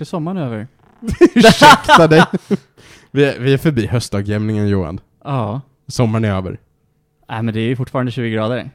Snart 0.00 0.06
är 0.06 0.10
sommaren 0.10 0.36
över. 0.38 0.66
Ursäkta 1.34 2.06
dig. 2.08 2.22
Vi 3.10 3.24
är, 3.24 3.38
vi 3.40 3.52
är 3.52 3.58
förbi 3.58 3.86
höstdagjämningen 3.86 4.68
Johan. 4.68 5.00
Ja. 5.24 5.60
Sommaren 5.86 6.24
är 6.24 6.30
över. 6.32 6.58
Nej 7.28 7.42
men 7.42 7.54
det 7.54 7.60
är 7.60 7.68
ju 7.68 7.76
fortfarande 7.76 8.12
20 8.12 8.30
grader. 8.30 8.70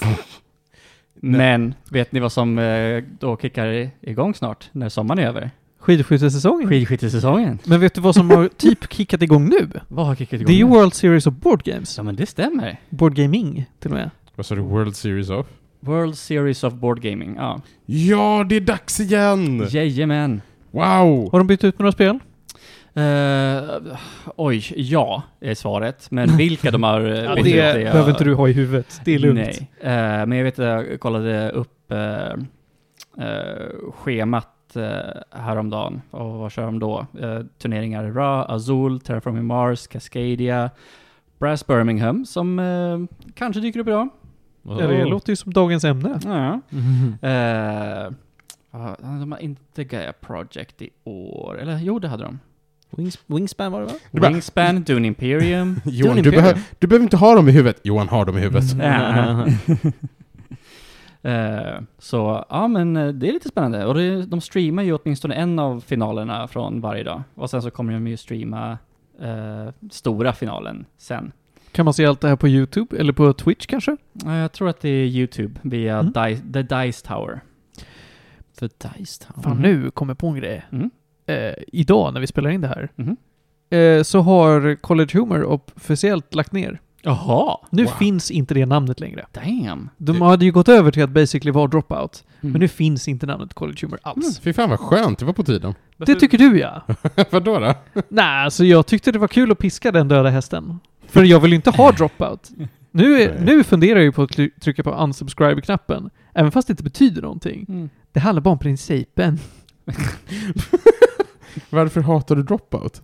Men, 1.14 1.74
vet 1.90 2.12
ni 2.12 2.20
vad 2.20 2.32
som 2.32 2.58
eh, 2.58 3.04
då 3.20 3.36
kickar 3.36 3.66
i- 3.66 3.90
igång 4.00 4.34
snart, 4.34 4.68
när 4.72 4.88
sommaren 4.88 5.18
är 5.18 5.26
över? 5.26 5.50
Skidskyttesäsongen. 5.78 6.68
Skidskyttesäsongen. 6.68 7.58
Men 7.64 7.80
vet 7.80 7.94
du 7.94 8.00
vad 8.00 8.14
som 8.14 8.30
har 8.30 8.48
typ 8.48 8.92
kickat 8.92 9.22
igång 9.22 9.48
nu? 9.48 9.70
Vad 9.88 10.06
har 10.06 10.14
kickat 10.14 10.32
igång? 10.40 10.46
Det 10.46 10.52
är 10.52 10.56
ju 10.58 10.64
nu? 10.64 10.70
World 10.70 10.94
Series 10.94 11.26
of 11.26 11.34
Board 11.34 11.62
Games. 11.62 11.96
Ja 11.96 12.02
men 12.02 12.16
det 12.16 12.26
stämmer. 12.26 12.80
Board 12.90 13.14
Gaming, 13.14 13.64
till 13.80 13.90
och 13.90 13.96
med. 13.96 14.10
Vad 14.36 14.46
sa 14.46 14.54
du? 14.54 14.60
World 14.60 14.96
Series 14.96 15.30
of? 15.30 15.46
World 15.84 16.16
Series 16.18 16.64
of 16.64 16.74
Board 16.74 17.00
Gaming, 17.02 17.34
ja. 17.38 17.60
Ja, 17.86 18.44
det 18.48 18.56
är 18.56 18.60
dags 18.60 19.00
igen! 19.00 19.66
Jajamän. 19.70 20.42
Wow! 20.70 21.28
Har 21.32 21.38
de 21.38 21.46
bytt 21.46 21.64
ut 21.64 21.78
några 21.78 21.92
spel? 21.92 22.18
Uh, 22.96 23.96
oj, 24.36 24.64
ja, 24.76 25.22
är 25.40 25.54
svaret. 25.54 26.10
Men 26.10 26.36
vilka 26.36 26.70
de 26.70 26.82
har 26.82 27.00
uh, 27.00 27.18
Ja, 27.24 27.34
bytt 27.34 27.44
det 27.44 27.50
ut 27.50 27.56
är 27.56 27.78
jag- 27.78 27.92
behöver 27.92 28.10
inte 28.10 28.24
du 28.24 28.34
ha 28.34 28.48
i 28.48 28.52
huvudet. 28.52 29.00
Det 29.04 29.14
är 29.14 29.18
lugnt. 29.18 29.38
Nej. 29.38 29.70
Eh, 29.80 30.26
men 30.26 30.32
jag 30.32 30.44
vet 30.44 30.58
att 30.58 30.64
jag 30.66 31.00
kollade 31.00 31.50
upp 31.50 31.92
eh, 31.92 32.28
eh, 33.26 33.92
schemat 33.94 34.50
uh, 34.76 34.82
häromdagen. 35.30 36.02
Och 36.10 36.30
vad 36.34 36.52
kör 36.52 36.64
de 36.64 36.78
då? 36.78 37.06
Eh, 37.20 37.40
turneringar 37.62 38.04
Ra, 38.04 38.44
Azul, 38.44 39.00
Terraforming 39.00 39.44
Mars, 39.44 39.86
Cascadia, 39.86 40.70
Brass 41.38 41.66
Birmingham 41.66 42.24
som 42.26 42.58
eh, 42.58 43.16
kanske 43.34 43.60
dyker 43.60 43.80
upp 43.80 43.88
idag. 43.88 44.08
Ja, 44.64 44.74
det 44.86 45.04
låter 45.04 45.32
ju 45.32 45.36
som 45.36 45.52
dagens 45.52 45.84
ämne. 45.84 46.20
Ja. 46.24 46.60
Mhm. 46.70 47.16
Eh, 47.22 48.10
ja, 48.80 48.96
de 49.00 49.32
har 49.32 49.38
inte 49.38 49.84
Gaia 49.84 50.12
Project 50.12 50.82
i 50.82 50.90
år. 51.04 51.58
Eller 51.60 51.78
jo, 51.78 51.98
det 51.98 52.08
hade 52.08 52.24
de. 52.24 52.38
Wings, 52.90 53.18
Wingspan 53.26 53.72
var 53.72 53.80
det 53.80 53.86
va? 53.86 54.28
Wingspan, 54.28 54.82
Dune 54.82 55.06
Imperium. 55.08 55.80
Johan, 55.84 56.16
Dune 56.16 56.22
du, 56.22 56.28
Imperium. 56.36 56.56
behö- 56.58 56.74
du 56.78 56.86
behöver 56.86 57.02
inte 57.02 57.16
ha 57.16 57.34
dem 57.34 57.48
i 57.48 57.52
huvudet. 57.52 57.80
Johan 57.84 58.08
har 58.08 58.24
dem 58.24 58.38
i 58.38 58.40
huvudet. 58.40 58.64
Ja. 58.82 59.46
Eh, 61.22 61.80
så 61.98 62.44
ja, 62.48 62.68
men 62.68 62.96
eh, 62.96 63.08
det 63.08 63.28
är 63.28 63.32
lite 63.32 63.48
spännande. 63.48 63.86
Och 63.86 63.94
det, 63.94 64.26
de 64.26 64.40
streamar 64.40 64.82
ju 64.82 64.92
åtminstone 64.94 65.34
en 65.34 65.58
av 65.58 65.80
finalerna 65.80 66.48
från 66.48 66.80
varje 66.80 67.02
dag. 67.04 67.22
Och 67.34 67.50
sen 67.50 67.62
så 67.62 67.70
kommer 67.70 67.92
de 67.92 68.06
ju 68.06 68.16
streama 68.16 68.78
eh, 69.20 69.68
stora 69.90 70.32
finalen 70.32 70.84
sen. 70.98 71.32
Kan 71.74 71.84
man 71.84 71.94
se 71.94 72.06
allt 72.06 72.20
det 72.20 72.28
här 72.28 72.36
på 72.36 72.48
YouTube? 72.48 72.96
Eller 72.98 73.12
på 73.12 73.32
Twitch 73.32 73.66
kanske? 73.66 73.96
Eh, 74.26 74.34
jag 74.34 74.52
tror 74.52 74.68
att 74.68 74.80
det 74.80 74.88
är 74.88 75.06
YouTube 75.06 75.60
via 75.62 75.98
Mm. 75.98 76.12
Dice, 76.12 76.42
The 76.52 76.62
Dice 76.62 77.02
Tower. 77.08 77.40
För 78.58 78.66
Dice 78.98 79.24
Town. 79.24 79.42
Fan, 79.42 79.56
nu 79.62 79.90
kommer 79.90 80.10
jag 80.10 80.18
på 80.18 80.26
en 80.28 80.34
grej. 80.34 80.64
Mm. 80.72 80.90
Eh, 81.26 81.54
idag 81.72 82.14
när 82.14 82.20
vi 82.20 82.26
spelar 82.26 82.50
in 82.50 82.60
det 82.60 82.68
här, 82.68 82.88
Mhm. 82.96 83.16
eh, 83.70 84.02
så 84.02 84.20
har 84.20 84.74
College 84.76 85.18
Humor 85.18 85.44
officiellt 85.44 86.34
lagt 86.34 86.52
ner. 86.52 86.80
Jaha! 87.02 87.56
Nu 87.70 87.84
Wow. 87.84 87.92
finns 87.92 88.30
inte 88.30 88.54
det 88.54 88.66
namnet 88.66 89.00
längre. 89.00 89.26
Damn! 89.32 89.90
De 89.98 90.22
hade 90.22 90.44
ju 90.44 90.52
gått 90.52 90.68
över 90.68 90.90
till 90.90 91.02
att 91.02 91.10
basically 91.10 91.50
vara 91.50 91.66
dropout, 91.66 92.24
Mm. 92.40 92.52
men 92.52 92.60
nu 92.60 92.68
finns 92.68 93.08
inte 93.08 93.26
namnet 93.26 93.54
College 93.54 93.78
Humor 93.82 93.98
alls. 94.02 94.40
Fy 94.40 94.52
fan 94.52 94.70
vad 94.70 94.80
skönt, 94.80 95.18
det 95.18 95.24
var 95.24 95.32
på 95.32 95.42
tiden. 95.42 95.74
Det 95.96 96.14
tycker 96.14 96.38
du 96.38 96.58
ja. 96.58 96.82
Vadå 97.30 97.58
då? 97.58 97.74
Nej, 98.08 98.44
alltså 98.44 98.64
jag 98.64 98.86
tyckte 98.86 99.12
det 99.12 99.18
var 99.18 99.28
kul 99.28 99.52
att 99.52 99.58
piska 99.58 99.92
den 99.92 100.08
döda 100.08 100.28
hästen. 100.30 100.80
För 101.14 101.24
jag 101.24 101.40
vill 101.40 101.52
inte 101.52 101.70
ha 101.70 101.92
dropout. 101.98 102.50
Nu, 102.90 103.22
är, 103.22 103.40
nu 103.40 103.64
funderar 103.64 103.96
jag 103.96 104.04
ju 104.04 104.12
på 104.12 104.22
att 104.22 104.30
trycka 104.60 104.82
på 104.82 104.90
unsubscribe-knappen. 104.90 106.10
Även 106.34 106.52
fast 106.52 106.68
det 106.68 106.72
inte 106.72 106.82
betyder 106.82 107.22
någonting. 107.22 107.66
Mm. 107.68 107.90
Det 108.12 108.20
handlar 108.20 108.42
bara 108.42 108.50
om 108.50 108.58
principen. 108.58 109.38
Varför 111.70 112.00
hatar 112.00 112.36
du 112.36 112.42
Dropout? 112.42 113.02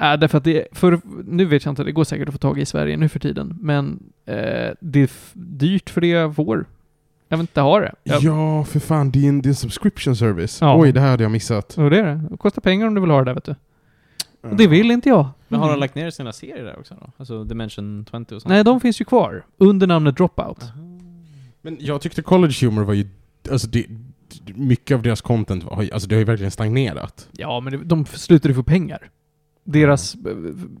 Äh, 0.00 0.14
därför 0.14 0.38
att 0.38 0.44
det, 0.44 0.66
för, 0.72 1.00
nu 1.24 1.44
vet 1.44 1.64
jag 1.64 1.72
inte, 1.72 1.84
det 1.84 1.92
går 1.92 2.04
säkert 2.04 2.28
att 2.28 2.34
få 2.34 2.38
tag 2.38 2.58
i 2.58 2.62
i 2.62 2.66
Sverige 2.66 2.96
nu 2.96 3.08
för 3.08 3.18
tiden. 3.18 3.58
Men 3.60 4.02
eh, 4.26 4.70
det 4.80 5.00
är 5.02 5.10
dyrt 5.32 5.90
för 5.90 6.00
det 6.00 6.06
jag 6.06 6.36
får. 6.36 6.66
Jag 7.28 7.36
vill 7.36 7.42
inte 7.42 7.60
ha 7.60 7.80
det. 7.80 7.94
Jag, 8.02 8.22
Ja, 8.22 8.64
för 8.64 8.80
fan, 8.80 9.10
det 9.10 9.24
är 9.24 9.28
en, 9.28 9.42
det 9.42 9.46
är 9.46 9.50
en 9.50 9.54
subscription 9.54 10.16
service. 10.16 10.58
Ja. 10.60 10.80
Oj, 10.80 10.92
det 10.92 11.00
här 11.00 11.10
hade 11.10 11.22
jag 11.22 11.30
missat. 11.30 11.78
Och 11.78 11.90
det 11.90 11.98
är 11.98 12.02
det. 12.02 12.28
Det 12.30 12.36
kostar 12.36 12.62
pengar 12.62 12.86
om 12.86 12.94
du 12.94 13.00
vill 13.00 13.10
ha 13.10 13.18
det 13.18 13.24
där 13.24 13.34
vet 13.34 13.44
du. 13.44 13.54
Och 14.42 14.56
det 14.56 14.66
vill 14.66 14.90
inte 14.90 15.08
jag. 15.08 15.28
Men 15.48 15.60
har 15.60 15.66
de 15.66 15.70
Mm. 15.72 15.80
lagt 15.80 15.94
ner 15.94 16.10
sina 16.10 16.32
serier 16.32 16.64
där 16.64 16.78
också 16.78 16.94
då? 17.00 17.10
Alltså 17.16 17.44
Dimension 17.44 18.06
20 18.10 18.16
och 18.18 18.28
sånt? 18.28 18.44
Nej, 18.46 18.64
de 18.64 18.80
finns 18.80 19.00
ju 19.00 19.04
kvar. 19.04 19.44
Under 19.58 19.86
namnet 19.86 20.16
Dropout. 20.16 20.62
Aha. 20.62 20.72
Men 21.62 21.76
jag 21.80 22.00
tyckte 22.00 22.22
College 22.22 22.54
Humor 22.66 22.84
var 22.84 22.94
ju... 22.94 23.08
Alltså 23.50 23.68
det, 23.68 23.86
mycket 24.54 24.94
av 24.94 25.02
deras 25.02 25.20
content 25.20 25.64
var, 25.64 25.88
alltså 25.92 26.08
det 26.08 26.14
har 26.14 26.18
ju 26.20 26.24
verkligen 26.24 26.50
stagnerat. 26.50 27.28
Ja, 27.32 27.60
men 27.60 27.72
det- 27.72 27.84
de 27.84 28.06
slutade 28.06 28.54
få 28.54 28.62
pengar. 28.62 29.10
Deras, 29.64 30.16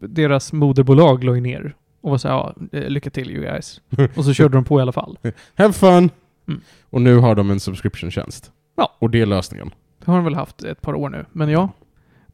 deras 0.00 0.52
moderbolag 0.52 1.24
la 1.24 1.34
ju 1.34 1.40
ner. 1.40 1.74
Och 2.00 2.10
var 2.10 2.18
så 2.18 2.28
här, 2.28 2.34
ja, 2.34 2.54
eh, 2.72 2.88
lycka 2.88 3.10
till 3.10 3.30
you 3.30 3.40
guys. 3.42 3.80
Och 4.16 4.24
så 4.24 4.32
körde 4.34 4.56
de 4.56 4.64
på 4.64 4.78
i 4.78 4.82
alla 4.82 4.92
fall. 4.92 5.18
Have 5.54 5.72
fun! 5.72 6.10
Mm. 6.48 6.60
Och 6.90 7.00
nu 7.02 7.16
har 7.16 7.34
de 7.34 7.50
en 7.50 7.60
subscription-tjänst. 7.60 8.52
Ja. 8.76 8.96
Och 8.98 9.10
det 9.10 9.20
är 9.20 9.26
lösningen. 9.26 9.70
Det 9.98 10.10
har 10.10 10.16
de 10.16 10.24
väl 10.24 10.34
haft 10.34 10.62
ett 10.62 10.80
par 10.80 10.94
år 10.94 11.08
nu. 11.08 11.24
Men 11.32 11.48
ja, 11.48 11.70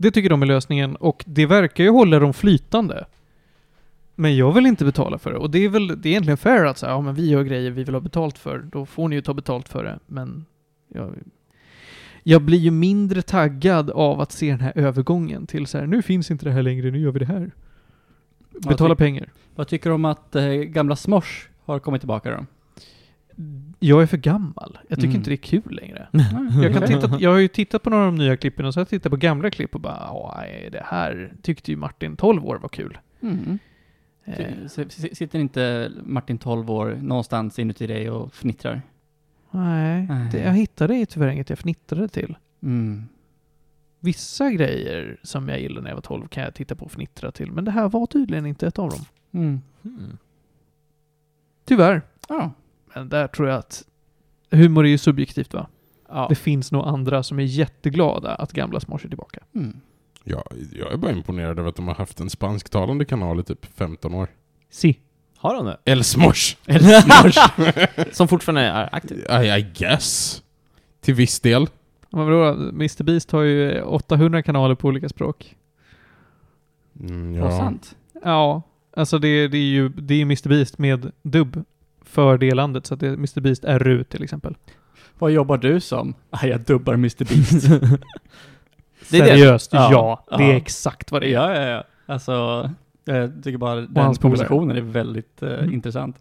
det 0.03 0.11
tycker 0.11 0.31
de 0.31 0.43
är 0.43 0.47
lösningen. 0.47 0.97
Och 0.97 1.25
det 1.27 1.47
verkar 1.47 1.85
ju 1.85 1.91
hålla 1.91 2.19
dem 2.19 2.33
flytande. 2.35 3.05
Men 4.15 4.37
jag 4.37 4.53
vill 4.53 4.67
inte 4.67 4.85
betala 4.85 5.19
för 5.19 5.33
det. 5.33 5.39
Och 5.39 5.51
det 5.51 5.65
är 5.65 5.69
väl 5.69 5.89
det 5.89 6.09
är 6.09 6.11
egentligen 6.11 6.37
fair 6.37 6.65
att 6.65 6.79
säga, 6.79 6.93
ja 6.93 7.01
men 7.01 7.15
vi 7.15 7.31
gör 7.31 7.43
grejer 7.43 7.71
vi 7.71 7.85
vill 7.85 7.95
ha 7.95 8.01
betalt 8.01 8.39
för. 8.39 8.59
Då 8.59 8.87
får 8.87 9.09
ni 9.09 9.17
ju 9.17 9.23
ta 9.23 9.35
betalt 9.35 9.69
för 9.69 9.85
det. 9.85 9.99
Men 10.07 10.45
jag, 10.89 11.15
jag 12.23 12.43
blir 12.43 12.59
ju 12.59 12.71
mindre 12.71 13.23
taggad 13.23 13.91
av 13.91 14.21
att 14.21 14.33
se 14.33 14.51
den 14.51 14.61
här 14.61 14.73
övergången 14.75 15.47
till 15.47 15.67
så 15.67 15.79
här, 15.79 15.87
nu 15.87 16.03
finns 16.03 16.31
inte 16.31 16.45
det 16.45 16.53
här 16.53 16.63
längre, 16.63 16.91
nu 16.91 16.99
gör 16.99 17.13
vi 17.13 17.19
det 17.19 17.27
här. 17.27 17.51
Betala 18.51 18.95
tyck- 18.95 18.99
pengar. 18.99 19.29
Vad 19.55 19.69
tycker 19.69 19.91
du 19.91 19.95
om 19.95 20.05
att 20.05 20.37
eh, 20.37 20.45
gamla 20.47 20.97
Smosh 20.97 21.49
har 21.65 21.79
kommit 21.79 22.01
tillbaka 22.01 22.31
då? 22.31 22.47
Jag 23.83 24.03
är 24.03 24.07
för 24.07 24.17
gammal. 24.17 24.79
Jag 24.89 24.99
tycker 24.99 25.09
Mm. 25.09 25.17
inte 25.17 25.31
det 25.31 25.35
är 25.35 25.61
kul 25.61 25.75
längre. 25.83 26.09
Jag, 26.63 26.73
kan 26.73 26.87
titta, 26.87 27.19
jag 27.21 27.31
har 27.31 27.39
ju 27.39 27.49
tittat 27.49 27.83
på 27.83 27.91
några 27.91 28.05
av 28.07 28.13
de 28.13 28.19
nya 28.19 28.37
klippen 28.37 28.67
och 28.67 28.75
så 28.75 28.81
har 28.81 28.83
jag 28.83 28.89
tittat 28.89 29.11
på 29.11 29.17
gamla 29.17 29.51
klipp 29.51 29.75
och 29.75 29.81
bara, 29.81 29.97
"Ja, 30.01 30.35
nej, 30.39 30.69
det 30.73 30.83
här 30.85 31.33
tyckte 31.43 31.71
ju 31.71 31.77
Martin 31.77 32.17
12 32.17 32.47
år 32.47 32.57
var 32.59 32.69
kul. 32.69 32.99
Mm. 33.21 33.59
Eh, 34.25 34.47
Sitter 35.13 35.39
inte 35.39 35.93
Martin 36.05 36.39
12 36.39 36.71
år 36.71 36.99
någonstans 37.03 37.59
inuti 37.59 37.87
dig 37.87 38.11
och 38.11 38.35
fnittrar? 38.35 38.83
nej, 39.51 40.07
Nej. 40.07 40.29
det, 40.33 40.39
jag 40.39 40.53
hittade 40.53 40.97
ju 40.97 41.07
tyvärr 41.07 41.29
inget 41.29 41.51
jag 41.51 41.59
fnittrade 41.59 42.09
till. 42.09 42.37
Mm. 42.63 43.05
Vissa 44.01 44.51
grejer 44.51 45.17
som 45.23 45.49
jag 45.49 45.61
gillade 45.61 45.81
när 45.83 45.91
jag 45.91 45.97
var 45.97 46.03
12 46.03 46.27
kan 46.29 46.43
jag 46.43 46.55
titta 46.55 46.75
på 46.75 46.85
och 46.85 46.93
fnittra 46.93 47.33
till, 47.33 47.53
men 47.53 47.65
det 47.65 47.71
här 47.71 47.89
var 47.89 48.07
tydligen 48.07 48.47
inte 48.47 48.67
ett 48.67 48.79
av 48.79 48.91
dem. 48.91 49.01
Mm. 49.33 49.61
Hmm. 49.83 50.19
Tyvärr. 51.65 52.03
Ja. 52.29 52.51
Men 52.95 53.09
där 53.09 53.27
tror 53.27 53.49
jag 53.49 53.59
att 53.59 53.85
humor 54.51 54.85
är 54.85 54.91
ju 54.91 54.99
subjektivt 54.99 55.55
va? 55.55 55.67
ja. 56.13 56.27
Det 56.29 56.35
finns 56.35 56.73
nog 56.73 56.87
andra 56.87 57.23
som 57.23 57.39
är 57.39 57.43
jätteglada 57.43 58.35
att 58.35 58.53
gamla 58.53 58.81
Smosh 58.81 59.05
är 59.05 59.09
tillbaka. 59.09 59.41
Mm. 59.55 59.81
Ja, 60.25 60.45
jag 60.73 60.93
är 60.93 60.97
bara 60.97 61.13
imponerad 61.13 61.59
över 61.59 61.69
att 61.69 61.77
de 61.77 61.89
har 61.89 61.95
haft 61.95 62.21
en 62.21 62.31
spansktalande 62.31 63.05
kanal 63.05 63.41
i 63.41 63.43
typ 63.43 63.67
15 63.75 64.15
år. 64.15 64.29
Si. 64.71 64.99
Har 65.37 65.55
de 65.55 65.67
det? 65.67 65.79
El 65.85 66.05
Smosh! 66.05 66.57
Som 68.13 68.29
fortfarande 68.29 68.61
är 68.61 68.89
aktiv? 68.93 69.19
I, 69.19 69.47
I 69.47 69.67
guess. 69.75 70.43
Till 71.01 71.15
viss 71.15 71.41
del. 71.41 71.67
Men 72.11 72.25
vadå, 72.25 72.53
Mr 72.55 73.03
Beast 73.03 73.31
har 73.31 73.43
ju 73.43 73.83
800 73.83 74.43
kanaler 74.43 74.75
på 74.75 74.89
olika 74.89 75.09
språk. 75.09 75.57
Mm, 77.01 77.35
ja. 77.35 77.59
sant? 77.59 77.97
Ja, 78.25 78.63
alltså 78.97 79.19
det, 79.19 79.49
det 79.49 79.59
är 79.59 79.61
ju 79.61 79.89
det 79.89 80.15
är 80.15 80.23
Mr 80.23 80.49
Beast 80.49 80.79
med 80.79 81.13
dubb 81.23 81.65
för 82.13 82.39
det 82.39 82.55
landet, 82.55 82.87
så 82.87 82.95
att 82.95 83.01
det 83.01 83.07
är 83.09 83.13
Mr 83.13 83.41
Beast 83.41 83.65
RU 83.65 84.05
till 84.05 84.23
exempel. 84.23 84.55
Vad 85.19 85.31
jobbar 85.31 85.57
du 85.59 85.81
som? 85.81 86.15
Ah, 86.31 86.47
jag 86.47 86.61
dubbar 86.61 86.95
Mr 86.95 87.25
Beast. 87.25 87.69
Det 89.11 89.19
är 89.19 89.23
det. 89.25 89.29
Seriöst, 89.29 89.73
Ja, 89.73 89.89
ja. 90.31 90.37
Det 90.39 90.45
är 90.45 90.51
ja. 90.51 90.57
exakt 90.57 91.13
vad 91.13 91.23
det 91.23 91.27
är. 91.27 91.33
ja, 91.33 91.55
ja, 91.55 91.69
ja. 91.69 91.85
Alltså, 92.07 92.71
jag 93.05 93.33
tycker 93.45 93.59
bara 93.59 93.75
den 93.81 94.05
hans 94.05 94.19
konversationen 94.19 94.77
är 94.77 94.81
väldigt 94.81 95.43
eh, 95.43 95.53
Mm. 95.53 95.73
intressant. 95.73 96.17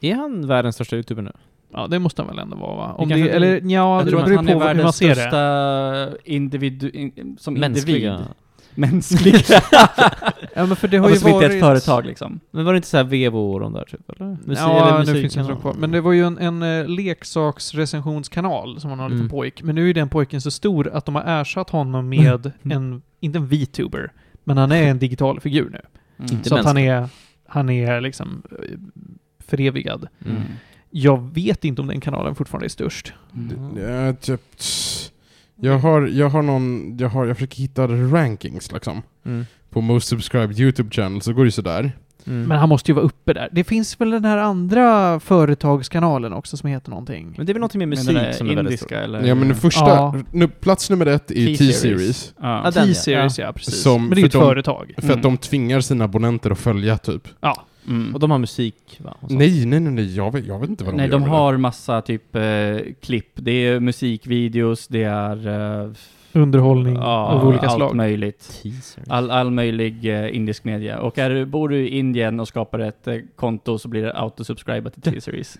Är 0.00 0.14
han 0.14 0.46
världens 0.46 0.74
största 0.74 0.96
youtuber 0.96 1.22
nu? 1.22 1.32
Ja, 1.72 1.86
det 1.86 1.98
måste 1.98 2.22
han 2.22 2.28
väl 2.28 2.38
ändå 2.38 2.56
vara 2.56 2.76
va? 2.76 2.92
Om 2.98 3.08
kanske 3.08 3.14
det, 3.16 3.20
inte- 3.20 3.36
eller 3.36 3.60
ja, 3.72 3.96
jag 3.96 4.04
det 4.06 4.10
tror 4.10 4.20
att 4.20 4.26
beror 4.26 4.36
han 4.36 4.46
på 4.46 4.50
är 4.50 4.54
hur 4.54 4.58
man 4.60 4.76
världens 4.76 4.96
ser 4.96 5.08
det. 5.08 5.14
största 5.14 6.08
individu... 6.24 6.90
In, 6.90 7.36
som 7.40 7.54
Mänskliga? 7.54 7.96
individ. 7.96 8.10
Mänskliga. 8.10 8.34
Ja 10.54 10.66
men 10.66 10.76
för 10.76 10.88
det 10.88 10.96
har 10.96 11.10
alltså, 11.10 11.28
ju 11.28 11.32
som 11.32 11.42
inte 11.42 11.44
är 11.44 11.48
varit... 11.48 11.56
ett 11.56 11.60
företag 11.60 12.06
liksom. 12.06 12.40
Men 12.50 12.64
var 12.64 12.72
det 12.72 12.76
inte 12.76 12.88
så 12.88 12.96
här 12.96 13.04
Vevo 13.04 13.58
de 13.58 13.72
där 13.72 13.84
typ 13.84 14.10
eller? 14.10 14.26
Musik, 14.30 14.58
ja, 14.58 15.00
eller 15.00 15.12
nu 15.12 15.20
finns 15.20 15.36
inte 15.36 15.48
de 15.52 15.60
kvar. 15.60 15.74
Men 15.78 15.90
det 15.90 16.00
var 16.00 16.12
ju 16.12 16.26
en, 16.26 16.38
en 16.38 16.62
eh, 16.62 16.88
leksaksrecensionskanal 16.88 18.80
som 18.80 18.90
han 18.90 18.98
har 18.98 19.08
lite 19.08 19.16
Mm. 19.20 19.28
pojk. 19.28 19.62
Men 19.62 19.74
nu 19.74 19.90
är 19.90 19.94
den 19.94 20.08
pojken 20.08 20.40
så 20.40 20.50
stor 20.50 20.88
att 20.88 21.04
de 21.06 21.14
har 21.14 21.22
ersatt 21.40 21.70
honom 21.70 22.08
med 22.08 22.52
en, 22.62 23.02
inte 23.20 23.38
en 23.38 23.46
VTuber, 23.46 24.12
men 24.44 24.58
han 24.58 24.72
är 24.72 24.82
en 24.82 24.98
digital 24.98 25.40
figur 25.40 25.70
nu. 25.70 25.80
Mm. 26.30 26.44
Så 26.44 26.56
att 26.56 26.64
han 26.64 26.74
mänsklig. 26.74 26.90
är, 26.92 27.08
han 27.46 27.70
är 27.70 28.00
liksom 28.00 28.42
eh, 28.50 28.78
förevigad. 29.46 30.08
Mm. 30.26 30.42
Jag 30.90 31.34
vet 31.34 31.64
inte 31.64 31.80
om 31.82 31.88
den 31.88 32.00
kanalen 32.00 32.34
fortfarande 32.34 32.66
är 32.66 32.68
störst. 32.68 33.12
Mm. 33.34 33.78
Ja, 34.06 34.12
typ, 34.14 34.42
Jag 35.60 35.78
har, 35.78 36.06
jag 36.06 36.28
har 36.28 36.42
någon, 36.42 36.96
jag 36.98 37.08
har, 37.08 37.26
jag 37.26 37.36
försöker 37.36 37.56
hitta 37.58 37.86
rankings 37.86 38.72
liksom. 38.72 39.02
Mm. 39.26 39.46
På 39.70 39.80
most 39.80 40.08
subscribed 40.08 40.60
YouTube 40.60 40.90
channel 40.90 41.20
så 41.22 41.32
går 41.32 41.42
det 41.42 41.46
ju 41.46 41.50
sådär. 41.50 41.92
Mm. 42.26 42.42
Men 42.48 42.58
han 42.58 42.68
måste 42.68 42.90
ju 42.90 42.94
vara 42.94 43.04
uppe 43.04 43.32
där. 43.32 43.48
Det 43.52 43.64
finns 43.64 44.00
väl 44.00 44.10
den 44.10 44.24
här 44.24 44.38
andra 44.38 45.20
företagskanalen 45.20 46.32
också 46.32 46.56
som 46.56 46.68
heter 46.70 46.90
någonting? 46.90 47.34
Men 47.36 47.46
det 47.46 47.52
är 47.52 47.54
väl 47.54 47.60
någonting 47.60 47.78
med 47.78 47.88
musik 47.88 48.18
som 48.34 48.46
är 48.50 48.58
indiska 48.58 49.00
eller? 49.02 49.24
Ja 49.24 49.34
men 49.34 49.48
den 49.48 49.56
första, 49.56 49.88
Ja. 49.88 50.14
nu, 50.32 50.48
plats 50.48 50.90
nummer 50.90 51.06
ett 51.06 51.30
är 51.30 51.34
T-series. 51.34 51.58
T-series. 51.82 52.34
Ja. 52.40 52.72
Ja, 53.38 53.52
precis. 53.52 53.82
Som- 53.82 54.02
Men 54.02 54.10
det 54.10 54.16
är 54.16 54.20
ju 54.20 54.26
ett 54.26 54.32
de- 54.32 54.38
företag. 54.42 54.92
För 54.96 55.04
Mm. 55.04 55.16
att 55.16 55.22
de 55.22 55.36
tvingar 55.36 55.80
sina 55.80 56.04
abonnenter 56.04 56.50
att 56.50 56.58
följa 56.58 56.98
typ. 56.98 57.28
Ja. 57.40 57.64
Mm. 57.88 58.14
Och 58.14 58.20
de 58.20 58.30
har 58.30 58.38
musik 58.38 59.00
va? 59.04 59.16
Nej, 59.28 59.66
nej, 59.66 59.80
nej, 59.80 59.92
nej, 59.92 60.16
jag 60.16 60.32
vet, 60.32 60.46
jag 60.46 60.58
vet 60.58 60.70
inte 60.70 60.84
vad 60.84 60.92
de 60.92 60.96
Nej, 60.96 61.06
gör 61.06 61.12
de 61.12 61.20
med 61.20 61.28
det. 61.30 61.34
har 61.36 61.56
massa 61.56 62.02
typ 62.02 62.36
eh, 62.36 62.42
klipp. 63.00 63.30
Det 63.34 63.50
är 63.52 63.80
musikvideos, 63.80 64.88
det 64.88 65.02
är... 65.02 65.48
Eh, 65.84 65.90
Underhållning 66.32 66.94
ja, 66.96 67.26
av 67.26 67.48
olika 67.48 67.66
allt 67.66 67.76
slag. 67.76 67.94
möjligt. 67.96 68.60
Teasers. 68.62 69.04
All, 69.08 69.30
all 69.30 69.50
möjlig 69.50 70.04
eh, 70.24 70.36
indisk 70.36 70.64
media. 70.64 70.98
Och 71.00 71.18
är, 71.18 71.30
du- 71.30 71.46
bor 71.46 71.68
du 71.68 71.78
i 71.78 71.98
Indien 71.98 72.40
och 72.40 72.48
skapar 72.48 72.78
ett 72.78 73.06
eh, 73.06 73.16
konto 73.36 73.78
så 73.78 73.88
blir 73.88 74.02
det 74.02 74.12
autosubscribat 74.12 74.92
till 74.94 75.02
T-series. 75.12 75.58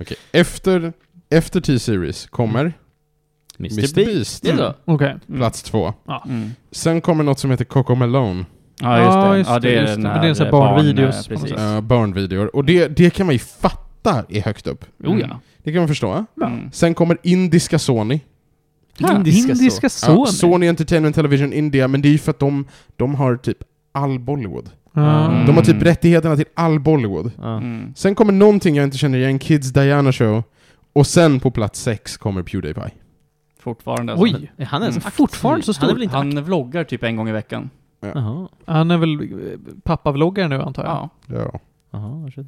Okej, 0.00 0.16
Efter, 0.32 0.92
efter 1.30 1.60
T-series 1.60 2.26
kommer 2.26 2.60
Mr. 2.60 2.72
Mr. 3.58 3.76
Beast. 3.80 3.94
Beast. 3.94 4.42
Det 4.42 4.50
är 4.50 4.56
så? 4.56 4.74
Okej. 4.84 5.16
plats 5.36 5.62
två. 5.62 5.92
Mm. 6.26 6.50
Sen 6.70 7.00
kommer 7.00 7.24
något 7.24 7.38
som 7.38 7.50
heter 7.50 7.64
Coco 7.64 7.94
Melone. 7.94 8.44
Ja, 8.80 8.98
just 8.98 9.12
det. 9.12 9.18
Ja, 9.20 9.36
just 9.36 9.50
ja, 9.50 9.58
det 9.58 9.68
det, 9.68 9.76
är 9.76 9.80
just 9.80 9.94
den 9.94 10.02
det. 10.02 10.08
här 10.08 10.14
Men 10.14 10.22
det 10.22 10.26
är 10.26 10.28
en 10.28 10.36
sån 10.36 10.44
här 10.44 10.52
barn, 10.52 10.74
barnvideos 10.74 11.30
något 11.30 11.40
Precis. 11.40 11.58
Uh, 11.60 11.80
barnvideor. 11.80 12.56
Och 12.56 12.64
det, 12.64 12.88
det 12.88 13.10
kan 13.10 13.26
man 13.26 13.32
ju 13.32 13.38
fatta 13.38 14.24
är 14.28 14.40
högt 14.40 14.66
upp. 14.66 14.84
Oh 15.04 15.20
ja. 15.20 15.40
Det 15.62 15.72
kan 15.72 15.80
man 15.80 15.88
förstå. 15.88 16.24
Mm. 16.42 16.70
Sen 16.72 16.94
kommer 16.94 17.18
indiska 17.22 17.78
Sony. 17.78 18.20
Indiska 18.98 19.52
Indiska 19.52 19.86
Ja, 19.86 19.88
Sony. 19.90 20.26
Sony 20.26 20.68
Entertainment 20.68 21.14
Television 21.14 21.52
India, 21.52 21.88
men 21.88 22.02
det 22.02 22.08
är 22.08 22.12
ju 22.12 22.18
för 22.18 22.30
att 22.30 22.38
de, 22.38 22.64
de 22.96 23.14
har 23.14 23.36
typ 23.36 23.58
all 23.92 24.18
Bollywood. 24.18 24.70
Ja. 24.92 25.30
Mm. 25.30 25.46
De 25.46 25.56
har 25.56 25.62
typ 25.64 25.82
rättigheterna 25.82 26.36
till 26.36 26.44
all 26.54 26.80
Bollywood. 26.80 27.30
Ja. 27.42 27.56
Mm. 27.56 27.92
Sen 27.96 28.14
kommer 28.14 28.32
någonting 28.32 28.76
jag 28.76 28.84
inte 28.84 28.98
känner 28.98 29.18
igen, 29.18 29.38
Kids 29.38 29.72
Diana 29.72 30.12
Show. 30.12 30.42
Och 30.92 31.06
sen 31.06 31.40
på 31.40 31.50
plats 31.50 31.80
sex 31.82 32.16
kommer 32.16 32.42
Pewdiepie. 32.42 32.90
Fortfarande 33.60 34.12
alltså. 34.12 34.24
Oj! 34.24 34.52
Är 34.56 34.64
han 34.64 34.82
ens 34.82 34.96
Mm. 34.96 35.10
Fortfarande 35.10 35.64
så 35.66 35.72
Han 35.72 35.82
är 35.82 35.86
stor. 35.86 35.94
väl 35.94 36.02
inte 36.02 36.16
Han 36.16 36.44
vloggar 36.44 36.84
typ 36.84 37.02
en 37.02 37.16
gång 37.16 37.28
i 37.28 37.32
veckan. 37.32 37.70
Jaha. 38.14 38.48
Han 38.64 38.90
är 38.90 38.98
väl 38.98 39.20
eh, 39.20 39.58
pappavloggare 39.82 40.48
nu 40.48 40.62
antar 40.62 40.84
jag? 40.84 40.92
Ja. 40.92 41.10
Ja. 41.52 41.60
Jaha, 41.90 42.30
shit. 42.34 42.46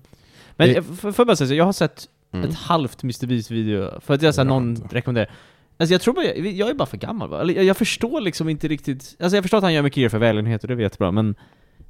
Men 0.56 0.68
Det- 0.68 0.74
jag 0.74 0.84
får 0.84 1.14
jag 1.18 1.26
bara 1.26 1.36
säga 1.36 1.48
så, 1.48 1.54
jag 1.54 1.64
har 1.64 1.72
sett 1.72 2.08
Mm. 2.32 2.48
ett 2.48 2.54
halvt 2.56 3.02
Mr. 3.02 3.26
Beast 3.26 3.50
video 3.50 4.00
för 4.00 4.14
att 4.14 4.22
jag 4.22 4.34
såhär, 4.34 4.46
Ja, 4.48 4.54
någon 4.54 4.76
rekommenderar. 4.90 5.30
Alltså 5.78 5.94
jag 5.94 6.00
tror 6.00 6.14
bara, 6.14 6.24
jag, 6.24 6.38
jag 6.46 6.70
är 6.70 6.74
bara 6.74 6.86
för 6.86 6.96
gammal 6.96 7.28
va? 7.28 7.44
Jag, 7.52 7.64
jag 7.64 7.76
förstår 7.76 8.20
liksom 8.20 8.48
inte 8.48 8.68
riktigt, 8.68 9.16
alltså 9.20 9.36
jag 9.36 9.44
förstår 9.44 9.58
att 9.58 9.64
han 9.64 9.74
gör 9.74 9.82
mycket 9.82 9.94
grejer 9.96 10.08
för 10.08 10.18
välgörenhet 10.18 10.62
och 10.64 10.68
det 10.68 10.74
är 10.74 10.78
jättebra, 10.78 11.10
men 11.10 11.34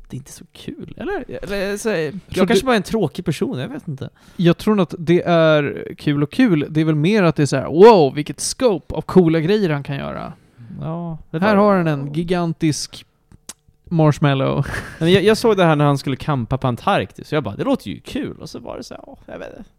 det 0.08 0.16
är 0.16 0.18
inte 0.18 0.32
så 0.32 0.44
kul, 0.52 0.94
eller? 0.96 1.24
eller 1.42 1.76
så, 1.76 1.88
jag 1.88 2.12
tror 2.34 2.46
kanske 2.46 2.54
du- 2.54 2.66
bara 2.66 2.72
är 2.72 2.76
en 2.76 2.82
tråkig 2.82 3.24
person, 3.24 3.58
jag 3.58 3.68
vet 3.68 3.88
inte. 3.88 4.10
Jag 4.36 4.56
tror 4.58 4.74
nog 4.74 4.82
att 4.82 4.94
det 4.98 5.22
är 5.22 5.94
kul 5.98 6.22
och 6.22 6.32
kul. 6.32 6.66
Det 6.70 6.80
är 6.80 6.84
väl 6.84 6.94
mer 6.94 7.22
att 7.22 7.36
det 7.36 7.42
är 7.42 7.46
så 7.46 7.56
här: 7.56 7.66
wow, 7.66 8.14
vilket 8.14 8.40
scope 8.40 8.94
av 8.94 9.00
coola 9.02 9.40
grejer 9.40 9.70
han 9.70 9.82
kan 9.82 9.96
göra. 9.96 10.32
Ja, 10.80 11.18
Här 11.32 11.56
har 11.56 11.76
han 11.76 11.86
en 11.86 12.12
gigantisk 12.12 13.06
marshmallow. 13.90 14.66
Men 14.98 15.12
jag, 15.12 15.22
jag 15.22 15.36
såg 15.36 15.56
det 15.56 15.64
här 15.64 15.76
när 15.76 15.84
han 15.84 15.98
skulle 15.98 16.16
kampa 16.16 16.58
på 16.58 16.66
Antarktis, 16.66 17.28
så 17.28 17.34
jag 17.34 17.44
bara, 17.44 17.56
det 17.56 17.64
låter 17.64 17.90
ju 17.90 18.00
kul, 18.00 18.36
och 18.40 18.50
så 18.50 18.58
var 18.58 18.76
det 18.76 18.82
så 18.82 18.94
här, 18.94 19.02
ja, 19.06 19.18
jag 19.26 19.38
vet 19.38 19.58
inte. 19.58 19.70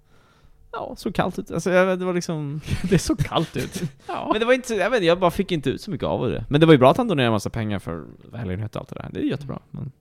Ja, 0.71 0.93
så 0.97 1.11
kallt 1.11 1.39
ut. 1.39 1.51
Alltså 1.51 1.71
jag, 1.71 1.85
vet, 1.85 1.99
det 1.99 2.05
var 2.05 2.13
liksom... 2.13 2.61
det 2.89 2.99
såg 2.99 3.19
kallt 3.19 3.57
ut. 3.57 3.81
ja. 4.07 4.29
Men 4.31 4.39
det 4.39 4.45
var 4.45 4.53
inte, 4.53 4.73
jag 4.73 4.89
vet 4.89 5.03
jag 5.03 5.19
bara 5.19 5.31
fick 5.31 5.51
inte 5.51 5.69
ut 5.69 5.81
så 5.81 5.91
mycket 5.91 6.07
av 6.07 6.29
det. 6.29 6.45
Men 6.49 6.61
det 6.61 6.67
var 6.67 6.73
ju 6.73 6.77
bra 6.77 6.91
att 6.91 6.97
han 6.97 7.07
donerade 7.07 7.31
massa 7.31 7.49
pengar 7.49 7.79
för 7.79 8.05
välgörenhet 8.31 8.75
och 8.75 8.81
allt 8.81 8.89
det 8.89 8.95
där. 8.95 9.09
Det 9.11 9.19
är 9.19 9.23
jättebra. 9.23 9.59
Men, 9.71 9.91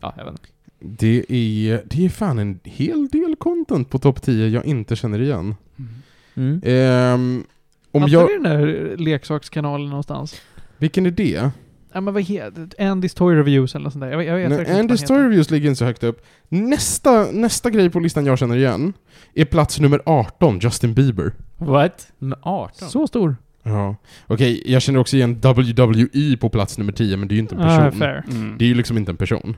ja, 0.00 0.14
jag 0.16 0.24
vet 0.24 0.32
inte. 0.32 0.48
Det 0.78 1.18
är, 1.28 1.82
det 1.86 2.04
är 2.04 2.08
fan 2.08 2.38
en 2.38 2.60
hel 2.64 3.08
del 3.08 3.36
content 3.36 3.90
på 3.90 3.98
topp 3.98 4.22
10 4.22 4.48
jag 4.48 4.64
inte 4.64 4.96
känner 4.96 5.20
igen. 5.20 5.54
Mm. 6.34 6.60
Ehm, 6.64 7.44
om 7.90 8.02
Hade 8.02 8.12
jag... 8.12 8.26
vi 8.26 8.32
den 8.32 8.42
där 8.42 8.96
leksakskanalen 8.96 9.88
någonstans? 9.88 10.40
Vilken 10.78 11.06
är 11.06 11.10
det? 11.10 11.50
Ja 11.94 12.00
men 12.00 12.14
vad 12.14 12.22
heter? 12.22 12.68
Andy's 12.78 13.16
Toy 13.16 13.34
Reviews 13.34 13.74
eller 13.74 13.84
något 13.84 13.92
sånt 13.92 14.02
där. 14.02 14.10
Jag, 14.10 14.24
jag 14.24 14.34
vet 14.36 14.48
Nej, 14.48 14.58
verkligen 14.58 14.80
inte 14.80 14.80
Andy 14.80 14.88
vad 14.92 14.98
den 14.98 15.06
Story 15.06 15.18
heter. 15.18 15.28
Reviews 15.28 15.50
ligger 15.50 15.68
inte 15.68 15.78
så 15.78 15.84
högt 15.84 16.02
upp. 16.04 16.24
Nästa, 16.48 17.26
nästa 17.32 17.70
grej 17.70 17.90
på 17.90 18.00
listan 18.00 18.26
jag 18.26 18.38
känner 18.38 18.56
igen 18.56 18.92
är 19.34 19.44
plats 19.44 19.80
nummer 19.80 20.00
18, 20.06 20.58
Justin 20.58 20.94
Bieber. 20.94 21.32
What? 21.56 22.06
Med 22.18 22.38
18? 22.42 22.88
Så 22.88 23.06
stor. 23.06 23.36
Ja. 23.62 23.96
Okej, 24.26 24.62
jag 24.66 24.82
känner 24.82 25.00
också 25.00 25.16
igen 25.16 25.34
WWE 25.40 26.36
på 26.36 26.48
plats 26.48 26.78
nummer 26.78 26.92
10, 26.92 27.16
men 27.16 27.28
det 27.28 27.32
är 27.32 27.36
ju 27.36 27.40
inte 27.42 27.54
en 27.54 27.60
Ah, 27.60 27.78
person. 27.78 27.98
fair. 28.00 28.24
Mm. 28.30 28.54
det 28.58 28.64
är 28.64 28.68
ju 28.68 28.74
liksom 28.74 28.98
inte 28.98 29.10
en 29.12 29.16
person. 29.16 29.56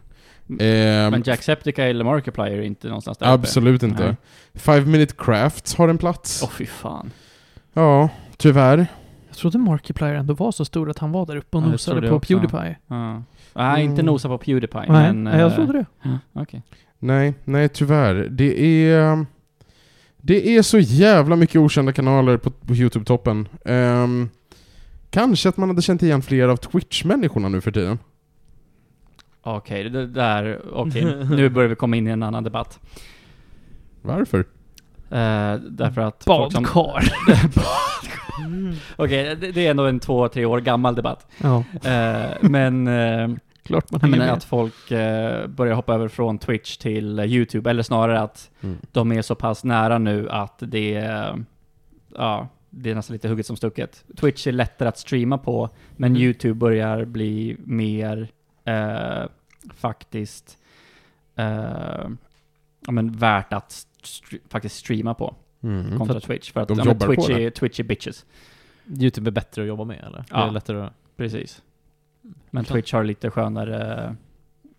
Ehm, 0.61 1.11
Men 1.11 1.23
Jacksepticeye 1.27 1.91
eller 1.91 2.05
Markiplier 2.05 2.51
är 2.59 2.63
inte 2.63 2.87
någonstans 2.87 3.19
där 3.19 3.27
uppe. 3.27 3.33
absolut 3.35 3.83
inte. 3.83 4.05
Nej. 4.05 4.17
Five 4.55 4.81
Minute 4.87 5.15
Crafts 5.19 5.75
har 5.75 5.89
en 5.89 5.99
plats. 5.99 6.41
Åh 6.45 6.51
fy 6.51 6.67
fan. 6.67 7.11
Ja, 7.73 8.09
tyvärr. 8.37 8.87
Jag 9.35 9.39
trodde 9.39 9.59
Markiplier 9.59 10.15
ändå 10.15 10.35
var 10.35 10.53
så 10.53 10.65
stor 10.65 10.91
att 10.91 10.99
han 10.99 11.13
var 11.13 11.27
där 11.27 11.37
uppe 11.37 11.57
och 11.57 11.63
Ja, 11.63 11.67
nosade 11.67 12.09
på 12.09 12.15
också. 12.15 12.35
Pewdiepie. 12.35 12.77
Ja. 12.87 13.23
Nej, 13.55 13.85
inte 13.85 13.95
Mm. 14.01 14.07
nosa 14.07 14.29
på 14.29 14.39
Pewdiepie, 14.39 14.81
Nej, 14.81 14.89
men... 14.89 15.25
nej, 15.25 15.41
jag 15.41 15.51
eh, 15.51 15.55
trodde 15.55 15.73
det. 15.73 15.87
ja, 16.03 16.19
Okej. 16.33 16.63
Nej, 16.99 17.35
nej 17.45 17.69
tyvärr. 17.69 18.15
Det 18.31 18.61
är... 18.91 19.27
Det 20.17 20.57
är 20.57 20.63
så 20.63 20.79
jävla 20.79 21.37
mycket 21.37 21.57
okända 21.57 21.93
kanaler 21.93 22.37
på, 22.37 22.51
på 22.51 22.73
Youtube-toppen. 22.75 23.47
Ehm, 23.65 24.29
kanske 25.11 25.49
att 25.49 25.57
man 25.57 25.69
hade 25.69 25.83
känt 25.83 26.03
igen 26.03 26.23
fler 26.23 26.49
av 26.49 26.57
Twitch-människorna 26.57 27.49
nu 27.49 27.61
för 27.61 27.71
tiden. 27.71 27.99
Okej, 29.43 29.91
det 29.91 30.07
där... 30.07 30.61
Okej, 30.73 31.05
nu 31.31 31.49
börjar 31.49 31.69
vi 31.69 31.75
komma 31.77 31.97
in 31.97 32.07
i 32.07 32.11
en 32.11 32.23
annan 32.23 32.45
debatt. 32.45 32.81
Varför? 34.03 34.45
Eh, 35.11 35.55
därför 35.71 36.01
att... 36.01 36.25
Badkar. 36.25 37.05
Okej, 38.97 39.37
det, 39.37 39.53
det 39.53 39.67
är 39.67 39.71
ändå 39.71 39.87
en 39.87 40.01
två, 40.01 40.29
tre 40.29 40.45
år 40.45 40.61
gammal 40.61 40.95
debatt. 40.95 41.27
ja, 41.43 41.65
Eh, 41.85 42.31
men... 42.41 42.87
eh, 42.89 43.29
klart 43.65 43.91
man 43.91 44.11
med. 44.11 44.33
att 44.33 44.45
folk 44.45 44.91
eh, 44.91 45.47
börjar 45.47 45.75
hoppa 45.75 45.95
över 45.95 46.09
från 46.09 46.39
Twitch 46.39 46.77
till 46.77 47.19
eh, 47.19 47.25
YouTube, 47.25 47.71
eller 47.71 47.83
snarare 47.83 48.21
att 48.21 48.51
Mm. 48.63 48.77
de 48.93 49.13
är 49.13 49.23
så 49.23 49.35
pass 49.35 49.65
nära 49.65 49.99
nu 49.99 50.31
att 50.31 50.55
det 50.59 50.95
är, 50.95 51.45
ja, 52.15 52.49
det 52.71 52.91
är 52.91 52.95
nästan 52.95 53.15
lite 53.15 53.29
hugget 53.29 53.47
som 53.47 53.57
stucket. 53.57 54.05
Twitch 54.17 54.47
är 54.47 54.53
lättare 54.53 54.89
att 54.89 54.99
streama 54.99 55.39
på, 55.39 55.69
men 55.97 56.13
Mm. 56.13 56.23
YouTube 56.23 56.55
börjar 56.55 57.05
bli 57.05 57.57
mer 57.65 58.29
eh, 58.65 59.25
faktiskt 59.77 60.59
eh, 61.37 62.09
ja, 62.87 62.93
men 62.93 63.13
värt 63.13 63.53
att 63.53 63.87
st- 64.05 64.39
faktiskt 64.49 64.77
streama 64.77 65.15
på 65.15 65.35
Mm. 65.63 65.99
kontra 65.99 66.21
Twitch. 66.21 66.53
För 66.53 66.61
att 66.61 66.69
de 66.69 66.79
ja, 66.79 66.85
men 66.85 66.93
jobbar 66.95 67.07
på 67.07 67.15
Twitch, 67.15 67.29
det. 67.39 67.45
är, 67.45 67.51
Twitch 67.51 67.81
är 67.81 67.85
bitches. 67.85 68.25
Youtube 69.01 69.29
är 69.31 69.33
bättre 69.33 69.63
att 69.63 69.69
jobba 69.69 69.85
med 69.85 70.05
eller? 70.07 70.25
Ja. 70.31 70.37
Det 70.41 70.47
är 70.47 70.51
lättare 70.51 70.81
att... 70.83 70.93
Precis. 71.17 71.63
Men 72.51 72.65
Klart. 72.65 72.75
Twitch 72.75 72.93
har 72.93 73.05
lite 73.05 73.31
skönare 73.31 74.05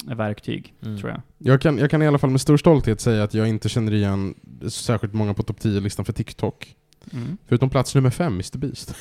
eh, 0.09 0.15
verktyg, 0.15 0.73
Mm. 0.85 0.97
tror 0.97 1.11
jag. 1.11 1.21
Jag 1.37 1.61
kan, 1.61 1.77
jag 1.77 1.91
kan 1.91 2.01
i 2.01 2.07
alla 2.07 2.17
fall 2.17 2.29
med 2.29 2.41
stor 2.41 2.57
stolthet 2.57 3.01
säga 3.01 3.23
att 3.23 3.33
jag 3.33 3.47
inte 3.47 3.69
känner 3.69 3.93
igen 3.93 4.35
särskilt 4.69 5.13
många 5.13 5.33
på 5.33 5.43
topp 5.43 5.59
10-listan 5.59 6.05
för 6.05 6.13
TikTok. 6.13 6.75
Mm. 7.13 7.37
Förutom 7.47 7.69
plats 7.69 7.95
nummer 7.95 8.09
5, 8.09 8.33
Mr 8.33 8.57
Beast. 8.57 8.95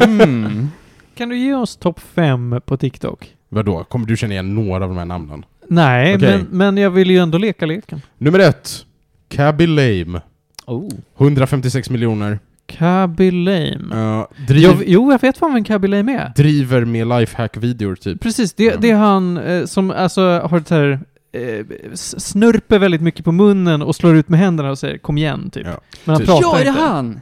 Mm. 0.00 0.68
Kan 1.14 1.28
du 1.28 1.38
ge 1.38 1.54
oss 1.54 1.76
topp 1.76 2.00
fem 2.00 2.60
på 2.66 2.76
TikTok? 2.76 3.36
Vadå? 3.48 3.84
Kommer 3.84 4.06
du 4.06 4.16
känna 4.16 4.32
igen 4.32 4.54
några 4.54 4.84
av 4.84 4.90
de 4.90 4.98
här 4.98 5.04
namnen? 5.04 5.44
Nej, 5.68 6.14
Okej. 6.16 6.28
men, 6.38 6.46
men 6.50 6.76
jag 6.76 6.90
vill 6.90 7.10
ju 7.10 7.18
ändå 7.18 7.38
leka 7.38 7.66
leken. 7.66 8.00
Nummer 8.18 8.38
ett. 8.38 8.84
Cabby 9.28 9.66
Lame. 9.66 10.20
Oh. 10.66 10.88
156 11.18 11.90
miljoner. 11.90 12.38
Cabby 12.66 13.30
Lame. 13.30 13.94
Uh, 13.94 14.24
driv, 14.46 14.62
Jag, 14.62 14.76
jo, 14.86 15.12
jag 15.12 15.20
vet 15.20 15.38
fan 15.38 15.54
vem 15.54 15.64
Cabby 15.64 15.88
Lame 15.88 16.12
är. 16.18 16.32
driver 16.36 16.84
med 16.84 17.06
lifehack-videor 17.06 17.94
typ. 17.94 18.20
Precis, 18.20 18.54
det, 18.54 18.64
Ja. 18.64 18.76
det 18.80 18.90
är 18.90 18.96
han 18.96 19.36
eh, 19.36 19.64
som 19.64 19.90
alltså 19.90 20.20
har 20.38 20.58
ett 20.58 20.70
här 20.70 21.00
eh, 21.32 21.64
s- 21.92 22.24
snurper 22.26 22.78
väldigt 22.78 23.00
mycket 23.02 23.24
på 23.24 23.32
munnen 23.32 23.82
och 23.82 23.96
slår 23.96 24.16
ut 24.16 24.28
med 24.28 24.40
händerna 24.40 24.70
och 24.70 24.78
säger 24.78 24.98
kom 24.98 25.18
igen, 25.18 25.50
typ. 25.50 25.66
Ja. 25.66 25.80
Men 26.04 26.12
han 26.14 26.18
Typ. 26.18 26.26
pratar 26.26 26.42
Ja, 26.42 26.58
är 26.60 26.64
det 26.64 26.68
inte. 26.70 26.80
han? 26.82 27.20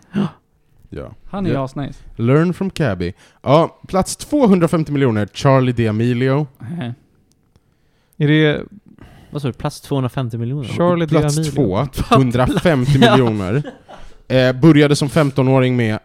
Ja. 0.91 1.13
Han 1.31 1.47
är 1.47 1.51
ju 1.51 1.55
Ja. 1.57 1.65
asnice. 1.65 1.99
Learn 2.17 2.55
from 2.55 2.71
Cabby. 2.71 3.13
Ja, 3.43 3.81
plats 3.89 4.17
250 4.17 4.93
miljoner, 4.93 5.29
Charlie 5.33 5.73
D'Amelio. 5.73 6.47
Nej. 6.79 6.95
Är 8.23 8.29
det 8.29 8.63
Vad 9.31 9.43
sa 9.43 9.49
du? 9.49 9.55
Plats 9.55 9.81
250 9.81 10.39
miljoner? 10.39 10.69
Charlie 10.69 11.07
Plats 11.07 11.39
D'Amelio? 11.39 11.51
två, 11.55 11.89
150 12.17 12.99
miljoner. 12.99 13.63
Eh, 14.29 14.53
började 14.53 14.97
som 14.97 15.09
15-åring 15.09 15.77
med 15.77 15.99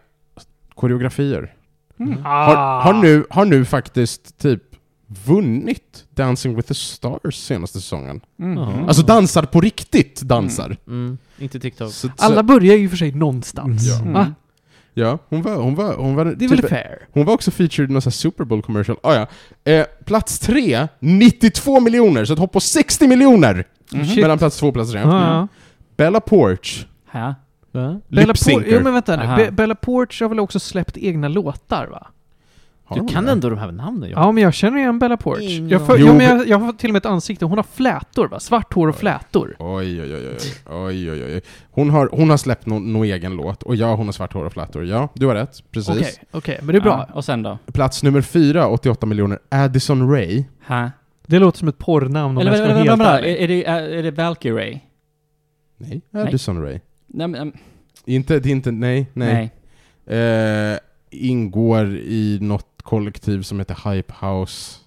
koreografier. 0.74 1.54
Mm. 2.00 2.22
Har, 2.24 2.56
Ah. 2.56 2.80
har, 2.82 2.92
nu, 2.94 3.24
har 3.30 3.44
nu 3.44 3.64
faktiskt 3.64 4.38
typ 4.38 4.62
vunnit 5.26 6.04
Dancing 6.14 6.56
with 6.56 6.68
the 6.68 6.74
Stars 6.74 7.34
senaste 7.34 7.80
säsongen. 7.80 8.20
Mm. 8.40 8.58
Alltså 8.58 9.02
dansar 9.02 9.42
på 9.42 9.60
riktigt, 9.60 10.20
dansar. 10.20 10.76
Mm. 10.86 11.18
Inte 11.38 11.60
TikTok. 11.60 11.92
Så, 11.92 12.08
så, 12.08 12.12
Alla 12.18 12.42
börjar 12.42 12.76
ju 12.76 12.88
för 12.88 12.96
sig 12.96 13.12
någonstans. 13.12 13.88
Ja. 14.14 14.26
Mm. 14.98 15.08
Ja, 15.08 15.18
hon 15.28 15.42
var, 15.42 15.54
hon 15.56 15.74
var, 15.74 15.96
hon 15.96 16.14
var, 16.14 16.24
Det 16.24 16.30
är 16.44 16.48
typ, 16.48 16.50
väl 16.64 16.68
fair? 16.70 16.98
hon 17.12 17.24
var 17.24 17.34
också 17.34 17.50
featured 17.50 17.90
i 17.90 17.92
någon 17.92 18.02
sån 18.02 18.10
här 18.10 18.14
Super 18.14 18.44
Bowl 18.44 18.62
commercial. 18.62 18.98
Ah, 19.02 19.14
ja. 19.14 19.26
eh, 19.72 19.86
plats 20.04 20.38
tre, 20.38 20.88
92 20.98 21.80
miljoner, 21.80 22.24
så 22.24 22.32
ett 22.32 22.38
hopp 22.38 22.52
på 22.52 22.60
60 22.60 23.06
miljoner! 23.06 23.64
Mhm. 23.92 24.04
Shit. 24.06 24.22
Mellan 24.22 24.38
plats 24.38 24.58
två 24.58 24.66
och 24.68 24.74
plats 24.74 24.90
tre. 24.92 25.00
Ja, 25.00 25.26
ja. 25.26 25.48
Bella 25.96 26.20
Porch, 26.20 26.86
Ja. 27.12 27.34
Va? 27.72 28.00
Bella 28.08 28.22
Por- 28.22 28.26
lip-syncer. 28.26 28.72
ja, 28.74 28.80
men 28.80 28.92
vänta 28.92 29.16
nu. 29.16 29.36
Be- 29.44 29.50
Bella 29.50 29.74
Porch 29.74 30.22
har 30.22 30.28
väl 30.28 30.40
också 30.40 30.60
släppt 30.60 30.96
egna 30.96 31.28
låtar 31.28 31.86
va? 31.86 32.06
Har 32.88 33.00
Du 33.00 33.08
kan 33.08 33.24
det? 33.24 33.32
ändå 33.32 33.50
de 33.50 33.58
här 33.58 33.72
namnen 33.72 34.10
Ja, 34.10 34.32
men 34.32 34.42
jag 34.42 34.54
känner 34.54 34.78
igen 34.78 34.98
Bella 34.98 35.16
Porch. 35.16 35.60
Jag, 35.70 35.86
för, 35.86 35.98
ja, 35.98 36.04
Jo, 36.06 36.14
men 36.14 36.26
jag, 36.26 36.48
jag 36.48 36.58
har 36.58 36.72
till 36.72 36.90
och 36.90 36.92
med 36.92 37.00
ett 37.00 37.06
ansikte. 37.06 37.44
Hon 37.44 37.58
har 37.58 37.64
flätor 37.72 38.28
va? 38.28 38.40
Svart 38.40 38.74
hår 38.74 38.88
och 38.88 38.96
flätor. 38.96 39.56
Oj, 39.58 40.02
oj, 40.02 40.14
oj, 40.14 40.36
oj, 40.66 41.10
oj, 41.10 41.24
oj. 41.24 41.40
Hon 41.70 41.90
har, 41.90 42.08
hon 42.12 42.30
har 42.30 42.36
släppt 42.36 42.66
någon 42.66 42.92
no 42.92 43.04
egen 43.04 43.36
låt, 43.36 43.62
och 43.62 43.76
ja, 43.76 43.94
hon 43.94 44.06
har 44.06 44.12
svart 44.12 44.32
hår 44.32 44.44
och 44.44 44.52
flätor. 44.52 44.86
Ja, 44.86 45.08
du 45.14 45.26
har 45.26 45.34
rätt. 45.34 45.62
Precis. 45.70 45.96
Okej, 45.96 46.12
okej. 46.30 46.58
Men 46.62 46.72
det 46.72 46.78
är 46.78 46.82
bra. 46.82 47.06
Ja, 47.08 47.14
och 47.14 47.24
sen 47.24 47.42
då? 47.42 47.58
Plats 47.72 48.02
nummer 48.02 48.20
fyra, 48.20 48.68
88 48.68 49.06
miljoner, 49.06 49.38
Addison 49.48 50.10
Ray. 50.10 50.44
Ha. 50.68 50.90
Det 51.26 51.38
låter 51.38 51.58
som 51.58 51.68
ett 51.68 51.78
porrnamn 51.78 52.36
om 52.36 52.38
Eller 52.38 52.50
jag 52.50 52.58
ska 52.58 52.74
vänta, 52.74 52.96
vara 52.96 52.96
vänta, 52.96 53.12
helt 53.12 53.22
vänta. 53.22 53.28
Är, 53.28 53.44
ärlig. 53.44 53.62
är, 53.62 53.88
det, 53.88 53.98
är, 53.98 54.02
det 54.02 54.10
Valkyrie? 54.10 54.80
Nej, 55.76 56.00
Addison 56.12 56.62
Ray. 56.62 56.80
Nej, 57.06 57.28
men, 57.28 57.52
Inte, 58.04 58.40
det 58.40 58.48
är 58.48 58.52
inte, 58.52 58.70
nej, 58.70 59.06
nej. 59.12 59.50
nej. 60.04 60.72
Eh, 60.72 60.78
ingår 61.10 61.96
i 61.96 62.38
något 62.40 62.67
kollektiv 62.88 63.42
som 63.42 63.58
heter 63.58 63.90
Hype 63.90 64.14
House. 64.26 64.78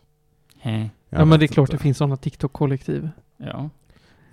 Ja, 1.09 1.25
men 1.25 1.39
det 1.39 1.45
är 1.45 1.47
klart 1.47 1.69
inte. 1.69 1.77
det 1.77 1.83
finns 1.83 1.97
sådana 1.97 2.15
TikTok-kollektiv. 2.17 3.09
Ja. 3.37 3.69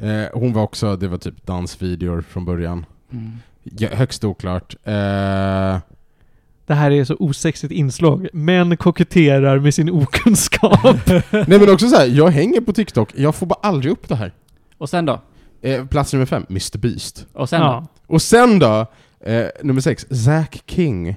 Eh, 0.07 0.25
hon 0.33 0.53
var 0.53 0.63
också, 0.63 0.97
det 0.97 1.09
var 1.09 1.19
typ 1.19 1.47
dansvideor 1.47 2.21
från 2.21 2.45
början. 2.45 2.87
Mm. 3.13 3.33
Ja, 3.63 3.89
högst 3.93 4.25
oklart. 4.25 4.75
Eh, 4.85 5.79
Det 6.67 6.75
här 6.75 6.91
är 6.91 7.05
så 7.05 7.17
osexigt 7.19 7.73
inslag. 7.73 8.29
Män 8.33 8.77
koketterar 8.77 9.59
med 9.59 9.75
sin 9.75 9.91
okunskap. 9.91 10.85
nej 11.31 11.47
men 11.49 11.71
också 11.71 11.89
så 11.89 11.97
här, 11.97 12.07
jag 12.07 12.29
hänger 12.29 12.61
på 12.61 12.73
TikTok, 12.73 13.13
jag 13.17 13.35
får 13.35 13.47
bara 13.47 13.61
aldrig 13.63 13.93
upp 13.93 14.09
det 14.09 14.17
här. 14.17 14.33
Och 14.79 14.91
sen 14.91 15.07
då? 15.07 15.21
Eh, 15.63 15.87
plats 15.87 16.13
nummer 16.13 16.27
fem, 16.27 16.47
Mr 16.51 16.79
Beast. 16.79 17.27
Och 17.33 17.49
sen 17.49 17.61
ja. 17.61 17.87
Och 18.07 18.23
sen 18.23 18.59
då, 18.59 18.87
eh, 19.21 19.47
nummer 19.63 19.81
sex, 19.81 20.07
Zack 20.25 20.63
King. 20.67 21.17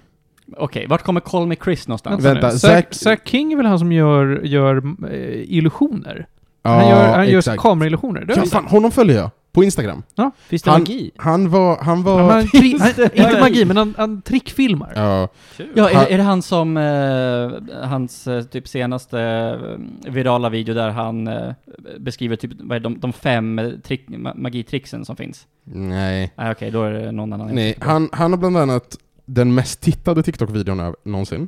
Okej, 0.58 0.88
vart 0.88 1.04
kommer 1.04 1.20
Call 1.20 1.48
Me 1.48 1.56
Chris 1.64 1.88
någonstans? 1.88 2.26
Vänta, 2.26 2.48
nu. 2.52 2.58
Zack, 2.58 2.86
Zack- 2.90 2.94
Zack 2.96 3.28
King 3.28 3.54
är 3.54 3.58
väl 3.58 3.66
han 3.66 3.80
som 3.80 3.92
gör, 3.92 4.42
gör 4.44 4.78
eh, 5.12 5.54
illusioner? 5.58 6.28
Ja, 6.64 6.70
han 6.70 6.90
gör, 6.90 7.14
han 7.18 7.28
gör 7.28 7.58
kameraillusioner. 7.58 8.26
Det 8.26 8.34
Ja, 8.36 8.46
fan, 8.46 8.66
honom 8.66 8.92
följer 8.92 9.16
jag. 9.18 9.30
På 9.54 9.64
Instagram. 9.64 10.04
Finns 10.48 10.62
det 10.64 10.72
Han- 10.72 10.82
magi? 10.82 11.12
Han 11.18 11.50
var, 11.50 11.78
han 11.78 11.98
Ja, 11.98 12.04
var... 12.04 12.32
han, 12.32 12.42
tri- 12.44 12.80
han, 12.80 12.92
det? 12.96 13.18
inte 13.18 13.40
magi, 13.40 13.66
men 13.66 13.78
han, 13.78 13.94
han 13.98 14.22
trickfilmar. 14.22 14.92
Ja, 14.96 15.28
Ja, 15.76 15.90
är, 15.90 15.94
Han- 15.96 16.06
är 16.10 16.18
det 16.18 16.24
han 16.24 16.42
som, 16.42 16.78
eh, 16.78 17.84
hans 17.88 18.28
eh, 18.28 18.44
typ 18.44 18.68
senaste 18.68 19.20
eh, 19.22 20.12
virala 20.12 20.50
video 20.50 20.76
där 20.76 20.90
han 20.90 21.28
eh, 21.28 21.54
beskriver 22.00 22.36
typ, 22.36 22.52
vad 22.60 22.76
är 22.76 22.80
de, 22.80 23.00
de 23.00 23.14
fem 23.14 23.60
eh, 23.60 23.70
trick, 23.84 24.08
ma- 24.10 24.38
magitricksen 24.38 25.06
som 25.06 25.16
finns? 25.16 25.48
nej. 25.64 26.34
Nej 26.38 26.52
okej, 26.52 26.72
då 26.72 26.84
är 26.84 26.92
det 26.92 27.12
någon 27.12 27.34
annan. 27.34 27.48
Nej, 27.56 27.76
han, 27.82 28.10
han 28.12 28.32
har 28.32 28.38
bland 28.38 28.58
annat 28.58 28.98
den 29.34 29.54
mest 29.54 29.82
tittade 29.82 30.24
TikTok-videon 30.24 30.94
någonsin. 31.04 31.48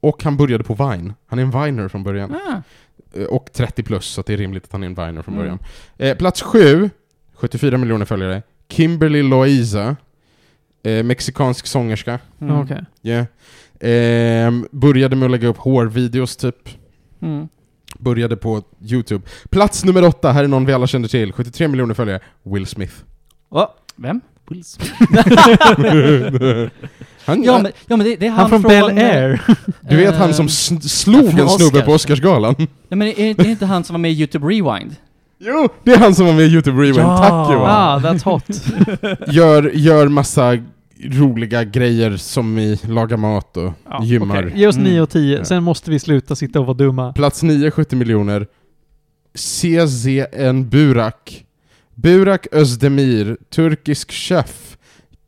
Och 0.00 0.22
han 0.24 0.36
började 0.36 0.64
på 0.64 0.74
Vine. 0.74 1.14
Han 1.26 1.38
är 1.38 1.42
en 1.42 1.50
Viner 1.50 1.88
från 1.88 2.04
början. 2.04 2.34
Ah, 2.34 2.62
Eh, 3.14 3.24
Och 3.24 3.52
30 3.52 3.82
plus, 3.82 4.06
så 4.06 4.22
det 4.22 4.32
är 4.32 4.36
rimligt 4.36 4.64
att 4.64 4.72
han 4.72 4.82
är 4.82 4.86
en 4.86 4.94
Viner 4.94 5.22
från 5.22 5.34
Mm. 5.34 5.44
början. 5.44 5.58
Eh, 5.98 6.16
plats 6.16 6.42
7, 6.42 6.90
74 7.34 7.78
miljoner 7.78 8.04
följare. 8.04 8.42
Kimberly 8.68 9.22
Loaiza. 9.22 9.96
Eh, 10.82 11.02
mexikansk 11.04 11.66
sångerska. 11.66 12.18
mm. 12.40 12.54
Ja, 12.54 12.62
Okej. 12.62 12.84
Yeah. 13.02 13.26
Ehm, 13.80 14.66
började 14.70 15.16
med 15.16 15.26
att 15.26 15.30
lägga 15.30 15.48
upp 15.48 15.56
hårvideos 15.56 16.36
typ. 16.36 16.68
Mm. 17.20 17.48
Började 17.98 18.36
på 18.36 18.62
YouTube. 18.80 19.24
Plats 19.50 19.84
nummer 19.84 20.04
8, 20.04 20.32
här 20.32 20.44
är 20.44 20.48
någon 20.48 20.66
vi 20.66 20.72
alla 20.72 20.86
känner 20.86 21.08
till. 21.08 21.32
73 21.32 21.68
miljoner 21.68 21.94
följare. 21.94 22.20
Will 22.42 22.66
Smith. 22.66 22.94
Va? 23.48 23.70
Vem? 23.96 24.20
Will 24.48 24.64
Smith? 24.64 24.92
han, 27.24 27.42
Ja 27.44 27.58
men, 27.62 27.72
ja, 27.86 27.96
men 27.96 28.06
det, 28.06 28.16
det 28.16 28.26
är 28.26 28.30
han, 28.30 28.40
Han 28.40 28.50
från 28.50 28.62
Bel 28.62 28.84
Air. 28.98 29.40
du 29.90 29.96
vet 29.96 30.14
han 30.14 30.28
eh, 30.30 30.34
som 30.34 30.48
slog 30.48 31.30
från 31.30 31.40
en 31.40 31.48
snubbe 31.48 31.82
på 31.82 31.92
Oscarsgalan? 31.92 32.54
Nej 32.58 32.68
men 32.88 33.02
är, 33.02 33.20
är 33.20 33.34
det 33.34 33.50
inte 33.50 33.66
han 33.66 33.84
som 33.84 33.94
var 33.94 33.98
med 33.98 34.10
i 34.12 34.14
YouTube 34.14 34.46
Rewind? 34.46 34.96
Jo, 35.44 35.68
det 35.84 35.92
är 35.92 35.98
han 35.98 36.14
som 36.14 36.26
var 36.26 36.32
med 36.32 36.44
i 36.44 36.48
YouTube 36.48 36.82
Rewind. 36.82 36.98
Ja. 36.98 37.18
Tack 37.18 37.52
Johan. 37.54 37.70
Ah, 37.70 37.98
that's 37.98 38.24
hot. 38.24 39.28
Gör, 39.34 39.70
gör 39.74 40.08
massa 40.08 40.58
roliga 41.04 41.64
grejer 41.64 42.16
som 42.16 42.58
i 42.58 42.78
laga 42.88 43.16
mat 43.16 43.56
och 43.56 43.72
Ja, 43.90 44.04
gymmar. 44.04 44.38
okej. 44.46 44.52
Ge 44.60 44.66
oss 44.66 44.76
Mm. 44.76 44.90
9 44.92 45.00
och 45.00 45.10
10, 45.10 45.38
Ja. 45.38 45.44
sen 45.44 45.62
måste 45.62 45.90
vi 45.90 45.98
sluta 45.98 46.36
sitta 46.36 46.60
och 46.60 46.66
vara 46.66 46.76
dumma. 46.76 47.12
Plats 47.12 47.42
9, 47.42 47.70
70 47.70 47.96
miljoner. 47.96 48.46
CZN 49.34 50.68
Burak. 50.68 51.44
Burak 51.94 52.46
Özdemir, 52.52 53.36
turkisk 53.54 54.12
chef. 54.12 54.76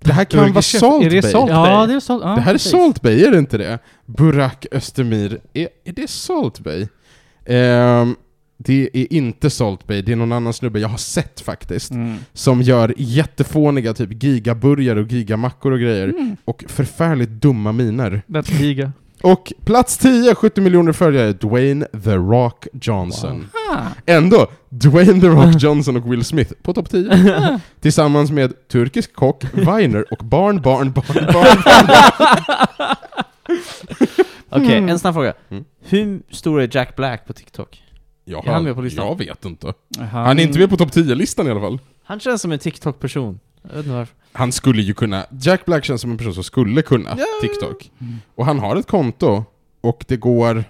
Det 0.05 0.13
här 0.13 0.25
kan 0.25 0.53
vara 0.53 0.63
Salt 0.63 1.05
är 1.05 1.11
det 1.11 1.23
Bay. 1.23 1.33
Salt 1.33 1.51
ja, 1.51 1.63
Bay? 1.63 1.87
det 1.87 1.95
är 1.95 2.01
så, 2.01 2.21
ja, 2.25 2.29
det 2.29 2.41
här 2.41 2.51
är 2.51 2.55
precis. 2.55 2.73
Salt 2.73 3.03
Bay, 3.03 3.25
är 3.25 3.31
det 3.31 3.39
inte 3.39 3.59
det? 3.59 3.79
Burak 4.07 4.67
Özdemir. 4.73 5.41
Är, 5.53 5.69
är 5.85 5.93
det 5.93 6.11
Salt 6.11 6.61
Bay? 6.61 6.89
Ehm, 7.47 8.17
det 8.57 8.91
är 8.93 9.13
inte 9.13 9.51
Salt 9.51 9.87
Bay, 9.87 10.03
det 10.03 10.13
är 10.13 10.17
någon 10.17 10.33
annan 10.33 10.53
snubbe 10.53 10.81
jag 10.81 10.89
har 10.89 10.97
sett 10.97 11.41
faktiskt. 11.41 11.91
Mm. 11.91 12.17
Som 12.33 12.63
gör 12.63 12.95
jättefåniga 12.97 13.95
typ 13.95 14.23
gigaburgare 14.23 15.01
och 15.01 15.13
gigamackor 15.13 15.73
och 15.73 15.81
grejer. 15.81 16.09
Mm. 16.09 16.37
Och 16.45 16.65
förfärligt 16.69 17.31
dumma 17.31 17.73
miner. 17.73 18.23
That's 18.27 18.63
giga. 18.63 18.93
Och 19.25 19.53
plats 19.65 19.99
10, 19.99 20.35
70 20.35 20.61
miljoner 20.61 20.93
följare, 20.93 21.33
Dwayne 21.33 21.87
The 22.05 22.15
Rock 22.15 22.67
Johnson. 22.73 23.47
Ah. 23.73 23.79
Ändå, 24.07 24.47
Dwayne 24.69 25.21
The 25.21 25.27
Rock 25.27 25.55
Johnson 25.63 25.97
och 25.97 26.13
Will 26.13 26.25
Smith 26.25 26.53
på 26.63 26.73
topp 26.73 26.91
10. 26.91 27.61
Tillsammans 27.81 28.31
med 28.31 28.69
turkisk 28.69 29.15
kock, 29.15 29.45
Viner 29.53 30.13
och 30.13 30.25
barn, 30.25 30.61
barn, 30.63 30.93
barn, 30.93 31.27
barn. 31.33 31.63
Okej, 34.51 34.77
Mm. 34.77 34.89
en 34.89 34.99
snabb 34.99 35.15
fråga. 35.15 35.33
Mm. 35.51 35.65
Hur 35.89 36.23
stor 36.31 36.61
är 36.61 36.69
Jack 36.77 36.97
Black 36.97 37.27
på 37.27 37.33
TikTok? 37.33 37.83
Jag, 38.25 38.47
Är 38.47 38.53
han 38.53 38.65
med 38.65 38.75
på 38.75 38.81
listan? 38.81 39.07
jag 39.07 39.19
vet 39.19 39.45
inte. 39.45 39.73
Han, 39.99 40.09
Han 40.09 40.39
är 40.39 40.43
inte 40.43 40.59
med 40.59 40.71
på 40.71 40.77
topp 40.77 40.91
10-listan 40.93 41.47
i 41.47 41.51
alla 41.51 41.61
fall. 41.61 41.79
Han 42.05 42.21
känns 42.21 42.43
som 42.43 42.53
en 42.53 42.59
TikTok-person. 42.59 43.39
Jag 43.69 43.71
vet 43.71 43.79
inte 43.79 43.91
varför. 43.97 44.15
Han 44.33 44.53
skulle 44.53 44.83
ju 44.83 44.95
kunna, 44.95 45.27
Jack 45.41 45.65
Black 45.65 45.85
känns 45.85 46.01
som 46.01 46.11
en 46.11 46.19
person 46.19 46.35
som 46.35 46.45
skulle 46.45 46.83
kunna 46.83 47.15
Ja. 47.19 47.25
TikTok. 47.41 47.91
Mm. 48.01 48.15
Och 48.35 48.47
han 48.47 48.59
har 48.59 48.77
ett 48.77 48.87
konto, 48.87 49.45
och 49.81 50.05
det 50.09 50.17
går... 50.17 50.65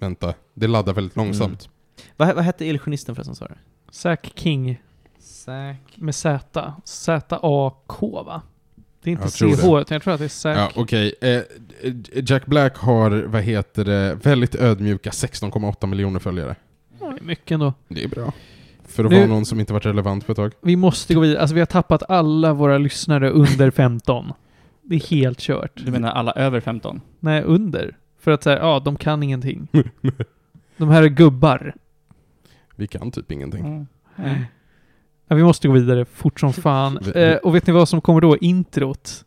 Vänta, 0.00 0.34
det 0.54 0.66
laddar 0.66 0.92
väldigt 0.92 1.16
långsamt. 1.16 1.68
Vad, 2.16 2.34
vad 2.34 2.44
hette 2.44 2.64
illusionisten 2.66 3.14
förresten 3.14 3.34
sa 3.34 3.46
du? 3.46 3.54
Zack 3.90 4.32
King 4.34 4.82
Zack... 5.18 5.76
med 5.96 6.14
Z. 6.14 6.72
Z-A-K 6.84 8.22
va? 8.22 8.42
Det 9.02 9.10
är 9.10 9.12
inte 9.12 9.30
CH, 9.30 9.42
utan 9.64 9.84
jag 9.88 10.02
tror 10.02 10.12
att 10.14 10.18
det 10.18 10.24
är 10.24 10.28
Zack. 10.28 10.58
Ja, 10.58 10.70
okej. 10.74 11.14
Eh, 11.20 11.42
Jack 12.12 12.46
Black 12.46 12.76
har, 12.76 13.10
vad 13.10 13.42
heter 13.42 13.84
det, 13.84 14.14
väldigt 14.14 14.54
ödmjuka 14.54 15.10
16,8 15.10 15.86
miljoner 15.86 16.20
följare. 16.20 16.56
Det 16.98 17.04
är 17.04 17.22
mycket 17.24 17.50
ändå. 17.50 17.74
Det 17.88 18.04
är 18.04 18.08
bra. 18.08 18.32
För 18.96 19.04
att 19.04 19.10
Nu- 19.10 19.16
vara 19.18 19.26
någon 19.28 19.44
som 19.46 19.60
inte 19.60 19.72
varit 19.72 19.86
relevant 19.86 20.26
på 20.26 20.32
ett 20.32 20.36
tag. 20.36 20.52
Vi 20.62 20.76
måste 20.76 21.14
gå 21.14 21.20
vidare. 21.20 21.40
Alltså 21.40 21.54
vi 21.54 21.60
har 21.60 21.66
tappat 21.66 22.02
alla 22.08 22.52
våra 22.52 22.78
lyssnare 22.78 23.30
under 23.30 23.70
15. 23.70 24.32
Det 24.82 24.94
är 24.94 25.00
helt 25.10 25.38
kört. 25.40 25.72
Du 25.84 25.90
menar 25.92 26.10
alla 26.10 26.32
över 26.32 26.60
15? 26.60 27.00
Nej, 27.20 27.42
under. 27.42 27.96
För 28.20 28.30
att 28.30 28.42
säga, 28.42 28.58
ja, 28.58 28.82
de 28.84 28.96
kan 28.96 29.22
ingenting. 29.22 29.68
De 30.76 30.88
här 30.88 31.02
är 31.02 31.06
gubbar. 31.08 31.74
Vi 32.76 32.86
kan 32.86 33.10
typ 33.10 33.32
ingenting. 33.32 33.60
Mm. 33.66 33.86
Mm. 34.16 34.42
Ja, 35.28 35.36
vi 35.36 35.42
måste 35.42 35.68
gå 35.68 35.74
vidare 35.74 36.04
fort 36.04 36.40
som 36.40 36.52
fan. 36.52 36.98
Vi- 37.02 37.22
Eh, 37.22 37.36
och 37.36 37.54
vet 37.54 37.66
ni 37.66 37.72
vad 37.72 37.88
som 37.88 38.00
kommer 38.00 38.20
då? 38.20 38.36
Introt. 38.36 39.24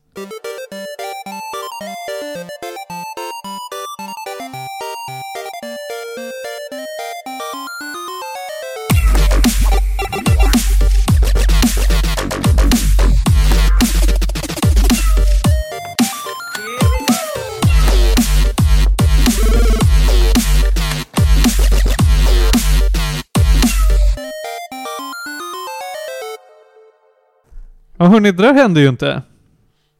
Ja 28.01 28.06
hörni, 28.06 28.32
det 28.32 28.44
där 28.44 28.53
hände 28.53 28.82
ju 28.82 28.89
inte. 28.89 29.22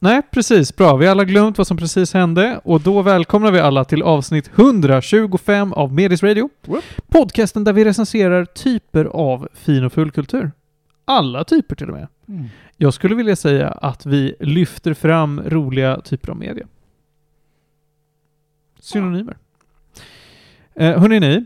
Nej, 0.02 0.22
precis. 0.32 0.76
Bra. 0.76 0.98
Vi 0.98 1.06
har 1.06 1.12
alla 1.12 1.24
glömt 1.24 1.58
vad 1.58 1.68
som 1.68 1.78
precis 1.78 2.14
hände 2.14 2.62
och 2.64 2.82
då 2.82 3.02
välkomnar 3.02 3.52
vi 3.52 3.60
alla 3.60 3.86
till 3.86 4.04
avsnitt 4.04 4.52
125 4.56 5.74
av 5.74 5.94
Medis 5.94 6.24
Radio. 6.24 6.50
Whoop. 6.66 6.84
Podcasten 7.08 7.64
där 7.64 7.74
vi 7.74 7.86
recenserar 7.86 8.46
typer 8.46 9.06
av 9.06 9.48
fin 9.54 9.84
och 9.84 9.94
fullkultur. 9.94 10.52
Alla 11.06 11.44
typer 11.44 11.76
till 11.76 11.90
och 11.90 11.96
med. 11.96 12.08
Mm. 12.28 12.46
Jag 12.78 12.94
skulle 12.94 13.16
vilja 13.16 13.36
säga 13.36 13.70
att 13.70 14.06
vi 14.06 14.36
lyfter 14.40 14.94
fram 14.94 15.42
roliga 15.46 16.02
typer 16.02 16.30
av 16.30 16.38
media. 16.38 16.68
Synonymer. 18.80 19.38
Eh, 20.76 21.00
hörrni 21.00 21.20
ni, 21.20 21.46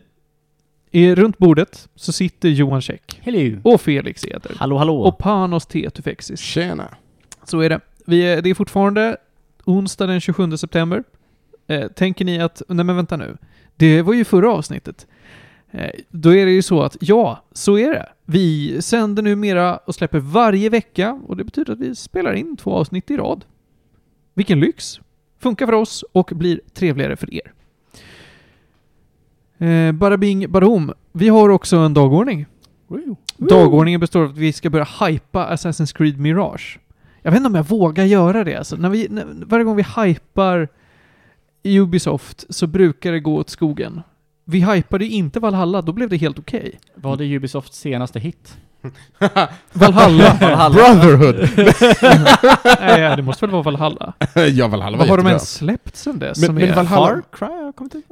i, 0.96 1.16
runt 1.16 1.38
bordet 1.38 1.90
så 1.96 2.12
sitter 2.12 2.50
Johan 2.50 2.82
Käck 2.82 3.20
Hello. 3.22 3.60
och 3.64 3.82
Felix 3.82 4.26
Eder 4.26 4.56
Hallå 4.58 4.78
hallå! 4.78 5.02
och 5.02 5.18
Panos 5.18 5.66
Tetufexis. 5.66 6.40
Tjena! 6.40 6.96
Så 7.44 7.60
är 7.60 7.70
det. 7.70 7.80
Vi 8.06 8.22
är, 8.22 8.42
det 8.42 8.50
är 8.50 8.54
fortfarande 8.54 9.18
onsdag 9.66 10.08
den 10.08 10.22
27 10.22 10.58
september. 10.58 11.04
Eh, 11.68 11.88
tänker 11.88 12.26
ni 12.26 12.40
att, 12.40 12.62
nej 12.68 12.86
men 12.86 12.96
vänta 12.96 13.18
nu, 13.18 13.38
det 13.76 14.02
var 14.02 14.14
ju 14.14 14.26
förra 14.26 14.52
avsnittet. 14.52 15.08
Eh, 15.72 15.90
då 16.10 16.36
är 16.36 16.46
det 16.46 16.52
ju 16.52 16.62
så 16.62 16.82
att, 16.82 16.98
ja, 17.00 17.44
så 17.52 17.78
är 17.78 17.90
det. 17.90 18.10
Vi 18.26 18.82
sänder 18.82 19.24
numera 19.24 19.78
och 19.78 19.96
släpper 19.96 20.20
varje 20.20 20.70
vecka 20.70 21.22
och 21.28 21.38
det 21.38 21.44
betyder 21.44 21.74
att 21.74 21.80
vi 21.80 21.96
spelar 21.96 22.34
in 22.34 22.58
två 22.58 22.74
avsnitt 22.74 23.12
i 23.12 23.18
rad. 23.18 23.46
Vilken 24.34 24.60
lyx! 24.60 25.00
Funkar 25.40 25.66
för 25.66 25.74
oss 25.74 26.04
och 26.12 26.32
blir 26.36 26.62
trevligare 26.74 27.16
för 27.16 27.34
er. 27.34 27.54
Eh, 29.64 29.92
bara 29.92 30.18
bing, 30.18 30.50
bara 30.52 30.68
om. 30.68 30.94
Vi 31.12 31.30
har 31.30 31.50
också 31.50 31.78
en 31.78 31.94
dagordning. 31.94 32.46
Dagordningen 33.38 34.00
består 34.00 34.24
av 34.24 34.30
att 34.30 34.38
vi 34.38 34.54
ska 34.54 34.70
börja 34.70 34.88
hypa 35.00 35.54
Assassin's 35.54 35.98
Creed 35.98 36.20
Mirage. 36.20 36.80
Jag 37.22 37.32
vet 37.32 37.38
inte 37.38 37.48
om 37.48 37.56
jag 37.56 37.68
vågar 37.68 38.04
göra 38.06 38.44
det. 38.44 38.56
Alltså, 38.56 38.76
när 38.76 38.90
vi, 38.90 39.08
när, 39.10 39.26
varje 39.46 39.64
gång 39.66 39.76
vi 39.76 39.86
hypar 39.98 40.68
Ubisoft 41.64 42.46
så 42.50 42.68
brukar 42.68 43.12
det 43.12 43.20
gå 43.20 43.36
åt 43.36 43.50
skogen. 43.50 44.02
Vi 44.46 44.60
hypade 44.74 45.06
ju 45.06 45.12
inte 45.12 45.40
Valhalla, 45.40 45.82
då 45.82 45.92
blev 45.92 46.10
det 46.10 46.18
helt 46.18 46.40
okej. 46.40 46.80
Var 46.96 47.18
det 47.18 47.36
Ubisofts 47.36 47.78
senaste 47.80 48.20
hit? 48.20 48.58
Valhalla! 49.74 50.70
Brotherhood! 50.70 51.50
Nej, 52.80 53.16
det 53.18 53.22
måste 53.24 53.46
väl 53.46 53.52
vara 53.52 53.64
Valhalla? 53.64 54.14
ja, 54.52 54.68
Valhalla 54.68 54.98
var 54.98 55.06
Vad 55.06 55.10
har 55.10 55.18
de 55.18 55.28
ens 55.28 55.54
släppt 55.54 55.96
sen 55.96 56.20
dess? 56.20 56.38
Men- 56.40 56.46
som 56.46 56.56
men 56.56 56.64
är 56.64 56.74
Valhalla- 56.76 57.08
Far 57.08 57.24
Cry 57.32 57.64
har 57.66 57.72
kommit 57.72 57.96
ut? 57.96 58.06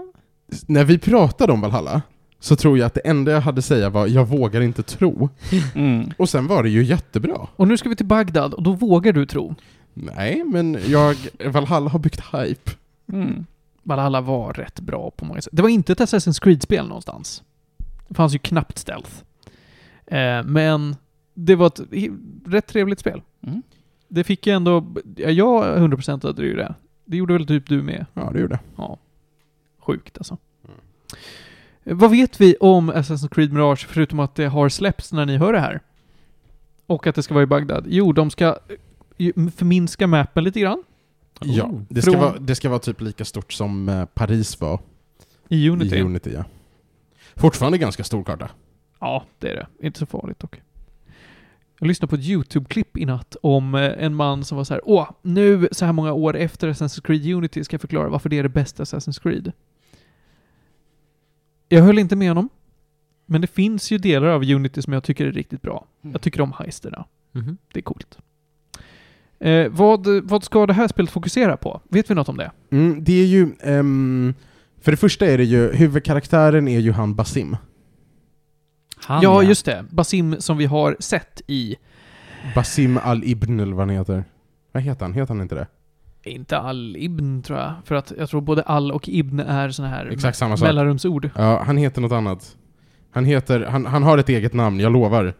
När 0.68 0.84
vi 0.84 0.98
pratade 0.98 1.54
om 1.54 1.62
Valhalla, 1.62 2.02
så 2.40 2.56
tror 2.56 2.78
jag 2.78 2.86
att 2.86 2.94
det 2.94 3.00
enda 3.00 3.32
jag 3.32 3.42
hade 3.42 3.62
säga 3.62 3.90
var 3.90 4.08
'Jag 4.08 4.28
vågar 4.28 4.62
inte 4.62 4.82
tro' 4.84 5.30
Mm. 5.76 6.12
Och 6.18 6.30
sen 6.30 6.48
var 6.48 6.64
det 6.64 6.70
ju 6.70 6.84
jättebra. 6.84 7.48
Och 7.56 7.68
nu 7.68 7.78
ska 7.78 7.90
vi 7.90 7.96
till 7.96 8.06
Bagdad, 8.06 8.54
och 8.54 8.64
då 8.64 8.72
vågar 8.74 9.14
du 9.14 9.26
tro. 9.26 9.56
Nej, 9.94 10.44
men 10.44 10.78
jag... 10.88 11.16
Valhalla 11.46 11.90
har 11.90 12.00
byggt 12.00 12.22
hype. 12.34 12.72
Mm. 13.14 13.46
Valhalla 13.84 14.22
var 14.22 14.54
rätt 14.54 14.80
bra 14.80 15.12
på 15.12 15.26
många 15.26 15.42
sätt. 15.42 15.54
Det 15.54 15.62
var 15.62 15.70
inte 15.70 15.92
ett 15.92 16.00
Assassin's 16.00 16.42
Creed-spel 16.44 16.88
någonstans. 16.88 17.44
Det 18.08 18.16
fanns 18.16 18.36
ju 18.36 18.40
knappt 18.40 18.78
stealth. 18.78 19.12
Eh, 20.06 20.44
men 20.44 20.96
det 21.34 21.56
var 21.56 21.68
ett 21.68 21.82
rätt 22.46 22.68
trevligt 22.68 23.00
spel. 23.00 23.22
Mm. 23.48 23.62
Det 24.08 24.24
fick 24.24 24.48
jag 24.48 24.56
ändå... 24.56 24.94
Ja, 25.16 25.30
jag 25.30 25.78
100% 25.78 26.28
hade 26.28 26.42
ju 26.44 26.56
det. 26.56 26.76
Det 27.06 27.18
gjorde 27.18 27.34
väl 27.34 27.48
typ 27.48 27.70
du 27.70 27.82
med? 27.82 28.06
Ja, 28.14 28.30
det 28.34 28.40
gjorde 28.40 28.60
Ja. 28.78 28.98
Sjukt 29.82 30.18
alltså. 30.18 30.38
Eh, 31.84 31.96
Vad 31.96 32.12
vet 32.12 32.42
vi 32.42 32.56
om 32.60 32.92
Assassin's 32.92 33.30
Creed 33.34 33.54
Mirage 33.54 33.88
förutom 33.90 34.20
att 34.20 34.36
det 34.36 34.46
har 34.46 34.70
släppts 34.70 35.14
när 35.14 35.26
ni 35.26 35.38
hör 35.38 35.54
det 35.54 35.60
här? 35.60 35.80
Och 36.86 37.08
att 37.08 37.16
det 37.16 37.24
ska 37.24 37.34
vara 37.34 37.44
i 37.44 37.48
Bagdad? 37.48 37.86
Jo, 37.88 38.14
de 38.14 38.30
ska 38.30 38.46
eh, 39.18 39.50
förminska 39.56 40.08
mappen 40.08 40.44
lite 40.44 40.60
grann 40.60 40.84
Ja, 41.44 41.64
Oh. 41.66 41.82
det 41.90 42.02
ska, 42.02 42.12
Från- 42.12 42.22
vara, 42.22 42.38
det 42.40 42.56
ska 42.56 42.70
vara 42.70 42.80
typ 42.80 43.02
lika 43.02 43.26
stort 43.26 43.54
som 43.54 43.90
eh, 43.90 44.06
Paris 44.06 44.62
var 44.62 44.80
i 45.50 45.70
Unity. 45.70 45.96
i 45.96 46.02
Unity. 46.02 46.32
Ja. 46.34 46.44
Fortfarande 47.36 47.78
ganska 47.78 48.04
stor 48.04 48.24
karta. 48.24 48.50
Ja, 49.00 49.26
det 49.40 49.50
är 49.50 49.56
det. 49.56 49.88
Inte 49.88 50.00
så 50.00 50.06
farligt 50.06 50.40
dock. 50.40 50.62
Jag 51.80 51.88
lyssnade 51.88 52.10
på 52.10 52.16
ett 52.16 52.22
YouTube-klipp 52.26 52.98
i 52.98 53.06
natt 53.06 53.36
om 53.44 53.76
en 53.76 54.16
man 54.16 54.44
som 54.44 54.58
var 54.58 54.64
så 54.64 54.74
här: 54.74 54.82
Åh, 54.86 55.10
nu 55.22 55.68
så 55.72 55.86
här 55.86 55.94
många 55.94 56.14
år 56.14 56.36
efter 56.36 56.70
Assassin's 56.70 57.02
Creed 57.02 57.26
Unity 57.36 57.64
ska 57.64 57.74
jag 57.74 57.82
förklara 57.82 58.10
varför 58.10 58.30
det 58.30 58.38
är 58.40 58.44
det 58.44 58.50
bästa 58.50 58.84
Assassin's 58.84 59.22
Creed. 59.22 59.52
Jag 61.76 61.84
höll 61.84 62.00
inte 62.00 62.16
med 62.16 62.28
honom. 62.30 62.50
Men 63.26 63.42
det 63.42 63.48
finns 63.48 63.92
ju 63.92 63.98
delar 63.98 64.28
av 64.28 64.42
Unity 64.44 64.82
som 64.82 64.94
jag 64.94 65.04
tycker 65.04 65.26
är 65.26 65.32
riktigt 65.32 65.62
bra. 65.62 65.88
Mm. 66.04 66.12
Jag 66.12 66.22
tycker 66.22 66.42
om 66.42 66.54
heisterna. 66.60 67.06
Mhm. 67.32 67.58
Det 67.74 67.80
är 67.80 67.84
coolt. 67.84 68.18
Eh, 69.40 69.68
vad, 69.70 70.08
vad 70.24 70.44
ska 70.44 70.66
det 70.66 70.74
här 70.74 70.88
spelet 70.88 71.12
fokusera 71.12 71.58
på? 71.58 71.82
Vet 71.90 72.10
vi 72.10 72.16
något 72.16 72.30
om 72.30 72.38
det? 72.38 72.52
Mm, 72.72 73.04
det 73.04 73.14
är 73.14 73.26
ju... 73.26 73.50
ehm, 73.64 74.34
för 74.82 74.92
det 74.92 74.98
första 74.98 75.26
är 75.26 75.38
det 75.38 75.44
ju, 75.44 75.72
huvudkaraktären 75.74 76.68
är 76.68 76.80
ju 76.80 76.92
han 76.92 77.16
Basim. 77.16 77.58
Han, 78.96 79.22
ja, 79.22 79.44
just 79.44 79.66
det. 79.66 79.86
Basim 79.90 80.36
som 80.40 80.58
vi 80.58 80.66
har 80.66 80.96
sett 81.00 81.42
i 81.48 81.76
Basim 82.56 83.00
al-Ibn 83.04 83.60
eller 83.60 83.74
vad 83.74 83.88
han 83.88 83.96
heter. 83.98 84.24
Vad 84.72 84.84
heter 84.84 85.06
han? 85.06 85.14
Heter 85.14 85.34
han 85.34 85.42
inte 85.42 85.56
det? 85.56 85.68
Inte 86.24 86.58
Al-Ibn 86.58 87.42
tror 87.42 87.60
jag. 87.60 87.74
För 87.86 87.96
att 87.96 88.14
jag 88.18 88.30
tror 88.30 88.42
både 88.42 88.62
Al 88.62 88.92
och 88.92 89.10
Ibn 89.10 89.40
är 89.40 89.70
såna 89.70 89.88
här 89.88 90.06
Exakt 90.06 90.38
samma 90.38 90.58
sak. 90.58 90.68
mellanrumsord. 90.68 91.30
Ja, 91.36 91.64
han 91.66 91.78
heter 91.78 92.02
något 92.02 92.12
annat. 92.12 92.56
Han 93.14 93.26
heter, 93.26 93.60
han, 93.70 93.86
han 93.86 94.04
har 94.04 94.18
ett 94.18 94.30
eget 94.30 94.54
namn, 94.54 94.80
jag 94.80 94.92
lovar. 94.94 95.34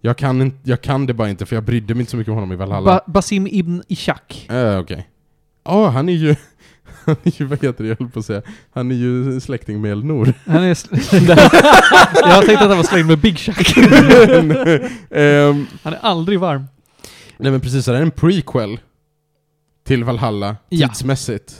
Jag 0.00 0.16
kan, 0.16 0.42
inte, 0.42 0.56
jag 0.62 0.80
kan 0.80 1.06
det 1.06 1.14
bara 1.14 1.30
inte 1.30 1.46
för 1.46 1.56
jag 1.56 1.64
brydde 1.64 1.94
mig 1.94 2.00
inte 2.00 2.10
så 2.10 2.16
mycket 2.16 2.28
om 2.30 2.34
honom 2.34 2.52
i 2.52 2.56
Valhalla. 2.56 2.84
Ba 3.06 3.12
Basim 3.12 3.46
Ibn 3.50 3.82
Ishak. 3.88 4.46
Eh, 4.50 4.78
Okej. 4.78 5.08
Ja, 5.64 5.88
han 5.88 6.08
är 6.08 6.12
ju... 6.12 6.34
Han 7.06 7.16
är 7.24 7.40
ju, 7.40 7.44
vad 7.46 7.62
heter 7.62 7.84
det 7.84 7.88
jag 7.90 7.96
höll 7.98 8.08
på 8.10 8.18
att 8.18 8.26
säga? 8.26 8.42
Han 8.74 8.90
är 8.90 8.94
ju 8.94 9.40
släkting 9.40 9.80
med 9.80 9.92
Elnor. 9.92 10.32
Han 10.46 10.62
är... 10.62 10.68
jag 12.28 12.46
tänkte 12.46 12.64
att 12.64 12.68
han 12.68 12.76
var 12.76 12.82
slängd 12.84 13.06
med 13.06 13.18
Big 13.18 13.38
Shack. 13.38 13.76
Ehm, 15.10 15.66
Han 15.82 15.92
är 15.92 15.98
aldrig 16.02 16.40
varm. 16.40 16.64
nej 17.38 17.50
men 17.52 17.60
precis, 17.60 17.84
det 17.84 17.92
här 17.92 17.98
är 17.98 18.02
en 18.02 18.10
prequel 18.10 18.78
till 19.86 20.04
Valhalla, 20.04 20.56
Ja. 20.68 20.88
tidsmässigt. 20.88 21.54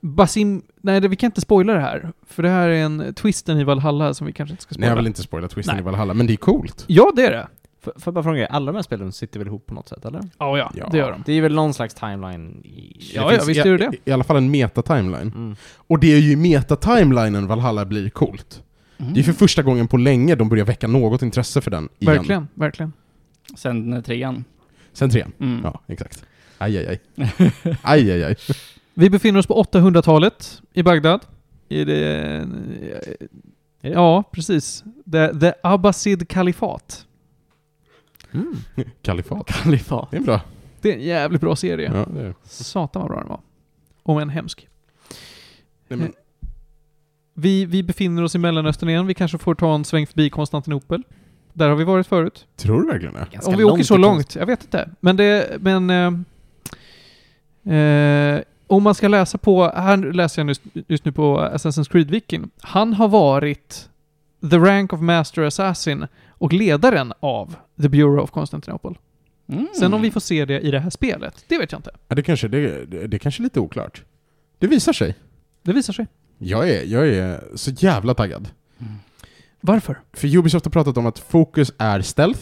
Basim... 0.00 0.62
Nej, 0.80 1.00
det, 1.00 1.08
vi 1.08 1.16
kan 1.16 1.26
inte 1.28 1.40
spoila 1.40 1.72
det 1.72 1.80
här. 1.80 2.12
För 2.26 2.42
det 2.42 2.48
här 2.48 2.68
är 2.68 2.84
en 2.84 3.14
twisten 3.14 3.58
i 3.60 3.64
Valhalla 3.64 4.14
som 4.14 4.26
vi 4.26 4.32
kanske 4.32 4.52
inte 4.52 4.62
ska 4.62 4.70
Nej, 4.72 4.74
spoila. 4.76 4.90
jag 4.90 4.96
vill 4.96 5.06
inte 5.06 5.22
spoila 5.22 5.48
twisten 5.48 5.74
Nej. 5.74 5.82
i 5.82 5.84
Valhalla, 5.84 6.14
men 6.14 6.26
det 6.26 6.32
är 6.32 6.36
coolt. 6.36 6.84
Ja, 6.86 7.12
det 7.16 7.26
är 7.26 7.30
det. 7.30 7.48
Får 7.82 7.92
jag 8.04 8.14
bara 8.14 8.22
fråga, 8.24 8.46
alla 8.46 8.66
de 8.66 8.74
här 8.76 8.82
spelen 8.82 9.12
sitter 9.12 9.38
väl 9.38 9.48
ihop 9.48 9.66
på 9.66 9.74
något 9.74 9.88
sätt 9.88 10.04
eller? 10.04 10.20
Ja, 10.38 10.58
ja, 10.58 10.72
Ja. 10.74 10.88
det 10.92 10.98
gör 10.98 11.10
de. 11.12 11.22
Det 11.26 11.32
är 11.32 11.42
väl 11.42 11.54
någon 11.54 11.74
slags 11.74 11.94
timeline 11.94 12.60
i... 12.64 12.96
Ja, 13.14 13.32
ja, 13.32 13.44
visst 13.46 13.66
är 13.66 13.78
det 13.78 13.90
det. 13.90 13.96
I, 14.04 14.12
alla 14.12 14.24
fall 14.24 14.36
en 14.36 14.50
meta-timeline. 14.50 15.32
Mm. 15.34 15.56
Och 15.76 15.98
det 15.98 16.12
är 16.14 16.18
ju 16.18 16.36
meta-timelinen 16.36 17.46
Valhalla 17.46 17.84
blir 17.84 18.10
coolt. 18.10 18.62
Mm. 18.98 19.14
Det 19.14 19.20
är 19.20 19.24
för 19.24 19.32
första 19.32 19.62
gången 19.62 19.88
på 19.88 19.96
länge 19.96 20.34
de 20.34 20.48
börjar 20.48 20.64
väcka 20.64 20.86
något 20.86 21.22
intresse 21.22 21.60
för 21.60 21.70
den 21.70 21.88
igen. 21.98 22.14
Verkligen, 22.14 22.48
verkligen. 22.54 22.92
Sen 23.56 23.92
eh, 23.92 24.00
trean. 24.02 24.44
Sen 24.92 25.10
trean. 25.10 25.32
Mm. 25.40 25.60
Ja, 25.64 25.80
exakt. 25.86 26.24
Aj, 26.58 26.78
aj, 26.78 26.86
aj. 26.86 26.98
aj, 27.82 28.10
aj, 28.12 28.24
aj. 28.24 28.34
Vi 28.94 29.10
befinner 29.10 29.38
oss 29.38 29.46
på 29.46 29.54
800-talet 29.54 30.62
i 30.72 30.82
Bagdad. 30.82 31.20
I 31.68 31.84
det... 31.84 32.48
Ja, 33.80 34.22
precis. 34.32 34.84
The, 35.12 35.38
the 35.40 35.52
Abbasid 35.62 36.28
kalifat. 36.28 37.06
Mm. 38.32 38.56
Kalifat. 39.02 39.46
Kalifat. 39.46 40.10
Det 40.10 40.16
är 40.16 40.20
bra. 40.20 40.40
Det 40.80 40.90
är 40.90 40.94
en 40.94 41.02
jävligt 41.02 41.40
bra 41.40 41.56
serie. 41.56 41.92
Ja, 41.94 42.06
det 42.14 42.20
är. 42.20 42.34
Satan 42.44 43.02
vad 43.02 43.10
bra 43.10 43.20
den 43.20 43.28
var. 43.28 43.40
Om 44.02 44.18
en 44.18 44.28
hemsk. 44.28 44.68
Nej, 45.88 45.98
men, 45.98 46.12
Vi, 47.34 47.64
vi 47.64 47.82
befinner 47.82 48.22
oss 48.22 48.34
i 48.34 48.38
Mellanöstern 48.38 48.88
igen. 48.88 49.06
Vi 49.06 49.14
kanske 49.14 49.38
får 49.38 49.54
ta 49.54 49.74
en 49.74 49.84
sväng 49.84 50.06
förbi 50.06 50.30
Konstantinopel. 50.30 51.02
Där 51.52 51.68
har 51.68 51.76
vi 51.76 51.84
varit 51.84 52.06
förut. 52.06 52.46
tror 52.56 52.82
du 52.82 52.86
verkligen 52.86 53.14
det? 53.14 53.46
Om 53.46 53.56
vi 53.56 53.64
åker 53.64 53.82
så 53.82 53.96
långt. 53.96 54.34
Jag 54.34 54.46
vet 54.46 54.64
inte. 54.64 54.90
Men 55.00 55.16
det... 55.16 55.58
Men... 55.60 56.24
Eh, 57.74 58.42
om 58.66 58.82
man 58.82 58.94
ska 58.94 59.08
läsa 59.08 59.38
på... 59.38 59.70
Här 59.70 59.96
läser 59.96 60.42
jag 60.42 60.48
just, 60.48 60.62
just 60.88 61.04
nu 61.04 61.12
på 61.12 61.40
Assassin's 61.40 61.90
Creed-wikin. 61.90 62.50
Han 62.60 62.94
har 62.94 63.08
varit 63.08 63.88
the 64.50 64.56
rank 64.56 64.92
of 64.92 65.00
Master 65.00 65.42
Assassin 65.42 66.06
och 66.28 66.52
ledaren 66.52 67.12
av 67.20 67.54
The 67.82 67.88
Bureau 67.88 68.20
of 68.20 68.30
Constantinople. 68.30 68.94
Mm. 69.52 69.68
Sen 69.78 69.94
om 69.94 70.02
vi 70.02 70.10
får 70.10 70.20
se 70.20 70.44
det 70.44 70.60
i 70.60 70.70
det 70.70 70.80
här 70.80 70.90
spelet, 70.90 71.44
det 71.48 71.58
vet 71.58 71.72
jag 71.72 71.78
inte. 71.78 71.90
Ja, 72.08 72.14
det, 72.14 72.22
kanske, 72.22 72.48
det, 72.48 72.84
det, 72.86 73.06
det 73.06 73.18
kanske 73.18 73.42
är 73.42 73.44
lite 73.44 73.60
oklart. 73.60 74.04
Det 74.58 74.66
visar 74.66 74.92
sig. 74.92 75.14
Det 75.62 75.72
visar 75.72 75.92
sig. 75.92 76.06
Jag 76.38 76.70
är, 76.70 76.84
jag 76.84 77.08
är 77.08 77.44
så 77.54 77.70
jävla 77.70 78.14
taggad. 78.14 78.48
Varför? 79.60 80.00
För 80.12 80.36
Ubisoft 80.36 80.64
har 80.64 80.70
pratat 80.70 80.96
om 80.96 81.06
att 81.06 81.18
fokus 81.18 81.72
är 81.78 82.00
stealth 82.00 82.40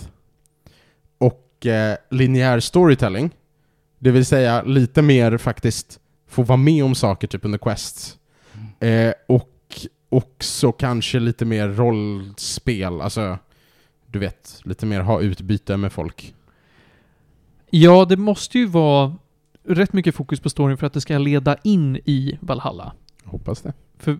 och 1.18 1.66
eh, 1.66 1.96
linjär 2.10 2.60
storytelling. 2.60 3.30
Det 3.98 4.10
vill 4.10 4.26
säga 4.26 4.62
lite 4.62 5.02
mer 5.02 5.36
faktiskt 5.38 6.00
få 6.28 6.42
vara 6.42 6.56
med 6.56 6.84
om 6.84 6.94
saker 6.94 7.26
typ 7.26 7.44
under 7.44 7.58
quests. 7.58 8.18
Eh, 8.80 9.12
och 9.26 9.86
också 10.08 10.72
kanske 10.72 11.20
lite 11.20 11.44
mer 11.44 11.68
rollspel, 11.68 13.00
alltså 13.00 13.38
du 14.06 14.18
vet, 14.18 14.60
lite 14.64 14.86
mer 14.86 15.00
ha 15.00 15.20
utbyte 15.20 15.76
med 15.76 15.92
folk. 15.92 16.34
Ja, 17.70 18.04
det 18.04 18.16
måste 18.16 18.58
ju 18.58 18.66
vara 18.66 19.14
rätt 19.64 19.92
mycket 19.92 20.14
fokus 20.14 20.40
på 20.40 20.50
storyn 20.50 20.76
för 20.76 20.86
att 20.86 20.92
det 20.92 21.00
ska 21.00 21.18
leda 21.18 21.56
in 21.64 21.96
i 21.96 22.38
Valhalla. 22.40 22.92
Jag 23.24 23.30
hoppas 23.30 23.62
det. 23.62 23.72
För 23.98 24.12
eh, 24.12 24.18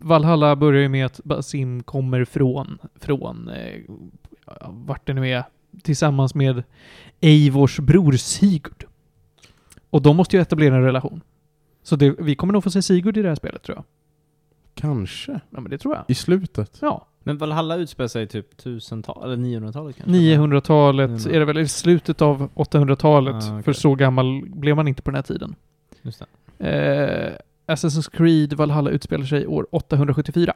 Valhalla 0.00 0.56
börjar 0.56 0.82
ju 0.82 0.88
med 0.88 1.06
att 1.06 1.20
Basim 1.24 1.82
kommer 1.82 2.24
från, 2.24 2.78
från 3.00 3.48
eh, 3.48 3.80
vart 4.68 5.06
det 5.06 5.14
nu 5.14 5.28
är, 5.28 5.44
tillsammans 5.82 6.34
med 6.34 6.62
Eivors 7.20 7.78
bror 7.78 8.12
Sigurd. 8.12 8.87
Och 9.90 10.02
de 10.02 10.16
måste 10.16 10.36
ju 10.36 10.42
etablera 10.42 10.76
en 10.76 10.82
relation. 10.82 11.20
Så 11.82 11.96
det, 11.96 12.14
vi 12.18 12.34
kommer 12.34 12.52
nog 12.52 12.64
få 12.64 12.70
se 12.70 12.82
Sigurd 12.82 13.16
i 13.16 13.22
det 13.22 13.28
här 13.28 13.34
spelet 13.36 13.62
tror 13.62 13.76
jag. 13.76 13.84
Kanske. 14.74 15.32
Ja 15.50 15.60
men 15.60 15.70
det 15.70 15.78
tror 15.78 15.94
jag. 15.94 16.04
I 16.08 16.14
slutet. 16.14 16.78
Ja. 16.80 17.06
Men 17.22 17.38
Valhalla 17.38 17.76
utspelar 17.76 18.08
sig 18.08 18.26
typ 18.26 18.60
1000-talet, 18.60 19.24
eller 19.24 19.36
900-talet 19.36 19.96
kanske? 19.96 20.12
900-talet 20.12 21.10
Mm. 21.26 21.34
är 21.34 21.38
det 21.38 21.44
väl, 21.44 21.58
i 21.58 21.68
slutet 21.68 22.22
av 22.22 22.48
800-talet. 22.54 23.34
Ah, 23.34 23.38
okej. 23.50 23.62
För 23.62 23.72
så 23.72 23.94
gammal 23.94 24.42
blev 24.46 24.76
man 24.76 24.88
inte 24.88 25.02
på 25.02 25.10
den 25.10 25.14
här 25.16 25.22
tiden. 25.22 25.54
Just 26.02 26.22
det. 26.58 26.66
Eh, 27.66 27.74
Assassin's 27.74 28.10
Creed 28.16 28.52
Valhalla 28.52 28.90
utspelar 28.90 29.24
sig 29.24 29.46
år 29.46 29.66
874. 29.70 30.52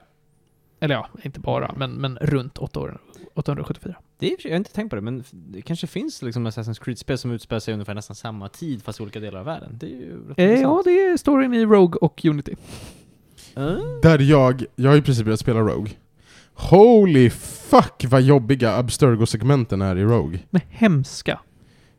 Eller 0.81 0.95
ja, 0.95 1.09
inte 1.23 1.41
bara, 1.41 1.73
men, 1.77 1.91
men 1.93 2.19
runt 2.21 2.59
8 2.59 2.81
år, 2.81 2.99
874. 3.35 3.97
Det 4.23 4.33
är, 4.33 4.37
jag 4.43 4.51
har 4.51 4.57
inte 4.57 4.73
tänkt 4.73 4.91
på 4.91 4.97
det, 4.97 5.03
men 5.03 5.25
det 5.31 5.63
kanske 5.63 5.87
finns 5.87 6.23
liksom 6.23 6.47
Assassin's 6.47 6.85
Creed-spel 6.85 7.19
som 7.19 7.31
utspelar 7.31 7.61
sig 7.61 7.75
ungefär 7.75 7.95
nästan 7.95 8.17
samma 8.17 8.49
tid 8.49 8.83
fast 8.83 9.01
i 9.01 9.03
olika 9.03 9.21
delar 9.21 9.41
av 9.41 9.47
världen. 9.47 9.77
Det 9.81 9.87
är 9.87 9.91
ju 9.91 10.29
rätt 10.29 10.39
Eh, 10.39 10.61
ja, 10.61 10.83
det 10.85 10.91
är 10.91 11.17
storyn 11.17 11.55
i 11.55 11.65
Rogue 11.65 11.99
och 12.01 12.25
Unity. 12.25 12.57
Eh? 13.57 13.77
Där 14.03 14.19
jag, 14.19 14.65
jag 14.77 14.91
har 14.91 14.97
i 14.97 15.03
princip 15.03 15.25
börjat 15.25 15.41
spela 15.41 15.61
Rogue. 15.61 15.93
Holy 16.55 17.31
fuck 17.31 18.05
vad 18.09 18.23
jobbiga 18.23 18.77
Abstergo-segmenten 18.77 19.83
är 19.83 19.97
i 19.97 20.05
Rogue. 20.05 20.39
Men 20.51 20.63
hemska. 20.69 21.41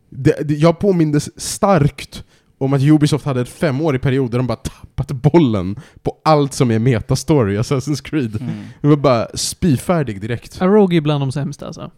Det, 0.10 0.48
det, 0.48 0.54
jag 0.54 0.80
påmindes 0.80 1.42
starkt 1.42 2.24
om 2.58 2.74
att 2.74 2.82
Ubisoft 2.82 3.26
hade 3.26 3.42
ett 3.42 3.50
femårig 3.50 4.02
period 4.02 4.32
där 4.32 4.38
de 4.38 4.48
bara 4.48 4.56
tappat 4.56 5.12
bollen 5.12 5.76
på 6.02 6.18
allt 6.24 6.54
som 6.54 6.72
är 6.72 6.80
metastory 6.80 7.56
i 7.56 7.58
Assassin's 7.58 8.04
Creed. 8.04 8.42
Mm. 8.42 8.54
Det 8.82 8.88
var 8.88 8.96
bara 8.96 9.28
spyfärdig 9.34 10.22
direkt. 10.22 10.62
Rogue 10.62 10.98
är 10.98 11.02
bland 11.02 11.22
de 11.22 11.32
sämsta 11.32 11.68
alltså. 11.68 11.92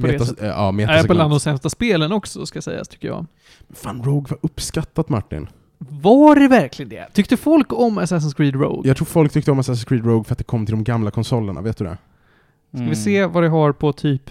På 0.00 0.06
det 0.06 0.12
Meta, 0.12 0.24
sättet. 0.24 0.42
äh, 0.42 0.48
ja, 0.48 0.68
Är 0.68 1.08
bland 1.08 1.30
de 1.30 1.40
sämsta 1.40 1.70
spelen 1.70 2.12
också, 2.12 2.46
ska 2.46 2.62
sägas, 2.62 2.88
tycker 2.88 3.08
jag. 3.08 3.26
Fan, 3.74 4.02
Rogue 4.02 4.26
var 4.30 4.38
uppskattat 4.42 5.08
Martin. 5.08 5.48
Var 5.78 6.36
det 6.36 6.48
verkligen 6.48 6.88
det? 6.88 7.06
Tyckte 7.12 7.36
folk 7.36 7.72
om 7.72 7.98
Assassin's 7.98 8.36
Creed 8.36 8.54
Rogue? 8.54 8.88
Jag 8.88 8.96
tror 8.96 9.06
folk 9.06 9.32
tyckte 9.32 9.50
om 9.52 9.60
Assassin's 9.60 9.88
Creed 9.88 10.04
Rogue 10.06 10.24
för 10.24 10.32
att 10.34 10.38
det 10.38 10.44
kom 10.44 10.66
till 10.66 10.74
de 10.74 10.84
gamla 10.84 11.10
konsolerna, 11.10 11.60
vet 11.60 11.76
du 11.76 11.84
det? 11.84 11.98
Ska 12.70 12.78
Mm. 12.78 12.90
vi 12.90 12.96
se 12.96 13.26
vad 13.26 13.42
det 13.42 13.48
har 13.48 13.72
på 13.72 13.92
typ... 13.92 14.22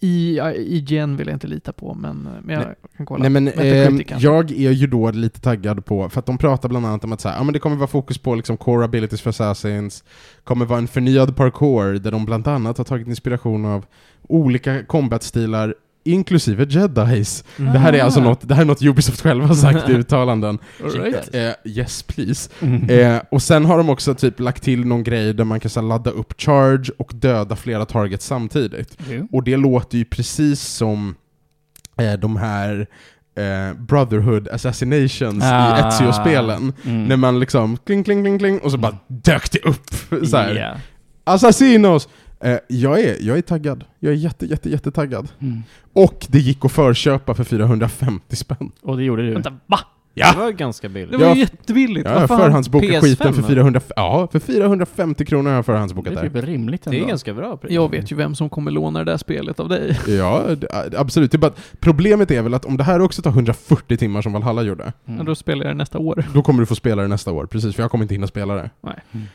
I, 0.00 0.40
IGN 0.56 1.16
vill 1.16 1.26
jag 1.26 1.34
inte 1.34 1.46
lita 1.46 1.72
på, 1.72 1.94
men, 1.94 2.28
men 2.42 2.54
jag 2.54 2.66
Nej. 2.66 2.74
kan 2.96 3.06
kolla. 3.06 3.22
Nej 3.22 3.30
men 3.30 3.48
eh, 3.48 4.18
jag 4.18 4.50
är 4.50 4.70
ju 4.70 4.86
då 4.86 5.10
lite 5.10 5.40
taggad 5.40 5.84
på, 5.84 6.08
för 6.08 6.18
att 6.18 6.26
de 6.26 6.38
pratar 6.38 6.68
bland 6.68 6.86
annat 6.86 7.04
om 7.04 7.12
att 7.12 7.20
så 7.20 7.28
här, 7.28 7.36
ja, 7.36 7.42
men 7.42 7.52
det 7.52 7.58
kommer 7.58 7.76
vara 7.76 7.86
fokus 7.86 8.18
på 8.18 8.34
liksom 8.34 8.56
core 8.56 8.84
abilities 8.84 9.20
för 9.20 9.30
assassins, 9.30 10.04
kommer 10.44 10.66
vara 10.66 10.78
en 10.78 10.88
förnyad 10.88 11.36
parkour 11.36 11.92
där 11.92 12.10
de 12.10 12.24
bland 12.24 12.48
annat 12.48 12.78
har 12.78 12.84
tagit 12.84 13.06
inspiration 13.06 13.64
av 13.64 13.84
olika 14.28 14.84
combat-stilar 14.84 15.74
inklusive 16.04 16.64
jedis. 16.68 17.44
Det 17.56 17.64
här 17.78 17.92
är 17.92 18.02
alltså 18.02 18.20
Ah. 18.20 18.24
något, 18.24 18.48
det 18.48 18.54
här 18.54 18.62
är 18.62 18.66
något 18.66 18.82
Ubisoft 18.82 19.20
själva 19.20 19.46
har 19.46 19.54
sagt 19.54 19.88
i 19.88 19.92
uttalanden. 19.94 20.58
Right. 20.78 21.34
Eh, 21.34 21.50
yes 21.64 22.02
please. 22.02 22.50
Mm. 22.60 22.90
Eh, 22.90 23.22
och 23.30 23.42
sen 23.42 23.64
har 23.64 23.76
de 23.78 23.88
också 23.90 24.14
typ 24.14 24.40
lagt 24.40 24.62
till 24.62 24.84
någon 24.86 25.02
grej 25.04 25.34
där 25.34 25.44
man 25.44 25.60
kan 25.60 25.70
så 25.70 25.80
här, 25.80 25.86
ladda 25.88 26.10
upp 26.10 26.40
charge 26.40 26.90
och 26.98 27.10
döda 27.14 27.56
flera 27.56 27.84
targets 27.86 28.26
samtidigt. 28.26 28.96
Jo. 29.10 29.28
Och 29.32 29.44
det 29.44 29.56
låter 29.56 29.98
ju 29.98 30.04
precis 30.04 30.60
som 30.60 31.14
eh, 32.00 32.12
de 32.12 32.36
här 32.36 32.86
eh, 33.38 33.76
Brotherhood 33.78 34.48
Assassinations 34.48 35.44
Ah. 35.44 35.78
i 35.78 35.88
Ezio-spelen. 35.88 36.72
Mm. 36.84 37.04
När 37.04 37.16
man 37.16 37.40
liksom 37.40 37.76
kling, 37.86 38.04
kling, 38.04 38.22
kling, 38.24 38.38
kling 38.38 38.58
och 38.58 38.70
så 38.70 38.78
bara 38.78 38.96
dök 39.06 39.50
det 39.52 39.58
upp. 39.58 39.90
Så 40.28 40.36
här. 40.36 40.54
Ja. 40.54 40.76
Assassinos! 41.24 42.08
Eh, 42.44 42.56
jag, 42.68 43.00
är, 43.00 43.16
jag 43.20 43.38
är 43.38 43.42
taggad. 43.42 43.84
Jag 43.98 44.12
är 44.12 44.16
jätte, 44.16 44.46
jätte, 44.46 44.70
jättetaggad. 44.70 45.28
Mm. 45.40 45.62
Och 45.92 46.26
det 46.28 46.38
gick 46.38 46.64
att 46.64 46.72
förköpa 46.72 47.34
för 47.34 47.44
450 47.44 48.36
spänn. 48.36 48.72
Och 48.82 48.96
det 48.96 49.04
gjorde 49.04 49.26
du. 49.26 49.32
Vänta, 49.34 49.56
va? 49.66 49.78
Ja! 50.14 50.32
Det 50.32 50.38
var 50.38 50.50
ganska 50.50 50.88
billigt. 50.88 51.10
Det 51.10 51.16
var 51.16 51.24
Ja. 51.26 51.34
ju 51.34 51.40
jättebilligt. 51.40 52.08
Jag 52.08 52.28
fan? 52.28 52.38
förhandsbokat 52.38 52.90
PS5, 52.90 53.00
skiten 53.00 53.34
för 53.34 53.42
va? 53.42 53.48
400, 53.48 53.80
ja, 53.96 54.28
för 54.32 54.38
450 54.38 55.24
kronor 55.24 55.44
har 55.50 55.54
jag 55.54 55.58
Det 55.58 55.66
förhandsbokat 55.66 56.12
är 56.12 56.16
där. 56.16 56.22
typ 56.30 56.44
rimligt 56.44 56.86
ändå. 56.86 56.98
Det 56.98 57.04
är 57.04 57.08
ganska 57.08 57.34
bra 57.34 57.56
pris. 57.56 57.72
Jag 57.72 57.90
vet 57.90 58.12
ju 58.12 58.16
vem 58.16 58.34
som 58.34 58.48
kommer 58.50 58.70
låna 58.70 58.98
det 58.98 59.04
där 59.12 59.16
spelet 59.16 59.60
av 59.60 59.68
dig. 59.68 59.98
Ja, 60.08 60.42
det- 60.58 60.98
absolut. 60.98 61.30
Det 61.30 61.36
är 61.36 61.38
bara, 61.38 61.46
att 61.46 61.72
problemet 61.80 62.30
är 62.30 62.42
väl 62.42 62.54
att 62.54 62.64
om 62.64 62.76
det 62.76 62.84
här 62.84 63.00
också 63.00 63.22
tar 63.22 63.30
140 63.30 63.96
timmar 63.96 64.22
som 64.22 64.32
Valhalla 64.32 64.62
gjorde, 64.62 64.92
Mm. 65.08 65.24
Då 65.26 65.34
spelar 65.34 65.64
jag 65.64 65.74
det 65.74 65.78
nästa 65.78 65.98
år. 65.98 66.24
då 66.34 66.42
kommer 66.42 66.60
du 66.60 66.66
få 66.66 66.74
spela 66.74 67.02
det 67.02 67.08
nästa 67.08 67.32
år. 67.32 67.46
Precis, 67.46 67.74
för 67.76 67.82
jag 67.82 67.90
kommer 67.90 68.04
inte 68.04 68.14
hinna 68.14 68.26
spela 68.26 68.54
det. 68.54 68.70
Nej. 68.80 68.94
Mm. 69.12 69.26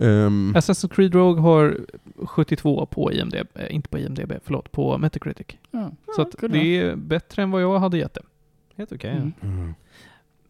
Ehm, 0.00 0.52
Assassin's 0.56 0.94
Creed 0.94 1.14
Rogue 1.14 1.42
har 1.42 1.78
72 2.26 2.86
på 2.86 3.12
IMDB, 3.12 3.48
eh, 3.54 3.74
inte 3.74 3.88
på 3.88 3.98
IMDB, 3.98 4.32
förlåt, 4.44 4.72
på 4.72 4.98
Metacritic. 4.98 5.46
Ja. 5.70 5.90
Så 6.16 6.22
att 6.22 6.34
good 6.40 6.50
det 6.50 6.78
är 6.78 6.96
bättre 6.96 7.42
än 7.42 7.50
vad 7.50 7.62
jag 7.62 7.78
hade 7.78 7.98
gett 7.98 8.14
det. 8.14 8.22
Helt 8.76 8.92
okej. 8.92 9.10
Mm. 9.10 9.32
mm. 9.42 9.74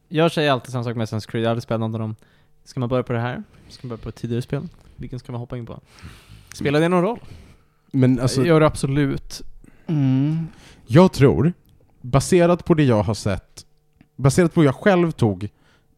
Jag 0.08 0.32
säger 0.32 0.52
alltid 0.52 0.72
samma 0.72 0.84
sak 0.84 0.96
med 0.96 1.06
Assassin's 1.06 1.30
Creed, 1.30 1.44
jag 1.44 1.48
hade 1.48 1.60
spelat 1.60 1.80
någon 1.80 1.94
av 1.94 2.00
dem. 2.00 2.16
Ska 2.64 2.80
man 2.80 2.88
börja 2.88 3.02
på 3.02 3.12
det 3.12 3.20
här? 3.20 3.42
Ska 3.68 3.86
man 3.86 3.88
börja 3.88 4.02
på 4.02 4.08
ett 4.08 4.14
tidigare 4.14 4.42
spel? 4.42 4.68
Vilken 4.96 5.18
ska 5.18 5.32
man 5.32 5.40
hoppa 5.40 5.56
in 5.56 5.66
på? 5.66 5.80
Spelar 6.54 6.80
det 6.80 6.88
någon 6.88 7.02
roll? 7.02 7.18
Men 7.90 8.20
alltså, 8.20 8.44
Gör 8.44 8.60
det 8.60 8.66
absolut. 8.66 9.42
Mm. 9.86 10.46
jag 10.86 11.12
tror, 11.12 11.52
baserat 12.00 12.64
på 12.64 12.74
det 12.74 12.84
jag 12.84 13.02
har 13.02 13.14
sett, 13.14 13.66
baserat 14.16 14.54
på 14.54 14.60
hur 14.60 14.68
jag 14.68 14.74
själv 14.74 15.10
tog 15.10 15.48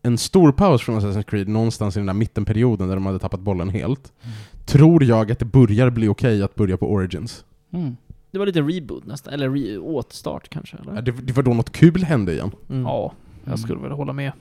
en 0.08 0.18
stor 0.18 0.52
paus 0.52 0.82
från 0.82 1.00
Assassin's 1.00 1.22
Creed 1.22 1.48
någonstans 1.48 1.96
i 1.96 2.00
den 2.00 2.06
där 2.06 2.14
mittenperioden 2.14 2.88
där 2.88 2.94
de 2.94 3.06
hade 3.06 3.18
tappat 3.18 3.40
bollen 3.40 3.68
helt, 3.68 4.12
tror 4.66 5.04
jag 5.04 5.30
att 5.32 5.38
det 5.38 5.44
börjar 5.44 5.90
bli 5.90 6.08
okej 6.08 6.42
att 6.42 6.54
börja 6.54 6.76
på 6.76 6.92
Origins. 6.92 7.44
Mm. 7.72 7.96
Det 8.30 8.38
var 8.38 8.46
lite 8.46 8.60
reboot 8.60 9.06
nästan, 9.06 9.34
eller 9.34 9.48
re- 9.48 9.78
återstart 9.78 10.48
kanske? 10.48 10.76
Eller? 10.76 10.94
Ja, 10.94 11.00
Det, 11.00 11.12
det 11.12 11.32
var 11.32 11.42
då 11.42 11.54
något 11.54 11.70
kul 11.72 12.04
hände 12.04 12.32
igen. 12.32 12.50
Mm. 12.70 12.82
Ja, 12.82 13.12
jag 13.44 13.48
Mm. 13.48 13.58
skulle 13.58 13.80
väl 13.80 13.92
hålla 13.92 14.12
med. 14.12 14.32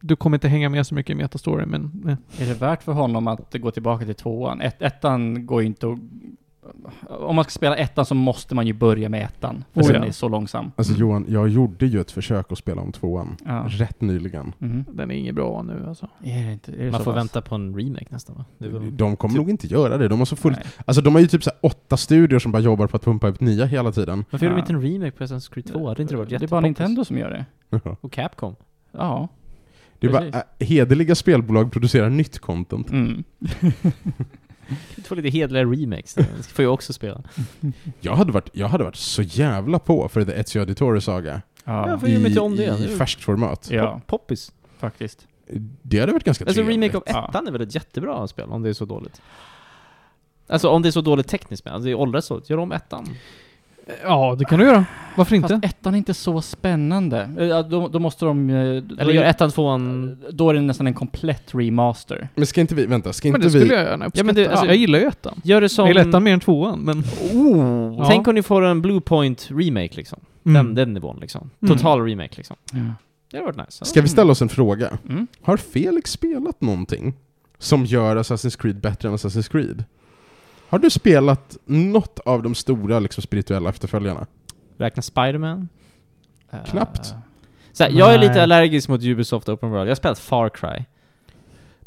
Du 0.00 0.16
kommer 0.16 0.36
inte 0.36 0.48
hänga 0.48 0.68
med 0.68 0.86
så 0.86 0.94
mycket 0.94 1.10
i 1.10 1.14
metastory, 1.14 1.66
men... 1.66 2.04
eh. 2.38 2.42
Är 2.42 2.48
det 2.48 2.54
värt 2.60 2.82
för 2.82 2.92
honom 2.92 3.28
att 3.28 3.54
gå 3.54 3.70
tillbaka 3.70 4.04
till 4.04 4.14
tvåan? 4.14 4.60
Ett, 4.60 4.82
ettan 4.82 5.46
går 5.46 5.60
ju 5.60 5.66
inte 5.66 5.88
att... 5.88 5.98
Om 7.08 7.36
man 7.36 7.44
ska 7.44 7.50
spela 7.50 7.76
ettan 7.76 8.06
så 8.06 8.14
måste 8.14 8.54
man 8.54 8.66
ju 8.66 8.72
börja 8.72 9.08
med 9.08 9.22
ettan. 9.24 9.64
För 9.74 9.80
Oh, 9.82 9.86
den 9.86 10.02
ja. 10.02 10.08
är 10.08 10.12
så 10.12 10.28
långsam. 10.28 10.70
Alltså 10.76 10.92
Mm. 10.92 11.00
Johan, 11.00 11.24
jag 11.28 11.48
gjorde 11.48 11.86
ju 11.86 12.00
ett 12.00 12.10
försök 12.10 12.52
att 12.52 12.58
spela 12.58 12.82
om 12.82 12.92
tvåan. 12.92 13.36
Ja. 13.44 13.64
Rätt 13.68 14.00
nyligen. 14.00 14.52
Mhm. 14.58 14.84
Den 14.92 15.10
är 15.10 15.14
inget 15.14 15.34
bra 15.34 15.62
nu 15.62 15.84
alltså. 15.88 16.08
Är 16.24 16.46
det 16.46 16.52
inte, 16.52 16.72
är 16.72 16.84
det 16.84 16.90
Man 16.90 17.00
får 17.04 17.12
pass? 17.12 17.16
vänta 17.20 17.42
på 17.42 17.54
en 17.54 17.76
remake 17.78 18.06
nästan 18.08 18.36
va? 18.36 18.44
Väl... 18.58 18.96
De 18.96 19.16
kommer 19.16 19.32
typ- 19.32 19.38
nog 19.38 19.50
inte 19.50 19.66
göra 19.66 19.96
det. 19.98 20.08
De 20.08 20.18
har 20.18 20.26
så 20.26 20.36
fullt... 20.36 20.56
Nej. 20.56 20.66
Alltså 20.84 21.02
de 21.02 21.14
har 21.14 21.20
ju 21.20 21.26
typ 21.26 21.42
så 21.44 21.50
här 21.50 21.58
åtta 21.62 21.96
studior 21.96 22.38
som 22.38 22.52
bara 22.52 22.62
jobbar 22.62 22.86
på 22.86 22.96
att 22.96 23.04
pumpa 23.04 23.28
ut 23.28 23.40
nya 23.40 23.64
hela 23.64 23.92
tiden. 23.92 24.24
Varför 24.30 24.46
gjorde 24.46 24.54
de 24.56 24.58
Ja. 24.58 24.62
inte 24.76 24.86
en 24.88 24.92
remake 24.92 25.10
på 25.18 25.24
Assassin's 25.24 25.52
Creed 25.52 25.66
2? 25.66 25.88
Hade 25.88 26.02
inte 26.02 26.14
det 26.14 26.18
varit 26.18 26.28
Det 26.30 26.42
är 26.42 26.48
bara? 26.48 26.60
Nintendo 26.60 27.04
som 27.04 27.18
gör 27.18 27.30
det. 27.70 27.80
Och 28.00 28.12
Capcom? 28.12 28.56
Ja. 28.92 29.28
Det 30.00 30.06
är 30.06 30.10
bara, 30.12 30.20
Precis. 30.22 30.42
äh, 30.58 30.66
hederliga 30.66 31.14
spelbolag 31.14 31.72
producerar 31.72 32.10
nytt 32.10 32.38
content. 32.38 32.90
Mm. 32.90 33.24
Du 34.96 35.02
får 35.02 35.16
lite 35.16 35.28
hedliga 35.28 35.64
remakes, 35.64 36.14
det 36.14 36.24
får 36.42 36.62
jag 36.64 36.74
också 36.74 36.92
spela. 36.92 37.22
Jag 38.00 38.16
hade, 38.16 38.32
varit, 38.32 38.48
jag 38.52 38.68
hade 38.68 38.84
varit 38.84 38.96
så 38.96 39.22
jävla 39.22 39.78
på 39.78 40.08
för 40.08 40.24
The 40.24 40.32
Ezio 40.32 40.60
Auditore 40.60 41.00
Saga. 41.00 41.42
Ja, 41.64 41.88
Ja, 41.90 41.98
får 41.98 42.08
ge 42.08 42.18
mig 42.18 42.30
till 42.32 42.40
om 42.40 42.56
det. 42.56 42.78
I, 42.78 42.96
färskt 42.96 43.24
format. 43.24 43.68
ja 43.70 44.00
Pop- 44.06 44.06
Poppis. 44.06 44.52
faktiskt. 44.78 45.26
Det 45.82 46.00
hade 46.00 46.12
varit 46.12 46.24
ganska 46.24 46.44
Alltså 46.44 46.54
trevligt. 46.62 46.76
remake 46.94 46.96
av 46.96 47.02
Ja. 47.06 47.28
ettan 47.28 47.46
är 47.48 47.52
väl 47.52 47.60
ett 47.60 47.74
jättebra 47.74 48.26
spel 48.28 48.48
om 48.48 48.62
det 48.62 48.68
är 48.68 48.72
så 48.72 48.84
dåligt? 48.84 49.20
Alltså 50.46 50.68
om 50.68 50.82
det 50.82 50.88
är 50.88 50.90
så 50.90 51.00
dåligt 51.00 51.28
tekniskt 51.28 51.64
med, 51.64 51.74
alltså 51.74 51.86
det 51.88 51.94
åldras 51.94 52.26
så, 52.26 52.40
gör 52.46 52.58
om 52.58 52.72
ettan. 52.72 53.08
Ja, 54.02 54.36
det 54.38 54.44
kan 54.44 54.58
du 54.58 54.64
göra. 54.64 54.84
Varför 55.16 55.36
inte? 55.36 55.48
Fast 55.48 55.64
ettan 55.64 55.94
är 55.94 55.98
inte 55.98 56.14
så 56.14 56.40
spännande. 56.42 57.30
Eh, 57.38 57.44
ja, 57.46 57.62
Då, 57.62 57.88
då 57.88 57.98
måste 57.98 58.24
de... 58.24 58.50
eh, 58.50 58.54
då 58.82 58.94
Eller 58.98 59.10
är- 59.10 59.14
gör 59.14 59.22
ettan, 59.24 59.50
tvåan... 59.50 60.16
Då 60.30 60.50
är 60.50 60.54
det 60.54 60.60
nästan 60.60 60.86
en 60.86 60.94
komplett 60.94 61.54
remaster. 61.54 62.28
Men 62.34 62.46
ska 62.46 62.60
inte 62.60 62.74
vi, 62.74 62.86
vänta, 62.86 63.12
ska 63.12 63.28
Men 63.28 63.34
inte 63.34 63.46
det 63.46 63.50
skulle 63.50 63.64
vi... 63.64 63.74
jag 63.80 63.84
gärna 63.90 64.10
Ja, 64.14 64.24
men 64.24 64.34
det- 64.34 64.48
alltså- 64.48 64.66
jag 64.66 64.76
gillar 64.76 64.98
ju 64.98 65.04
ettan. 65.04 65.40
Gör 65.44 65.60
det 65.60 65.64
Jag 65.64 65.70
som... 65.70 65.88
gillar 65.88 66.08
ettan 66.08 66.22
mer 66.22 66.32
än 66.32 66.40
tvåan, 66.40 66.78
men... 66.80 66.98
Oh, 67.32 67.94
Ja. 67.98 68.04
Tänk 68.08 68.28
om 68.28 68.34
ni 68.34 68.42
får 68.42 68.62
en 68.62 68.82
Blue 68.82 69.00
Point 69.00 69.48
remake 69.50 69.90
liksom. 69.96 70.18
Den, 70.42 70.56
Mm. 70.56 70.74
den 70.74 70.94
nivån 70.94 71.18
liksom. 71.20 71.50
Mm. 71.62 71.76
Total 71.76 72.04
remake 72.04 72.32
liksom. 72.36 72.56
Ja. 72.72 72.78
Det 73.30 73.36
hade 73.36 73.46
varit 73.52 73.66
nice. 73.68 73.84
Ska 73.84 74.02
vi 74.02 74.08
ställa 74.08 74.32
oss 74.32 74.42
en 74.42 74.48
fråga? 74.48 74.98
Mm. 75.08 75.26
Har 75.42 75.56
Felix 75.56 76.10
spelat 76.12 76.60
någonting 76.60 77.14
som 77.58 77.84
gör 77.84 78.16
Assassin's 78.16 78.60
Creed 78.60 78.80
bättre 78.80 79.08
än 79.08 79.14
Assassin's 79.14 79.50
Creed? 79.50 79.84
Har 80.68 80.78
du 80.78 80.90
spelat 80.90 81.56
något 81.64 82.18
av 82.18 82.42
de 82.42 82.54
stora 82.54 82.98
liksom, 83.00 83.22
spirituella 83.22 83.68
efterföljarna? 83.70 84.26
Räkna 84.78 85.02
Spiderman? 85.02 85.68
Eh, 86.50 86.64
Knappt. 86.64 87.14
Så 87.72 87.84
här, 87.84 87.90
jag 87.90 88.14
är 88.14 88.18
lite 88.18 88.42
allergisk 88.42 88.88
mot 88.88 89.02
Ubisoft 89.02 89.48
Open 89.48 89.70
World. 89.70 89.82
Jag 89.86 89.90
har 89.90 89.94
spelat 89.96 90.18
Far 90.18 90.48
Cry. 90.48 90.84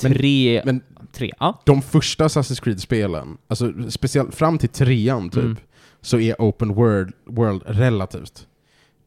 Men- 0.04 0.14
Tre... 0.14 0.62
men- 0.66 0.82
tre? 1.12 1.32
Ja. 1.40 1.62
De 1.66 1.82
första 1.82 2.28
Assassin's 2.28 2.64
Creed-spelen, 2.64 3.38
alltså 3.48 3.74
speciellt 3.90 4.36
fram 4.36 4.58
till 4.58 4.70
trean 4.70 5.30
typ, 5.30 5.44
Mm. 5.44 5.58
så 6.02 6.20
är 6.20 6.36
Open 6.40 6.74
World, 6.74 7.14
world 7.26 7.62
relativt. 7.66 8.48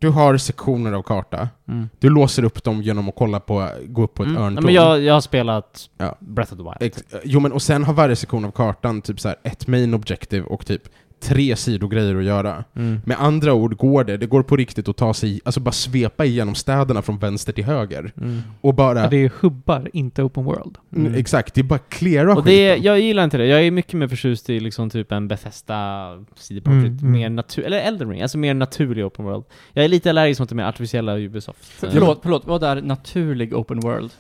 Du 0.05 0.11
har 0.11 0.37
sektioner 0.37 0.93
av 0.93 1.03
karta, 1.03 1.49
Mm. 1.69 1.89
du 1.99 2.09
låser 2.11 2.45
upp 2.45 2.65
dem 2.65 2.83
genom 2.83 3.09
att 3.09 3.15
kolla 3.17 3.41
på, 3.41 3.69
gå 3.87 4.03
upp 4.03 4.15
på 4.15 4.23
ett 4.23 4.29
Mm. 4.29 4.43
Örntorn. 4.43 4.65
men 4.65 4.75
jag, 4.75 5.03
jag 5.03 5.15
har 5.15 5.21
spelat 5.21 5.91
Ja. 5.99 6.17
Breath 6.21 6.53
of 6.53 6.59
the 6.59 6.65
Wild. 6.65 6.77
Ex- 6.81 7.05
Jo 7.25 7.41
men 7.41 7.53
och 7.53 7.63
sen 7.63 7.85
har 7.85 7.95
varje 7.95 8.17
sektion 8.17 8.45
av 8.45 8.51
kartan 8.51 9.03
typ 9.03 9.21
så 9.21 9.29
här 9.29 9.37
ett 9.43 9.67
main 9.67 9.95
objective 9.95 10.47
och 10.47 10.67
typ 10.67 10.83
tre 11.21 11.57
sidogrejer 11.57 12.17
att 12.17 12.25
göra. 12.25 12.65
Mm. 12.77 13.01
Med 13.05 13.17
andra 13.21 13.53
ord 13.55 13.77
går 13.77 14.05
det, 14.05 14.17
det 14.17 14.27
går 14.27 14.43
på 14.43 14.57
riktigt 14.57 14.89
att 14.89 14.97
ta 14.97 15.15
sig, 15.15 15.41
alltså 15.45 15.61
bara 15.61 15.73
svepa 15.73 16.25
igenom 16.25 16.55
städerna 16.55 17.03
från 17.03 17.19
vänster 17.19 17.53
till 17.53 17.65
höger. 17.65 18.13
Mm. 18.21 18.41
Och 18.61 18.75
bara, 18.75 19.01
Ja, 19.01 19.09
det 19.09 19.17
är 19.17 19.33
hubbar, 19.41 19.91
inte 19.93 20.23
open 20.23 20.45
world. 20.45 20.79
mm. 20.97 21.07
Mm. 21.07 21.19
exakt, 21.21 21.55
det 21.55 21.61
är 21.61 21.63
bara 21.63 21.79
cleara 21.79 22.35
Och 22.37 22.45
det, 22.45 22.71
skiten. 22.71 22.85
jag 22.85 23.01
gillar 23.01 23.25
inte 23.25 23.37
det. 23.37 23.47
Jag 23.47 23.63
är 23.67 23.71
mycket 23.71 23.95
mer 23.95 24.09
förtjust 24.09 24.51
i 24.51 24.61
liksom 24.61 24.91
typ 24.91 25.13
en 25.13 25.29
Bethesda 25.29 26.11
Projekt, 26.37 26.67
Mm, 26.67 26.99
mm. 26.99 27.13
mer 27.13 27.29
natur... 27.31 27.65
Eller 27.65 27.79
Elden 27.79 28.11
Ring, 28.11 28.23
alltså 28.23 28.39
mer 28.39 28.55
naturlig 28.55 29.07
open 29.07 29.25
world. 29.25 29.45
Jag 29.73 29.85
är 29.85 29.89
lite 29.89 30.11
allergisk 30.11 30.41
mot 30.41 30.49
det 30.49 30.55
mer 30.55 30.65
artificiella 30.65 31.19
Ubisoft. 31.19 31.65
För, 31.65 31.91
förlåt, 31.91 32.19
förlåt, 32.23 32.47
vad 32.47 32.63
är 32.63 32.83
naturlig 32.83 33.55
open 33.55 33.81
world? 33.81 34.11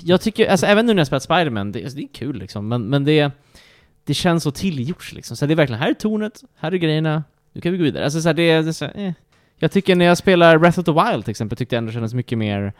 Jag 0.00 0.20
tycker, 0.20 0.50
alltså 0.50 0.66
även 0.66 0.86
nu 0.86 0.94
när 0.94 1.00
jag 1.00 1.06
spelat 1.06 1.22
Spiderman, 1.22 1.72
det, 1.72 1.82
alltså, 1.82 1.96
det 1.98 2.02
är 2.04 2.08
kul 2.12 2.38
liksom, 2.38 2.68
men, 2.68 2.82
men 2.82 3.04
det, 3.04 3.30
det 4.04 4.14
känns 4.14 4.42
så 4.42 4.50
tillgjort 4.50 5.12
liksom. 5.12 5.36
Så 5.36 5.46
det 5.46 5.54
är 5.54 5.56
verkligen, 5.56 5.80
här 5.80 5.90
är 5.90 5.94
tornet, 5.94 6.44
här 6.56 6.72
är 6.72 6.76
grejerna, 6.76 7.24
nu 7.52 7.60
kan 7.60 7.72
vi 7.72 7.78
gå 7.78 7.84
vidare. 7.84 8.04
Alltså 8.04 8.20
så 8.20 8.28
här, 8.28 8.34
det, 8.34 8.62
det 8.62 8.68
är 8.68 8.72
så 8.72 8.84
här, 8.84 9.06
eh. 9.06 9.12
Jag 9.56 9.72
tycker 9.72 9.96
när 9.96 10.04
jag 10.04 10.18
spelar 10.18 10.58
Breath 10.58 10.78
of 10.78 10.84
the 10.84 10.92
Wild 10.92 11.24
till 11.24 11.30
exempel, 11.30 11.58
tyckte 11.58 11.76
jag 11.76 11.78
ändå 11.78 11.92
kändes 11.92 12.14
mycket 12.14 12.38
mer 12.38 12.72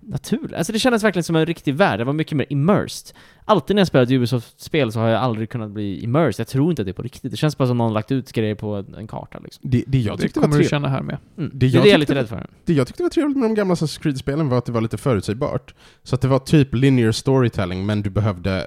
naturligt. 0.00 0.52
Alltså 0.52 0.72
det 0.72 0.78
kändes 0.78 1.04
verkligen 1.04 1.24
som 1.24 1.36
en 1.36 1.46
riktig 1.46 1.74
värld, 1.74 2.00
det 2.00 2.04
var 2.04 2.12
mycket 2.12 2.36
mer 2.36 2.46
immersed. 2.48 3.16
Alltid 3.44 3.76
när 3.76 3.80
jag 3.80 3.86
spelat 3.86 4.10
Ubisoft-spel 4.10 4.92
så 4.92 5.00
har 5.00 5.08
jag 5.08 5.22
aldrig 5.22 5.50
kunnat 5.50 5.70
bli 5.70 6.04
immersed, 6.04 6.40
jag 6.40 6.48
tror 6.48 6.70
inte 6.70 6.82
att 6.82 6.86
det 6.86 6.90
är 6.90 6.92
på 6.92 7.02
riktigt. 7.02 7.30
Det 7.30 7.36
känns 7.36 7.58
bara 7.58 7.68
som 7.68 7.78
någon 7.78 7.92
lagt 7.92 8.12
ut 8.12 8.32
grejer 8.32 8.54
på 8.54 8.84
en, 8.98 9.06
karta 9.06 9.38
liksom. 9.38 9.70
Det, 9.70 9.84
det 9.86 9.98
jag 9.98 10.16
det 10.16 10.22
tyckte 10.22 10.40
kommer 10.40 10.54
var 10.56 10.62
du 10.62 10.68
känna 10.68 10.88
här 10.88 11.02
med. 11.02 11.16
Mm. 11.38 11.50
Det 11.54 11.58
Det, 11.58 11.66
är 11.66 11.70
jag 11.74 11.82
det 11.84 11.88
jag 11.88 11.94
är 11.94 11.98
lite 11.98 12.14
rädd 12.14 12.28
för. 12.28 12.46
det 12.64 12.72
jag 12.72 12.86
tyckte 12.86 13.02
var 13.02 13.10
trevligt 13.10 13.36
med 13.36 13.50
de 13.50 13.54
gamla 13.54 13.74
Assassin's 13.74 14.02
Creed-spelen 14.02 14.48
var 14.48 14.58
att 14.58 14.66
det 14.66 14.72
var 14.72 14.80
lite 14.80 14.98
förutsägbart. 14.98 15.74
Så 16.02 16.14
att 16.14 16.20
det 16.20 16.28
var 16.28 16.38
typ 16.38 16.74
linear 16.74 17.12
storytelling, 17.12 17.86
men 17.86 18.02
du 18.02 18.10
behövde 18.10 18.66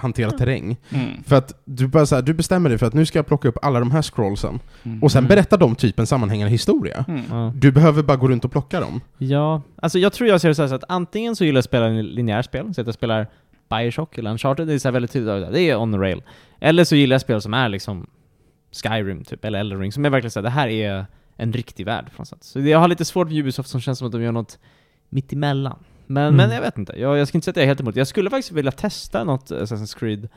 hantera 0.00 0.30
terräng. 0.30 0.76
Mm. 0.90 1.22
För 1.26 1.36
att 1.36 1.60
du, 1.64 1.86
bara 1.86 2.06
så 2.06 2.14
här, 2.14 2.22
du 2.22 2.34
bestämmer 2.34 2.68
dig 2.68 2.78
för 2.78 2.86
att 2.86 2.94
nu 2.94 3.06
ska 3.06 3.18
jag 3.18 3.26
plocka 3.26 3.48
upp 3.48 3.58
alla 3.62 3.78
de 3.80 3.90
här 3.90 4.02
scrollsen, 4.02 4.60
Mm. 4.82 5.02
och 5.02 5.12
sen 5.12 5.18
Mm. 5.18 5.28
berättar 5.28 5.58
de 5.58 5.74
typ 5.76 5.98
en 5.98 6.06
sammanhängande 6.06 6.50
historia. 6.52 7.04
Mm. 7.08 7.22
Ja. 7.30 7.52
Du 7.56 7.72
behöver 7.72 8.02
bara 8.02 8.16
gå 8.16 8.28
runt 8.28 8.44
och 8.44 8.52
plocka 8.52 8.80
dem. 8.80 9.00
Ja, 9.18 9.62
alltså 9.82 9.98
jag 9.98 10.12
tror 10.12 10.28
jag 10.28 10.40
ser 10.40 10.48
det 10.48 10.54
så, 10.54 10.62
här 10.62 10.68
så 10.68 10.74
att 10.74 10.84
antingen 10.88 11.36
så 11.36 11.44
gillar 11.44 11.56
jag 11.56 11.60
att 11.60 11.64
spela 11.64 11.86
en 11.86 12.02
linjär 12.06 12.42
spel, 12.42 12.74
så 12.74 12.80
att 12.80 12.86
jag 12.86 12.94
spelar 12.94 13.26
Bioshock 13.70 14.18
eller 14.18 14.30
Uncharted, 14.30 14.66
det 14.66 14.74
är 14.74 14.78
så 14.78 14.88
här 14.88 14.92
väldigt 14.92 15.12
tydligt, 15.12 15.52
det 15.52 15.60
är 15.60 15.76
on 15.76 15.92
the 15.92 15.98
rail. 15.98 16.22
Eller 16.60 16.84
så 16.84 16.96
gillar 16.96 17.14
jag 17.14 17.20
spel 17.20 17.40
som 17.40 17.54
är 17.54 17.68
liksom 17.68 18.06
Skyrim 18.82 19.24
typ, 19.24 19.44
eller 19.44 19.58
Elden 19.60 19.80
Ring, 19.80 19.92
som 19.92 20.04
är 20.04 20.10
verkligen 20.10 20.30
såhär, 20.30 20.42
det 20.44 20.50
här 20.50 20.68
är 20.68 21.06
en 21.36 21.52
riktig 21.52 21.86
värld 21.86 22.04
på 22.16 22.20
något 22.22 22.28
sätt. 22.28 22.44
Så 22.44 22.60
jag 22.60 22.78
har 22.78 22.88
lite 22.88 23.04
svårt 23.04 23.28
med 23.28 23.36
Ubisoft 23.38 23.68
som 23.68 23.80
känns 23.80 23.98
som 23.98 24.06
att 24.06 24.12
de 24.12 24.22
gör 24.22 24.32
något 24.32 24.58
mitt 25.08 25.32
emellan. 25.32 25.78
Men, 26.08 26.24
Mm. 26.24 26.36
men 26.36 26.50
jag 26.50 26.60
vet 26.60 26.78
inte, 26.78 26.92
jag, 27.00 27.18
jag 27.18 27.28
ska 27.28 27.38
inte 27.38 27.44
säga 27.44 27.52
att 27.52 27.56
jag 27.56 27.62
är 27.62 27.66
helt 27.66 27.80
emot. 27.80 27.96
Jag 27.96 28.06
skulle 28.06 28.30
faktiskt 28.30 28.52
vilja 28.52 28.72
testa 28.72 29.24
något 29.24 29.50
Assassin's 29.50 29.98
Creed, 29.98 30.28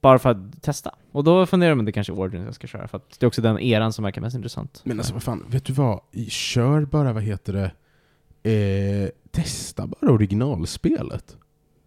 bara 0.00 0.18
för 0.18 0.30
att 0.30 0.62
testa. 0.62 0.94
Och 1.12 1.24
då 1.24 1.46
funderar 1.46 1.70
jag 1.70 1.78
om 1.78 1.84
det 1.84 1.92
kanske 1.92 2.12
är 2.12 2.18
Origins 2.18 2.44
jag 2.44 2.54
ska 2.54 2.66
köra, 2.66 2.88
för 2.88 2.96
att 2.96 3.20
det 3.20 3.24
är 3.24 3.28
också 3.28 3.42
den 3.42 3.58
eran 3.60 3.92
som 3.92 4.04
verkar 4.04 4.20
mest 4.20 4.36
intressant. 4.36 4.80
Men 4.84 4.98
alltså 4.98 5.12
vad 5.12 5.22
fan, 5.22 5.44
vet 5.48 5.64
du 5.64 5.72
vad? 5.72 6.00
Kör 6.28 6.84
bara, 6.84 7.12
vad 7.12 7.22
heter 7.22 7.52
det? 7.52 7.70
Eh, 8.50 9.08
testa 9.30 9.86
bara 9.86 10.12
originalspelet. 10.12 11.36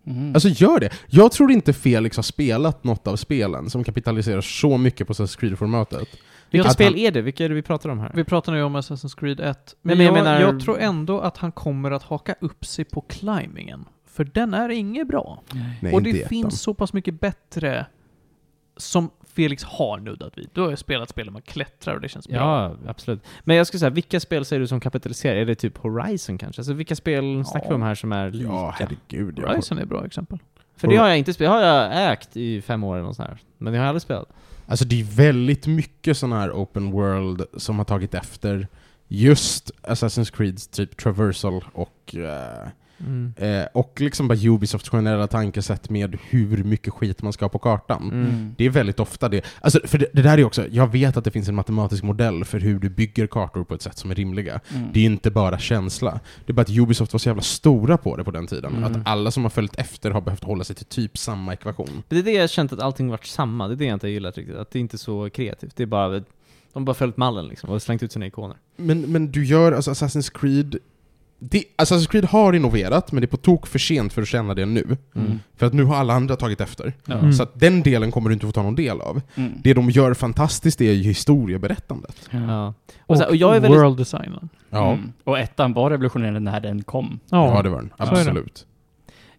Mm. 0.06 0.34
Alltså 0.34 0.50
gör 0.50 0.80
det. 0.80 0.90
Jag 1.08 1.32
tror 1.32 1.52
inte 1.52 1.74
Felix 1.74 2.16
har 2.18 2.24
spelat 2.24 2.84
något 2.84 3.08
av 3.08 3.16
spelen 3.16 3.70
som 3.70 3.84
kapitaliserar 3.84 4.42
så 4.42 4.78
mycket 4.78 5.08
på 5.08 5.14
Assassin's 5.14 5.40
Creed-formatet. 5.40 6.08
Vilka 6.50 6.68
Att 6.68 6.74
spel 6.74 6.88
han- 6.94 6.98
är 7.00 7.12
det? 7.12 7.22
Vilka 7.22 7.46
är 7.46 7.50
det 7.50 7.56
vi 7.56 7.62
pratar 7.62 7.90
om 7.90 8.00
här? 8.00 8.12
Vi 8.16 8.24
pratar 8.24 8.52
nu 8.54 8.64
om 8.64 8.76
Assassin's 8.78 9.20
Creed 9.20 9.40
1. 9.40 9.76
Men 9.82 9.98
Men, 9.98 10.06
jag 10.06 10.18
jag, 10.18 10.24
menar- 10.24 10.40
jag 10.42 10.60
tror 10.60 10.80
ändå 10.80 11.20
att 11.20 11.38
han 11.38 11.52
kommer 11.52 11.92
att 11.92 12.04
haka 12.04 12.36
upp 12.40 12.66
sig 12.66 12.86
på 12.86 13.02
climbingen. 13.02 13.86
För 14.06 14.24
den 14.24 14.54
är 14.54 14.70
inget 14.70 15.08
bra. 15.08 15.42
Nej, 15.82 15.94
och 15.94 16.04
det 16.04 16.10
ettan. 16.10 16.30
finns 16.30 16.62
så 16.62 16.74
pass 16.74 16.94
mycket 16.94 17.20
bättre 17.22 17.86
som 18.78 19.10
Felix 19.34 19.64
har 19.64 19.98
nuddat 20.00 20.38
vid. 20.38 20.50
Du 20.54 20.62
har 20.62 20.70
ju 20.70 20.76
spelat 20.78 21.10
spel 21.10 21.26
där 21.26 21.32
man 21.34 21.42
klättrar 21.42 21.96
och 21.96 22.02
det 22.02 22.10
känns 22.10 22.28
bra. 22.28 22.38
Ja, 22.38 22.76
absolut. 22.88 23.24
Men 23.44 23.56
jag 23.56 23.68
skulle 23.68 23.80
säga, 23.80 23.90
vilka 23.90 24.20
spel 24.20 24.46
säger 24.46 24.60
du 24.60 24.68
som 24.68 24.80
kapitaliserar? 24.80 25.36
Är 25.36 25.46
det 25.46 25.56
typ 25.56 25.78
Horizon 25.78 26.38
kanske? 26.38 26.60
Alltså 26.60 26.74
vilka 26.74 26.96
spel 26.96 27.46
snackar 27.46 27.70
vi 27.70 27.76
om 27.76 27.82
här 27.82 27.96
som 27.96 28.12
är 28.12 28.32
lika? 28.32 28.50
Ja, 28.52 28.76
herregud. 28.80 29.40
Jag 29.40 29.48
Horizon 29.48 29.78
är 29.78 29.82
ett 29.82 29.90
bra 29.90 30.06
exempel. 30.06 30.40
För 30.78 30.88
det 30.88 30.96
har 30.96 31.08
jag 31.08 31.18
inte 31.18 31.34
spelat, 31.34 31.62
det 31.62 31.68
har 31.68 31.74
jag 31.76 32.12
ägt 32.14 32.38
i 32.38 32.62
fem 32.62 32.84
år 32.84 32.96
eller 32.96 33.06
något 33.06 33.16
sånt 33.16 33.30
här. 33.30 33.38
Men 33.58 33.74
det 33.74 33.80
har 33.80 33.86
jag 33.86 33.90
aldrig 33.90 34.02
spelat. 34.02 34.30
Alltså 34.70 34.86
det 34.86 35.00
är 35.00 35.04
väldigt 35.04 35.68
mycket 35.68 36.18
sån 36.18 36.32
här 36.32 36.52
open 36.52 36.92
world 36.92 37.46
som 37.58 37.78
har 37.78 37.86
tagit 37.86 38.14
efter 38.14 38.68
just 39.08 39.72
Assassin's 39.84 40.36
Creeds 40.36 40.68
typ 40.68 40.98
traversal 40.98 41.64
och 41.74 42.16
uh, 42.18 42.70
Mm. 43.00 43.34
eh, 43.38 43.68
och 43.74 44.02
liksom 44.02 44.28
bara 44.28 44.38
Ubisofts 44.38 44.90
generella 44.90 45.28
tankesätt 45.28 45.90
med 45.90 46.18
hur 46.30 46.64
mycket 46.64 46.94
skit 46.94 47.22
man 47.22 47.34
ska 47.34 47.46
ha 47.46 47.50
på 47.50 47.60
kartan. 47.60 48.04
Mm. 48.04 48.56
Det 48.58 48.66
är 48.66 48.70
väldigt 48.70 49.00
ofta 49.00 49.30
det. 49.30 49.46
Alltså, 49.62 49.80
för 49.84 49.98
det, 49.98 50.08
det 50.14 50.22
där 50.22 50.38
är 50.38 50.44
också, 50.44 50.68
jag 50.68 50.92
vet 50.92 51.18
att 51.18 51.24
det 51.24 51.32
finns 51.32 51.50
en 51.50 51.56
matematisk 51.56 52.04
modell 52.04 52.46
för 52.46 52.60
hur 52.60 52.80
du 52.80 52.90
bygger 52.90 53.28
kartor 53.28 53.64
på 53.64 53.74
ett 53.74 53.82
sätt 53.82 53.98
som 53.98 54.12
är 54.12 54.16
rimliga. 54.16 54.60
Mm. 54.76 54.88
Det 54.94 55.00
är 55.00 55.06
inte 55.06 55.32
bara 55.32 55.60
känsla. 55.60 56.20
Det 56.46 56.52
är 56.52 56.54
bara 56.54 56.62
att 56.62 56.70
Ubisoft 56.70 57.14
var 57.14 57.20
så 57.20 57.30
jävla 57.30 57.42
stora 57.42 57.98
på 57.98 58.16
det 58.16 58.24
på 58.24 58.32
den 58.32 58.48
tiden. 58.48 58.76
Mm. 58.76 58.84
Att 58.84 59.08
alla 59.08 59.32
som 59.32 59.44
har 59.44 59.50
följt 59.50 59.76
efter 59.76 60.12
har 60.12 60.22
behövt 60.22 60.44
hålla 60.44 60.64
sig 60.64 60.76
till 60.76 60.86
typ 60.86 61.18
samma 61.18 61.54
ekvation. 61.54 62.04
Det 62.08 62.18
är 62.18 62.24
det 62.24 62.32
jag 62.32 62.50
känt 62.50 62.74
att 62.74 62.80
allting 62.80 63.10
varit 63.10 63.26
samma, 63.26 63.68
det 63.68 63.74
är 63.74 63.76
det 63.76 63.86
jag 63.86 63.94
inte 63.94 64.08
har 64.08 64.12
gillat 64.12 64.38
riktigt. 64.38 64.56
Att 64.56 64.72
det 64.72 64.80
är 64.80 64.82
inte 64.82 64.96
är 64.96 64.98
så 64.98 65.30
kreativt. 65.30 65.76
Det 65.76 65.84
är 65.84 65.88
bara, 65.88 66.10
de 66.10 66.26
har 66.74 66.82
bara 66.82 66.94
följt 66.94 67.18
mallen 67.18 67.48
liksom 67.48 67.70
och 67.70 67.82
slängt 67.82 68.04
ut 68.04 68.12
sina 68.12 68.28
ikoner. 68.28 68.58
Men, 68.78 69.02
men 69.02 69.32
du 69.32 69.46
gör, 69.46 69.72
alltså 69.72 69.92
Assassin's 69.92 70.32
Creed... 70.40 70.78
Det, 71.40 71.64
Assassin's 71.78 72.08
Creed 72.12 72.26
har 72.26 72.54
innoverat, 72.54 73.12
men 73.12 73.22
det 73.22 73.26
är 73.26 73.28
på 73.30 73.38
tok 73.38 73.68
för 73.68 73.80
sent 73.80 74.14
för 74.14 74.22
att 74.22 74.28
känna 74.28 74.54
det 74.54 74.66
nu. 74.66 74.98
Mm. 75.16 75.40
För 75.58 75.66
att 75.66 75.74
nu 75.74 75.84
har 75.84 75.96
alla 75.96 76.14
andra 76.14 76.36
tagit 76.36 76.62
efter. 76.62 76.94
Mm. 77.08 77.34
Så 77.34 77.44
att 77.44 77.60
den 77.60 77.84
delen 77.84 78.12
kommer 78.12 78.30
du 78.30 78.34
inte 78.34 78.46
få 78.46 78.52
ta 78.52 78.64
någon 78.64 78.76
del 78.76 79.02
av. 79.02 79.22
Mm. 79.36 79.52
Det 79.64 79.74
de 79.74 79.90
gör 79.90 80.14
fantastiskt 80.14 80.82
är 80.82 80.92
ju 80.92 81.04
historieberättandet. 81.04 82.30
Ja. 82.32 82.74
Och, 83.06 83.16
Och, 83.16 83.28
och 83.28 83.36
jag 83.36 83.56
är 83.56 83.60
väldigt... 83.60 83.82
world 83.82 83.98
designen. 83.98 84.50
Ja, 84.70 84.92
Mm. 84.92 85.12
Och 85.24 85.40
ettan 85.40 85.74
var 85.74 85.90
revolutionerande 85.90 86.40
när 86.40 86.60
den 86.60 86.84
kom. 86.84 87.20
Ja, 87.30 87.56
ja 87.56 87.62
det 87.62 87.70
var 87.70 87.78
den. 87.78 87.94
Absolut. 87.98 88.66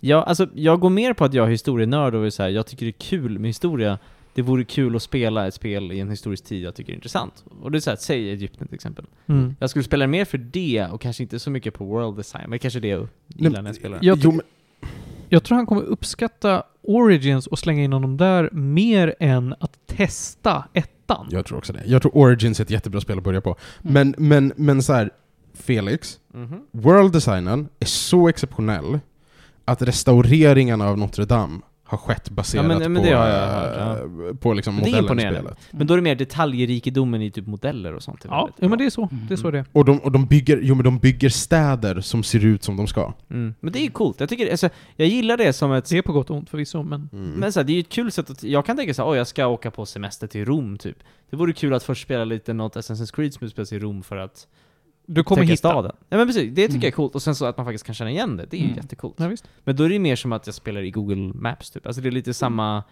Ja, 0.01 0.23
alltså 0.23 0.47
jag 0.55 0.81
går 0.81 0.91
mer 0.91 1.13
på 1.13 1.25
att 1.25 1.35
jag 1.35 1.47
är 1.47 1.51
historienörd 1.51 2.15
och 2.15 2.27
är 2.27 2.31
så 2.31 2.43
här, 2.43 2.51
jag 2.51 2.67
tycker 2.67 2.87
det 2.87 2.91
är 2.91 3.01
kul 3.01 3.39
med 3.39 3.49
historia. 3.49 3.99
Det 4.35 4.43
vore 4.43 4.64
kul 4.64 4.97
att 4.97 5.03
spela 5.03 5.47
ett 5.47 5.55
spel 5.55 5.93
i 5.93 6.01
en 6.01 6.11
historisk 6.11 6.45
tid 6.45 6.62
jag 6.62 6.75
tycker 6.75 6.93
är 6.93 6.95
intressant. 6.97 7.45
Och 7.62 7.71
det 7.71 7.79
är 7.79 7.81
såhär, 7.81 7.97
säg 7.97 8.31
Egypten 8.31 8.66
till 8.69 8.75
exempel. 8.75 9.05
Mm. 9.27 9.57
Jag 9.61 9.71
skulle 9.71 9.83
spela 9.85 10.07
mer 10.07 10.25
för 10.25 10.38
det 10.38 10.87
och 10.93 11.01
kanske 11.01 11.23
inte 11.23 11.38
så 11.38 11.51
mycket 11.51 11.75
på 11.75 11.85
world 11.85 12.16
design, 12.16 12.45
men 12.51 12.59
kanske 12.59 12.81
det 12.81 12.88
jag 12.88 13.09
gillar 13.29 13.62
när 13.62 13.69
jag 13.69 13.77
spelar. 13.77 13.99
Jag, 14.03 14.19
Jo, 14.23 14.31
men, 14.33 14.40
jag 15.29 15.43
tror 15.45 15.57
han 15.57 15.66
kommer 15.66 15.83
uppskatta 15.83 16.62
Origins 16.83 17.47
och 17.47 17.59
slänga 17.59 17.83
in 17.85 17.93
honom 17.93 18.16
där 18.16 18.51
mer 18.53 19.14
än 19.21 19.55
att 19.61 19.87
testa 19.87 20.64
ettan. 20.73 21.29
jag 21.31 21.47
tror 21.47 21.59
också 21.59 21.73
det. 21.73 21.83
Jag 21.87 22.03
tror 22.03 22.16
Origins 22.16 22.61
är 22.61 22.64
ett 22.64 22.71
jättebra 22.71 23.01
spel 23.01 23.19
att 23.19 23.25
börja 23.25 23.40
på. 23.40 23.57
Mm. 23.83 23.93
Men, 23.93 24.14
men, 24.29 24.53
men 24.57 24.83
så 24.83 24.93
här, 24.93 25.11
Felix, 25.55 26.19
Mhm. 26.35 26.61
world 26.71 27.12
designen 27.12 27.69
är 27.81 27.87
så 27.87 28.29
exceptionell 28.29 28.99
att 29.64 29.83
restaureringarna 29.83 30.88
av 30.88 30.99
Notre 30.99 31.25
Dame 31.25 31.59
har 31.90 31.98
skett 31.98 32.31
baserat 32.31 32.64
Ja, 32.64 32.68
men- 32.79 32.92
men 32.92 33.03
på, 33.03 33.09
hört, 33.09 33.98
eh, 34.31 34.35
på 34.37 34.53
liksom 34.55 34.74
Men 34.76 34.85
det 34.85 34.90
är 34.90 35.03
modellen 35.03 35.18
i 35.18 35.22
imponerande. 35.22 35.40
spelet. 35.40 35.59
Men 35.70 35.87
då 35.87 35.94
är 35.94 35.98
det 35.98 36.03
mer 36.03 36.14
detaljrikedomen 36.14 37.22
i 37.22 37.31
typ 37.31 37.46
modeller 37.46 37.94
och 37.94 38.03
sånt. 38.03 38.24
Ja, 38.29 38.48
ja 38.59 38.68
men 38.68 38.79
det 38.79 38.85
är 38.85 38.90
så. 38.90 39.09
Det 39.29 39.35
är 39.35 39.37
så 39.37 39.50
det 39.50 39.59
är. 39.59 39.64
Och 39.72 39.85
de, 39.85 39.98
och 39.98 40.12
de 40.12 40.26
bygger, 40.26 40.61
jo 40.62 40.74
men 40.74 40.85
de 40.85 40.98
bygger 40.98 41.29
städer 41.29 42.00
som 42.00 42.22
ser 42.22 42.44
ut 42.44 42.62
som 42.62 42.76
de 42.76 42.87
ska. 42.87 43.12
Mm. 43.31 43.55
Men 43.61 43.72
det 43.72 43.79
är 43.79 43.83
ju 43.83 43.90
coolt. 43.90 44.20
Jag 44.20 44.29
tycker, 44.29 44.50
alltså, 44.50 44.68
jag 44.96 45.09
gillar 45.09 45.37
det 45.37 45.53
som 45.53 45.72
ett... 45.72 45.88
Det 45.90 45.98
är 45.98 46.03
på 46.03 46.12
gott 46.12 46.31
och 46.31 46.37
ont 46.37 46.50
förvisso, 46.50 46.83
men... 46.83 47.09
Mm. 47.12 47.31
Men 47.31 47.53
så 47.53 47.61
här, 47.61 47.64
det 47.64 47.72
är 47.72 47.74
ju 47.74 47.81
ett 47.81 47.88
kul 47.88 48.12
sätt 48.12 48.31
att, 48.31 48.42
jag 48.42 48.66
kan 48.66 48.76
tänka 48.76 48.94
så 48.94 49.03
här, 49.03 49.11
oj 49.11 49.18
jag 49.18 49.26
ska 49.26 49.46
åka 49.46 49.70
på 49.70 49.87
semester 49.87 50.26
till 50.26 50.44
Rom 50.44 50.79
typ. 50.79 50.96
Det 51.31 51.37
vore 51.37 51.53
kul 51.53 51.74
att 51.74 51.83
först 51.83 52.03
spela 52.03 52.24
lite 52.24 52.53
något 52.53 52.76
Assassin's 52.76 53.14
Creed 53.14 53.35
som 53.35 53.46
utspelas 53.46 53.72
i 53.72 53.79
Rom 53.79 54.03
för 54.03 54.16
att 54.16 54.46
Du 55.14 55.25
kommer 55.25 55.42
hitta. 55.42 55.57
staden. 55.57 55.92
Ja 56.09 56.16
men 56.16 56.27
precis, 56.27 56.42
det 56.55 56.55
tycker 56.62 56.68
Mm. 56.70 56.81
jag 56.83 56.88
är 56.88 56.90
coolt. 56.92 57.14
Och 57.14 57.23
sen 57.23 57.35
så 57.35 57.44
att 57.46 57.57
man 57.57 57.66
faktiskt 57.66 57.87
kan 57.87 57.94
känna 57.94 58.11
igen 58.11 58.37
det, 58.37 58.46
det 58.51 58.57
är 58.57 58.61
ju 58.61 58.64
Mm. 58.66 58.77
jättekult. 58.77 59.14
Ja, 59.18 59.29
visst. 59.29 59.49
Men 59.64 59.77
då 59.77 59.85
är 59.85 59.88
det 59.88 59.99
mer 59.99 60.16
som 60.16 60.33
att 60.33 60.46
jag 60.46 60.55
spelar 60.55 60.81
i 60.83 60.90
Google 60.90 61.33
Maps 61.35 61.70
typ. 61.70 61.87
Alltså 61.87 62.03
det 62.03 62.09
är 62.09 62.12
lite 62.12 62.35
samma 62.35 62.83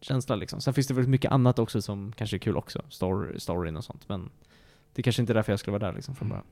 känsla 0.00 0.36
liksom. 0.36 0.60
Sen 0.60 0.74
finns 0.74 0.86
det 0.86 0.94
väldigt 0.94 1.10
mycket 1.10 1.32
annat 1.32 1.58
också 1.58 1.82
som 1.82 2.12
kanske 2.16 2.36
är 2.36 2.38
kul 2.38 2.56
också. 2.56 2.82
Story, 2.88 3.40
storyn 3.40 3.76
och 3.76 3.84
sånt. 3.84 4.08
Men 4.08 4.30
det 4.94 5.00
är 5.00 5.02
kanske 5.02 5.22
inte 5.22 5.32
är 5.32 5.34
därför 5.34 5.52
jag 5.52 5.60
skulle 5.60 5.78
vara 5.78 5.90
där 5.90 5.96
liksom 5.96 6.14
från 6.14 6.28
början. 6.28 6.44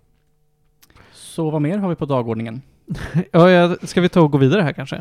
Så 1.13 1.51
vad 1.51 1.63
mer 1.63 1.79
har 1.79 1.89
vi 1.89 1.95
på 1.95 2.07
dagordningen? 2.07 2.63
Ja, 3.33 3.51
ja, 3.51 3.77
ska 3.83 4.01
vi 4.01 4.09
ta 4.09 4.21
och 4.21 4.31
gå 4.33 4.39
vidare 4.39 4.63
här 4.63 4.73
kanske? 4.73 4.97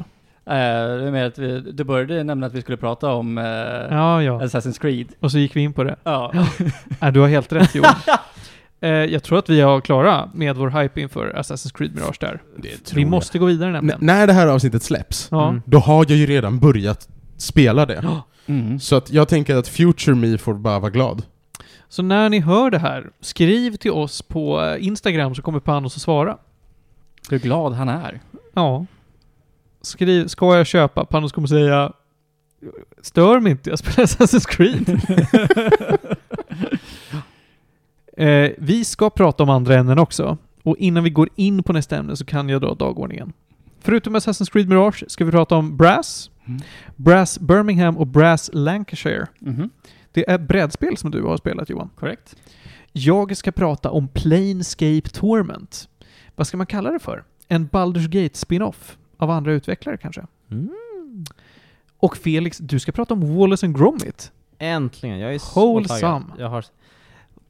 Eh, 0.46 0.98
det 0.98 1.12
med 1.12 1.26
att 1.28 1.38
vi, 1.38 1.60
du 1.62 1.84
började 1.84 2.24
nämna 2.24 2.48
att 2.48 2.54
vi 2.54 2.62
skulle 2.62 2.78
prata 2.78 3.14
om 3.14 3.38
eh, 3.38 3.44
Ja, 3.44 4.24
ja. 4.24 4.42
Assassin's 4.42 4.82
Creed. 4.82 5.08
Och 5.20 5.32
så 5.32 5.38
gick 5.38 5.56
vi 5.56 5.62
in 5.62 5.74
på 5.74 5.84
det. 5.84 5.96
Ja. 6.04 6.32
Nej, 7.02 7.12
du 7.12 7.20
har 7.20 7.28
helt 7.28 7.54
rätt 7.54 7.76
Johan. 7.76 7.96
Eh, 8.84 8.90
jag 8.90 9.24
tror 9.24 9.40
att 9.40 9.50
vi 9.50 9.62
har 9.62 9.82
klara 9.82 10.30
med 10.34 10.56
vår 10.56 10.70
hype 10.82 11.02
inför 11.02 11.34
Assassin's 11.38 11.78
Creed 11.78 11.96
Mirage 11.96 12.18
där. 12.20 12.42
Vi 12.94 13.02
jag. 13.02 13.10
måste 13.10 13.40
gå 13.40 13.46
vidare 13.46 13.68
N- 13.70 13.74
nämligen. 13.74 14.00
när 14.02 14.28
det 14.28 14.34
här 14.34 14.48
avsnittet 14.48 14.84
släpps, 14.84 15.28
Ja. 15.32 15.50
Mm. 15.50 15.62
då 15.66 15.80
har 15.80 16.06
jag 16.10 16.18
ju 16.18 16.26
redan 16.26 16.60
börjat 16.60 17.08
spela 17.38 17.86
det. 17.86 18.06
Mm. 18.46 18.80
Så 18.80 18.96
att 18.96 19.12
jag 19.12 19.28
tänker 19.28 19.56
att 19.56 19.68
future 19.68 20.16
me 20.16 20.38
får 20.38 20.54
bara 20.54 20.80
vara 20.80 20.92
glad. 20.92 21.22
Så 21.90 22.04
när 22.04 22.30
ni 22.30 22.40
hör 22.40 22.72
det 22.72 22.80
här, 22.80 23.10
skriv 23.22 23.76
till 23.76 23.92
oss 23.92 24.22
på 24.22 24.62
eh, 24.62 24.86
Instagram 24.88 25.36
så 25.36 25.42
kommer 25.42 25.60
Panos 25.60 25.96
att 25.96 26.02
svara. 26.02 26.38
Hur 27.30 27.40
glad 27.40 27.74
han 27.74 27.90
är. 27.90 28.20
Ja. 28.54 28.86
Skriv, 29.82 30.28
ska 30.28 30.58
jag 30.58 30.68
köpa? 30.68 31.06
Panos 31.06 31.32
kommer 31.32 31.48
säga 31.48 31.92
Stör 33.02 33.40
mig 33.40 33.52
inte, 33.52 33.70
jag 33.70 33.80
spelar 33.80 34.06
Assassin's 34.06 34.48
Creed. 34.50 34.90
Eh, 38.18 38.52
vi 38.58 38.86
ska 38.86 39.10
prata 39.10 39.44
om 39.44 39.50
andra 39.50 39.76
ämnen 39.76 40.00
också. 40.00 40.38
Och 40.64 40.78
innan 40.78 41.04
vi 41.04 41.10
går 41.10 41.30
in 41.36 41.64
på 41.64 41.74
nästa 41.74 41.98
ämne 41.98 42.16
så 42.16 42.26
kan 42.26 42.50
jag 42.50 42.62
dra 42.62 42.74
dagordningen. 42.74 43.34
Förutom 43.80 44.16
Assassin's 44.16 44.52
Creed 44.52 44.70
Mirage 44.70 45.04
ska 45.08 45.26
vi 45.26 45.32
prata 45.32 45.56
om 45.56 45.78
Brass, 45.78 46.30
Mm. 46.46 46.62
Brass 46.96 47.40
Birmingham 47.40 47.98
och 47.98 48.08
Brass 48.08 48.50
Lancashire. 48.54 49.28
Mhm, 49.40 49.70
Det 50.12 50.30
är 50.30 50.38
brädspel 50.38 50.98
som 50.98 51.12
du 51.12 51.24
har 51.24 51.38
spelat 51.38 51.70
Johan. 51.70 51.90
korrekt. 51.96 52.36
Jag 52.92 53.38
ska 53.38 53.52
prata 53.52 53.92
om 53.92 54.08
Planescape 54.08 55.02
Torment. 55.10 55.90
Vad 56.36 56.48
ska 56.48 56.58
man 56.58 56.66
kalla 56.66 56.92
det 56.92 57.00
för? 57.00 57.24
En 57.48 57.70
Baldur's 57.70 58.08
Gate 58.24 58.38
spin-off 58.38 58.98
av 59.18 59.30
andra 59.32 59.52
utvecklare 59.54 59.98
kanske? 59.98 60.26
Mm. 60.52 60.70
Och 61.98 62.18
Felix, 62.18 62.58
du 62.58 62.80
ska 62.80 62.92
prata 62.92 63.14
om 63.14 63.36
Wallace 63.38 63.66
and 63.66 63.78
Gromit. 63.78 64.32
Äntligen, 64.60 65.20
jag 65.20 65.36
är 65.36 65.40
så 65.40 65.60
Wholesome. 65.74 66.00
taggad. 66.02 66.24
Jag 66.38 66.50
har... 66.50 66.66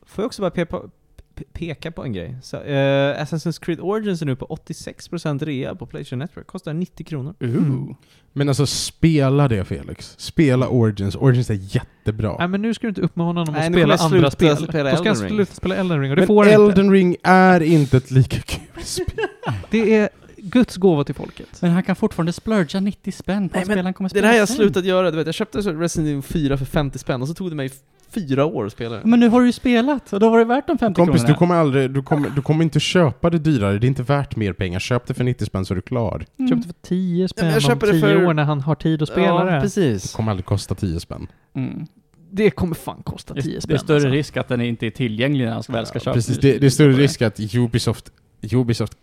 Får 0.05 0.21
jag 0.23 0.25
också 0.25 0.41
bara 0.41 0.51
pe 0.51 0.65
på, 0.65 0.89
pe- 1.35 1.43
peka 1.53 1.91
på 1.91 2.03
en 2.03 2.13
grej? 2.13 2.35
Så, 2.41 2.57
eh, 2.57 3.23
Assassin's 3.23 3.61
Creed 3.61 3.79
Origins 3.79 4.21
är 4.21 4.25
nu 4.25 4.35
på 4.35 4.45
86% 4.45 5.45
rea 5.45 5.75
på 5.75 5.85
Playstation 5.85 6.19
Network. 6.19 6.47
Kostar 6.47 6.73
90 6.73 7.05
kronor. 7.05 7.33
Mm. 7.39 7.95
Men 8.33 8.49
alltså 8.49 8.65
spela 8.65 9.47
det 9.47 9.65
Felix. 9.65 10.15
Spela 10.17 10.67
Origins. 10.67 11.15
Origins 11.15 11.49
är 11.49 11.59
jättebra. 11.75 12.35
Nej 12.39 12.47
men 12.47 12.61
nu 12.61 12.73
ska 12.73 12.87
du 12.87 12.89
inte 12.89 13.01
uppmana 13.01 13.39
honom 13.41 13.53
Nej, 13.53 13.65
att 13.65 13.71
nu 13.71 13.77
spela 13.77 13.97
kommer 13.97 14.17
jag 14.17 14.25
andra 14.25 14.31
sluta 14.31 14.55
spel. 14.55 14.67
spela 14.69 14.89
Då 14.91 14.97
ska 14.97 15.09
han 15.09 15.15
Elden 15.15 15.27
Ring. 15.29 15.37
sluta 15.37 15.53
spela 15.53 15.75
Elden 15.75 16.01
Ring 16.01 16.09
och 16.11 16.15
det 16.15 16.21
Men 16.21 16.27
får 16.27 16.43
han 16.43 16.53
Elden 16.53 16.85
inte. 16.85 16.93
Ring 16.95 17.15
är 17.23 17.61
inte 17.63 17.97
ett 17.97 18.11
lika 18.11 18.39
kul 18.39 18.83
spel. 18.83 19.05
Det 19.69 19.95
är 19.95 20.09
Guds 20.37 20.75
gåva 20.77 21.03
till 21.03 21.15
folket. 21.15 21.47
Men 21.61 21.71
han 21.71 21.83
kan 21.83 21.95
fortfarande 21.95 22.33
splurga 22.33 22.79
90 22.79 23.11
spänn 23.11 23.49
på 23.49 23.57
Nej, 23.57 23.65
men 23.67 23.75
spel 23.75 23.85
han 23.85 23.93
kommer 23.93 24.09
Det 24.09 24.13
är 24.13 24.17
spela 24.19 24.27
det 24.27 24.31
här 24.31 24.35
jag 24.35 24.41
har 24.41 24.47
sen. 24.47 24.55
slutat 24.55 24.85
göra, 24.85 25.11
du 25.11 25.17
vet. 25.17 25.25
Jag 25.25 25.35
köpte 25.35 25.63
så 25.63 25.71
Resident 25.73 26.09
Evil 26.09 26.21
4 26.21 26.57
för 26.57 26.65
50 26.65 26.99
spänn 26.99 27.21
och 27.21 27.27
så 27.27 27.33
tog 27.33 27.49
det 27.49 27.55
mig 27.55 27.69
fyra 28.13 28.45
år 28.45 28.65
att 28.65 28.71
spela 28.71 28.95
det. 28.95 29.01
Men 29.05 29.19
nu 29.19 29.29
har 29.29 29.39
du 29.39 29.45
ju 29.45 29.51
spelat 29.51 30.13
och 30.13 30.19
då 30.19 30.29
var 30.29 30.39
det 30.39 30.45
värt 30.45 30.67
de 30.67 30.77
50 30.77 30.95
Kompis, 31.01 31.13
du 31.13 31.25
kronorna. 31.25 31.37
kommer 31.37 31.55
aldrig, 31.55 31.91
du 31.91 32.03
kommer, 32.03 32.29
du 32.29 32.41
kommer 32.41 32.63
inte 32.63 32.79
köpa 32.79 33.29
det 33.29 33.37
dyrare. 33.39 33.79
Det 33.79 33.85
är 33.85 33.89
inte 33.89 34.03
värt 34.03 34.35
mer 34.35 34.53
pengar. 34.53 34.79
Köp 34.79 35.07
det 35.07 35.13
för 35.13 35.23
90 35.23 35.45
spänn 35.45 35.65
så 35.65 35.73
är 35.73 35.75
du 35.75 35.81
klar. 35.81 36.25
Mm. 36.39 36.49
Köpte 36.49 36.67
för 36.67 36.75
10 36.87 37.27
spänn 37.27 37.45
jag 37.45 37.55
om 37.55 37.61
köper 37.61 37.87
det 37.87 37.93
10 37.93 38.01
för- 38.01 38.25
år 38.25 38.33
när 38.33 38.43
han 38.43 38.61
har 38.61 38.75
tid 38.75 39.01
att 39.01 39.09
spela 39.09 39.27
ja, 39.27 39.43
det. 39.43 39.51
Det 39.51 39.61
precis. 39.61 40.13
kommer 40.13 40.31
aldrig 40.31 40.45
kosta 40.45 40.75
10 40.75 40.99
spänn. 40.99 41.27
Mm. 41.55 41.85
Det 42.31 42.51
kommer 42.51 42.75
fan 42.75 43.01
kosta 43.03 43.33
10 43.33 43.41
Det, 43.55 43.61
spänn. 43.61 43.69
det 43.69 43.73
är 43.73 43.77
större 43.77 43.95
alltså. 43.95 44.09
risk 44.09 44.37
att 44.37 44.47
den 44.47 44.61
inte 44.61 44.87
är 44.87 44.91
tillgänglig 44.91 45.45
när 45.45 45.51
han 45.53 45.63
väl 45.69 45.85
ska 45.85 45.99
köpa 45.99 46.13
Precis, 46.13 46.37
det, 46.37 46.57
det 46.57 46.65
är 46.65 46.69
större 46.69 46.93
risk 46.93 47.21
att 47.21 47.55
Ubisoft, 47.55 48.11
Ubisoft 48.53 48.97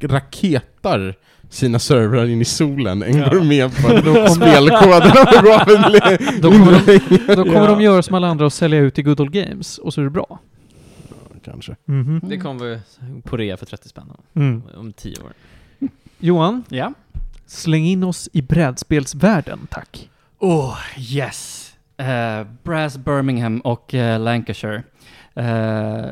raketar 0.00 1.14
sina 1.50 1.78
servrar 1.78 2.26
in 2.26 2.40
i 2.40 2.44
solen 2.44 3.02
än 3.02 3.16
Ja. 3.18 3.42
med 3.42 3.70
på 3.76 3.80
spelkoderna 4.34 5.20
och 5.20 5.44
går 5.44 5.54
av 5.54 5.68
en 5.68 6.40
Då 6.40 6.50
kommer 6.50 6.86
de, 6.86 7.34
då 7.34 7.44
kommer 7.44 7.54
Ja. 7.60 7.66
de 7.66 7.80
göra 7.80 8.02
som 8.02 8.14
alla 8.14 8.28
andra 8.28 8.44
och 8.46 8.52
sälja 8.52 8.78
ut 8.78 8.98
i 8.98 9.02
Good 9.02 9.20
Old 9.20 9.32
Games 9.32 9.78
och 9.78 9.94
så 9.94 10.00
är 10.00 10.04
det 10.04 10.10
bra. 10.10 10.38
Kanske. 11.44 11.76
Mhm. 11.84 12.20
Det 12.28 12.38
kommer 12.38 12.80
på 13.22 13.36
rea 13.36 13.56
för 13.56 13.66
30 13.66 13.88
spänn 13.88 14.04
Mm. 14.34 14.62
om 14.76 14.92
10 14.92 15.16
år. 15.16 15.32
Johan, 16.18 16.64
Ja. 16.68 16.92
släng 17.46 17.86
in 17.86 18.04
oss 18.04 18.28
i 18.32 18.42
brädspelsvärlden, 18.42 19.58
tack. 19.70 20.08
Oh, 20.38 20.76
yes! 20.98 21.72
Eh, 21.96 22.46
Brass 22.62 22.96
Birmingham 22.96 23.60
och 23.60 23.94
eh, 23.94 24.20
Lancashire. 24.20 24.82
Eh, 25.34 26.04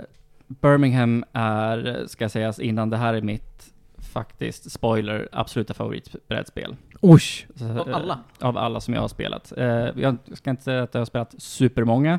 Birmingham 0.46 1.24
är, 1.32 2.04
ska 2.08 2.28
sägas 2.28 2.58
innan, 2.58 2.90
det 2.90 2.96
här 2.96 3.14
är 3.14 3.22
mitt, 3.22 3.47
faktiskt, 4.18 4.72
spoiler, 4.72 5.28
absoluta 5.32 5.74
favoritbrädspel. 5.74 6.76
Oj! 7.00 7.20
Av 7.60 7.88
eh, 7.88 7.96
alla? 7.96 8.18
Av 8.40 8.58
alla 8.58 8.80
som 8.80 8.94
jag 8.94 9.00
har 9.00 9.08
spelat. 9.08 9.52
Eh, 9.56 9.66
jag 9.96 10.16
ska 10.32 10.50
inte 10.50 10.62
säga 10.62 10.82
att 10.82 10.94
jag 10.94 11.00
har 11.00 11.06
spelat 11.06 11.34
supermånga, 11.38 12.18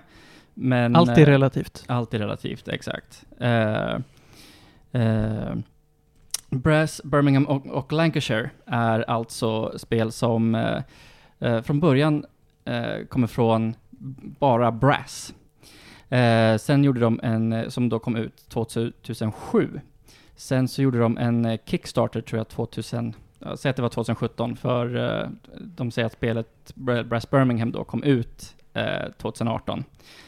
men... 0.54 0.96
Allt 0.96 1.10
är 1.10 1.22
eh, 1.22 1.26
relativt. 1.26 1.84
allt 1.88 2.14
är 2.14 2.20
relativt, 2.20 2.68
exakt. 2.68 3.26
Brass, 6.50 7.02
Birmingham 7.04 7.46
och, 7.46 7.68
och 7.68 7.94
Lancashire 7.94 8.50
är 8.66 9.10
alltså 9.10 9.80
spel 9.80 10.12
som 10.12 10.74
från 11.64 11.80
början 11.80 12.26
eh, 12.66 13.06
kommer 13.10 13.28
från 13.28 13.76
bara 14.40 14.72
Brass. 14.72 15.34
Eh, 16.10 16.58
sen 16.58 16.84
gjorde 16.84 17.00
de 17.00 17.20
en, 17.24 17.72
som 17.72 17.90
då 17.90 18.00
kom 18.00 18.16
ut 18.16 18.50
2007. 18.50 19.80
Sen 20.40 20.68
så 20.68 20.82
gjorde 20.82 21.00
de 21.00 21.18
en 21.18 21.46
eh, 21.46 21.60
Kickstarter 21.66 22.22
tror 22.22 22.38
jag 22.40 22.48
2000, 22.48 23.14
säg 23.58 23.70
att 23.70 23.76
det 23.76 23.82
var 23.82 23.90
2017 23.90 24.56
för 24.56 24.96
eh, 24.96 25.30
de 25.60 25.92
säger 25.92 26.06
att 26.06 26.14
spelet 26.14 26.76
Brass 27.06 27.30
Birmingham 27.30 27.72
då 27.72 27.84
kom 27.84 28.04
ut 28.04 28.56
eh, 28.74 29.12
2018. 29.18 29.84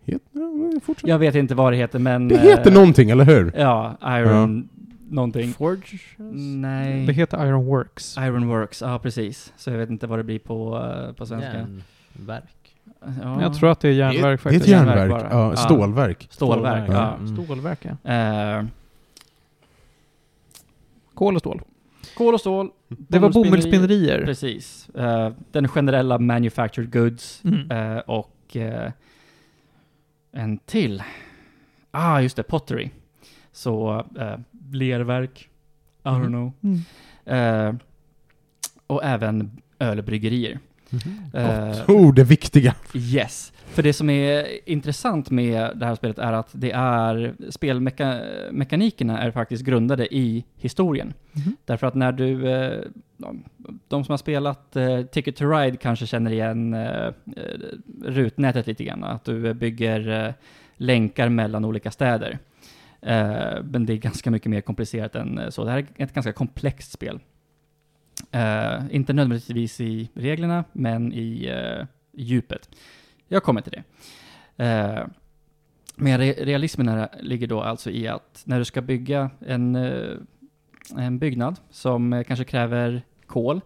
Het, 0.06 0.22
ja, 0.32 0.40
men 0.40 0.80
fortsätt. 0.80 1.08
Jag 1.08 1.18
vet 1.18 1.34
inte 1.34 1.54
vad 1.54 1.72
det 1.72 1.76
heter 1.76 1.98
men... 1.98 2.28
det 2.28 2.38
heter 2.38 2.70
eh, 2.70 2.74
någonting, 2.74 3.10
eller 3.10 3.24
hur? 3.24 3.52
Ja, 3.56 3.96
Iron 4.18 4.68
någonting. 5.10 5.52
Forge? 5.52 5.98
Nej. 6.56 7.06
Det 7.06 7.12
heter 7.12 7.46
Iron 7.46 7.64
Works. 7.64 8.16
Ironworks, 8.18 8.80
ja 8.82 8.98
precis. 8.98 9.52
Så 9.56 9.70
jag 9.70 9.78
vet 9.78 9.90
inte 9.90 10.06
vad 10.06 10.18
det 10.18 10.22
blir 10.24 10.38
på, 10.38 10.76
eh, 11.08 11.12
på 11.12 11.26
svenska. 11.26 11.52
Järnverk. 11.52 12.44
Ja. 13.22 13.42
Jag 13.42 13.54
tror 13.54 13.70
att 13.70 13.80
det 13.80 13.88
är 13.88 13.92
järnverk 13.92 14.22
det 14.22 14.28
är 14.28 14.34
ett 14.34 14.40
faktiskt. 14.40 14.66
järnverk 14.68 14.98
järnverk. 14.98 15.26
Ja, 15.30 15.50
Ja. 15.50 15.56
stålverk. 15.56 16.26
Stålverk, 16.30 16.84
Stålverk, 16.84 16.90
ja. 16.90 17.14
Mm. 17.16 17.44
Stålverk, 17.44 17.86
ja. 18.02 18.12
Eh, 18.58 18.64
Kol 21.14 21.34
och 21.34 21.40
stål. 21.40 21.60
kol 22.16 22.34
och 22.34 22.40
stål. 22.40 22.70
Det 22.88 23.18
var 23.18 23.30
bomullsspinnerier. 23.32 24.24
Precis. 24.24 24.88
Eh, 24.88 25.30
den 25.52 25.68
generella 25.68 26.18
manufactured 26.18 26.92
goods. 26.92 27.42
Mm. 27.44 27.70
Eh, 27.70 27.98
och 27.98 28.56
en 30.36 30.58
till. 30.58 31.02
Ah, 31.90 32.20
just 32.20 32.36
det, 32.36 32.42
pottery. 32.42 32.90
Så 33.52 34.04
eh, 34.18 34.38
lerverk. 34.72 35.48
I 36.04 36.08
don't 36.08 36.18
Mhm. 36.18 36.28
know. 36.28 36.52
Mm. 36.62 36.80
Eh, 37.24 37.74
och 38.86 39.04
även 39.04 39.62
ölbryggerier. 39.78 40.58
Eh, 41.34 41.90
Oh, 41.90 42.14
det 42.14 42.24
viktiga. 42.24 42.74
Yes. 42.94 43.52
För 43.66 43.82
det 43.82 43.92
som 43.92 44.10
är 44.10 44.46
intressant 44.70 45.30
med 45.30 45.70
det 45.78 45.86
här 45.86 45.94
spelet 45.94 46.18
är 46.18 46.32
att 46.32 46.48
det 46.52 46.70
är 46.72 47.34
spelmekanikerna 47.50 49.18
är 49.18 49.30
faktiskt 49.30 49.64
grundade 49.64 50.14
i 50.14 50.44
historien. 50.56 51.12
Mhm. 51.32 51.56
Därför 51.64 51.86
att 51.86 51.94
när 51.94 52.12
du, 52.12 52.48
eh, 52.50 52.80
de- 53.88 54.04
som 54.04 54.12
har 54.12 54.16
spelat 54.16 54.76
eh, 54.76 55.02
Ticket 55.02 55.36
to 55.36 55.44
Ride 55.50 55.76
kanske 55.76 56.06
känner 56.06 56.30
igen 56.30 56.74
eh, 56.74 57.12
rutnätet 58.04 58.66
lite 58.66 58.84
grann, 58.84 59.04
att 59.04 59.24
du 59.24 59.54
bygger 59.54 60.34
länkar 60.76 61.28
mellan 61.28 61.64
olika 61.64 61.90
städer. 61.90 62.38
Men 63.62 63.86
det 63.86 63.92
är 63.92 63.96
ganska 63.96 64.30
mycket 64.30 64.50
mer 64.50 64.60
komplicerat 64.60 65.14
än 65.14 65.40
så. 65.52 65.64
Det 65.64 65.70
här 65.70 65.78
är 65.78 66.04
ett 66.04 66.14
ganska 66.14 66.32
komplext 66.32 66.92
spel. 66.92 67.20
Uh, 68.34 68.94
inte 68.94 69.12
nödvändigtvis 69.12 69.80
i 69.80 70.10
reglerna, 70.14 70.64
men 70.72 71.12
i 71.12 71.52
uh, 71.52 71.86
djupet. 72.12 72.68
Jag 73.28 73.42
kommer 73.42 73.60
till 73.60 73.72
det. 73.72 73.84
Uh, 74.64 75.06
men 75.96 76.20
re- 76.20 76.44
realismen 76.44 76.88
här 76.88 77.08
ligger 77.20 77.46
då 77.46 77.60
alltså 77.60 77.90
i 77.90 78.08
att 78.08 78.42
när 78.44 78.58
du 78.58 78.64
ska 78.64 78.82
bygga 78.82 79.30
en, 79.46 79.74
en 80.96 81.18
byggnad 81.18 81.56
som 81.70 82.24
kanske 82.26 82.44
kräver 82.44 83.02
kol, 83.26 83.60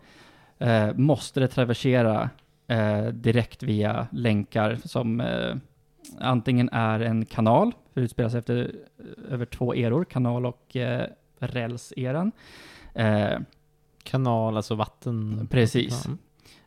måste 0.95 1.41
det 1.41 1.49
traversera 1.49 2.31
direkt 3.13 3.63
via 3.63 4.07
länkar 4.13 4.79
som 4.85 5.23
antingen 6.19 6.69
är 6.73 7.01
en 7.01 7.25
kanal, 7.27 7.73
för 7.95 8.01
det 8.01 8.05
utspelar 8.05 8.31
sig 8.31 8.39
efter, 8.39 8.75
över 9.31 9.47
två 9.47 9.75
eror, 9.75 10.05
kanal 10.05 10.47
och 10.47 10.77
eh, 10.77 11.07
rälseran. 11.39 12.33
Eh, 14.05 14.11
Kanal, 14.11 14.57
alltså 14.57 14.75
vatten. 14.75 15.49
Precis. 15.51 16.05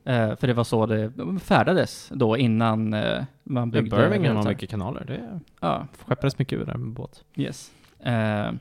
Ja. 0.03 0.11
Eh, 0.13 0.35
för 0.35 0.47
det 0.47 0.53
var 0.53 0.63
så 0.63 0.85
det 0.85 1.11
färdades 1.39 2.09
då 2.15 2.37
innan 2.37 2.93
eh, 2.93 3.23
man 3.43 3.71
byggde 3.71 3.97
Birmingham 3.97 4.35
har 4.37 4.49
mycket 4.49 4.69
kanaler. 4.69 5.03
Det 5.05 5.39
Ja, 5.61 5.87
skeppades 6.05 6.39
mycket 6.39 6.59
ur 6.59 6.65
där 6.65 6.77
med 6.77 6.93
båt. 6.93 7.23
yes. 7.35 7.71
Eh, 7.99 8.51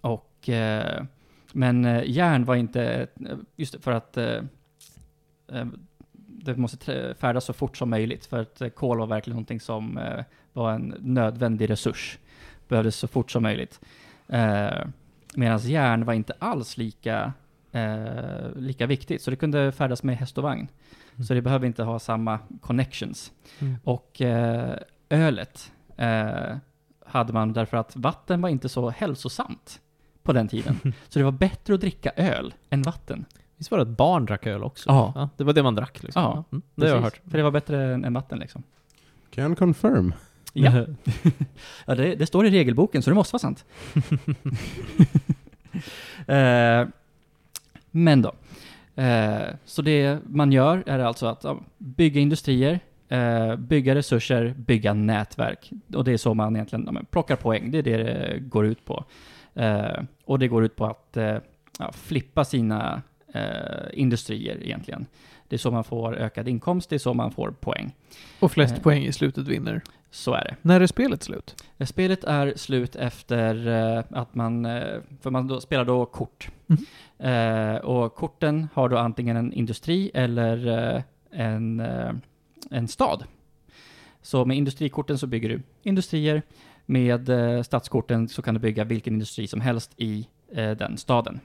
och, 0.00 0.48
eh, 0.48 1.04
men 1.52 1.84
eh, 1.84 2.02
järn 2.06 2.44
var 2.44 2.54
inte, 2.54 3.06
just 3.56 3.72
det, 3.72 3.78
för 3.80 3.92
att 3.92 4.16
eh, 4.16 4.36
eh, 5.52 5.66
det 6.16 6.56
måste 6.56 7.14
färdas 7.18 7.44
så 7.44 7.52
fort 7.52 7.76
som 7.76 7.90
möjligt, 7.90 8.26
för 8.26 8.40
att 8.40 8.60
eh, 8.60 8.68
kol 8.68 8.98
var 8.98 9.06
verkligen 9.06 9.34
någonting 9.34 9.60
som 9.60 9.98
eh, 9.98 10.24
var 10.52 10.72
en 10.72 10.94
nödvändig 11.00 11.70
resurs. 11.70 12.18
Behövdes 12.68 12.96
så 12.96 13.08
fort 13.08 13.30
som 13.30 13.42
möjligt. 13.42 13.80
Eh, 14.28 14.84
Medan 15.34 15.58
järn 15.58 16.04
var 16.04 16.12
inte 16.14 16.34
alls 16.38 16.76
lika, 16.76 17.32
eh, 17.72 18.50
lika 18.56 18.86
viktigt, 18.86 19.22
så 19.22 19.30
det 19.30 19.36
kunde 19.36 19.72
färdas 19.72 20.02
med 20.02 20.16
häst 20.16 20.38
och 20.38 20.44
vagn. 20.44 20.68
Mm. 21.14 21.24
Så 21.24 21.34
det 21.34 21.42
behöver 21.42 21.66
inte 21.66 21.82
ha 21.82 21.98
samma 21.98 22.38
connections. 22.60 23.32
Mm. 23.58 23.76
Och 23.84 24.20
eh, 24.20 24.76
ölet 25.10 25.72
eh, 25.96 26.56
hade 27.06 27.32
man 27.32 27.52
därför 27.52 27.76
att 27.76 27.96
vatten 27.96 28.40
var 28.42 28.48
inte 28.48 28.68
så 28.68 28.90
hälsosamt 28.90 29.80
på 30.22 30.32
den 30.32 30.48
tiden. 30.48 30.78
så 31.08 31.18
det 31.18 31.24
var 31.24 31.32
bättre 31.32 31.74
att 31.74 31.80
dricka 31.80 32.10
öl 32.16 32.54
än 32.70 32.82
vatten. 32.82 33.24
Visst 33.56 33.70
var 33.70 33.78
det 33.78 33.82
att 33.82 33.96
barn 33.96 34.26
drack 34.26 34.46
öl 34.46 34.62
också? 34.64 34.90
Ja. 34.90 35.28
det 35.36 35.44
var 35.44 35.52
det 35.52 35.62
man 35.62 35.74
drack 35.74 36.02
liksom. 36.02 36.22
Ja, 36.22 36.44
Mm, 36.52 36.62
det 36.74 36.88
har 36.88 36.94
jag 36.94 37.02
hört. 37.02 37.20
För 37.30 37.38
det 37.38 37.44
var 37.44 37.50
bättre 37.50 37.94
än, 37.94 38.04
än 38.04 38.14
vatten 38.14 38.38
liksom. 38.38 38.62
Can 39.30 39.56
confirm. 39.56 40.14
Ja, 40.52 40.72
ja 41.86 41.94
det, 41.94 42.14
det 42.14 42.26
står 42.26 42.46
i 42.46 42.50
regelboken 42.50 43.02
så 43.02 43.10
det 43.10 43.14
måste 43.14 43.32
vara 43.34 43.38
sant. 43.38 43.64
eh, 46.26 46.88
men 47.92 48.22
då. 48.22 48.32
Eh, 48.94 49.42
så 49.64 49.82
det 49.82 50.18
man 50.26 50.52
gör 50.52 50.82
är 50.86 50.98
alltså 50.98 51.26
att 51.26 51.44
bygga 51.78 52.20
industrier, 52.20 52.80
eh, 53.08 53.56
bygga 53.56 53.94
resurser, 53.94 54.54
bygga 54.56 54.94
nätverk. 54.94 55.70
Och 55.94 56.04
det 56.04 56.12
är 56.12 56.16
så 56.16 56.34
man 56.34 56.56
egentligen 56.56 56.88
ja, 56.94 57.00
plockar 57.10 57.36
poäng. 57.36 57.70
Det 57.70 57.78
är 57.78 57.82
det 57.82 57.96
det 57.96 58.38
går 58.40 58.66
ut 58.66 58.84
på. 58.84 59.04
Eh, 59.54 60.02
och 60.24 60.38
det 60.38 60.48
går 60.48 60.64
ut 60.64 60.76
på 60.76 60.86
att 60.86 61.16
ja, 61.78 61.92
flippa 61.92 62.44
sina 62.44 63.02
industrier 63.92 64.58
egentligen. 64.62 65.06
Det 65.48 65.56
är 65.56 65.58
så 65.58 65.70
man 65.70 65.84
får 65.84 66.16
ökad 66.16 66.48
inkomst, 66.48 66.90
det 66.90 66.96
är 66.96 66.98
så 66.98 67.14
man 67.14 67.30
får 67.30 67.50
poäng. 67.50 67.94
Och 68.40 68.52
flest 68.52 68.82
poäng 68.82 69.04
i 69.04 69.12
slutet 69.12 69.48
vinner. 69.48 69.82
Så 70.14 70.34
är 70.34 70.44
det. 70.44 70.56
När 70.62 70.80
är 70.80 70.86
spelet 70.86 71.22
slut? 71.22 71.64
Eh, 71.78 71.86
Spelet 71.86 72.24
är 72.24 72.52
slut 72.56 72.96
efter 72.96 73.66
eh, 73.66 74.04
att 74.10 74.34
man, 74.34 74.64
eh, 74.64 75.00
för 75.20 75.30
man 75.30 75.46
då, 75.48 75.60
spelar 75.60 75.84
då 75.84 76.06
kort. 76.06 76.48
Eh, 77.18 77.76
och 77.76 78.14
korten 78.14 78.68
har 78.74 78.88
då 78.88 78.98
antingen 78.98 79.36
en 79.36 79.52
industri 79.52 80.10
eller 80.14 81.02
en, 81.30 81.82
en 82.70 82.88
stad. 82.88 83.24
Så 84.22 84.44
med 84.44 84.56
industrikorten 84.56 85.18
så 85.18 85.26
bygger 85.26 85.48
du 85.48 85.62
industrier. 85.82 86.42
Med 86.86 87.30
stadskorten 87.66 88.28
så 88.28 88.42
kan 88.42 88.54
du 88.54 88.60
bygga 88.60 88.84
vilken 88.84 89.12
industri 89.12 89.46
som 89.46 89.60
helst 89.60 89.90
i 89.96 90.28
den 90.52 90.96
staden. 90.96 91.40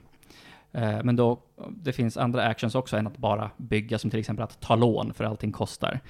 Men 1.02 1.16
då, 1.16 1.38
det 1.70 1.92
finns 1.92 2.16
andra 2.16 2.42
actions 2.42 2.74
också 2.74 2.96
än 2.96 3.06
att 3.06 3.16
bara 3.16 3.50
bygga, 3.56 3.98
som 3.98 4.10
till 4.10 4.20
exempel 4.20 4.42
att 4.42 4.60
ta 4.60 4.76
lån 4.76 5.14
för 5.14 5.24
allting 5.24 5.52
kostar. 5.52 6.00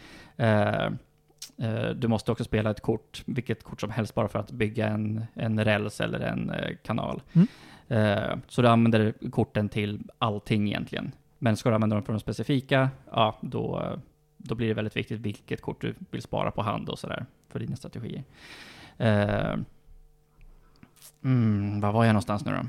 Eh, 1.59 1.88
Du 1.90 2.09
måste 2.09 2.32
också 2.32 2.44
spela 2.44 2.70
ett 2.70 2.80
kort, 2.80 3.22
vilket 3.26 3.62
kort 3.62 3.80
som 3.80 3.90
helst, 3.90 4.14
bara 4.14 4.28
för 4.28 4.38
att 4.38 4.50
bygga 4.50 4.88
en, 4.88 5.24
en 5.34 5.64
räls 5.64 6.00
eller 6.00 6.20
en 6.20 6.50
eh, 6.50 6.76
kanal. 6.84 7.22
Mm. 7.32 7.48
Eh, 7.88 8.36
Så 8.48 8.62
du 8.62 8.68
använder 8.68 9.14
korten 9.30 9.68
till 9.68 10.00
allting 10.18 10.68
egentligen. 10.68 11.12
Men 11.38 11.56
ska 11.56 11.68
du 11.68 11.74
använda 11.74 11.96
dem 11.96 12.04
för 12.04 12.12
de 12.12 12.20
specifika, 12.20 12.90
ja, 13.11 13.38
då, 13.42 13.92
då 14.36 14.54
blir 14.54 14.68
det 14.68 14.74
väldigt 14.74 14.96
viktigt 14.96 15.20
vilket 15.20 15.61
kort 15.61 15.80
du 15.80 15.94
vill 16.11 16.22
spara 16.22 16.50
på 16.50 16.62
hand 16.62 16.88
och 16.88 16.98
sådär 16.98 17.26
för 17.48 17.59
dina 17.59 17.76
strategier. 17.76 18.24
Mm, 21.24 21.80
var 21.80 21.92
var 21.92 22.04
jag 22.04 22.12
någonstans 22.12 22.44
nu 22.44 22.52
då? 22.52 22.66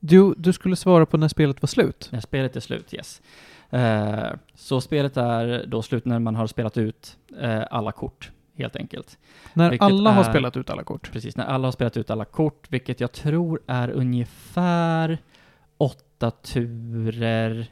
Du, 0.00 0.34
du 0.36 0.52
skulle 0.52 0.76
svara 0.76 1.06
på 1.06 1.16
när 1.16 1.28
spelet 1.28 1.62
var 1.62 1.66
slut. 1.66 2.08
När 2.12 2.20
spelet 2.20 2.56
är 2.56 2.60
slut, 2.60 2.94
yes. 2.94 3.22
Eh, 3.70 4.30
så 4.54 4.80
spelet 4.80 5.16
är 5.16 5.64
då 5.66 5.82
slut 5.82 6.04
när 6.04 6.18
man 6.18 6.34
har 6.36 6.46
spelat 6.46 6.76
ut 6.76 7.16
eh, 7.40 7.62
alla 7.70 7.92
kort, 7.92 8.30
helt 8.56 8.76
enkelt. 8.76 9.18
När 9.54 9.70
Vilket 9.70 9.84
alla 9.86 10.10
har 10.10 10.24
är- 10.24 10.30
spelat 10.30 10.56
ut 10.56 10.70
alla 10.70 10.84
kort. 10.84 11.12
Precis, 11.12 11.36
när 11.36 11.44
alla 11.44 11.66
har 11.66 11.72
spelat 11.72 11.96
ut 11.96 12.10
alla 12.10 12.24
kort, 12.24 12.66
vilket 12.72 13.00
jag 13.00 13.12
tror 13.12 13.60
är 13.66 13.90
ungefär 13.90 15.18
åtta 15.78 16.30
turer, 16.30 17.66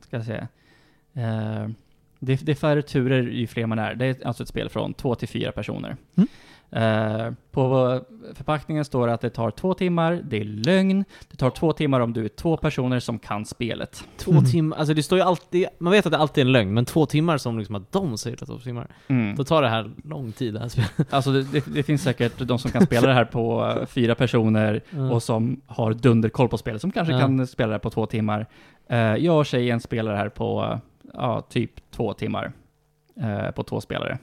ska 0.00 0.16
jag 0.16 0.24
säga. 0.26 0.48
Eh, 1.14 1.68
det, 2.18 2.36
det 2.46 2.52
är 2.52 2.56
färre 2.56 2.82
turer 2.82 3.22
ju 3.22 3.46
fler 3.46 3.66
man 3.66 3.78
är. 3.78 3.94
Det 3.94 4.06
är 4.06 4.26
alltså 4.26 4.42
ett 4.42 4.48
spel 4.48 4.68
från 4.68 4.94
två 4.94 5.14
till 5.14 5.28
fyra 5.28 5.52
personer. 5.52 5.96
Mm. 6.16 6.28
Eh, 6.72 7.30
på 7.50 8.00
förpackningen 8.34 8.84
står 8.84 9.06
det 9.06 9.12
att 9.14 9.20
det 9.20 9.30
tar 9.30 9.50
två 9.50 9.74
timmar, 9.74 10.20
det 10.24 10.36
är 10.40 10.44
lögn. 10.44 11.04
Det 11.30 11.36
tar 11.36 11.50
två 11.50 11.72
timmar 11.72 12.00
om 12.00 12.12
du 12.12 12.24
är 12.24 12.28
två 12.28 12.56
personer 12.56 13.00
som 13.00 13.18
kan 13.18 13.44
spelet. 13.46 14.04
Två 14.16 14.30
Mm. 14.32 14.44
timmar, 14.44 14.76
alltså 14.76 14.94
det 14.94 15.02
står 15.02 15.18
ju 15.18 15.24
alltid, 15.24 15.66
man 15.78 15.92
vet 15.92 16.06
att 16.06 16.12
det 16.12 16.18
alltid 16.18 16.42
är 16.42 16.46
en 16.46 16.52
lögn, 16.52 16.74
men 16.74 16.84
två 16.84 17.06
timmar 17.06 17.38
som 17.38 17.58
liksom 17.58 17.74
att 17.74 17.92
de 17.92 18.18
säger 18.18 18.34
att 18.36 18.40
det 18.40 18.46
två 18.46 18.58
timmar. 18.58 18.88
Mm. 19.08 19.36
Då 19.36 19.44
tar 19.44 19.62
det 19.62 19.68
här 19.68 19.90
lång 20.04 20.32
tid 20.32 20.54
det 20.54 20.60
här 20.60 20.68
spelet. 20.68 20.90
Alltså 21.14 21.32
det, 21.32 21.42
det, 21.52 21.64
det 21.74 21.82
finns 21.82 22.02
säkert 22.02 22.38
de 22.38 22.58
som 22.58 22.70
kan 22.70 22.86
spela 22.86 23.06
det 23.08 23.14
här 23.14 23.24
på 23.24 23.74
eh, 23.80 23.86
fyra 23.86 24.14
personer 24.14 24.80
Mm. 24.92 25.10
och 25.10 25.22
som 25.22 25.60
har 25.66 25.92
dunderkoll 25.94 26.48
på 26.48 26.58
spelet, 26.58 26.80
som 26.80 26.90
kanske 26.92 27.18
kan 27.18 27.46
spela 27.46 27.66
det 27.68 27.74
här 27.74 27.78
på 27.78 27.90
två 27.90 28.06
timmar. 28.06 28.46
Eh, 28.88 28.98
jag 28.98 29.38
och 29.38 29.46
tjejen 29.46 29.80
spelar 29.80 30.12
det 30.12 30.18
här 30.18 30.28
på 30.28 30.80
ja, 31.14 31.40
typ 31.40 31.90
två 31.90 32.12
timmar. 32.12 32.52
på 33.54 33.62
två 33.62 33.80
spelare. 33.80 34.18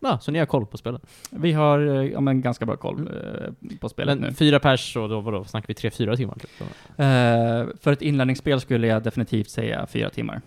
Ja, 0.00 0.18
så 0.20 0.30
ni 0.32 0.38
har 0.38 0.46
koll 0.46 0.66
på 0.66 0.76
spelet. 0.76 1.02
Vi 1.30 1.52
har 1.52 1.78
eh, 1.86 2.04
ja, 2.12 2.20
men 2.20 2.40
ganska 2.40 2.66
bra 2.66 2.76
koll 2.76 3.00
eh, 3.00 3.76
på 3.80 3.88
spelet 3.88 4.18
Men 4.18 4.28
nu. 4.28 4.34
fyra 4.34 4.58
pers, 4.58 4.96
och 4.96 5.08
då 5.08 5.20
vadå, 5.20 5.44
snackar 5.44 5.68
vi 5.68 5.74
tre, 5.74 5.90
fyra 5.90 6.16
timmar 6.16 6.34
typ? 6.34 6.50
Eh, 6.60 7.76
för 7.80 7.92
ett 7.92 8.02
inlärningsspel 8.02 8.60
skulle 8.60 8.86
jag 8.86 9.02
definitivt 9.02 9.50
säga 9.50 9.86
fyra 9.86 10.10
timmar. 10.10 10.40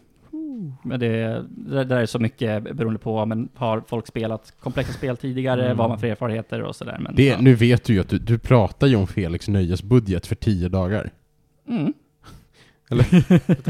Men 0.83 0.99
det, 0.99 1.45
det 1.49 1.83
där 1.83 1.97
är 2.01 2.05
så 2.05 2.19
mycket 2.19 2.63
beroende 2.75 2.99
på, 2.99 3.25
men 3.25 3.49
har 3.55 3.83
folk 3.87 4.07
spelat 4.07 4.53
komplexa 4.59 4.93
spel 4.93 5.17
tidigare, 5.17 5.65
Mm. 5.65 5.77
vad 5.77 5.83
har 5.83 5.89
man 5.89 5.99
för 5.99 6.07
erfarenheter 6.07 6.61
och 6.61 6.75
sådär. 6.75 6.97
Men, 6.99 7.15
Det, 7.15 7.25
ja. 7.25 7.37
Nu 7.39 7.55
vet 7.55 7.83
du 7.83 7.93
ju 7.93 7.99
att 7.99 8.09
du, 8.09 8.17
du 8.17 8.39
pratar 8.39 8.87
ju 8.87 8.95
om 8.95 9.07
Felix 9.07 9.47
nöjesbudget 9.47 10.27
för 10.27 10.35
tio 10.35 10.69
dagar. 10.69 11.09
Mm. 11.67 11.93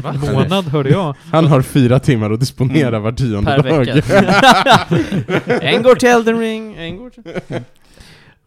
En 0.04 0.20
månad 0.34 0.64
hörde 0.64 0.90
jag. 0.90 1.16
Han 1.32 1.46
har 1.46 1.62
fyra 1.62 1.98
timmar 1.98 2.30
att 2.30 2.40
disponera 2.40 2.88
Mm. 2.88 3.02
var 3.02 3.12
tionde 3.12 3.50
Per 3.50 3.62
dag. 3.62 3.84
vecka. 3.86 5.60
en 5.60 5.82
går 5.82 5.94
till 5.94 6.08
Elden 6.08 6.38
Ring, 6.38 6.74
en 6.76 6.96
går 6.96 7.10
till... 7.10 7.22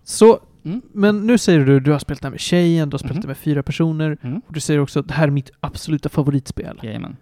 Så, 0.03 0.39
Mm. 0.65 0.81
men 0.93 1.27
nu 1.27 1.37
säger 1.37 1.59
du 1.59 1.79
du 1.79 1.91
har 1.91 1.99
spelat 1.99 2.21
det 2.21 2.25
här 2.27 2.31
med 2.31 2.39
tjejen, 2.39 2.89
du 2.89 2.93
har 2.93 2.99
spelat 2.99 3.15
Mhm. 3.15 3.21
det 3.21 3.27
med 3.27 3.37
fyra 3.37 3.63
personer. 3.63 4.17
Mm. 4.21 4.41
Och 4.47 4.53
du 4.53 4.59
säger 4.59 4.79
också 4.79 4.99
att 4.99 5.07
det 5.07 5.13
här 5.13 5.27
är 5.27 5.31
mitt 5.31 5.51
absoluta 5.59 6.09
favoritspel. 6.09 6.79
Jajamän. 6.83 7.17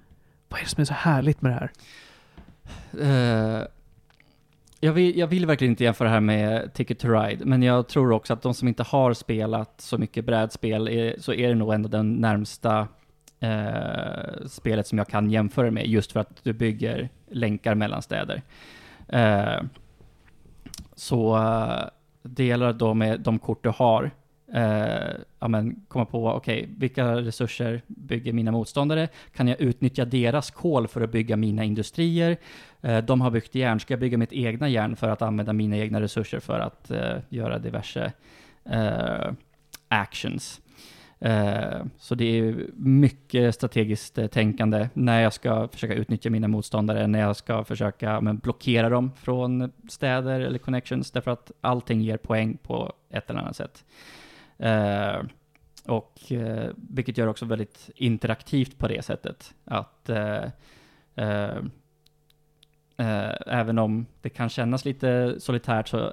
Vad 0.49 0.60
är 0.60 0.64
det 0.64 0.70
som 0.70 0.82
är 0.82 0.86
så 0.86 0.93
härligt 0.93 1.41
med 1.41 1.51
det 1.51 1.56
här? 1.56 1.72
Eh, 3.60 3.64
jag, 4.80 4.93
vill, 4.93 5.18
jag 5.18 5.28
vill 5.28 5.45
verkligen 5.45 5.72
inte 5.72 5.84
jämföra 5.84 6.08
det 6.08 6.14
här 6.14 6.20
med 6.22 6.74
Ticket 6.74 6.99
to 6.99 7.08
Ride, 7.08 7.45
men 7.45 7.64
jag 7.64 7.88
tror 7.88 8.12
också 8.12 8.34
att 8.34 8.41
de 8.41 8.53
som 8.53 8.68
inte 8.68 8.84
har 8.84 9.14
spelat 9.14 9.74
så 9.82 9.97
mycket 9.97 10.26
brädspel, 10.26 10.88
är, 10.88 11.16
så 11.20 11.34
är 11.34 11.49
det 11.49 11.56
nog 11.56 11.74
ändå 11.74 11.89
den 11.89 12.14
närmsta 12.16 12.88
eh, 13.39 14.47
spelet 14.47 14.88
som 14.88 14.97
jag 14.97 15.07
kan 15.07 15.31
jämföra 15.31 15.71
med, 15.71 15.88
just 15.88 16.11
för 16.11 16.19
att 16.19 16.43
du 16.43 16.53
bygger 16.53 17.09
länkar 17.31 17.75
mellan 17.75 18.01
städer. 18.01 18.41
Eh, 19.07 19.61
så 20.95 21.38
eh, 21.38 21.89
det 22.23 22.45
gäller 22.45 22.73
då 22.73 22.93
med 22.93 23.19
de 23.19 23.39
kort 23.39 23.63
du 23.63 23.69
har, 23.69 24.11
eh, 24.53 25.13
ja, 25.39 25.47
men 25.47 25.86
komma 25.88 26.05
på, 26.05 26.27
okej, 26.27 26.69
vilka 26.77 27.15
resurser 27.15 27.81
bygger 27.88 28.33
mina 28.33 28.51
motståndare? 28.51 29.07
Kan 29.36 29.47
jag 29.47 29.61
utnyttja 29.61 30.05
deras 30.05 30.51
kol 30.51 30.88
för 30.88 31.01
att 31.01 31.11
bygga 31.11 31.38
mina 31.38 31.63
industrier? 31.63 32.38
Eh, 32.81 32.97
de 32.97 33.21
har 33.21 33.31
byggt 33.31 33.55
järn, 33.55 33.79
ska 33.79 33.93
jag 33.93 33.99
bygga 33.99 34.17
mitt 34.17 34.33
egna 34.33 34.69
järn 34.69 34.95
för 34.95 35.09
att 35.09 35.21
använda 35.21 35.53
mina 35.53 35.77
egna 35.77 36.01
resurser 36.01 36.39
för 36.39 36.59
att 36.59 36.91
eh, 36.91 37.17
göra 37.29 37.59
diverse 37.59 38.13
eh, 38.65 39.31
actions? 39.88 40.61
Eh, 41.20 41.86
så 41.97 42.16
det 42.16 42.39
är 42.39 42.68
mycket 42.76 43.55
strategiskt 43.55 44.18
eh, 44.18 44.28
tänkande 44.28 44.89
när 44.93 45.22
jag 45.22 45.34
ska 45.34 45.68
försöka 45.68 45.93
utnyttja 45.93 46.30
mina 46.30 46.47
motståndare, 46.47 47.07
när 47.07 47.20
jag 47.20 47.36
ska 47.36 47.63
försöka 47.63 48.22
men, 48.22 48.38
blockera 48.38 48.89
dem 48.89 49.11
från 49.11 49.72
städer 49.89 50.39
eller 50.39 50.59
connections, 50.59 51.11
därför 51.11 51.32
att 51.32 51.51
allting 51.61 52.01
ger 52.01 52.18
poäng 52.18 52.57
på 52.57 52.93
ett 53.09 53.30
eller 53.30 53.39
annat 53.39 53.55
sätt. 53.55 53.86
Eh, 54.57 55.22
och 55.86 56.20
vilket 56.76 57.18
gör 57.18 57.28
också 57.28 57.45
väldigt 57.45 57.89
interaktivt 57.95 58.78
på 58.78 58.88
det 58.88 59.05
sättet. 59.05 59.53
Att 59.66 60.09
även 63.47 63.80
om 63.80 64.05
det 64.22 64.30
kan 64.30 64.49
kännas 64.49 64.86
lite 64.86 65.36
solitärt 65.39 65.88
så 65.88 66.11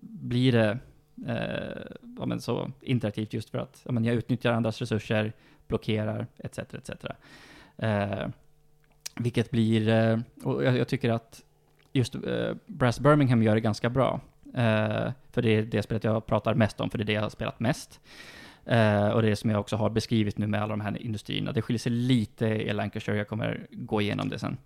blir 0.00 0.52
det 0.52 0.78
Eh, 1.26 1.82
ja, 2.18 2.26
men 2.26 2.40
så 2.40 2.70
interaktivt 2.80 3.32
just 3.32 3.50
för 3.50 3.58
att 3.58 3.82
ja, 3.84 3.92
men 3.92 4.04
jag 4.04 4.14
utnyttjar 4.14 4.52
andras 4.52 4.80
resurser, 4.80 5.32
blockerar 5.66 6.26
etc. 6.38 6.58
etc. 6.58 6.90
Eh, 7.76 8.28
vilket 9.16 9.50
blir, 9.50 9.88
eh, 9.88 10.18
och 10.42 10.64
jag, 10.64 10.78
jag 10.78 10.88
tycker 10.88 11.10
att 11.10 11.42
just 11.92 12.14
eh, 12.14 12.54
Brass 12.66 13.00
Birmingham 13.00 13.42
gör 13.42 13.54
det 13.54 13.60
ganska 13.60 13.90
bra. 13.90 14.20
Eh, 14.54 15.12
för 15.30 15.42
det 15.42 15.50
är 15.50 15.62
det 15.62 15.82
spelet 15.82 16.04
jag 16.04 16.26
pratar 16.26 16.54
mest 16.54 16.80
om, 16.80 16.90
för 16.90 16.98
det 16.98 17.04
är 17.04 17.06
det 17.06 17.12
jag 17.12 17.22
har 17.22 17.30
spelat 17.30 17.60
mest. 17.60 18.00
Eh, 18.64 19.08
och 19.08 19.22
det 19.22 19.30
är 19.30 19.34
som 19.34 19.50
jag 19.50 19.60
också 19.60 19.76
har 19.76 19.90
beskrivit 19.90 20.38
nu 20.38 20.46
med 20.46 20.62
alla 20.62 20.72
de 20.72 20.80
här 20.80 21.02
industrierna. 21.02 21.52
Det 21.52 21.62
skiljer 21.62 21.78
sig 21.78 21.92
lite 21.92 22.46
i 22.46 22.72
Lancashire, 22.72 23.16
jag 23.16 23.28
kommer 23.28 23.66
gå 23.70 24.00
igenom 24.00 24.28
det 24.28 24.38
sen. 24.38 24.56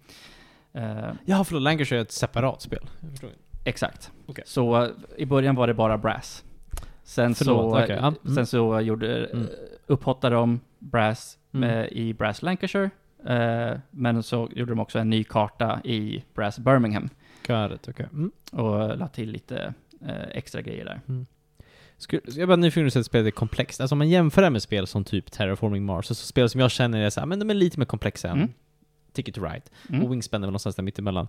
Uh, 0.77 1.13
Ja, 1.25 1.45
förlåt, 1.45 1.63
Lancashire 1.63 1.99
är 1.99 2.03
ett 2.03 2.13
separat 2.13 2.63
spel. 2.63 2.89
Jag 3.01 3.11
förstår. 3.11 3.31
Exakt. 3.65 4.13
Okej. 4.27 4.45
Så 4.47 4.83
eh, 4.85 4.91
i 5.17 5.27
början 5.27 5.55
var 5.55 5.67
det 5.67 5.75
bara 5.75 5.99
Brass. 5.99 6.45
Sen 7.05 7.35
Förlåt, 7.35 7.73
så, 7.73 7.83
okej, 7.83 7.97
ja. 8.01 8.07
Mm. 8.25 8.35
sen 8.35 8.47
så 8.47 8.81
gjorde, 8.81 9.27
Mm. 9.27 9.47
upphottade 9.87 10.37
de 10.37 10.61
Brass 10.79 11.39
Mm. 11.55 11.69
med, 11.71 11.93
i 11.93 12.15
Brass 12.15 12.43
Lancashire. 12.43 12.91
Eh, 13.27 13.79
men 13.91 14.23
så 14.23 14.49
gjorde 14.55 14.73
de 14.73 14.81
också 14.81 14.99
en 14.99 15.11
ny 15.11 15.25
karta 15.25 15.81
i 15.85 16.25
Brass 16.35 16.59
Birmingham. 16.59 17.09
Got 17.47 17.73
it, 17.73 17.89
okej. 17.89 18.07
Mm. 18.13 18.33
Och 18.53 18.99
la 18.99 19.09
till 19.09 19.31
lite 19.31 19.75
eh, 20.01 20.23
extra 20.33 20.61
grejer 20.63 20.85
där. 20.85 21.01
Skulle, 21.97 22.23
jag 22.27 22.39
är 22.39 22.47
bara 22.47 22.57
nyfiken 22.57 22.91
på 22.91 22.99
att 22.99 23.07
spelet 23.07 23.27
är 23.27 23.31
komplext. 23.31 23.81
Alltså 23.81 23.95
om 23.95 23.99
man 23.99 24.09
jämför 24.09 24.43
det 24.43 24.51
med 24.51 24.63
spel 24.63 24.87
som 24.87 25.05
typ 25.05 25.31
Terraforming 25.33 25.85
Mars, 25.85 26.07
så 26.07 26.15
spel 26.15 26.49
som 26.49 26.61
jag 26.61 26.71
känner 26.71 27.01
är 27.01 27.11
såhär, 27.11 27.27
men 27.27 27.39
de 27.39 27.51
är 27.51 27.55
lite 27.55 27.79
mer 27.79 27.87
komplexa 27.87 28.29
än 28.29 28.37
Mm. 28.37 28.53
Ticket 29.13 29.35
to 29.35 29.43
Ride. 29.45 29.63
Mm. 29.89 30.03
Och 30.05 30.13
Wingspan 30.13 30.43
är 30.43 30.47
väl 30.47 30.51
någonstans 30.51 30.77
där 30.77 30.83
mittemellan. 30.83 31.29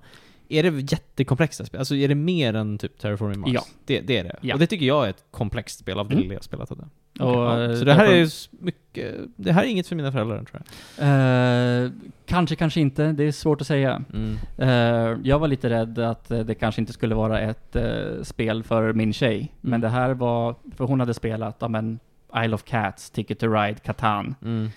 Är 0.50 0.64
det 0.64 0.92
jättekomplexa 0.92 1.66
spel? 1.66 1.80
Alltså 1.80 1.96
är 1.96 2.08
det 2.08 2.16
mer 2.16 2.54
än 2.54 2.78
typ 2.78 3.00
Terraforming 3.00 3.40
Mars? 3.40 3.50
Ja. 3.54 3.62
Det, 3.86 4.00
det 4.02 4.18
är 4.18 4.24
det. 4.24 4.36
Ja. 4.42 4.54
Och 4.54 4.60
det 4.60 4.68
tycker 4.68 4.86
jag 4.86 5.06
är 5.06 5.10
ett 5.10 5.24
komplext 5.32 5.80
spel 5.80 6.00
av 6.00 6.08
det 6.10 6.14
Mm. 6.14 6.22
lilla 6.24 6.34
jag 6.34 6.44
spelat 6.44 6.72
av 6.72 6.78
det. 6.78 7.24
Och, 7.24 7.30
ja. 7.36 7.64
eh, 7.64 7.76
Så 7.76 7.86
det 7.86 7.94
här 7.94 8.06
är 8.06 8.24
s- 8.24 8.50
mycket, 8.52 9.16
det 9.36 9.52
här 9.52 9.64
är 9.64 9.68
inget 9.68 9.88
för 9.88 9.96
mina 9.96 10.12
föräldrar 10.12 10.44
tror 10.44 10.62
jag. 10.98 11.86
Eh, 11.86 11.92
kanske, 12.26 12.56
kanske 12.56 12.82
inte. 12.82 13.12
Det 13.12 13.24
är 13.24 13.32
svårt 13.32 13.62
att 13.62 13.68
säga. 13.68 14.04
Mm. 14.14 14.38
Eh, 14.58 15.20
jag 15.24 15.40
var 15.40 15.48
lite 15.48 15.70
rädd 15.70 16.00
att 16.00 16.28
det 16.30 16.56
kanske 16.56 16.82
inte 16.82 16.94
skulle 16.94 17.16
vara 17.16 17.40
ett 17.40 17.76
eh, 17.76 18.24
spel 18.24 18.64
för 18.64 18.94
min 18.94 19.14
tjej. 19.14 19.54
Men 19.62 19.70
Mm. 19.72 19.82
det 19.82 19.90
här 19.90 20.14
var, 20.14 20.56
för 20.76 20.86
hon 20.86 21.00
hade 21.00 21.14
spelat, 21.14 21.58
ja 21.60 21.68
men, 21.68 22.00
Isle 22.46 22.56
of 22.56 22.64
Cats, 22.64 23.10
Ticket 23.12 23.40
to 23.40 23.48
Ride, 23.48 23.80
Catan. 23.80 24.36
Mm. 24.42 24.70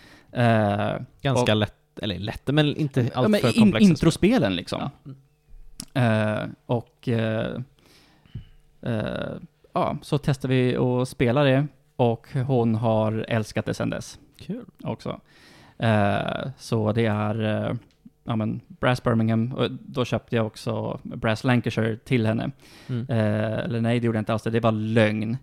Ganska 1.23 1.53
Och- 1.53 1.57
lätt, 1.59 1.75
eller 2.03 2.19
lätt, 2.19 2.47
men 2.47 2.77
inte 2.77 3.01
ja, 3.03 3.09
allt 3.15 3.29
men 3.31 3.41
för 3.41 3.49
in, 3.49 3.55
komplexa 3.55 3.85
spel. 3.85 3.91
introspelen 3.91 4.57
liksom. 4.57 4.91
Ja. 5.05 5.13
Eh, 5.95 6.45
och 6.67 7.09
eh, 7.09 7.61
eh, 8.83 9.35
ja, 9.73 9.97
så 10.03 10.19
testade 10.19 10.55
vi 10.55 10.77
att 10.77 11.09
spela 11.09 11.45
det 11.45 11.67
och 11.97 12.27
hon 12.33 12.75
har 12.75 13.25
älskat 13.29 13.67
det 13.67 13.75
sedan 13.75 13.91
dess 13.91 14.19
Kul. 14.39 14.65
också. 14.83 15.21
Eh, 15.79 16.49
så 16.59 16.93
det 16.93 17.07
är 17.07 17.65
eh, 17.67 17.75
ja, 18.25 18.37
men 18.37 18.61
Brass 18.69 19.03
Birmingham 19.03 19.53
och 19.53 19.71
då 19.71 20.05
köpte 20.05 20.37
jag 20.37 20.47
också 20.47 21.01
Brass 21.03 21.45
Lancashire 21.45 21.97
till 21.97 22.27
henne. 22.27 22.51
Mm. 22.87 23.07
Eh, 23.09 23.59
eller 23.59 23.81
nej, 23.81 24.01
det 24.01 24.07
gjorde 24.07 24.17
jag 24.17 24.21
inte 24.21 24.33
alls 24.33 24.43
det. 24.43 24.51
Det 24.51 24.61
var 24.61 24.73
lögn. 24.73 25.37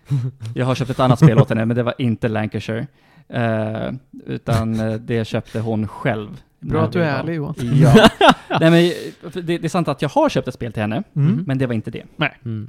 Jag 0.54 0.66
har 0.66 0.74
köpt 0.74 0.90
ett 0.90 1.00
annat 1.00 1.18
spel 1.18 1.38
åt 1.38 1.48
henne, 1.48 1.64
men 1.64 1.76
det 1.76 1.82
var 1.82 1.94
inte 1.98 2.28
Lancashire. 2.28 2.86
Eh, 3.28 3.92
utan 4.26 4.76
det 5.00 5.26
köpte 5.26 5.60
hon 5.60 5.88
själv. 5.88 6.42
Bra 6.68 6.82
att 6.84 6.92
du 6.92 7.02
är 7.02 7.18
ärlig 7.18 7.34
Johan. 7.34 7.54
Ja. 7.58 8.08
Nej, 8.60 8.70
men 8.70 9.42
det, 9.46 9.58
det 9.58 9.64
är 9.64 9.68
sant 9.68 9.88
att 9.88 10.02
jag 10.02 10.08
har 10.08 10.28
köpt 10.28 10.48
ett 10.48 10.54
spel 10.54 10.72
till 10.72 10.82
henne, 10.82 11.02
Mm. 11.16 11.44
men 11.46 11.58
det 11.58 11.66
var 11.66 11.74
inte 11.74 11.90
det. 11.90 12.04
Mm. 12.44 12.68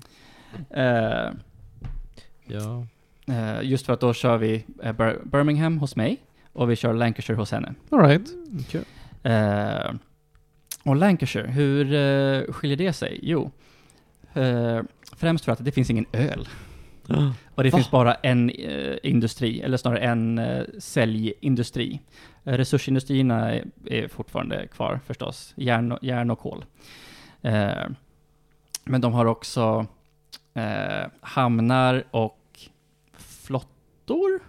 Eh, 0.69 1.31
Ja. 2.47 2.85
eh, 3.27 3.61
just 3.63 3.85
för 3.85 3.93
att 3.93 3.99
då 3.99 4.13
kör 4.13 4.37
vi 4.37 4.65
eh, 4.83 4.93
Bir- 4.93 5.25
Birmingham 5.25 5.77
hos 5.77 5.95
mig 5.95 6.17
och 6.53 6.71
vi 6.71 6.75
kör 6.75 6.93
Lancashire 6.93 7.37
hos 7.37 7.51
henne. 7.51 7.73
Alright. 7.91 8.27
Kul. 8.69 8.83
Eh, 9.23 9.91
och 10.83 10.95
Lancashire, 10.95 11.47
hur 11.47 11.93
eh, 11.93 12.53
skiljer 12.53 12.77
det 12.77 12.93
sig? 12.93 13.19
Jo, 13.23 13.51
eh, 14.33 14.79
främst 15.17 15.45
för 15.45 15.51
att 15.51 15.65
det 15.65 15.71
finns 15.71 15.89
ingen 15.89 16.05
öl. 16.11 16.47
Och 17.55 17.63
det 17.63 17.69
Va? 17.69 17.77
finns 17.77 17.91
bara 17.91 18.13
en 18.13 18.49
eh, 18.49 18.97
industri, 19.03 19.61
eller 19.61 19.77
snarare 19.77 19.99
en 19.99 20.37
eh, 20.37 20.63
säljindustri. 20.79 21.99
Eh, 22.43 22.53
resursindustrierna 22.53 23.53
är, 23.53 23.65
är 23.85 24.07
fortfarande 24.07 24.67
kvar 24.67 24.99
förstås, 25.05 25.53
järn 25.55 25.91
och, 25.91 25.99
järn 26.01 26.31
och 26.31 26.39
kol. 26.39 26.65
Eh, 27.41 27.87
men 28.83 29.01
de 29.01 29.13
har 29.13 29.25
också 29.25 29.85
eh, 30.53 31.07
hamnar 31.21 32.03
och 32.11 32.59
flottor 33.13 34.39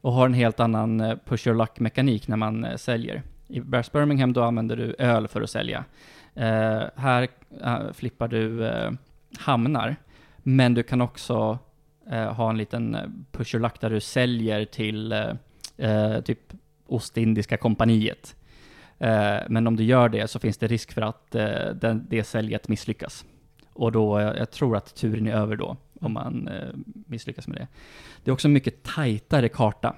och 0.00 0.12
har 0.12 0.26
en 0.26 0.34
helt 0.34 0.60
annan 0.60 1.00
eh, 1.00 1.16
push 1.24 1.46
your 1.46 1.58
luck-mekanik 1.58 2.28
när 2.28 2.36
man 2.36 2.78
säljer. 2.78 3.22
I 3.48 3.60
Brass 3.60 3.92
Birmingham 3.92 4.32
då 4.32 4.42
använder 4.42 4.76
du 4.76 4.94
öl 4.98 5.28
för 5.28 5.42
att 5.42 5.50
sälja. 5.50 5.84
Här 6.96 7.28
flippar 7.92 8.28
du 8.28 8.70
hamnar, 9.38 9.96
men 10.38 10.74
du 10.74 10.82
kan 10.82 11.00
också 11.00 11.58
ha 12.12 12.50
en 12.50 12.56
liten 12.56 12.94
eh, 12.94 13.02
push 13.32 13.54
your 13.54 13.62
luck 13.62 13.80
där 13.80 13.90
du 13.90 14.00
säljer 14.00 14.64
till 14.64 15.12
eh, 15.12 15.30
eh, 15.76 16.20
typ 16.20 16.52
Ostindiska 16.86 17.56
kompaniet. 17.56 18.36
Eh, 18.98 19.38
men 19.48 19.66
om 19.66 19.76
du 19.76 19.84
gör 19.84 20.08
det 20.08 20.28
så 20.30 20.38
finns 20.38 20.58
det 20.58 20.66
risk 20.66 20.92
för 20.92 21.02
att 21.02 21.34
eh, 21.34 21.68
den, 21.74 22.06
det 22.08 22.24
säljet 22.24 22.68
misslyckas. 22.68 23.24
Och 23.72 23.92
då, 23.92 24.18
eh, 24.18 24.36
jag 24.38 24.50
tror 24.50 24.76
att 24.76 24.94
turen 24.94 25.26
är 25.26 25.32
över 25.32 25.56
då, 25.56 25.76
om 26.00 26.12
man 26.12 26.48
eh, 26.48 26.68
misslyckas 27.06 27.48
med 27.48 27.56
det. 27.56 27.68
Det 28.24 28.30
är 28.30 28.32
också 28.32 28.48
en 28.48 28.52
mycket 28.52 28.82
tajtare 28.82 29.48
karta 29.48 29.96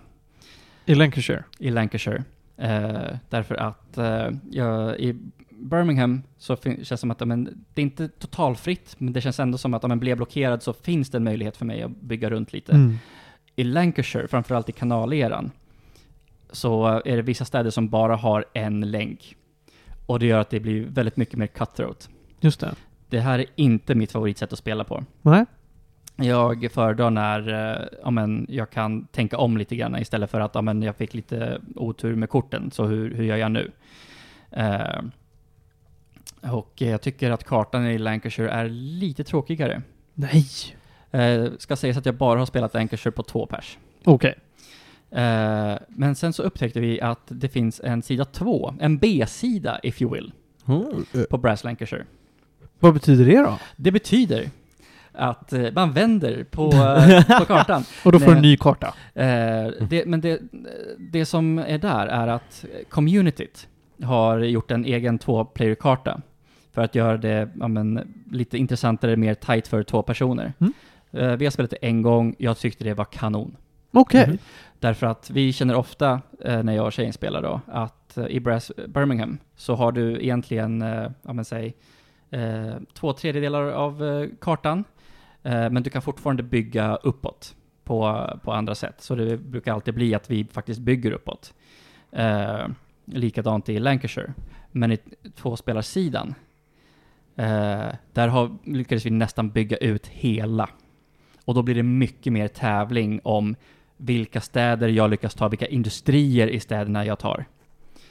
I 0.85 0.95
Lancashire. 0.95 1.45
i 1.59 1.71
Lancashire. 1.71 2.25
Eh, 2.57 3.17
därför 3.29 3.55
att 3.55 3.99
eh, 3.99 4.31
jag, 4.51 5.01
i 5.01 5.17
Birmingham 5.59 6.23
så 6.39 6.57
känns 6.57 6.89
det 6.89 6.97
som 6.97 7.11
att 7.11 7.27
men, 7.27 7.65
det 7.75 7.81
är 7.81 7.83
inte 7.83 8.09
totalfritt, 8.09 8.95
men 8.99 9.13
det 9.13 9.21
känns 9.21 9.41
ändå 9.41 9.59
som 9.59 9.75
att 9.75 9.85
om 9.85 9.89
man 9.89 10.01
blir 10.01 10.17
blockerad 10.17 10.63
så 10.63 10.73
finns 10.73 11.11
det 11.11 11.19
en 11.19 11.25
möjlighet 11.25 11.57
för 11.57 11.65
mig 11.65 11.83
att 11.83 11.91
bygga 11.91 12.31
runt 12.31 12.53
lite. 12.53 12.73
Mm. 12.73 12.97
I 13.57 13.65
Lancashire, 13.65 14.29
framförallt 14.29 14.69
i 14.69 14.73
kanaleran, 14.73 15.51
så 16.51 16.87
är 16.87 17.17
det 17.17 17.23
vissa 17.23 17.45
städer 17.45 17.71
som 17.71 17.89
bara 17.89 18.17
har 18.17 18.45
en 18.53 18.91
länk. 18.91 19.37
Och 20.07 20.19
det 20.19 20.27
gör 20.27 20.39
att 20.39 20.51
det 20.51 20.61
blir 20.61 20.87
väldigt 20.87 21.17
mycket 21.17 21.37
mer 21.37 21.47
cutthroat. 21.47 22.09
Just 22.41 22.61
det. 22.61 22.75
Det 23.09 23.21
här 23.21 23.39
är 23.39 23.47
inte 23.55 23.95
mitt 23.95 24.13
favoritsätt 24.13 24.53
att 24.53 24.59
spela 24.59 24.85
på. 24.85 25.05
Nej. 25.23 25.45
Jag 26.17 26.73
föredrar 26.73 27.11
när 27.11 27.49
eh, 27.49 27.87
ja, 28.03 28.11
men, 28.11 28.47
jag 28.49 28.71
kan 28.71 29.07
tänka 29.07 29.39
om 29.39 29.57
lite 29.57 29.77
grann 29.77 29.99
istället 29.99 30.31
för 30.31 30.41
att 30.41 30.55
ja, 30.55 30.63
men, 30.63 30.83
jag 30.83 30.97
fick 30.97 31.15
lite 31.15 31.61
otur 31.75 32.15
med 32.15 32.29
korten, 32.29 32.71
så 32.71 32.85
hur, 32.85 33.15
hur 33.15 33.25
gör 33.25 33.37
jag 33.37 33.53
nu? 33.53 33.73
Eh, 34.51 35.03
och 36.41 36.73
jag 36.75 37.01
tycker 37.01 37.31
att 37.31 37.45
kartan 37.45 37.87
i 37.87 37.99
Lancashire 37.99 38.51
är 38.51 38.69
lite 38.69 39.25
tråkigare. 39.25 39.83
Nej. 40.15 40.47
Eh, 41.11 41.47
ska 41.59 41.77
sägas 41.77 41.97
att 41.97 42.07
jag 42.07 42.15
bara 42.15 42.39
har 42.39 42.47
spelat 42.47 42.75
Lancashire 42.75 43.13
på 43.13 43.23
två 43.23 43.47
pers. 43.47 43.79
Okej. 44.05 44.35
Eh, 45.11 45.75
men 45.89 46.15
sen 46.15 46.33
så 46.33 46.43
upptäckte 46.43 46.81
vi 46.81 47.01
att 47.01 47.23
det 47.29 47.49
finns 47.49 47.81
en 47.85 48.03
sida 48.03 48.25
två, 48.25 48.75
en 48.81 48.99
B-sida 48.99 49.81
if 49.83 50.03
you 50.03 50.15
will, 50.15 50.33
på 51.31 51.39
Brass 51.39 51.65
Lancashire. 51.65 52.05
Vad 52.79 52.95
betyder 52.95 53.25
det 53.25 53.39
då? 53.39 53.59
Det 53.77 53.91
betyder 53.91 54.51
att 55.13 55.53
eh, 55.53 55.73
man 55.73 55.93
vänder 55.93 56.45
på, 56.45 56.73
eh, 56.73 57.39
på 57.39 57.45
kartan. 57.45 57.85
Och 58.05 58.13
då 58.13 58.19
får 58.19 58.31
du 58.31 58.37
en 58.37 58.43
ny 58.43 58.57
karta. 58.57 58.95
Eh, 59.15 59.67
det, 59.89 60.07
men 60.07 60.21
det, 60.21 60.41
det 60.99 61.27
som 61.27 61.59
är 61.59 61.79
där 61.79 62.07
är 62.07 62.29
att 62.29 62.65
communityt 62.89 63.69
har 64.03 64.39
gjort 64.39 64.71
en 64.71 64.85
egen 64.85 65.19
två-player-karta 65.19 66.21
för 66.73 66.83
att 66.83 66.95
göra 66.95 67.17
det 67.17 67.49
ja, 67.61 67.69
men, 67.69 68.15
lite 68.33 68.59
intressantare, 68.59 69.17
mer 69.17 69.35
tight 69.35 69.69
för 69.69 69.83
två 69.83 70.03
personer. 70.03 70.53
Mm. 70.59 70.73
Eh, 71.13 71.37
vi 71.37 71.45
har 71.45 71.51
spelat 71.51 71.71
det 71.71 71.77
en 71.77 72.03
gång, 72.03 72.35
jag 72.39 72.59
tyckte 72.59 72.85
det 72.85 72.95
var 72.95 73.05
kanon. 73.05 73.57
Okej. 73.91 74.27
Mhm. 74.29 74.39
Därför 74.79 75.07
att 75.07 75.31
vi 75.31 75.53
känner 75.53 75.75
ofta, 75.75 76.21
eh, 76.45 76.63
när 76.63 76.73
jag 76.73 76.87
och 76.87 76.93
tjejen 76.93 77.13
spelar 77.13 77.43
då, 77.43 77.61
att 77.67 78.17
eh, 78.19 78.27
i 78.27 78.41
Brass 78.41 78.73
Birmingham 78.89 79.39
så 79.57 79.75
har 79.75 79.93
du 79.93 80.23
egentligen, 80.23 80.81
ja 81.23 81.33
men 81.33 81.45
säg, 81.45 81.75
två 82.95 83.13
tredjedelar 83.13 83.63
av 83.63 84.27
kartan, 84.41 84.85
men 85.43 85.83
du 85.83 85.91
kan 85.91 86.03
fortfarande 86.03 86.43
bygga 86.43 86.97
uppåt 86.97 87.55
på, 87.85 88.31
på 88.43 88.53
andra 88.53 88.75
sätt. 88.75 88.95
Så 88.99 89.15
det 89.15 89.37
brukar 89.37 89.73
alltid 89.73 89.95
bli 89.95 90.15
att 90.15 90.31
vi 90.31 90.45
faktiskt 90.45 90.81
bygger 90.81 91.13
uppåt. 91.13 91.55
Likadant 93.07 93.69
i 93.69 93.79
Lancashire. 93.79 94.35
Men 94.73 94.93
i 94.93 94.99
tvåspelarsidan, 95.37 96.35
eh, 97.37 97.89
där 98.13 98.29
har, 98.29 98.57
lyckades 98.65 99.07
vi 99.07 99.11
nästan 99.11 99.51
bygga 99.51 99.77
ut 99.77 100.07
hela. 100.07 100.69
Och 101.45 101.55
då 101.55 101.63
blir 101.63 101.75
det 101.75 101.83
mycket 101.83 102.33
mer 102.33 102.49
tävling 102.49 103.21
om 103.25 103.57
vilka 103.97 104.41
städer 104.41 104.89
jag 104.89 105.11
lyckas 105.11 105.35
ta, 105.35 105.49
vilka 105.49 105.67
industrier 105.67 106.49
i 106.49 106.61
städerna 106.61 107.05
jag 107.05 107.19
tar. 107.19 107.45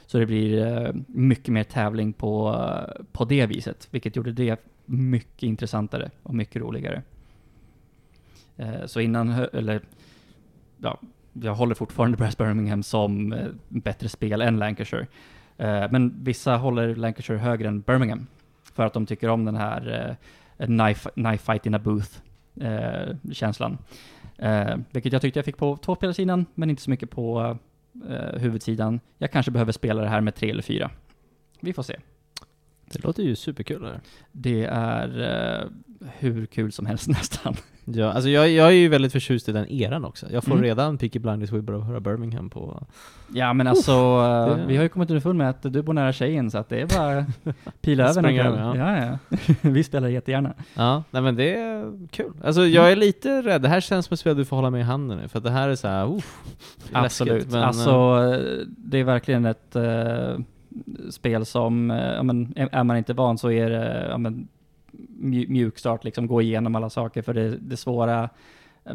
Så 0.05 0.17
det 0.17 0.25
blir 0.25 0.65
eh, 0.65 0.93
mycket 1.07 1.53
mer 1.53 1.63
tävling 1.63 2.13
på, 2.13 2.53
eh, 2.53 3.05
på 3.11 3.25
det 3.25 3.45
viset, 3.45 3.87
vilket 3.91 4.15
gjorde 4.15 4.31
det 4.31 4.59
mycket 4.85 5.43
intressantare 5.43 6.11
och 6.23 6.35
mycket 6.35 6.61
roligare. 6.61 7.01
Eh, 8.57 8.85
så 8.85 8.99
innan, 8.99 9.29
eller 9.53 9.81
ja, 10.77 10.99
jag 11.41 11.55
håller 11.55 11.75
fortfarande 11.75 12.17
Brass 12.17 12.38
Birmingham 12.38 12.83
som 12.83 13.33
eh, 13.33 13.47
bättre 13.69 14.09
spel 14.09 14.41
än 14.41 14.59
Lancashire. 14.59 15.07
Eh, 15.57 15.86
men 15.91 16.23
vissa 16.23 16.55
håller 16.55 16.95
Lancashire 16.95 17.38
högre 17.38 17.67
än 17.67 17.81
Birmingham 17.81 18.27
för 18.73 18.86
att 18.86 18.93
de 18.93 19.05
tycker 19.05 19.29
om 19.29 19.45
den 19.45 19.55
här 19.55 20.17
en 20.57 20.77
knife, 20.77 21.09
knife 21.09 21.51
fight 21.51 21.65
in 21.65 21.73
a 21.73 21.79
booth 21.79 22.09
eh, 22.61 23.15
känslan. 23.31 23.77
Eh, 24.38 24.77
vilket 24.91 25.13
jag 25.13 25.21
tyckte 25.21 25.39
jag 25.39 25.45
fick 25.45 25.57
på 25.57 25.77
tvåspelarsidan, 25.77 26.45
men 26.55 26.69
inte 26.69 26.81
så 26.81 26.89
mycket 26.89 27.09
på 27.09 27.57
eh, 28.09 28.39
huvudsidan. 28.39 28.99
Jag 29.17 29.31
kanske 29.31 29.51
behöver 29.51 29.71
spela 29.71 30.01
det 30.01 30.09
här 30.09 30.21
med 30.21 30.36
tre 30.36 30.49
eller 30.49 30.63
fyra. 30.63 30.91
Vi 31.59 31.73
får 31.73 31.83
se. 31.83 31.99
Det 32.86 33.03
låter 33.03 33.23
ju 33.23 33.36
superkul. 33.36 33.81
Där. 33.81 33.99
Det 34.31 34.65
är 34.71 35.21
eh, 35.61 35.69
hur 36.17 36.45
kul 36.45 36.71
som 36.71 36.86
helst 36.86 37.07
nästan. 37.09 37.55
Ja, 37.88 38.11
alltså 38.11 38.29
jag, 38.29 38.49
jag 38.49 38.67
är 38.67 38.71
ju 38.71 38.88
väldigt 38.88 39.11
förtjust 39.11 39.49
i 39.49 39.51
den 39.51 39.71
eran 39.71 40.05
också. 40.05 40.25
Jag 40.31 40.43
får 40.43 40.51
Mm. 40.51 40.63
redan 40.63 40.97
Peaky 40.97 41.19
Blinders-vibbar 41.19 41.73
av 41.73 41.81
att 41.81 41.88
höra 41.88 41.99
Birmingham 41.99 42.49
på... 42.49 42.83
Ja 43.33 43.53
men 43.53 43.67
alltså, 43.67 43.91
eh, 43.91 44.55
det- 44.57 44.63
vi 44.67 44.75
har 44.75 44.83
ju 44.83 44.89
kommit 44.89 45.09
underfund 45.09 45.38
med 45.38 45.49
att 45.49 45.61
du 45.73 45.81
bor 45.81 45.93
nära 45.93 46.13
tjejen 46.13 46.51
så 46.51 46.57
att 46.57 46.69
det 46.69 46.81
är 46.81 46.86
bara 46.97 47.25
pila 47.81 48.03
över 48.09 48.21
kväll. 48.21 48.39
över, 48.39 48.75
Ja, 48.75 49.17
ja. 49.31 49.38
vi 49.61 49.83
spelar 49.83 50.07
jättegärna. 50.07 50.53
Ja, 50.75 51.03
nej 51.11 51.21
men 51.21 51.36
det 51.36 51.55
är 51.55 51.91
kul. 52.11 52.33
Alltså 52.43 52.65
jag 52.65 52.91
är 52.91 52.95
lite 52.95 53.41
rädd. 53.41 53.61
Det 53.61 53.69
här 53.69 53.81
känns 53.81 54.05
som 54.05 54.13
ett 54.13 54.19
spel 54.19 54.38
du 54.38 54.45
får 54.45 54.55
hålla 54.55 54.69
med 54.69 54.79
i 54.81 54.83
handen 54.83 55.17
nu, 55.21 55.27
för 55.27 55.38
att 55.38 55.43
det 55.43 55.51
här 55.51 55.69
är 55.69 55.75
så 55.75 55.88
här, 55.88 56.15
uff, 56.17 56.38
Absolut. 56.91 57.33
läskigt, 57.33 57.53
men, 57.53 57.63
alltså, 57.63 57.89
eh, 57.91 58.65
det 58.77 58.97
är 58.99 59.03
verkligen 59.03 59.45
ett 59.45 59.75
eh, 59.75 60.38
spel 61.09 61.45
som, 61.45 61.91
eh, 61.91 61.97
ja, 62.13 62.23
men, 62.23 62.53
är 62.71 62.83
man 62.83 62.97
inte 62.97 63.13
van 63.13 63.38
så 63.38 63.51
är 63.51 63.69
det 63.69 64.07
ja, 64.09 64.17
men, 64.17 64.47
mjukstart, 65.47 66.03
liksom 66.03 66.28
gå 66.28 66.41
igenom 66.41 66.76
alla 66.76 66.89
saker. 66.89 67.22
För 67.22 67.34
det, 67.34 67.57
det 67.57 67.78
svåra 67.78 68.30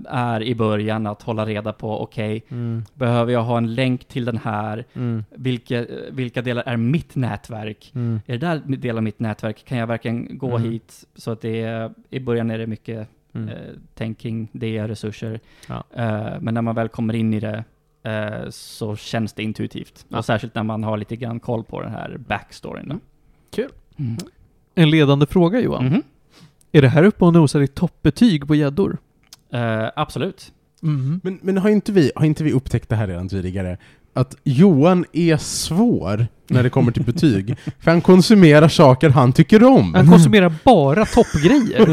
är 0.09 0.43
i 0.43 0.55
början 0.55 1.07
att 1.07 1.23
hålla 1.23 1.47
reda 1.47 1.73
på, 1.73 2.01
okej, 2.03 2.45
Mm, 2.49 2.85
behöver 2.95 3.33
jag 3.33 3.43
ha 3.43 3.59
en 3.59 3.75
länk 3.75 4.05
till 4.05 4.25
den 4.25 4.37
här? 4.37 4.85
mm, 4.95 5.25
Vilka, 5.31 5.87
vilka 6.11 6.43
delar 6.43 6.63
är 6.67 6.77
mitt 6.77 7.17
nätverk? 7.17 7.93
mm. 7.95 8.21
Är 8.27 8.39
det 8.39 8.47
där 8.47 8.77
del 8.77 8.97
av 8.97 9.03
mitt 9.03 9.21
nätverk? 9.21 9.65
Kan 9.65 9.79
jag 9.79 9.87
verkligen 9.87 10.39
gå 10.39 10.57
Mm. 10.57 10.71
hit? 10.71 11.05
Så 11.15 11.31
att 11.31 11.41
det 11.41 11.61
är, 11.63 11.91
i 12.11 12.21
början 12.21 12.51
är 12.51 12.59
det 12.59 12.67
mycket 12.67 13.09
Mm. 13.35 13.49
eh, 13.49 13.55
tänk 13.95 14.19
kring 14.19 14.49
det, 14.53 14.89
resurser. 14.89 15.41
Ja. 15.69 15.85
Eh, 15.95 16.41
men 16.41 16.55
när 16.55 16.63
man 16.63 16.75
väl 16.75 16.89
kommer 16.89 17.15
in 17.15 17.35
i 17.35 17.41
det 17.41 17.65
eh, 18.03 18.49
så 18.51 18.97
känns 18.97 19.33
det 19.33 19.43
intuitivt. 19.43 20.05
Ja. 20.09 20.19
Och 20.19 20.25
särskilt 20.25 20.55
när 20.55 20.63
man 20.63 20.85
har 20.85 20.97
lite 20.97 21.17
grann 21.17 21.41
koll 21.41 21.65
på 21.65 21.83
den 21.83 21.91
här 21.93 22.17
backstoryn. 22.29 22.85
Mm. 22.85 23.01
Kul. 23.51 23.71
Mm. 24.81 24.89
En 24.89 24.91
ledande 24.91 25.27
fråga 25.27 25.61
Johan. 25.61 25.85
Mhm. 25.87 26.03
Är 26.73 26.83
det 26.83 26.89
här 26.89 27.03
uppe 27.03 27.25
och 27.25 27.33
nosar 27.33 27.61
i 27.61 27.67
toppbetyg 27.67 28.47
på 28.47 28.55
gäddor? 28.55 28.99
Eh, 29.53 29.87
absolut. 29.97 30.53
Mm. 30.83 31.21
Men, 31.25 31.39
men 31.43 31.59
har, 31.59 31.71
inte 31.71 31.93
vi, 31.93 32.13
har 32.15 32.27
inte 32.27 32.45
vi 32.45 32.53
upptäckt 32.53 32.89
det 32.89 32.97
här 32.97 33.07
redan 33.07 33.29
tidigare? 33.29 33.79
Att 34.15 34.37
Johan 34.45 35.05
är 35.13 35.37
svår 35.37 36.27
när 36.49 36.63
det 36.63 36.71
kommer 36.71 36.93
till 36.93 37.05
betyg, 37.05 37.57
för 37.81 37.91
han 37.91 38.01
konsumerar 38.01 38.69
saker 38.69 39.09
han 39.11 39.33
tycker 39.33 39.65
om. 39.65 39.95
Han 39.95 40.07
konsumerar 40.11 40.53
bara 40.65 41.05
toppgrejer. 41.07 41.91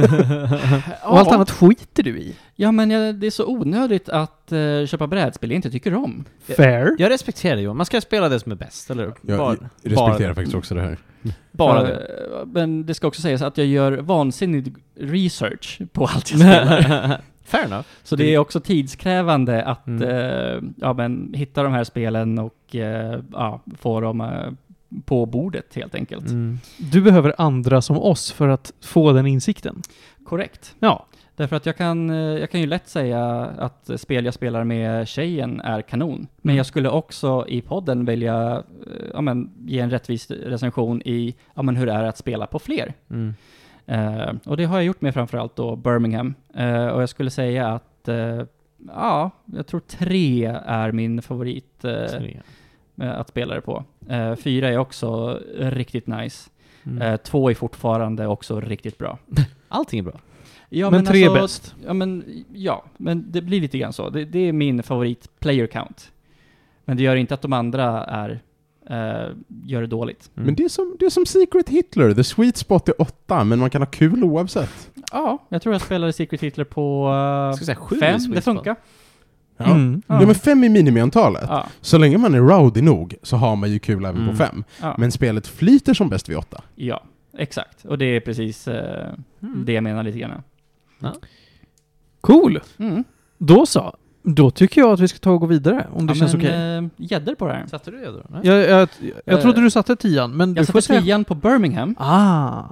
och 1.05 1.19
allt 1.19 1.31
annat 1.31 1.51
skiter 1.51 2.03
du 2.03 2.19
i. 2.19 2.35
Ja, 2.55 2.71
men 2.71 2.91
jag, 2.91 3.15
det 3.15 3.27
är 3.27 3.31
så 3.31 3.45
onödigt 3.47 4.09
att 4.09 4.51
eh, 4.51 4.85
köpa 4.87 5.07
brädspel 5.07 5.49
jag 5.51 5.55
inte 5.55 5.71
tycker 5.71 5.93
om. 5.95 6.25
Fair. 6.57 6.95
Jag 6.99 7.09
respekterar 7.11 7.55
det 7.55 7.61
Johan, 7.61 7.77
man 7.77 7.85
ska 7.85 8.01
spela 8.01 8.29
det 8.29 8.39
som 8.39 8.51
är 8.51 8.55
bäst, 8.55 8.89
eller? 8.89 9.13
Jag 9.21 9.37
Bara- 9.37 9.51
respekterar 9.83 10.17
bara- 10.19 10.35
faktiskt 10.35 10.55
också 10.55 10.75
det 10.75 10.81
här. 10.81 10.97
Bara 11.51 11.83
det. 11.83 11.93
eh, 11.93 12.45
Men 12.45 12.85
det 12.85 12.93
ska 12.93 13.07
också 13.07 13.21
sägas 13.21 13.41
att 13.41 13.57
jag 13.57 13.67
gör 13.67 13.91
vansinnig 13.97 14.73
research 14.99 15.79
på 15.93 16.05
allt 16.05 16.31
jag 16.31 16.39
spelar. 16.39 17.21
Fair 17.47 17.65
enough. 17.65 17.85
Så 18.03 18.15
det 18.15 18.33
är 18.33 18.37
också 18.37 18.59
tidskrävande 18.59 19.63
att 19.65 19.87
Mm. 19.87 20.09
eh, 20.09 20.61
ja, 20.77 20.93
men, 20.93 21.33
hitta 21.33 21.63
de 21.63 21.73
här 21.73 21.83
spelen 21.83 22.39
och 22.39 22.75
eh, 22.75 23.19
ja, 23.31 23.61
få 23.79 24.01
dem 24.01 24.21
eh, 24.21 24.27
på 25.05 25.25
bordet 25.25 25.75
helt 25.75 25.95
enkelt. 25.95 26.27
Mm. 26.29 26.59
Du 26.77 27.01
behöver 27.01 27.35
andra 27.37 27.81
som 27.81 27.97
oss 27.97 28.31
för 28.31 28.47
att 28.47 28.73
få 28.81 29.11
den 29.13 29.27
insikten. 29.27 29.81
Korrekt. 30.25 30.75
Ja. 30.79 31.05
Därför 31.35 31.55
att 31.55 31.65
jag 31.65 31.77
kan, 31.77 32.09
eh, 32.09 32.15
jag 32.17 32.51
kan 32.51 32.61
ju 32.61 32.67
lätt 32.67 32.87
säga 32.89 33.25
att 33.57 33.89
spel 33.95 34.25
jag 34.25 34.33
spelar 34.33 34.63
med 34.63 35.07
tjejen 35.07 35.61
är 35.61 35.81
kanon. 35.81 36.27
Men 36.41 36.49
Mm. 36.51 36.57
jag 36.57 36.65
skulle 36.65 36.89
också 36.89 37.45
i 37.47 37.61
podden 37.61 38.05
vilja 38.05 38.53
eh, 38.87 39.05
ja, 39.13 39.21
men, 39.21 39.49
ge 39.65 39.79
en 39.79 39.89
rättvis 39.91 40.31
recension 40.31 41.01
i 41.05 41.35
ja, 41.55 41.61
men, 41.61 41.75
hur 41.75 41.85
det 41.85 41.93
är 41.93 42.03
att 42.03 42.17
spela 42.17 42.47
på 42.47 42.59
fler. 42.59 42.93
Mm. 43.09 43.33
Eh, 43.87 44.31
och 44.45 44.57
det 44.57 44.65
har 44.65 44.77
jag 44.77 44.85
gjort 44.85 45.01
med 45.01 45.13
framförallt 45.13 45.55
då 45.55 45.75
Birmingham. 45.75 46.35
Eh, 46.53 46.87
och 46.87 47.01
jag 47.01 47.09
skulle 47.09 47.29
säga 47.29 47.67
att, 47.67 48.07
eh, 48.07 48.43
ja, 48.87 49.31
jag 49.45 49.67
tror 49.67 49.79
tre 49.79 50.45
är 50.65 50.91
min 50.91 51.21
favorit 51.21 51.79
Tre. 51.81 52.41
att 52.95 53.29
spela 53.29 53.55
det 53.55 53.61
på. 53.61 53.83
Fyra 54.37 54.69
är 54.69 54.77
också 54.77 55.41
riktigt 55.57 56.07
nice. 56.07 56.49
Mm. 56.83 57.17
Två 57.23 57.49
är 57.49 57.55
fortfarande 57.55 58.27
också 58.27 58.59
riktigt 58.61 58.97
bra. 58.97 59.17
Allting 59.67 59.99
är 59.99 60.03
bra. 60.03 60.19
Ja, 60.69 60.89
men, 60.89 61.05
tre 61.05 61.23
är 61.23 61.29
alltså, 61.29 61.41
bäst. 61.41 61.75
Ja, 61.85 61.93
men, 61.93 62.23
ja, 62.53 62.83
men 62.97 63.31
det 63.31 63.41
blir 63.41 63.61
lite 63.61 63.77
grann 63.77 63.93
så. 63.93 64.09
Det, 64.09 64.25
det 64.25 64.39
är 64.39 64.53
min 64.53 64.83
favorit 64.83 65.39
player 65.39 65.67
count. 65.67 66.11
Men 66.85 66.97
det 66.97 67.03
gör 67.03 67.15
inte 67.15 67.33
att 67.33 67.41
de 67.41 67.53
andra 67.53 68.03
är, 68.03 68.39
gör 69.65 69.81
det 69.81 69.87
dåligt. 69.87 70.31
Mm. 70.35 70.45
Men 70.45 70.55
det 70.55 70.63
är, 70.63 70.69
som, 70.69 70.95
det 70.99 71.05
är 71.05 71.09
som 71.09 71.25
Secret 71.25 71.69
Hitler, 71.69 72.13
the 72.13 72.23
sweet 72.23 72.57
spot 72.57 72.89
är 72.89 73.01
åtta, 73.01 73.43
men 73.43 73.59
man 73.59 73.69
kan 73.69 73.81
ha 73.81 73.85
kul 73.89 74.23
oavsett. 74.23 74.91
Ja, 75.11 75.37
jag 75.49 75.61
tror 75.61 75.73
jag 75.75 75.81
spelade 75.81 76.13
Secret 76.13 76.41
Hitler 76.41 76.63
på 76.63 77.09
uh, 77.61 77.63
i 77.95 77.99
fem. 77.99 78.19
Det 78.31 78.41
funkar. 78.41 78.75
Ja. 79.57 79.65
Mm. 79.65 80.01
Ja. 80.07 80.25
men 80.25 80.35
fem 80.35 80.63
är 80.63 80.69
minimiantalet. 80.69 81.43
Ja, 81.47 81.67
Så 81.81 81.97
länge 81.97 82.17
man 82.17 82.33
är 82.35 82.39
rowdy 82.39 82.81
nog 82.81 83.15
så 83.23 83.35
har 83.37 83.55
man 83.55 83.71
ju 83.71 83.79
kul 83.79 84.05
även 84.05 84.21
Mm. 84.21 84.29
på 84.29 84.35
fem. 84.43 84.63
ja, 84.81 84.95
Men 84.97 85.11
spelet 85.11 85.47
flyter 85.47 85.93
som 85.93 86.09
bäst 86.09 86.29
vid 86.29 86.37
åtta. 86.37 86.61
ja, 86.75 87.03
exakt. 87.37 87.85
Och 87.85 87.97
det 87.97 88.05
är 88.05 88.19
precis 88.19 88.67
eh, 88.67 89.13
Mm. 89.41 89.65
det 89.65 89.73
jag 89.73 89.83
menar 89.83 90.03
lite 90.03 90.19
grann. 90.19 90.41
Cool. 92.21 92.59
Mm. 92.77 93.03
Då 93.37 93.65
så. 93.65 93.95
Då 94.29 94.51
tycker 94.51 94.81
jag 94.81 94.91
att 94.91 94.99
vi 94.99 95.07
ska 95.07 95.19
ta 95.19 95.31
och 95.31 95.39
gå 95.39 95.45
vidare, 95.45 95.87
om 95.93 96.07
det 96.07 96.11
Ja, 96.11 96.15
känns 96.15 96.33
men, 96.33 96.41
okej. 96.41 96.77
eh, 96.77 96.83
Gäddor 96.97 97.35
på 97.35 97.47
det 97.47 97.53
här. 97.53 97.67
Satte 97.67 97.91
du 97.91 97.97
det 97.97 98.05
då? 98.11 98.21
Nej? 98.29 98.41
Jag, 98.43 98.57
jag, 98.69 98.89
jag 99.25 99.35
eh, 99.37 99.41
trodde 99.41 99.61
du 99.61 99.71
satte 99.71 99.95
tian, 99.95 100.31
men 100.37 100.53
du 100.53 100.59
Jag 100.59 100.67
får 100.67 100.81
sätter 100.81 100.93
säga... 100.93 101.01
tian 101.01 101.25
på 101.25 101.35
Birmingham, 101.35 101.95
Ah. 101.99 102.63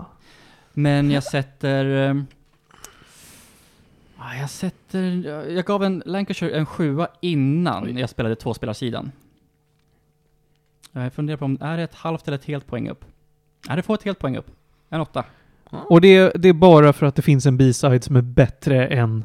men 0.74 1.12
jag 1.12 1.24
sätter... 1.24 2.10
eh, 2.10 2.16
ah, 4.18 4.36
jag 4.40 4.50
sätter... 4.50 5.02
jag- 5.28 5.52
Jag 5.52 5.66
gav 5.66 5.84
en 5.84 6.04
Lancashire 6.06 6.52
en 6.58 6.66
sjua 6.66 7.08
innan 7.22 7.84
Oj. 7.84 8.00
jag 8.00 8.10
spelade 8.10 8.36
tvåspelarsidan. 8.36 9.12
Jag 10.92 11.14
funderar 11.14 11.38
på 11.38 11.46
om, 11.46 11.58
är 11.62 11.78
det 11.78 11.84
ett 11.84 11.96
halvt 11.96 12.28
eller 12.28 12.38
ett 12.38 12.46
helt 12.46 12.68
poäng 12.68 12.90
upp? 12.90 13.06
Nej, 13.68 13.76
det 13.78 13.82
får 13.84 13.94
ett 13.94 14.04
helt 14.04 14.20
poäng 14.20 14.38
upp. 14.38 14.48
En 14.90 15.02
åtta. 15.02 15.24
Och 15.70 16.02
det, 16.02 16.32
det 16.36 16.50
är 16.50 16.54
bara 16.54 16.94
för 16.94 17.06
att 17.06 17.16
det 17.16 17.22
finns 17.22 17.46
en 17.46 17.58
B-side 17.58 18.04
som 18.04 18.16
är 18.16 18.22
bättre 18.22 18.88
än 18.88 19.24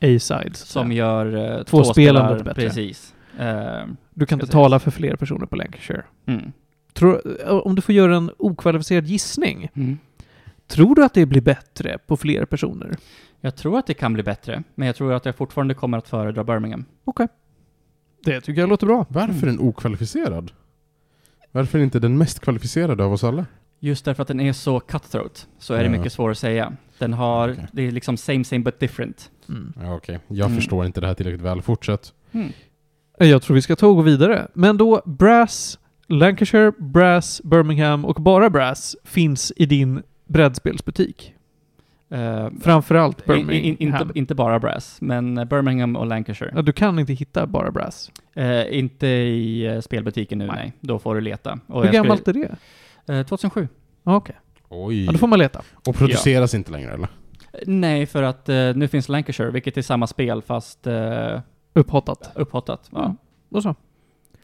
A-side. 0.00 0.56
Som 0.56 0.92
gör 0.92 1.26
uh, 1.58 1.62
Tvåspelandet 1.64 2.44
bättre. 2.44 2.62
Precis. 2.62 3.14
Eh, 3.38 3.84
Du 4.14 4.26
kan 4.26 4.40
inte 4.40 4.52
tala 4.52 4.78
för 4.78 4.90
fler 4.90 5.16
personer 5.16 5.46
på 5.46 5.56
Lancashire. 5.56 6.04
mm. 6.26 6.52
Tror, 6.92 7.20
om 7.66 7.74
du 7.74 7.82
får 7.82 7.94
göra 7.94 8.16
en 8.16 8.30
okvalificerad 8.38 9.06
gissning, 9.06 9.70
Mm. 9.74 9.98
tror 10.66 10.94
du 10.94 11.04
att 11.04 11.14
det 11.14 11.26
blir 11.26 11.40
bättre 11.40 11.98
på 12.06 12.16
fler 12.16 12.44
personer? 12.44 12.96
Jag 13.40 13.56
tror 13.56 13.78
att 13.78 13.86
det 13.86 13.94
kan 13.94 14.12
bli 14.12 14.22
bättre, 14.22 14.62
men 14.74 14.86
jag 14.86 14.96
tror 14.96 15.12
att 15.12 15.24
jag 15.26 15.36
fortfarande 15.36 15.74
kommer 15.74 15.98
att 15.98 16.08
föredra 16.08 16.44
Birmingham. 16.44 16.84
Det 18.24 18.40
tycker 18.40 18.60
jag 18.60 18.68
låter 18.68 18.86
bra. 18.86 19.06
Varför 19.08 19.46
en 19.46 19.60
okvalificerad? 19.60 20.52
Varför 21.52 21.78
inte 21.78 21.98
den 21.98 22.18
mest 22.18 22.40
kvalificerade 22.40 23.04
av 23.04 23.12
oss 23.12 23.24
alla? 23.24 23.46
Just 23.80 24.04
därför 24.04 24.22
att 24.22 24.28
den 24.28 24.40
är 24.40 24.52
så 24.52 24.80
cutthroat, 24.80 25.46
så 25.58 25.74
är 25.74 25.82
det 25.82 25.88
mycket 25.88 26.12
svårare 26.12 26.32
att 26.32 26.38
säga. 26.38 26.72
Den 26.98 27.12
har, 27.12 27.48
Okej. 27.52 27.66
det 27.72 27.86
är 27.86 27.90
liksom 27.90 28.16
same 28.16 28.44
same 28.44 28.62
but 28.64 28.80
different. 28.80 29.30
Mm. 29.48 29.72
Ja, 29.82 29.94
okej. 29.94 30.18
Jag 30.28 30.46
Mm. 30.46 30.56
förstår 30.56 30.86
inte 30.86 31.00
det 31.00 31.06
här 31.06 31.14
tillräckligt 31.14 31.42
väl. 31.42 31.62
Fortsätt. 31.62 32.12
Mm. 32.32 32.48
Jag 33.18 33.42
tror 33.42 33.54
vi 33.54 33.62
ska 33.62 33.76
ta 33.76 33.86
och 33.86 33.96
gå 33.96 34.02
vidare. 34.02 34.46
Men 34.54 34.76
då, 34.76 35.02
Brass, 35.04 35.78
Lancashire, 36.06 36.72
Brass, 36.78 37.40
Birmingham 37.44 38.04
och 38.04 38.22
bara 38.22 38.50
Brass 38.50 38.96
finns 39.04 39.52
i 39.56 39.66
din 39.66 40.02
brädspelsbutik. 40.24 41.34
Eh, 42.10 42.48
Framförallt 42.60 43.18
in, 43.20 43.24
Birmingham. 43.26 43.64
in, 43.64 43.76
inte, 43.78 44.06
inte 44.14 44.34
bara 44.34 44.58
Brass, 44.58 44.98
men 45.00 45.38
eh, 45.38 45.44
Birmingham 45.44 45.96
och 45.96 46.06
Lancashire. 46.06 46.52
Ja, 46.54 46.62
du 46.62 46.72
kan 46.72 46.98
inte 46.98 47.12
hitta 47.12 47.46
bara 47.46 47.70
Brass. 47.70 48.10
Eh, 48.34 48.78
inte 48.78 49.06
i 49.06 49.66
eh, 49.66 49.80
spelbutiken 49.80 50.38
nu, 50.38 50.46
Nej. 50.46 50.56
nej. 50.56 50.72
Då 50.80 50.98
får 50.98 51.14
du 51.14 51.20
leta. 51.20 51.52
Och 51.52 51.58
Hur 51.66 51.74
jag 51.74 51.84
skulle- 51.86 51.92
gammalt 51.98 52.28
är 52.28 52.32
det? 52.32 52.56
Eh, 53.08 53.26
2007. 53.26 53.68
Ja, 54.02 54.16
Okej. 54.16 54.36
Oj. 54.68 55.04
Ja, 55.04 55.12
då 55.12 55.18
får 55.18 55.26
man 55.26 55.38
leta. 55.38 55.62
Och 55.86 55.94
produceras 55.94 56.54
inte 56.54 56.72
längre 56.72 56.92
eller? 56.92 57.08
Eh, 57.52 57.60
Nej, 57.66 58.06
för 58.06 58.22
att 58.22 58.48
eh, 58.48 58.74
nu 58.74 58.88
finns 58.88 59.08
Lancashire, 59.08 59.50
vilket 59.50 59.76
är 59.76 59.82
samma 59.82 60.06
spel 60.06 60.42
fast 60.42 60.86
uh, 60.86 61.40
Upphottat. 61.74 62.30
upphottat. 62.34 62.88
Ja. 62.92 63.04
Mm. 63.04 63.16
Då 63.48 63.62
så. 63.62 63.74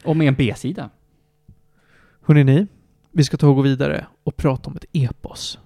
Och 0.03 0.17
med 0.17 0.27
en 0.27 0.35
B-sida. 0.35 0.89
Hörrni 2.21 2.43
ni, 2.43 2.67
vi 3.11 3.23
ska 3.23 3.37
ta 3.37 3.47
och 3.47 3.55
gå 3.55 3.61
vidare 3.61 4.05
och 4.23 4.37
prata 4.37 4.69
om 4.69 4.75
ett 4.75 4.85
epos. 4.93 5.59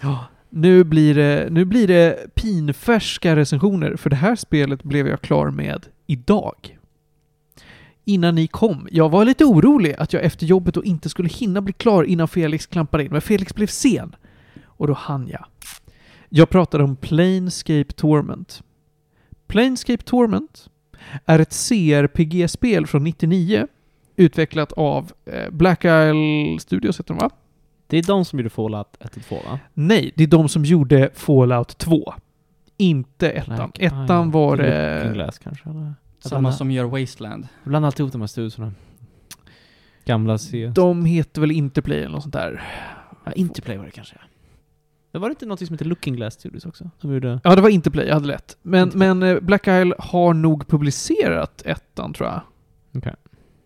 Ja. 0.00 0.24
Nu 0.50 0.84
blir, 0.84 1.14
det, 1.14 1.48
nu 1.50 1.64
blir 1.64 1.88
det 1.88 2.34
pinfärska 2.34 3.36
recensioner, 3.36 3.96
för 3.96 4.10
det 4.10 4.16
här 4.16 4.36
spelet 4.36 4.82
blev 4.82 5.08
jag 5.08 5.20
klar 5.20 5.50
med 5.50 5.86
idag. 6.06 6.78
Innan 8.04 8.34
ni 8.34 8.46
kom. 8.46 8.88
Jag 8.90 9.08
var 9.08 9.24
lite 9.24 9.44
orolig 9.44 9.94
att 9.98 10.12
jag 10.12 10.24
efter 10.24 10.46
jobbet 10.46 10.74
då 10.74 10.84
inte 10.84 11.08
skulle 11.08 11.28
hinna 11.28 11.60
bli 11.60 11.72
klar 11.72 12.04
innan 12.04 12.28
Felix 12.28 12.66
klampade 12.66 13.04
in, 13.04 13.12
men 13.12 13.20
Felix 13.20 13.54
blev 13.54 13.66
sen. 13.66 14.16
Och 14.64 14.86
då 14.86 14.92
hann 14.92 15.28
jag. 15.28 15.44
Jag 16.28 16.50
pratade 16.50 16.84
om 16.84 16.96
Planescape 16.96 17.92
Torment. 17.92 18.62
Planescape 19.46 20.04
Torment 20.04 20.68
är 21.24 21.38
ett 21.38 21.68
CRPG-spel 21.68 22.86
från 22.86 23.04
99 23.04 23.66
utvecklat 24.16 24.72
av 24.72 25.12
eh, 25.24 25.50
Black 25.50 25.84
Isle 25.84 26.58
Studios, 26.60 27.00
heter 27.00 27.14
de 27.14 27.18
va? 27.18 27.30
Det 27.86 27.98
är 27.98 28.02
de 28.02 28.24
som 28.24 28.38
gjorde 28.38 28.50
Fallout 28.50 28.96
1 29.00 29.16
och 29.16 29.22
2 29.22 29.36
va? 29.36 29.58
Nej, 29.74 30.12
det 30.16 30.24
är 30.24 30.28
de 30.28 30.48
som 30.48 30.64
gjorde 30.64 31.10
Fallout 31.14 31.78
2. 31.78 32.14
Inte 32.76 33.30
ettan. 33.30 33.56
Black 33.56 33.78
Ettan 33.78 34.30
var 34.30 34.56
Looking 34.56 34.70
det... 34.70 35.10
Glass 35.14 35.38
kanske 35.38 35.70
eller? 35.70 35.94
Samma 36.28 36.52
som 36.52 36.70
gör 36.70 36.84
Wasteland. 36.84 37.48
Bland 37.64 37.86
alltihop 37.86 38.12
de 38.12 38.20
här 38.20 38.26
studierna. 38.26 38.72
Gamla 40.04 40.38
C. 40.38 40.72
De 40.74 41.04
heter 41.04 41.40
väl 41.40 41.50
Interplay 41.50 41.98
eller 41.98 42.12
något 42.12 42.22
sånt 42.22 42.32
där. 42.34 42.62
Ja, 43.24 43.32
Interplay 43.32 43.76
var 43.76 43.84
det 43.84 43.90
kanske. 43.90 44.16
Men 45.12 45.20
var 45.20 45.28
det 45.28 45.32
inte 45.32 45.46
något 45.46 45.58
som 45.58 45.74
heter 45.74 45.84
Looking 45.84 46.16
Glass 46.16 46.34
Studios 46.34 46.66
också? 46.66 46.90
Som 47.00 47.14
gjorde... 47.14 47.40
Ja, 47.44 47.54
det 47.54 47.62
var 47.62 47.68
Interplay, 47.68 48.06
jag 48.06 48.14
hade 48.14 48.26
lätt. 48.26 48.56
Men, 48.62 48.82
Interplay. 48.82 49.14
men 49.14 49.36
eh, 49.36 49.40
Black 49.40 49.66
Isle 49.68 49.94
har 49.98 50.34
nog 50.34 50.68
publicerat 50.68 51.62
ettan, 51.64 52.12
tror 52.12 52.28
jag. 52.28 52.40
Okej. 52.96 53.14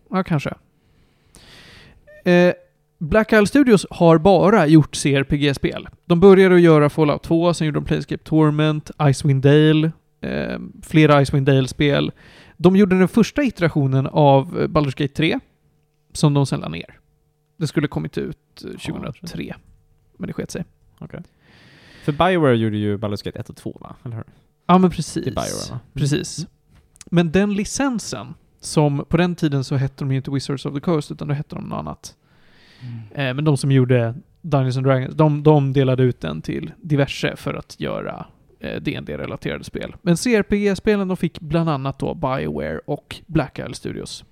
Ja, 0.09 0.23
kanske. 0.23 0.53
Eh, 2.25 2.53
Black 2.97 3.33
Isle 3.33 3.47
Studios 3.47 3.85
har 3.89 4.17
bara 4.17 4.67
gjort 4.67 4.95
CRPG-spel. 4.95 5.87
De 6.05 6.19
började 6.19 6.55
att 6.55 6.61
göra 6.61 6.89
Fallout 6.89 7.23
2, 7.23 7.53
sen 7.53 7.67
gjorde 7.67 7.79
de 7.79 7.85
Planescape 7.85 8.23
Torment, 8.23 8.91
Icewind 9.03 9.43
Dale, 9.43 9.91
eh, 10.21 10.59
flera 10.83 11.21
Icewind 11.21 11.45
Dale-spel. 11.45 12.11
De 12.61 12.75
gjorde 12.75 12.99
den 12.99 13.07
första 13.07 13.43
iterationen 13.43 14.07
av 14.07 14.59
eh, 14.61 14.67
Baldur's 14.67 14.97
Gate 14.97 15.13
3, 15.13 15.39
som 16.13 16.33
de 16.33 16.45
sen 16.45 16.59
la 16.59 16.69
ner. 16.69 16.99
Det 17.57 17.67
skulle 17.67 17.87
kommit 17.87 18.17
ut 18.17 18.63
eh, 18.63 18.71
2003, 18.71 19.55
men 20.17 20.27
det 20.27 20.33
sket 20.33 20.51
sig. 20.51 20.65
För 22.03 22.11
Bioware 22.11 22.57
gjorde 22.57 22.77
ju 22.77 22.97
Baldur's 22.97 23.25
Gate 23.25 23.39
1 23.39 23.49
och 23.49 23.55
2 23.55 23.77
va? 23.81 23.95
Eller 24.03 24.15
hur? 24.15 24.23
Ja, 24.65 24.77
men 24.77 24.89
precis. 24.89 25.25
Bioware 25.25 25.71
va? 25.71 25.79
Precis. 25.93 26.47
Men 27.05 27.31
den 27.31 27.53
licensen, 27.53 28.33
som 28.59 29.05
på 29.09 29.17
den 29.17 29.35
tiden 29.35 29.63
så 29.63 29.75
hette 29.75 30.03
de 30.03 30.11
ju 30.11 30.17
inte 30.17 30.31
Wizards 30.31 30.65
of 30.65 30.73
the 30.73 30.79
Coast, 30.79 31.11
utan 31.11 31.27
då 31.27 31.33
hette 31.33 31.55
de 31.55 31.63
något 31.63 31.79
annat. 31.79 32.15
Eh, 33.11 33.33
men 33.33 33.43
de 33.43 33.57
som 33.57 33.71
gjorde 33.71 34.15
Dungeons 34.41 34.77
and 34.77 34.85
Dragons, 34.85 35.15
de, 35.15 35.43
de 35.43 35.73
delade 35.73 36.03
ut 36.03 36.21
den 36.21 36.41
till 36.41 36.71
diverse 36.81 37.35
för 37.35 37.53
att 37.53 37.79
göra 37.79 38.25
dd 38.81 39.09
relaterade 39.09 39.63
spel. 39.63 39.95
Men 40.01 40.15
CRPG-spelen 40.17 41.07
de 41.07 41.17
fick 41.17 41.39
bland 41.39 41.69
annat 41.69 41.99
då 41.99 42.13
Bioware 42.13 42.79
och 42.85 43.15
Black 43.25 43.59
Isle 43.59 43.73
Studios. 43.73 44.23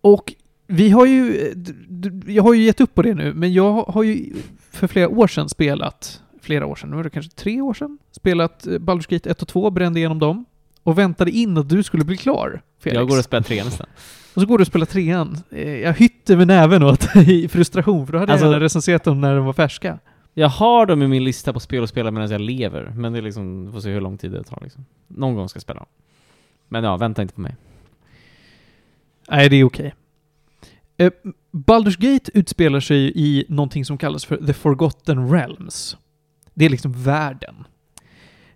Och 0.00 0.34
vi 0.66 0.90
har 0.90 1.06
ju, 1.06 1.36
eh, 1.36 2.32
jag 2.34 2.42
har 2.42 2.54
ju 2.54 2.62
gett 2.62 2.80
upp 2.80 2.94
på 2.94 3.02
det 3.02 3.14
nu, 3.14 3.34
men 3.34 3.52
jag 3.52 3.72
har 3.84 4.02
ju 4.02 4.32
för 4.70 4.86
flera 4.86 5.08
år 5.08 5.26
sedan 5.26 5.48
spelat, 5.48 6.22
flera 6.42 6.66
år 6.66 6.74
sedan, 6.74 6.90
nu 6.90 6.98
är 6.98 7.04
det 7.04 7.10
kanske 7.10 7.32
tre 7.32 7.60
år 7.60 7.74
sedan, 7.74 7.98
spelat 8.10 8.66
eh, 8.66 8.70
Baldur's 8.72 9.10
Gate 9.10 9.30
1 9.30 9.42
och 9.42 9.48
2, 9.48 9.70
brände 9.70 9.98
igenom 10.00 10.18
dem. 10.18 10.44
Och 10.82 10.98
väntade 10.98 11.30
in 11.30 11.58
att 11.58 11.68
du 11.68 11.82
skulle 11.82 12.04
bli 12.04 12.16
klar, 12.16 12.62
Felix. 12.82 12.98
Jag 12.98 13.08
går 13.08 13.18
och 13.18 13.24
spelar 13.24 13.42
trean 13.42 13.66
nästan. 13.66 13.86
Och 14.34 14.40
så 14.42 14.46
går 14.46 14.58
du 14.58 14.62
och 14.62 14.66
spelar 14.66 14.86
trean. 14.86 15.36
Eh, 15.50 15.76
Jag 15.80 15.92
hytter 15.92 16.36
med 16.36 16.46
näven 16.46 16.82
åt 16.82 17.12
dig 17.14 17.44
i 17.44 17.48
frustration, 17.48 18.06
för 18.06 18.12
då 18.12 18.18
hade 18.18 18.32
Alltså- 18.32 18.52
jag 18.52 18.62
recenserat 18.62 19.04
dem 19.04 19.20
när 19.20 19.36
de 19.36 19.44
var 19.46 19.52
färska. 19.52 19.98
Jag 20.34 20.48
har 20.48 20.86
dem 20.86 21.02
i 21.02 21.08
min 21.08 21.24
lista 21.24 21.52
på 21.52 21.60
spel 21.60 21.82
att 21.82 21.90
spela 21.90 22.10
medan 22.10 22.30
jag 22.30 22.40
lever, 22.40 22.92
men 22.96 23.12
det 23.12 23.18
är 23.18 23.22
liksom, 23.22 23.72
får 23.72 23.80
se 23.80 23.90
hur 23.90 24.00
lång 24.00 24.18
tid 24.18 24.30
det 24.30 24.44
tar 24.44 24.60
liksom. 24.62 24.84
Någon 25.08 25.34
gång 25.34 25.48
ska 25.48 25.56
jag 25.56 25.62
spela 25.62 25.78
dem. 25.78 25.88
Men 26.68 26.84
ja, 26.84 26.96
vänta 26.96 27.22
inte 27.22 27.34
på 27.34 27.40
mig. 27.40 27.56
Nej, 29.28 29.48
det 29.48 29.56
är 29.56 29.64
okej. 29.64 29.94
Eh, 30.96 31.12
Baldur's 31.52 32.12
Gate 32.12 32.30
utspelar 32.34 32.80
sig 32.80 33.12
i 33.14 33.44
någonting 33.48 33.84
som 33.84 33.98
kallas 33.98 34.24
för 34.24 34.36
The 34.46 34.52
Forgotten 34.52 35.32
Realms. 35.32 35.96
Det 36.54 36.64
är 36.64 36.70
liksom 36.70 37.02
världen. 37.02 37.54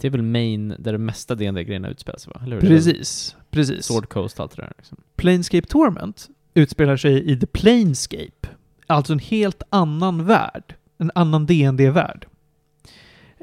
Det 0.00 0.06
är 0.06 0.10
väl 0.10 0.22
main, 0.22 0.74
där 0.78 0.92
det 0.92 0.98
mesta 0.98 1.34
D&D-grejerna 1.34 1.88
utspelar 1.88 2.18
sig 2.18 2.32
va? 2.34 2.40
Eller 2.44 2.60
hur? 2.60 2.68
Precis, 2.68 3.36
precis. 3.50 3.86
Sword 3.86 4.08
Coast 4.08 4.38
och 4.38 4.42
allt 4.42 4.56
det 4.56 4.62
där 4.62 4.72
liksom. 4.78 4.98
Planescape 5.16 5.66
Torment 5.66 6.28
utspelar 6.54 6.96
sig 6.96 7.30
i 7.30 7.40
The 7.40 7.46
Planescape. 7.46 8.48
Alltså 8.86 9.12
en 9.12 9.18
helt 9.18 9.62
annan 9.70 10.24
värld. 10.24 10.74
En 10.98 11.10
annan 11.14 11.46
dd 11.46 11.90
värld 11.90 12.26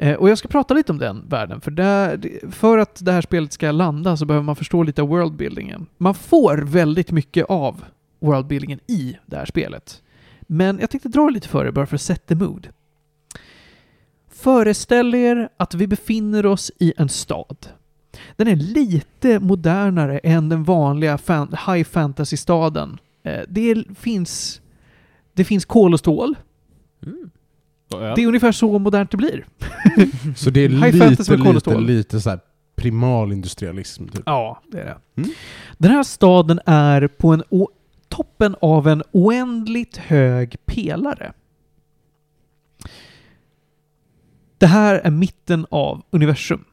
Eh, 0.01 0.15
och 0.15 0.29
jag 0.29 0.37
ska 0.37 0.47
prata 0.47 0.73
lite 0.73 0.91
om 0.91 0.97
den 0.97 1.27
världen, 1.29 1.61
för 1.61 1.71
där, 1.71 2.19
för 2.51 2.77
att 2.77 3.05
det 3.05 3.11
här 3.11 3.21
spelet 3.21 3.53
ska 3.53 3.71
landa 3.71 4.17
så 4.17 4.25
behöver 4.25 4.45
man 4.45 4.55
förstå 4.55 4.83
lite 4.83 5.01
av 5.01 5.07
worldbuildingen. 5.07 5.85
Man 5.97 6.15
får 6.15 6.57
väldigt 6.57 7.11
mycket 7.11 7.45
av 7.45 7.83
worldbuildingen 8.19 8.79
i 8.87 9.17
det 9.25 9.37
här 9.37 9.45
spelet. 9.45 10.01
Men 10.41 10.79
jag 10.79 10.89
tänkte 10.89 11.09
dra 11.09 11.29
lite 11.29 11.47
för 11.47 11.65
er 11.65 11.71
bara 11.71 11.85
för 11.85 11.95
att 11.95 12.01
sätta 12.01 12.35
mood. 12.35 12.69
Föreställ 14.29 15.15
er 15.15 15.49
att 15.57 15.73
vi 15.73 15.87
befinner 15.87 16.45
oss 16.45 16.71
i 16.79 16.93
en 16.97 17.09
stad. 17.09 17.67
Den 18.35 18.47
är 18.47 18.55
lite 18.55 19.39
modernare 19.39 20.19
än 20.19 20.49
den 20.49 20.63
vanliga 20.63 21.17
fan, 21.17 21.55
high 21.67 21.83
fantasy-staden. 21.83 22.97
Eh, 23.23 23.41
det 23.47 23.83
finns, 23.97 24.61
det 25.33 25.43
finns 25.43 25.65
kol 25.65 25.93
och 25.93 25.99
stål. 25.99 26.35
Mm. 27.05 27.31
Det 27.91 28.23
är 28.23 28.27
ungefär 28.27 28.51
så 28.51 28.79
modernt 28.79 29.11
det 29.11 29.17
blir. 29.17 29.45
Så 30.35 30.49
det 30.49 30.59
är 30.59 30.69
lite, 30.69 31.09
lite, 31.09 31.77
lite 31.77 32.21
så 32.21 32.29
här 32.29 32.39
primal 32.75 33.31
industrialism 33.31 34.07
typ. 34.07 34.23
Ja, 34.25 34.61
det 34.71 34.81
är 34.81 34.85
det. 34.85 34.97
Mm. 35.21 35.29
Den 35.77 35.91
här 35.91 36.03
staden 36.03 36.59
är 36.65 37.07
på 37.07 37.33
en 37.33 37.43
toppen 38.09 38.55
av 38.61 38.87
en 38.87 39.03
oändligt 39.11 39.97
hög 39.97 40.55
pelare. 40.65 41.33
Det 44.57 44.67
här 44.67 44.95
är 44.95 45.11
mitten 45.11 45.65
av 45.69 46.01
universum. 46.09 46.65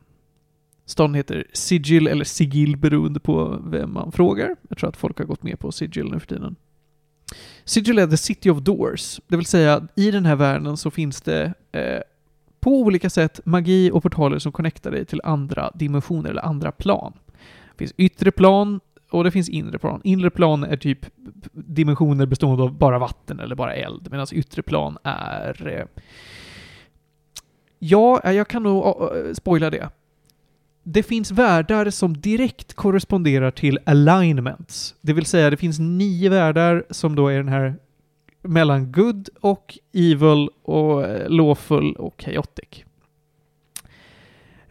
Staden 0.86 1.14
heter 1.14 1.44
Sigil, 1.52 2.06
eller 2.06 2.24
Sigil 2.24 2.76
beroende 2.76 3.20
på 3.20 3.62
vem 3.64 3.92
man 3.92 4.12
frågar. 4.12 4.56
Jag 4.68 4.78
tror 4.78 4.88
att 4.88 4.96
folk 4.96 5.18
har 5.18 5.24
gått 5.24 5.42
med 5.42 5.58
på 5.58 5.72
Sigil 5.72 6.10
nu 6.10 6.20
för 6.20 6.26
tiden. 6.26 6.56
Sigil 7.64 7.98
är 7.98 8.06
the 8.06 8.16
city 8.16 8.50
of 8.50 8.58
doors, 8.58 9.20
det 9.26 9.36
vill 9.36 9.46
säga 9.46 9.88
i 9.96 10.10
den 10.10 10.26
här 10.26 10.36
världen 10.36 10.76
så 10.76 10.90
finns 10.90 11.20
det 11.20 11.52
eh, 11.72 12.00
på 12.60 12.80
olika 12.80 13.10
sätt 13.10 13.40
magi 13.44 13.90
och 13.90 14.02
portaler 14.02 14.38
som 14.38 14.52
connectar 14.52 14.90
dig 14.90 15.04
till 15.04 15.20
andra 15.24 15.70
dimensioner 15.74 16.30
eller 16.30 16.42
andra 16.42 16.72
plan. 16.72 17.12
Det 17.72 17.78
finns 17.78 17.94
yttre 17.96 18.30
plan 18.30 18.80
och 19.10 19.24
det 19.24 19.30
finns 19.30 19.48
inre 19.48 19.78
plan. 19.78 20.00
Inre 20.04 20.30
plan 20.30 20.64
är 20.64 20.76
typ 20.76 21.06
dimensioner 21.52 22.26
bestående 22.26 22.62
av 22.62 22.78
bara 22.78 22.98
vatten 22.98 23.40
eller 23.40 23.54
bara 23.54 23.74
eld, 23.74 24.08
medan 24.10 24.26
yttre 24.32 24.62
plan 24.62 24.98
är... 25.02 25.66
Eh, 25.68 26.04
ja, 27.78 28.32
jag 28.32 28.48
kan 28.48 28.62
nog 28.62 28.86
uh, 28.86 29.34
spoila 29.34 29.70
det. 29.70 29.88
Det 30.90 31.02
finns 31.02 31.30
världar 31.30 31.90
som 31.90 32.20
direkt 32.20 32.74
korresponderar 32.74 33.50
till 33.50 33.78
alignments. 33.84 34.94
Det 35.00 35.12
vill 35.12 35.26
säga, 35.26 35.50
det 35.50 35.56
finns 35.56 35.78
nio 35.78 36.30
världar 36.30 36.84
som 36.90 37.16
då 37.16 37.28
är 37.28 37.36
den 37.36 37.48
här 37.48 37.76
mellan 38.42 38.92
good 38.92 39.28
och 39.40 39.78
evil 39.92 40.48
och 40.62 41.04
eh, 41.04 41.30
lawful 41.30 41.96
och 41.96 42.22
chaotic. 42.22 42.84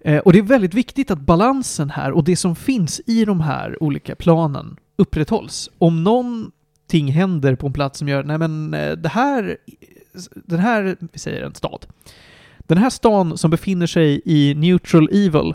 Eh, 0.02 0.18
och 0.18 0.34
det 0.34 0.40
är 0.40 0.44
väldigt 0.44 0.74
viktigt 0.74 1.12
att 1.12 1.20
balansen 1.20 1.90
här 1.90 2.12
och 2.12 2.24
det 2.24 2.36
som 2.36 2.56
finns 2.56 3.02
i 3.06 3.26
de 3.26 3.42
här 3.42 3.84
olika 3.84 4.16
planen 4.16 4.78
upprätthålls. 4.96 5.70
Om 5.78 6.04
någonting 6.04 7.08
händer 7.12 7.56
på 7.56 7.68
en 7.68 7.74
plats 7.74 8.00
som 8.00 8.08
gör, 8.08 8.24
nej 8.24 8.38
men 8.38 8.74
eh, 8.74 8.92
det 8.92 9.10
här, 9.10 9.58
den 10.36 10.60
här, 10.60 10.98
vi 11.12 11.20
säger 11.20 11.42
en 11.42 11.56
stad. 11.56 11.86
Den 12.60 12.78
här 12.78 12.90
stan 12.90 13.38
som 13.38 13.52
befinner 13.52 13.88
sig 13.88 14.22
i 14.26 14.56
neutral 14.56 15.10
evil 15.12 15.54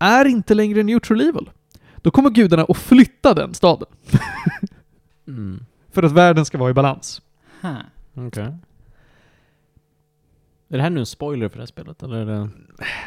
är 0.00 0.24
inte 0.24 0.54
längre 0.54 0.82
neutral 0.82 1.20
evil. 1.20 1.50
Då 1.96 2.10
kommer 2.10 2.30
gudarna 2.30 2.64
att 2.68 2.76
flytta 2.76 3.34
den 3.34 3.54
staden 3.54 3.88
Mm. 5.28 5.64
för 5.92 6.02
att 6.02 6.12
världen 6.12 6.44
ska 6.44 6.58
vara 6.58 6.70
i 6.70 6.74
balans. 6.74 7.22
Huh. 7.60 7.78
Okej. 8.14 8.42
Är 10.72 10.76
det 10.76 10.82
här 10.82 10.90
nu 10.90 11.00
en 11.00 11.06
spoiler 11.06 11.48
för 11.48 11.56
det 11.56 11.62
här 11.62 11.66
spelet, 11.66 12.02
eller 12.02 12.16
är 12.16 12.26
det... 12.26 12.48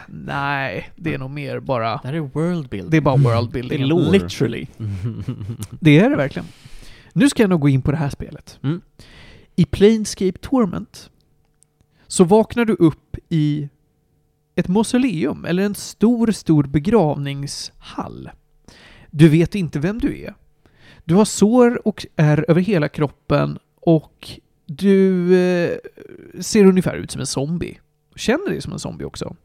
Nej, 0.08 0.92
det 0.96 1.14
är 1.14 1.18
nog 1.18 1.30
mer 1.32 1.60
bara... 1.60 1.90
Det 1.90 2.08
här 2.08 2.14
är 2.14 2.20
world 2.20 2.70
building. 2.70 2.90
Det 2.90 2.98
är 2.98 3.02
bara 3.02 3.16
worldbuilding. 3.16 3.78
Det 3.80 3.84
är 3.84 3.88
lore. 3.88 4.12
Literally. 4.12 4.68
Det 5.80 6.00
är 6.00 6.10
det 6.10 6.16
verkligen. 6.16 6.48
Nu 7.14 7.30
ska 7.30 7.44
jag 7.44 7.50
nog 7.50 7.60
gå 7.60 7.70
in 7.70 7.82
på 7.82 7.92
det 7.92 7.98
här 7.98 8.10
spelet. 8.10 8.60
Mm. 8.64 8.82
I 9.56 9.66
Planescape 9.66 10.38
Torment 10.42 11.10
så 12.08 12.24
vaknar 12.24 12.66
du 12.66 12.74
upp 12.74 13.18
i 13.30 13.70
ett 14.56 14.68
mausoleum, 14.68 15.46
eller 15.46 15.64
en 15.64 15.76
stor, 15.76 16.32
stor 16.32 16.64
begravningshall. 16.64 18.30
Du 19.12 19.30
vet 19.30 19.56
inte 19.56 19.80
vem 19.80 20.00
du 20.00 20.22
är. 20.22 20.34
Du 21.06 21.16
har 21.16 21.26
sår 21.26 21.88
och 21.88 22.06
är 22.16 22.46
över 22.48 22.62
hela 22.62 22.88
kroppen 22.90 23.60
och 23.80 24.30
du 24.66 25.36
eh, 25.40 25.78
ser 26.40 26.66
ungefär 26.66 26.96
ut 26.96 27.12
som 27.12 27.20
en 27.22 27.28
zombie. 27.28 27.80
Känner 28.16 28.50
dig 28.50 28.62
som 28.62 28.74
en 28.74 28.80
zombie 28.80 29.06
också. 29.06 29.36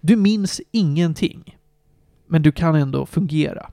Du 0.00 0.16
minns 0.16 0.60
ingenting. 0.70 1.58
Men 2.26 2.42
du 2.42 2.52
kan 2.52 2.74
ändå 2.74 3.06
fungera. 3.06 3.70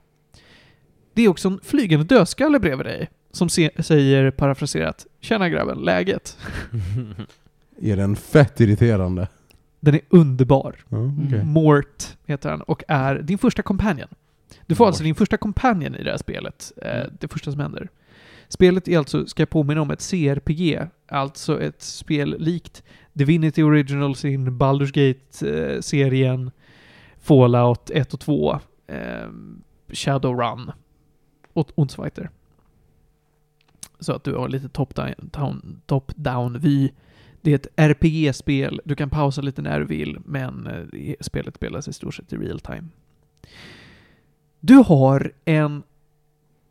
Det 1.14 1.22
är 1.22 1.28
också 1.28 1.48
en 1.48 1.60
flygande 1.62 2.04
dödskalle 2.14 2.60
bredvid 2.60 2.86
dig 2.86 3.10
som 3.30 3.48
se- 3.48 3.82
säger 3.82 4.30
parafraserat 4.30 5.06
”Tjena 5.20 5.48
grabben, 5.48 5.78
läget?” 5.78 6.38
Är 7.82 7.96
den 7.96 8.16
fett 8.16 8.60
irriterande? 8.60 9.28
Den 9.86 9.94
är 9.94 10.00
underbar. 10.10 10.76
Ja, 10.88 10.98
okej. 11.26 11.44
Mort 11.44 12.16
heter 12.26 12.50
han 12.50 12.60
och 12.60 12.82
är 12.88 13.14
din 13.18 13.38
första 13.38 13.62
companion. 13.62 14.08
Du 14.66 14.74
får 14.74 14.86
alltså 14.86 15.02
Mort. 15.02 15.06
din 15.06 15.14
första 15.14 15.36
companion 15.36 15.94
i 15.94 16.02
det 16.02 16.10
här 16.10 16.18
spelet. 16.18 16.72
Eh, 16.82 17.00
Mm. 17.00 17.16
det 17.20 17.28
första 17.28 17.50
som 17.52 17.60
händer. 17.60 17.88
Spelet 18.48 18.88
är 18.88 18.98
alltså, 18.98 19.26
ska 19.26 19.40
jag 19.40 19.50
påminna 19.50 19.80
om, 19.82 19.90
ett 19.90 20.10
CRPG. 20.10 20.80
Alltså 21.08 21.60
ett 21.62 21.82
spel 21.82 22.36
likt 22.38 22.82
Divinity 23.12 23.62
Originals 23.62 24.24
in 24.24 24.48
Baldur's 24.58 24.92
Gate-serien, 24.92 26.50
Fallout 27.20 27.90
1 27.90 28.14
och 28.14 28.20
2, 28.20 28.58
eh, 28.86 29.28
Shadowrun 29.92 30.70
och 31.52 31.70
Onsfighter. 31.74 32.30
Så 34.00 34.12
att 34.12 34.24
du 34.24 34.34
har 34.34 34.48
lite 34.48 34.68
top-down 34.68 35.80
top 35.86 36.12
down 36.16 36.58
vy. 36.58 36.90
Det 37.46 37.52
är 37.52 37.54
ett 37.54 37.66
RPG-spel, 37.76 38.80
du 38.84 38.94
kan 38.94 39.10
pausa 39.10 39.42
lite 39.42 39.62
när 39.62 39.80
du 39.80 39.86
vill, 39.86 40.18
men 40.24 40.66
eh, 40.66 41.14
spelet 41.20 41.54
spelas 41.54 41.88
i 41.88 41.92
stort 41.92 42.14
sett 42.14 42.32
i 42.32 42.36
real 42.36 42.60
time. 42.60 42.84
Du 44.60 44.74
har 44.74 45.32
en 45.44 45.82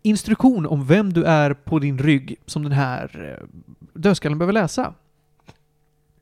instruktion 0.01 0.65
om 0.65 0.85
vem 0.85 1.13
du 1.13 1.23
är 1.23 1.53
på 1.53 1.79
din 1.79 1.97
rygg 1.97 2.35
som 2.45 2.63
den 2.63 2.71
här 2.71 3.37
eh, 3.39 3.47
dödskallen 3.93 4.37
behöver 4.37 4.53
läsa. 4.53 4.93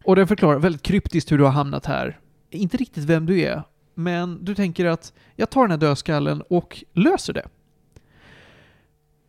Och 0.03 0.15
den 0.15 0.27
förklarar 0.27 0.59
väldigt 0.59 0.83
kryptiskt 0.83 1.31
hur 1.31 1.37
du 1.37 1.43
har 1.43 1.51
hamnat 1.51 1.85
här. 1.85 2.19
Inte 2.49 2.77
riktigt 2.77 3.03
vem 3.03 3.25
du 3.25 3.41
är, 3.41 3.63
men 3.93 4.45
du 4.45 4.55
tänker 4.55 4.85
att 4.85 5.13
jag 5.35 5.49
tar 5.49 5.61
den 5.61 5.71
här 5.71 5.77
dödskallen 5.77 6.41
och 6.41 6.83
löser 6.93 7.33
det. 7.33 7.47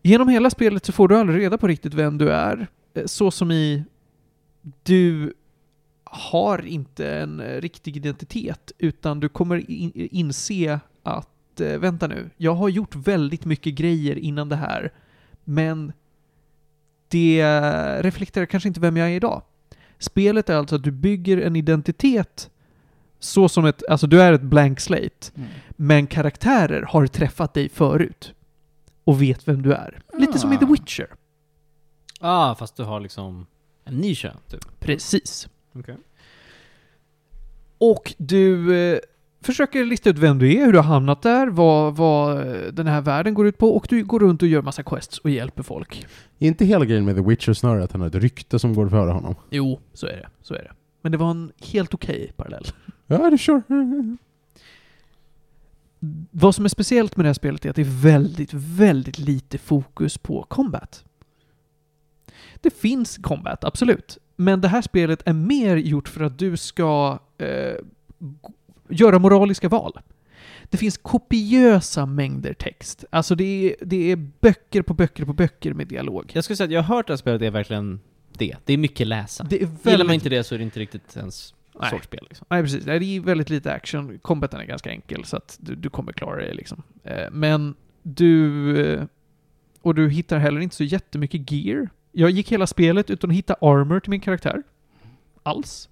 Genom 0.02 0.28
hela 0.28 0.50
spelet 0.50 0.84
så 0.84 0.92
får 0.92 1.08
du 1.08 1.18
aldrig 1.18 1.40
reda 1.40 1.58
på 1.58 1.66
riktigt 1.66 1.94
vem 1.94 2.18
du 2.18 2.30
är. 2.30 2.66
Eh, 2.94 3.06
så 3.06 3.30
som 3.30 3.50
i 3.50 3.84
du 4.82 5.32
har 6.04 6.66
inte 6.66 7.10
en 7.10 7.40
eh, 7.40 7.60
riktig 7.60 7.96
identitet, 7.96 8.72
utan 8.78 9.20
du 9.20 9.28
kommer 9.28 9.70
in, 9.70 9.92
inse 9.94 10.80
att 11.02 11.60
eh, 11.60 11.78
vänta 11.78 12.06
nu, 12.06 12.30
jag 12.36 12.54
har 12.54 12.68
gjort 12.68 12.94
väldigt 12.96 13.44
mycket 13.44 13.74
grejer 13.74 14.16
innan 14.18 14.48
det 14.48 14.56
här, 14.56 14.92
men 15.44 15.92
det 17.08 17.42
reflekterar 18.02 18.46
kanske 18.46 18.68
inte 18.68 18.80
vem 18.80 18.96
jag 18.96 19.10
är 19.10 19.14
idag. 19.14 19.42
Spelet 19.98 20.50
är 20.50 20.56
alltså 20.56 20.76
att 20.76 20.82
du 20.84 20.90
bygger 20.90 21.38
en 21.38 21.56
identitet 21.56 22.50
så 23.18 23.48
som 23.48 23.64
ett, 23.64 23.82
alltså 23.88 24.06
du 24.06 24.22
är 24.22 24.32
ett 24.32 24.42
blank 24.42 24.80
slate, 24.80 25.30
Mm. 25.36 25.48
men 25.76 26.06
karaktärer 26.06 26.82
har 26.82 27.06
träffat 27.06 27.54
dig 27.54 27.68
förut 27.68 28.34
och 29.04 29.22
vet 29.22 29.48
vem 29.48 29.62
du 29.62 29.72
är. 29.72 30.02
Lite 30.18 30.38
som 30.38 30.52
i 30.52 30.58
The 30.58 30.64
Ah. 30.64 30.68
Witcher. 30.68 31.06
Ah, 32.20 32.54
fast 32.54 32.76
du 32.76 32.82
har 32.84 33.00
liksom 33.00 33.46
en 33.85 33.97
ny 33.97 34.14
kön, 34.14 34.37
typ. 34.49 34.80
Precis. 34.80 35.49
Okej. 35.72 35.97
Och 37.78 38.14
du 38.18 38.76
eh, 38.76 38.99
försöker 39.43 39.85
lista 39.85 40.11
ut 40.11 40.18
vem 40.18 40.39
du 40.39 40.55
är, 40.55 40.64
hur 40.66 40.72
du 40.72 40.78
har 40.78 40.85
hamnat 40.85 41.22
där, 41.22 41.47
vad, 41.47 41.97
vad 41.97 42.47
den 42.74 42.87
här 42.87 43.01
världen 43.01 43.35
går 43.35 43.47
ut 43.47 43.59
på 43.59 43.76
och 43.76 43.87
du 43.91 44.05
går 44.05 44.20
runt 44.20 44.43
och 44.43 44.49
gör 44.49 44.62
massa 44.62 44.82
quests 44.82 45.18
och 45.18 45.30
hjälper 45.30 45.62
folk. 45.62 46.07
Är 46.39 46.49
inte 46.49 46.64
hela 46.64 46.85
grejen 46.85 47.05
med 47.05 47.16
The 47.16 47.22
Witcher 47.22 47.53
snarare 47.53 47.85
att 47.85 47.93
han 47.93 48.01
har 48.01 48.09
ett 48.09 48.14
rykte 48.14 48.59
som 48.59 48.74
går 48.74 48.89
före 48.89 49.11
honom? 49.11 49.35
Jo, 49.51 49.80
så 49.93 50.07
är 50.07 50.16
det. 50.16 50.28
Så 50.43 50.55
är 50.55 50.62
det. 50.62 50.72
Men 51.03 51.12
det 51.12 51.18
var 51.18 51.30
en 51.30 51.53
helt 51.72 51.95
okej 51.95 52.32
parallell. 52.37 52.64
Ja, 53.07 53.18
det 53.18 53.35
är 53.35 53.37
sure. 53.37 53.62
Vad 56.30 56.55
som 56.55 56.64
är 56.64 56.68
speciellt 56.68 57.16
med 57.16 57.24
det 57.24 57.28
här 57.28 57.35
spelet 57.35 57.64
är 57.64 57.70
att 57.70 57.76
det 57.76 57.82
är 57.82 58.03
väldigt, 58.03 58.53
väldigt 58.55 59.18
lite 59.18 59.59
fokus 59.59 60.18
på 60.18 60.43
combat. 60.43 61.05
Det 62.64 62.70
finns 62.74 63.16
combat, 63.18 63.64
absolut. 63.64 64.18
Men 64.36 64.60
det 64.60 64.68
här 64.68 64.82
spelet 64.82 65.22
är 65.26 65.32
mer 65.32 65.76
gjort 65.76 66.08
för 66.08 66.24
att 66.24 66.38
du 66.38 66.56
ska 66.56 67.18
eh, 67.38 67.74
göra 68.88 69.18
moraliska 69.18 69.68
val. 69.68 70.00
Det 70.70 70.76
finns 70.76 70.96
kopiösa 70.98 72.06
mängder 72.06 72.54
text. 72.54 73.04
Alltså 73.10 73.34
det 73.34 73.44
är, 73.44 73.76
det 73.86 74.12
är 74.12 74.16
böcker 74.16 74.82
på 74.82 74.94
böcker 74.94 75.24
på 75.24 75.32
böcker 75.32 75.74
med 75.74 75.86
dialog. 75.88 76.30
Jag 76.34 76.44
skulle 76.44 76.56
säga 76.56 76.64
att 76.64 76.72
jag 76.72 76.82
har 76.82 76.96
hört 76.96 77.10
att 77.10 77.20
spelet 77.20 77.42
är 77.42 77.50
verkligen 77.50 78.00
det. 78.38 78.56
Det 78.64 78.72
är 78.72 78.78
mycket 78.78 79.06
läsa. 79.06 79.44
Det 79.44 79.56
är 79.62 79.66
väldigt... 79.66 79.86
Gillar 79.86 80.04
man 80.04 80.14
inte 80.14 80.28
det 80.28 80.44
så 80.44 80.54
är 80.54 80.58
det 80.58 80.64
inte 80.64 80.80
riktigt 80.80 81.16
ens 81.16 81.54
Nej. 81.80 81.90
sorts 81.90 82.04
spel 82.06 82.26
liksom. 82.28 82.46
Nej, 82.50 82.62
precis. 82.62 82.84
Det 82.84 82.92
är 82.94 83.20
väldigt 83.20 83.50
lite 83.50 83.72
action. 83.72 84.18
Combaten 84.18 84.60
är 84.60 84.64
ganska 84.64 84.90
enkel, 84.90 85.24
så 85.24 85.36
att 85.36 85.56
du, 85.60 85.74
du 85.74 85.90
kommer 85.90 86.12
klara 86.12 86.36
det 86.44 86.54
liksom. 86.54 86.82
Eh, 87.04 87.30
Men 87.32 87.74
du... 88.02 88.76
eh, 88.94 89.04
Och 89.82 89.94
du 89.94 90.08
hittar 90.10 90.38
heller 90.38 90.60
inte 90.60 90.76
så 90.76 90.84
jättemycket 90.84 91.50
gear. 91.50 91.88
Jag 92.14 92.30
gick 92.30 92.52
hela 92.52 92.66
spelet 92.66 93.10
utan 93.10 93.30
att 93.30 93.36
hitta 93.36 93.54
armor 93.54 94.00
till 94.00 94.10
min 94.10 94.20
karaktär. 94.20 94.62
Alls. 95.42 95.88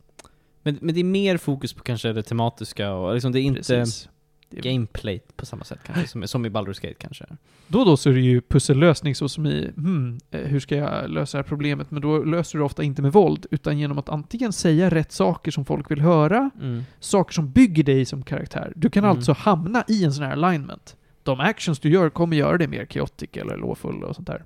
Men, 0.63 0.79
men 0.81 0.95
det 0.95 1.01
är 1.01 1.05
mer 1.05 1.37
fokus 1.37 1.73
på 1.73 1.83
kanske 1.83 2.13
det 2.13 2.23
tematiska 2.23 2.93
och 2.93 3.15
liksom 3.15 3.33
det 3.33 3.41
är 3.41 3.43
inte 3.43 3.59
Precis. 3.63 4.09
Gameplay 4.51 5.21
på 5.37 5.47
samma 5.47 5.65
sätt 5.65 5.79
kanske, 5.87 6.07
som, 6.09 6.29
som 6.29 6.47
i 6.47 6.49
Baldur's 6.49 6.83
Gate 6.83 6.95
kanske. 6.99 7.27
Då 7.67 7.79
och 7.81 7.87
då 7.87 7.97
så 7.97 8.11
är 8.11 8.15
det 8.15 8.21
ju 8.21 8.41
pussellösning 8.41 9.15
så 9.15 9.29
som 9.29 9.47
i, 9.47 9.71
hmm, 9.77 10.21
eh, 10.31 10.41
hur 10.41 10.61
ska 10.61 10.77
jag 10.77 11.11
lösa 11.11 11.39
det 11.39 11.43
här 11.43 11.49
problemet? 11.49 11.91
Men 11.91 12.03
då 12.03 12.19
löser 12.25 12.59
du 12.59 12.63
det 12.63 12.65
ofta 12.67 12.83
inte 12.83 13.03
med 13.03 13.13
våld, 13.13 13.47
utan 13.51 13.79
genom 13.79 13.99
att 13.99 14.09
antingen 14.09 14.53
säga 14.53 14.91
rätt 14.91 15.13
saker 15.13 15.51
som 15.51 15.65
folk 15.65 15.91
vill 15.91 16.01
höra, 16.01 16.51
Mm. 16.61 16.83
saker 17.01 17.33
som 17.33 17.51
bygger 17.53 17.83
dig 17.85 18.05
som 18.05 18.23
karaktär. 18.23 18.73
Du 18.77 18.91
kan 18.91 19.05
Mm. 19.05 19.17
alltså 19.17 19.33
hamna 19.33 19.85
i 19.89 20.05
en 20.05 20.13
sån 20.13 20.25
här 20.25 20.33
alignment. 20.33 20.97
De 21.23 21.41
actions 21.41 21.79
du 21.81 21.89
gör 21.91 22.11
kommer 22.11 22.37
göra 22.37 22.59
dig 22.59 22.67
mer 22.69 22.87
chaotic 22.87 23.31
eller 23.33 23.57
lawful 23.57 24.05
och 24.05 24.15
sånt 24.17 24.27
där. 24.29 24.45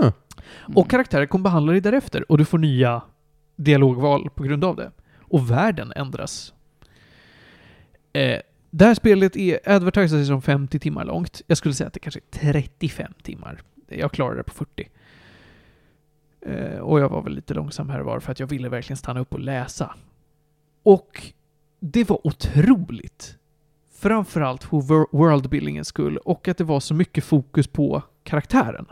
Mm. 0.00 0.12
Och 0.76 0.90
karaktärer 0.90 1.26
kommer 1.26 1.42
behandla 1.42 1.72
dig 1.72 1.80
därefter 1.80 2.32
och 2.32 2.38
du 2.38 2.44
får 2.44 2.58
nya 2.58 3.02
dialogval 3.56 4.30
på 4.30 4.42
grund 4.42 4.64
av 4.64 4.76
det. 4.76 4.90
Och 5.20 5.50
världen 5.50 5.92
ändras. 5.96 6.54
Eh, 8.12 8.40
det 8.70 8.84
här 8.84 8.94
spelet 8.94 9.36
är 9.36 9.60
advertisat 9.64 10.26
som 10.26 10.42
50 10.42 10.78
timmar 10.78 11.04
långt. 11.04 11.42
Jag 11.46 11.58
skulle 11.58 11.74
säga 11.74 11.86
att 11.86 11.94
det 11.94 12.00
kanske 12.00 12.20
är 12.20 12.52
35 12.52 13.12
timmar. 13.22 13.62
Jag 13.88 14.12
klarade 14.12 14.36
det 14.36 14.44
på 14.44 14.52
40. 14.52 14.88
Eh, 16.40 16.78
och 16.78 17.00
jag 17.00 17.08
var 17.08 17.22
väl 17.22 17.34
lite 17.34 17.54
långsam 17.54 17.88
här 17.88 18.00
och 18.00 18.06
var 18.06 18.20
för 18.20 18.32
att 18.32 18.40
jag 18.40 18.46
ville 18.46 18.68
verkligen 18.68 18.96
stanna 18.96 19.20
upp 19.20 19.34
och 19.34 19.40
läsa. 19.40 19.94
Och 20.82 21.32
det 21.80 22.08
var 22.08 22.26
otroligt. 22.26 23.38
Framförallt 23.94 24.64
för 24.64 25.16
worldbuildingens 25.16 25.88
skull 25.88 26.16
och 26.16 26.48
att 26.48 26.58
det 26.58 26.64
var 26.64 26.80
så 26.80 26.94
mycket 26.94 27.24
fokus 27.24 27.66
på 27.66 28.02
karaktären. 28.22 28.86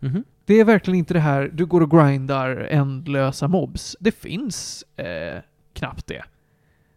Mhm. 0.00 0.24
Det 0.44 0.60
är 0.60 0.64
verkligen 0.64 0.98
inte 0.98 1.14
det 1.14 1.20
här, 1.20 1.50
du 1.54 1.66
går 1.66 1.80
och 1.80 1.90
grindar 1.90 2.56
ändlösa 2.56 3.48
mobs. 3.48 3.96
Det 4.00 4.12
finns 4.12 4.84
eh, 4.96 5.42
knappt 5.72 6.06
det. 6.06 6.24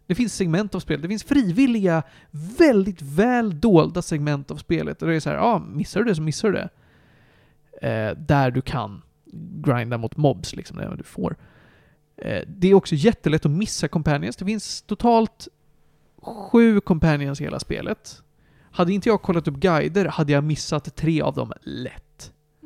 Det 0.08 0.16
finns 0.16 0.36
segment 0.36 0.76
av 0.76 0.80
spelet, 0.80 1.02
det 1.02 1.08
finns 1.08 1.24
frivilliga, 1.24 2.04
väldigt 2.58 3.02
väl 3.02 3.60
dolda 3.60 4.02
segment 4.02 4.52
av 4.52 4.56
spelet. 4.56 5.02
Och 5.02 5.08
det 5.08 5.16
är 5.16 5.20
så 5.20 5.30
här, 5.30 5.38
ja, 5.38 5.44
ah, 5.44 5.60
missar 5.60 6.00
du 6.00 6.10
det 6.10 6.16
så 6.16 6.22
missar 6.22 6.48
du 6.48 6.54
det. 6.54 6.70
Eh, 7.88 8.18
där 8.18 8.52
du 8.52 8.62
kan 8.62 9.02
grinda 9.64 9.98
mot 9.98 10.18
mobs, 10.18 10.56
liksom, 10.56 10.78
det 10.78 10.84
är 10.84 10.96
du 10.96 11.04
får. 11.04 11.36
Eh, 12.18 12.44
det 12.48 12.68
är 12.68 12.74
också 12.74 12.96
jättelätt 12.96 13.46
att 13.46 13.52
missa 13.52 13.88
companions. 13.88 14.36
Det 14.36 14.46
finns 14.46 14.82
totalt 14.82 15.48
sju 16.22 16.80
companions 16.80 17.42
i 17.42 17.44
hela 17.44 17.60
spelet. 17.60 18.24
Hade 18.72 18.94
inte 18.94 19.10
jag 19.10 19.22
kollat 19.22 19.48
upp 19.48 19.56
guider 19.56 20.06
hade 20.06 20.32
jag 20.32 20.44
missat 20.44 20.96
tre 20.96 21.22
av 21.22 21.36
dem 21.36 21.54
lätt. 21.62 22.09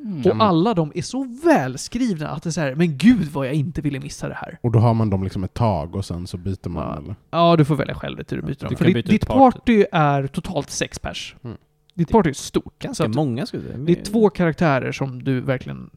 Mm. 0.03 0.31
Och 0.39 0.43
alla 0.45 0.73
de 0.73 0.91
är 0.95 1.01
så 1.01 1.23
välskrivna 1.43 2.27
att 2.29 2.43
det 2.43 2.49
är 2.49 2.51
så 2.51 2.61
här, 2.61 2.75
men 2.75 2.97
gud 2.97 3.27
vad 3.27 3.47
jag 3.47 3.53
inte 3.53 3.81
ville 3.81 3.99
missa 3.99 4.27
det 4.27 4.33
här. 4.35 4.57
och 4.61 4.71
då 4.71 4.79
har 4.79 4.93
man 4.93 5.09
dem 5.09 5.23
liksom 5.23 5.43
ett 5.43 5.53
tag 5.53 5.95
och 5.95 6.05
sen 6.05 6.27
så 6.27 6.37
byter 6.37 6.69
man 6.69 6.83
Ja. 6.83 6.97
eller? 6.97 7.15
Ja, 7.31 7.55
du 7.55 7.65
får 7.65 7.75
välja 7.75 7.95
själv 7.95 8.17
lite 8.17 8.35
hur 8.35 8.41
du 8.41 8.47
byter 8.47 8.59
Du 8.59 8.67
dem. 8.67 8.75
För 8.77 8.85
ditt, 8.85 9.05
ditt 9.07 9.27
party. 9.27 9.85
är 9.91 10.27
totalt 10.27 10.69
sex 10.69 10.99
pers. 10.99 11.35
Mm. 11.43 11.57
Ditt 11.93 12.09
party 12.11 12.29
är 12.29 12.33
stort. 12.33 12.79
Ganska 12.79 13.07
många 13.07 13.45
skulle 13.45 13.63
jag 13.63 13.71
säga. 13.73 13.85
det 13.85 13.99
är 13.99 14.03
två 14.03 14.29
karaktärer 14.29 14.91
som 14.91 15.23
du 15.23 15.41
verkligen... 15.41 15.89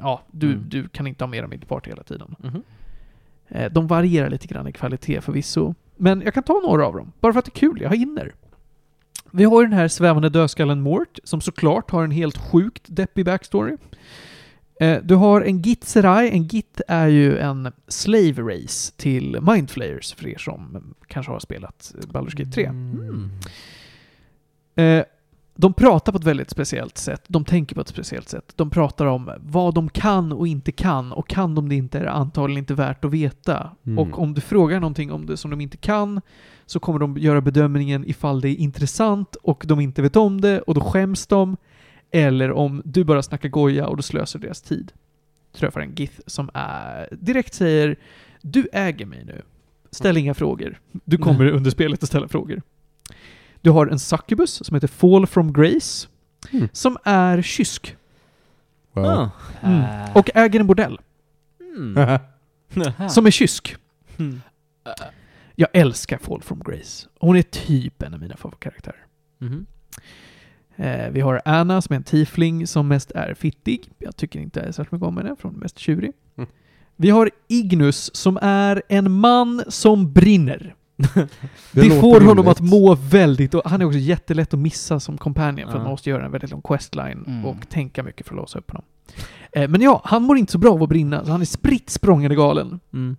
Ja, 0.00 0.20
du, 0.30 0.46
Mm. 0.52 0.64
du 0.68 0.88
kan 0.88 1.06
inte 1.06 1.24
ha 1.24 1.28
med 1.30 1.44
dem 1.44 1.52
i 1.52 1.56
ditt 1.56 1.68
party 1.68 1.90
hela 1.90 2.02
tiden. 2.02 2.34
Mhm. 2.42 2.62
Eh, 3.48 3.72
De 3.72 3.86
varierar 3.86 4.30
lite 4.30 4.46
grann 4.46 4.68
i 4.68 4.72
kvalitet 4.72 5.20
förvisso. 5.20 5.74
Men 5.96 6.20
jag 6.22 6.34
kan 6.34 6.42
ta 6.42 6.60
några 6.66 6.86
av 6.86 6.96
dem, 6.96 7.12
bara 7.20 7.32
för 7.32 7.38
att 7.38 7.44
det 7.44 7.48
är 7.56 7.60
kul. 7.60 7.80
Jag 7.82 7.96
hinner. 7.96 8.32
Vi 9.32 9.44
har 9.44 9.60
ju 9.62 9.66
den 9.68 9.78
här 9.78 9.88
svävande 9.88 10.28
dödskallen 10.28 10.80
Mort, 10.80 11.18
som 11.24 11.40
såklart 11.40 11.90
har 11.90 12.04
en 12.04 12.10
helt 12.10 12.38
sjukt 12.38 12.82
deppig 12.86 13.24
backstory. 13.24 13.76
Eh, 14.80 14.98
Du 15.02 15.14
har 15.14 15.40
en 15.40 15.62
Git 15.62 15.84
Serai. 15.84 16.30
En 16.30 16.46
Git 16.46 16.80
är 16.88 17.08
ju 17.08 17.38
en 17.38 17.72
slave 17.88 18.42
race 18.42 18.92
till 18.96 19.38
Mindflayers, 19.40 20.14
för 20.14 20.26
er 20.28 20.38
som 20.38 20.76
eh, 20.76 20.82
kanske 21.06 21.32
har 21.32 21.40
spelat 21.40 21.94
eh, 21.94 22.00
Baldur's 22.08 22.36
Gate 22.36 22.50
3. 22.50 22.64
Mm. 22.66 23.30
De 25.54 25.74
pratar 25.74 26.12
på 26.12 26.18
ett 26.18 26.24
väldigt 26.24 26.50
speciellt 26.50 26.98
sätt. 26.98 27.22
De 27.28 27.44
tänker 27.44 27.74
på 27.74 27.80
ett 27.80 27.88
speciellt 27.88 28.28
sätt. 28.28 28.52
De 28.56 28.70
pratar 28.70 29.06
om 29.06 29.32
vad 29.40 29.74
de 29.74 29.88
kan 29.88 30.32
och 30.32 30.46
inte 30.46 30.72
kan. 30.72 31.12
Och 31.12 31.28
kan 31.28 31.54
de 31.54 31.68
det 31.68 31.74
inte 31.74 31.98
är 31.98 32.02
det 32.02 32.10
antagligen 32.10 32.58
inte 32.58 32.74
värt 32.74 33.04
att 33.04 33.10
veta. 33.10 33.70
Mm. 33.86 33.98
Och 33.98 34.18
om 34.18 34.34
du 34.34 34.40
frågar 34.40 34.80
någonting 34.80 35.12
om 35.12 35.26
det 35.26 35.36
som 35.36 35.50
de 35.50 35.60
inte 35.60 35.76
kan 35.76 36.20
så 36.66 36.80
kommer 36.80 36.98
de 36.98 37.18
göra 37.18 37.40
bedömningen 37.40 38.04
ifall 38.06 38.40
det 38.40 38.48
är 38.48 38.56
intressant 38.56 39.36
och 39.36 39.64
de 39.66 39.80
inte 39.80 40.02
vet 40.02 40.16
om 40.16 40.40
det 40.40 40.60
och 40.60 40.74
då 40.74 40.80
skäms 40.80 41.26
de. 41.26 41.56
Eller 42.10 42.52
om 42.52 42.82
du 42.84 43.04
bara 43.04 43.22
snackar 43.22 43.48
goja 43.48 43.86
och 43.86 43.96
då 43.96 44.02
slösar 44.02 44.38
deras 44.38 44.62
tid. 44.62 44.92
träffar 45.52 45.80
en 45.80 45.94
Gith 45.94 46.20
som 46.26 46.50
är, 46.54 47.08
direkt 47.12 47.54
säger 47.54 47.96
Du 48.40 48.68
äger 48.72 49.06
mig 49.06 49.24
nu. 49.24 49.42
Ställ 49.90 50.16
inga 50.16 50.34
frågor. 50.34 50.80
Du 50.92 51.18
kommer 51.18 51.46
under 51.52 51.70
spelet 51.70 52.02
att 52.02 52.08
ställa 52.08 52.28
frågor. 52.28 52.62
Du 53.62 53.70
har 53.70 53.86
en 53.86 53.98
succubus 53.98 54.64
som 54.66 54.74
heter 54.74 54.88
Fall 54.88 55.26
from 55.26 55.52
Grace, 55.52 56.08
Mm. 56.52 56.68
som 56.72 56.96
är 57.04 57.42
kysk 57.42 57.96
Wow. 58.92 59.04
Ah. 59.06 59.30
Mm. 59.62 59.84
Och 60.14 60.30
äger 60.34 60.60
en 60.60 60.66
bordell 60.66 61.00
Mm. 61.76 62.18
som 63.10 63.26
är 63.26 63.30
kysk. 63.30 63.76
Mm. 64.18 64.40
Jag 65.56 65.68
älskar 65.72 66.18
Fall 66.18 66.42
from 66.42 66.62
Grace. 66.64 67.08
Hon 67.20 67.36
är 67.36 67.42
typ 67.42 68.02
en 68.02 68.14
av 68.14 68.20
mina 68.20 68.36
favoritkaraktärer. 68.36 69.06
Mhm. 69.38 69.66
Eh, 70.76 71.10
vi 71.10 71.20
har 71.20 71.42
Anna 71.44 71.82
som 71.82 71.92
är 71.92 71.96
en 71.96 72.02
tiefling 72.02 72.66
som 72.66 72.88
mest 72.88 73.10
är 73.10 73.34
fittig. 73.34 73.90
Jag 73.98 74.16
tycker 74.16 74.40
inte 74.40 74.60
särskilt 74.72 74.92
mycket 74.92 75.06
om 75.08 75.16
henne, 75.16 75.36
för 75.36 75.48
hon 75.48 75.56
är 75.56 75.60
mest 75.60 75.78
tjurig. 75.78 76.12
Mm. 76.36 76.50
Vi 76.96 77.10
har 77.10 77.30
Ignus 77.48 78.14
som 78.16 78.38
är 78.42 78.82
en 78.88 79.10
man 79.12 79.62
som 79.68 80.12
brinner. 80.12 80.74
Det, 81.72 81.82
låter 81.88 82.00
får 82.00 82.20
honom 82.20 82.36
rimligt. 82.36 82.48
att 82.48 82.60
må 82.60 82.94
väldigt... 82.94 83.54
Och 83.54 83.62
han 83.70 83.80
är 83.80 83.84
också 83.84 83.98
jättelätt 83.98 84.54
att 84.54 84.60
missa 84.60 85.00
som 85.00 85.18
companion 85.18 85.56
för 85.56 85.74
Ja. 85.74 85.78
att 85.78 85.82
man 85.82 85.90
måste 85.90 86.10
göra 86.10 86.24
en 86.24 86.32
väldigt 86.32 86.50
lång 86.50 86.62
questline 86.62 87.24
Mm. 87.26 87.44
och 87.46 87.68
tänka 87.68 88.02
mycket 88.02 88.26
för 88.26 88.34
att 88.34 88.40
låsa 88.40 88.58
upp 88.58 88.70
honom. 88.70 88.84
Eh, 89.52 89.68
men 89.68 89.80
ja, 89.80 90.00
han 90.04 90.22
mår 90.22 90.36
inte 90.38 90.52
så 90.52 90.58
bra 90.58 90.72
av 90.72 90.82
att 90.82 90.88
brinna, 90.88 91.24
så 91.24 91.30
han 91.30 91.40
är 91.40 91.44
spritt 91.44 91.90
språngande 91.90 92.34
galen. 92.36 92.80
Mm. 92.92 93.16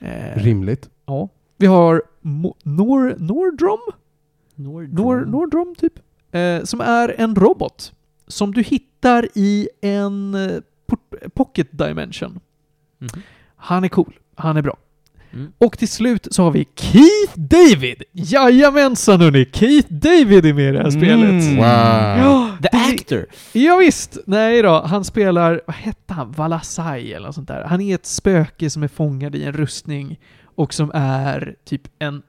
Eh, 0.00 0.42
Rimligt. 0.42 0.90
ja. 1.06 1.28
Vi 1.56 1.66
har 1.66 2.02
Mo- 2.22 2.54
Nor 2.62 3.14
Nordrom? 3.18 3.78
Nordrom. 4.54 4.94
Nor 4.94 5.24
Nordrom, 5.24 5.74
typ. 5.78 5.92
Eh, 6.32 6.62
som 6.64 6.80
är 6.80 7.14
en 7.18 7.34
robot. 7.34 7.92
Som 8.26 8.52
du 8.54 8.62
hittar 8.62 9.28
i 9.34 9.68
en 9.80 10.34
eh, 10.34 10.60
pocket 11.34 11.68
dimension. 11.78 12.40
Mhm. 12.98 13.22
Han 13.56 13.84
är 13.84 13.88
cool. 13.88 14.18
Han 14.34 14.56
är 14.56 14.62
bra. 14.62 14.76
Mm. 15.32 15.52
Och 15.58 15.78
till 15.78 15.88
slut 15.88 16.28
så 16.30 16.42
har 16.42 16.50
vi 16.50 16.66
Keith 16.74 17.32
David! 17.34 18.02
Jajamensan 18.12 19.20
hörni! 19.20 19.48
Keith 19.52 19.92
David 19.92 20.46
är 20.46 20.54
med 20.54 20.68
i 20.68 20.72
det 20.76 20.82
här 20.82 20.90
spelet. 20.90 21.30
Mm. 21.30 21.56
Wow. 21.56 21.64
Ja, 21.64 22.56
The 22.62 22.68
det- 22.72 22.94
actor! 22.94 23.26
Ja, 23.52 23.76
visst. 23.76 24.18
Nej 24.26 24.62
då, 24.62 24.80
han 24.86 25.04
spelar, 25.04 25.60
vad 25.66 25.76
hette 25.76 26.14
han? 26.14 26.32
Valasai 26.32 27.12
eller 27.12 27.26
något 27.26 27.34
sånt 27.34 27.48
där. 27.48 27.64
Han 27.64 27.80
är 27.80 27.94
ett 27.94 28.06
spöke 28.06 28.70
som 28.70 28.82
är 28.82 28.88
fångad 28.88 29.34
i 29.34 29.44
en 29.44 29.52
rustning 29.52 30.20
och 30.44 30.74
som 30.74 30.90
är 30.94 31.54
typ 31.64 31.82
en... 31.98 32.22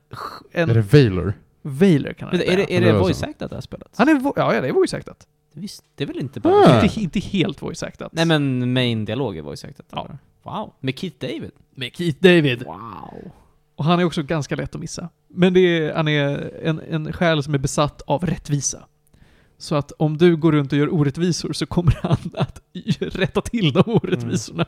en 0.52 0.70
Är 0.70 0.74
det 0.74 0.82
Valor? 0.82 1.34
Vailer 1.62 2.14
kan 2.14 2.28
han 2.28 2.38
Men 2.38 2.47
heta. 2.47 2.54
är 2.54 2.58
det, 2.68 2.76
är 2.76 2.82
Det 2.82 2.86
det 2.88 2.91
var 2.93 2.99
så. 2.99 3.06
voice 3.06 3.24
actat 3.24 3.49
det 3.49 3.56
här 3.56 3.62
spelet? 3.62 3.88
Han 3.97 4.10
är, 4.10 4.14
vo- 4.14 4.34
ja, 4.36 4.54
ja, 4.56 4.62
det 4.62 4.68
är 4.68 4.72
voice 4.74 4.93
actat. 4.93 5.18
Visst, 5.54 5.84
det 5.95 6.04
är 6.04 6.08
väl 6.08 6.20
inte 6.20 6.39
Ah. 6.39 6.41
bara... 6.49 6.84
Inte, 6.84 6.99
inte 7.02 7.20
helt 7.20 7.62
voice 7.62 7.84
actat. 7.84 8.12
Nej 8.14 8.26
men 8.26 8.74
main 8.74 9.06
dialog 9.06 9.38
är 9.38 9.41
voice 9.41 9.64
actat? 9.66 9.86
Ja. 9.91 10.06
eller? 10.06 10.18
Wow. 10.43 10.73
Med 10.79 10.99
Keith 10.99 11.17
David? 11.19 11.51
Med 11.75 11.95
Keith 11.95 12.19
David. 12.21 12.63
Wow. 12.63 13.31
Och 13.75 13.85
han 13.85 13.99
är 13.99 14.03
också 14.03 14.23
ganska 14.23 14.55
lätt 14.55 14.75
att 14.75 14.81
missa. 14.81 15.09
Men 15.27 15.53
det 15.53 15.59
är, 15.59 15.93
han 15.93 16.07
är 16.07 16.53
en, 16.63 16.79
en 16.79 17.13
själ 17.13 17.43
som 17.43 17.53
är 17.53 17.57
besatt 17.57 18.01
av 18.01 18.25
rättvisa. 18.25 18.87
Så 19.57 19.75
att 19.75 19.91
om 19.91 20.17
du 20.17 20.35
går 20.35 20.51
runt 20.51 20.71
och 20.71 20.77
gör 20.77 20.93
orättvisor 20.93 21.53
så 21.53 21.65
kommer 21.65 21.99
han 22.03 22.31
att 22.33 22.61
rätta 22.99 23.41
till 23.41 23.73
de 23.73 23.83
orättvisorna. 23.85 24.65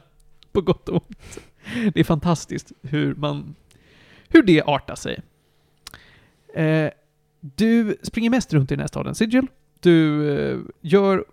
På 0.52 0.62
gott 0.62 0.90
och 0.90 0.96
ont. 0.96 1.40
Det 1.94 2.00
är 2.00 2.04
fantastiskt 2.04 2.72
hur 2.82 3.16
man... 3.16 3.56
Hur 4.30 4.44
det 4.44 4.62
artar 4.62 4.96
sig. 4.96 5.20
Eh, 6.54 6.92
du 7.40 7.98
springer 8.04 8.30
mest 8.30 8.54
runt 8.54 8.72
i 8.72 8.76
den 8.76 8.80
här 8.80 8.88
staden 8.88 9.16
Sigil. 9.16 9.48
Du 9.84 10.30
eh, 10.52 10.60
gör 10.82 11.26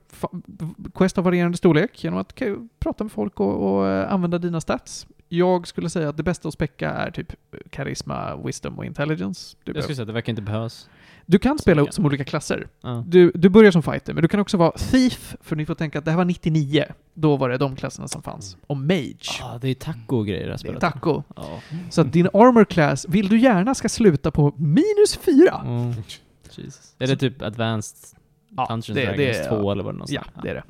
quest 0.94 1.18
av 1.18 1.24
varierande 1.24 1.58
storlek 1.58 2.04
genom 2.04 2.18
att 2.18 2.42
prata 2.78 3.04
med 3.04 3.12
folk 3.12 3.40
och, 3.40 3.74
och 3.78 3.88
eh, 3.88 4.12
använda 4.12 4.38
dina 4.38 4.60
stats. 4.60 5.06
Jag 5.28 5.66
skulle 5.68 5.90
säga 5.90 6.08
att 6.08 6.16
det 6.16 6.22
bästa 6.22 6.48
att 6.48 6.54
späcka 6.54 6.90
är 6.90 7.10
typ 7.10 7.32
karisma, 7.70 8.36
wisdom 8.36 8.78
och 8.78 8.84
intelligence. 8.84 9.56
Du, 9.64 9.70
Jag 9.70 9.74
behöver- 9.74 9.82
skulle 9.82 9.96
säga 9.96 10.02
att 10.02 10.06
det 10.06 10.12
verkar 10.12 10.30
inte 10.32 10.42
behövas. 10.42 10.88
du 11.26 11.38
kan 11.38 11.58
spela 11.58 11.86
som 11.92 12.06
olika 12.06 12.24
klasser. 12.24 12.68
Ja. 12.80 13.04
Du, 13.06 13.32
du 13.34 13.48
börjar 13.48 13.70
som 13.70 13.82
fighter, 13.82 14.14
men 14.14 14.22
du 14.22 14.28
kan 14.28 14.40
också 14.40 14.56
vara 14.56 14.70
thief, 14.70 15.36
för 15.40 15.56
ni 15.56 15.66
får 15.66 15.74
tänka 15.74 15.98
att 15.98 16.04
det 16.04 16.10
här 16.10 16.18
var 16.18 16.24
99. 16.24 16.84
Då 17.14 17.36
var 17.36 17.48
det 17.48 17.58
de 17.58 17.76
klasserna 17.76 18.08
som 18.08 18.22
fanns. 18.22 18.56
Och 18.66 18.76
mage. 18.76 19.40
Ah, 19.42 19.58
det 19.58 19.68
är 19.68 19.74
taco 19.74 20.16
och 20.16 20.26
grejer 20.26 20.42
i 20.42 20.44
det 20.46 20.50
här 20.50 20.58
det 20.62 20.68
är 20.68 20.78
spelet. 20.78 20.80
taco. 20.80 21.22
Ja. 21.36 21.60
Så 21.90 22.00
att 22.00 22.12
din 22.12 22.26
armor 22.26 22.64
class 22.64 23.06
vill 23.08 23.28
du 23.28 23.38
gärna 23.38 23.74
ska 23.74 23.88
sluta 23.88 24.30
på 24.30 24.52
minus 24.56 25.16
4. 25.20 25.62
Mm. 25.64 25.92
Jesus. 26.56 26.94
Är 26.98 27.06
det 27.06 27.16
typ 27.16 27.42
advanced 27.42 28.18
Ja, 28.56 28.66
Dungeons 28.68 28.86
det- 28.86 28.92
Dragons 28.94 29.16
det 29.16 29.38
är- 29.44 29.48
2 29.48 29.72
eller 29.72 29.84
vad 29.84 29.94
det 29.94 29.96
är 29.96 30.14
Ja, 30.14 30.20
någonstans? 30.20 30.42
det 30.42 30.50
är 30.50 30.54
det. 30.54 30.62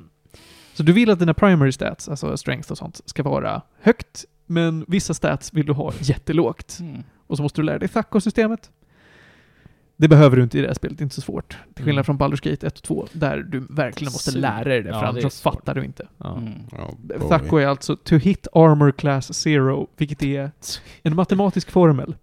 Så 0.73 0.83
du 0.83 0.93
vill 0.93 1.09
att 1.09 1.19
dina 1.19 1.33
primary 1.33 1.71
stats, 1.71 2.09
alltså 2.09 2.37
strength 2.37 2.71
och 2.71 2.77
sånt, 2.77 3.01
ska 3.05 3.23
vara 3.23 3.61
högt, 3.81 4.25
men 4.45 4.85
vissa 4.87 5.13
stats 5.13 5.53
vill 5.53 5.65
du 5.65 5.73
ha 5.73 5.93
jättelågt. 5.99 6.77
Mm. 6.79 7.03
Och 7.27 7.37
så 7.37 7.43
måste 7.43 7.61
du 7.61 7.65
lära 7.65 7.79
dig 7.79 7.87
THACO-systemet. 7.89 8.71
Det 9.97 10.07
behöver 10.07 10.37
du 10.37 10.43
inte 10.43 10.57
i 10.57 10.61
det 10.61 10.67
här 10.67 10.73
spelet, 10.75 10.97
det 10.97 11.01
är 11.01 11.03
inte 11.03 11.15
så 11.15 11.21
svårt. 11.21 11.57
Till 11.75 11.85
skillnad 11.85 11.93
Mm. 11.93 12.03
från 12.03 12.17
Baldur's 12.19 12.49
Gate 12.49 12.67
1 12.67 12.77
och 12.77 12.83
2, 12.83 13.07
där 13.13 13.37
du 13.37 13.59
verkligen 13.69 14.11
måste 14.11 14.31
lära 14.37 14.63
dig 14.63 14.81
det, 14.83 14.89
Ja, 14.89 14.95
för 14.99 15.13
det 15.13 15.21
annars 15.21 15.41
fattar 15.41 15.75
du 15.75 15.83
inte. 15.85 16.07
Ja. 16.17 16.37
Mm. 16.37 16.53
Ja, 16.71 17.17
THACO 17.29 17.57
är 17.57 17.67
alltså 17.67 17.95
to 17.95 18.15
hit 18.15 18.47
armor 18.53 18.91
class 18.91 19.33
zero, 19.33 19.87
vilket 19.97 20.23
är 20.23 20.51
en 21.03 21.15
matematisk 21.15 21.71
formel. 21.71 22.15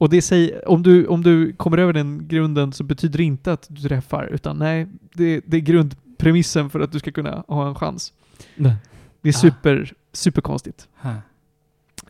Och 0.00 0.08
det 0.10 0.22
säger, 0.22 0.68
om 0.68 0.82
du, 0.82 1.06
om 1.06 1.22
du 1.22 1.52
kommer 1.52 1.78
över 1.78 1.92
den 1.92 2.28
grunden 2.28 2.72
så 2.72 2.84
betyder 2.84 3.18
det 3.18 3.24
inte 3.24 3.52
att 3.52 3.66
du 3.70 3.88
träffar, 3.88 4.26
utan 4.26 4.58
nej, 4.58 4.86
det, 5.14 5.40
det 5.46 5.56
är 5.56 5.60
grundpremissen 5.60 6.70
för 6.70 6.80
att 6.80 6.92
du 6.92 6.98
ska 6.98 7.12
kunna 7.12 7.44
ha 7.48 7.68
en 7.68 7.74
chans. 7.74 8.12
Nej. 8.56 8.74
Det 9.20 9.28
är 9.28 9.32
Ah. 9.32 9.38
super, 9.38 9.92
superkonstigt. 10.12 10.88
Ha. 10.96 11.14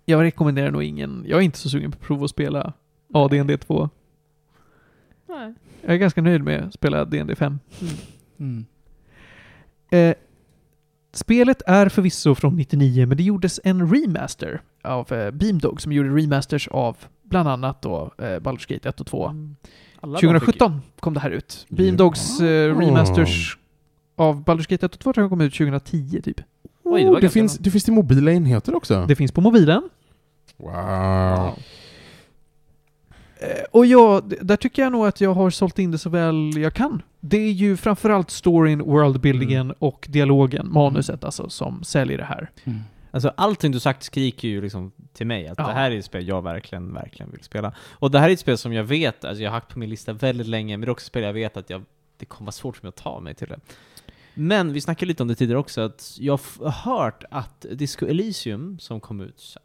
Jag 0.05 0.23
rekommenderar 0.23 0.71
nog 0.71 0.83
ingen, 0.83 1.25
jag 1.29 1.39
är 1.39 1.43
inte 1.43 1.59
så 1.59 1.69
sugen 1.69 1.91
på 1.91 1.97
att 1.97 2.03
prova 2.07 2.25
att 2.25 2.31
spela 2.31 2.73
AD&D 3.15 3.57
2. 3.59 3.89
Nej. 5.29 5.55
Jag 5.83 5.95
är 5.95 5.99
ganska 5.99 6.23
nöjd 6.23 6.45
med 6.45 6.65
att 6.65 6.75
spela 6.75 7.05
D&D 7.05 7.35
5. 7.37 7.59
Mm. 8.39 8.65
Eh, 9.91 10.15
spelet 11.13 11.63
är 11.67 11.89
förvisso 11.89 12.35
från 12.35 12.57
99, 12.57 13.07
men 13.07 13.17
det 13.17 13.23
gjordes 13.23 13.61
en 13.65 13.95
remaster 13.95 14.61
av 14.83 15.13
eh, 15.13 15.31
Beamdog 15.31 15.81
som 15.81 15.93
gjorde 15.93 16.09
remasters 16.09 16.69
av 16.69 16.97
bland 17.23 17.49
annat 17.49 17.83
då 17.83 18.11
eh, 18.19 18.23
Baldur's 18.25 18.69
Gate 18.75 18.89
1 18.89 19.01
och 19.01 19.07
2. 19.07 19.29
Mm. 19.29 19.57
Alla 20.01 20.13
de 20.13 20.21
fick- 20.21 20.31
2017 20.31 20.83
kom 21.01 21.15
det 21.15 21.21
här 21.21 21.31
ut. 21.31 21.67
Beamdogs 21.69 22.41
eh, 22.41 22.79
remasters 22.79 23.59
av 24.17 24.45
Baldur's 24.45 24.71
Gate 24.71 24.87
1 24.87 24.95
och 24.95 25.01
2 25.01 25.13
tror 25.13 25.25
jag 25.25 25.31
kom 25.31 25.41
ut 25.41 25.55
2010 25.55 26.21
typ. 26.25 26.41
Oj, 26.83 27.05
det 27.05 27.11
var 27.11 27.21
det, 27.21 27.29
finns, 27.29 27.59
det 27.59 27.71
finns 27.71 27.85
till 27.85 27.93
mobila 27.93 28.33
enheter 28.33 28.75
också. 28.75 29.05
Det 29.09 29.17
finns 29.17 29.33
på 29.33 29.41
mobilen. 29.41 29.89
Wow. 30.57 30.73
Eh, 33.41 33.65
Och 33.73 33.87
jag, 33.87 34.29
d- 34.29 34.37
där 34.41 34.57
tycker 34.57 34.83
jag 34.83 34.93
nog 34.93 35.07
att 35.07 35.21
jag 35.21 35.35
har 35.35 35.51
sålt 35.51 35.79
in 35.79 35.91
det 35.91 35.99
så 35.99 36.11
väl 36.11 36.53
jag 36.57 36.75
kan. 36.75 37.03
Det 37.21 37.37
är 37.37 37.51
ju 37.53 37.77
framförallt 37.77 38.31
storyn, 38.31 38.79
worldbuildingen 38.83 39.73
och 39.79 40.07
dialogen, 40.11 40.73
manuset 40.73 41.25
alltså, 41.25 41.49
som 41.49 41.85
säljer 41.85 42.19
det 42.19 42.25
här. 42.25 42.51
Mm. 42.65 42.79
Alltså 43.11 43.33
allting 43.37 43.73
du 43.73 43.81
sagt 43.81 44.03
skriker 44.03 44.49
ju 44.49 44.61
liksom 44.61 44.93
till 45.13 45.27
mig 45.27 45.49
att 45.49 45.59
Ja. 45.59 45.67
det 45.67 45.73
här 45.73 45.91
är 45.91 45.99
ett 45.99 46.05
spel 46.05 46.29
jag 46.29 46.43
verkligen, 46.43 46.95
verkligen 46.95 47.31
vill 47.31 47.43
spela. 47.43 47.73
Och 47.91 48.11
det 48.11 48.19
här 48.19 48.29
är 48.29 48.33
ett 48.33 48.41
spel 48.41 48.59
som 48.59 48.73
jag 48.73 48.85
vet, 48.85 49.25
alltså 49.25 49.43
jag 49.43 49.51
har 49.51 49.55
haft 49.55 49.69
på 49.69 49.79
min 49.79 49.91
lista 49.91 50.13
väldigt 50.13 50.47
länge, 50.47 50.77
men 50.77 50.81
det 50.81 50.89
är 50.89 50.91
också 50.91 51.03
ett 51.03 51.07
spel 51.07 51.23
jag 51.23 51.33
vet 51.33 51.57
att 51.57 51.71
jag, 51.71 51.85
det 52.17 52.27
kommer 52.27 52.47
vara 52.47 52.53
svårt 52.53 52.77
för 52.77 52.85
mig 52.85 52.89
att 52.89 52.97
ta 52.97 53.21
mig 53.21 53.35
till 53.35 53.49
det. 53.49 53.61
Men 54.35 54.73
vi 54.73 54.81
snackade 54.81 55.07
lite 55.07 55.23
om 55.23 55.29
det 55.29 55.35
tidigare 55.35 55.59
också, 55.59 55.81
att 55.81 56.17
jag 56.21 56.41
har 56.61 56.71
hört 56.71 57.25
att 57.31 57.67
Disco 57.73 58.07
Elysium, 58.07 58.79
som 58.79 59.01
kom 59.01 59.21
ut 59.21 59.57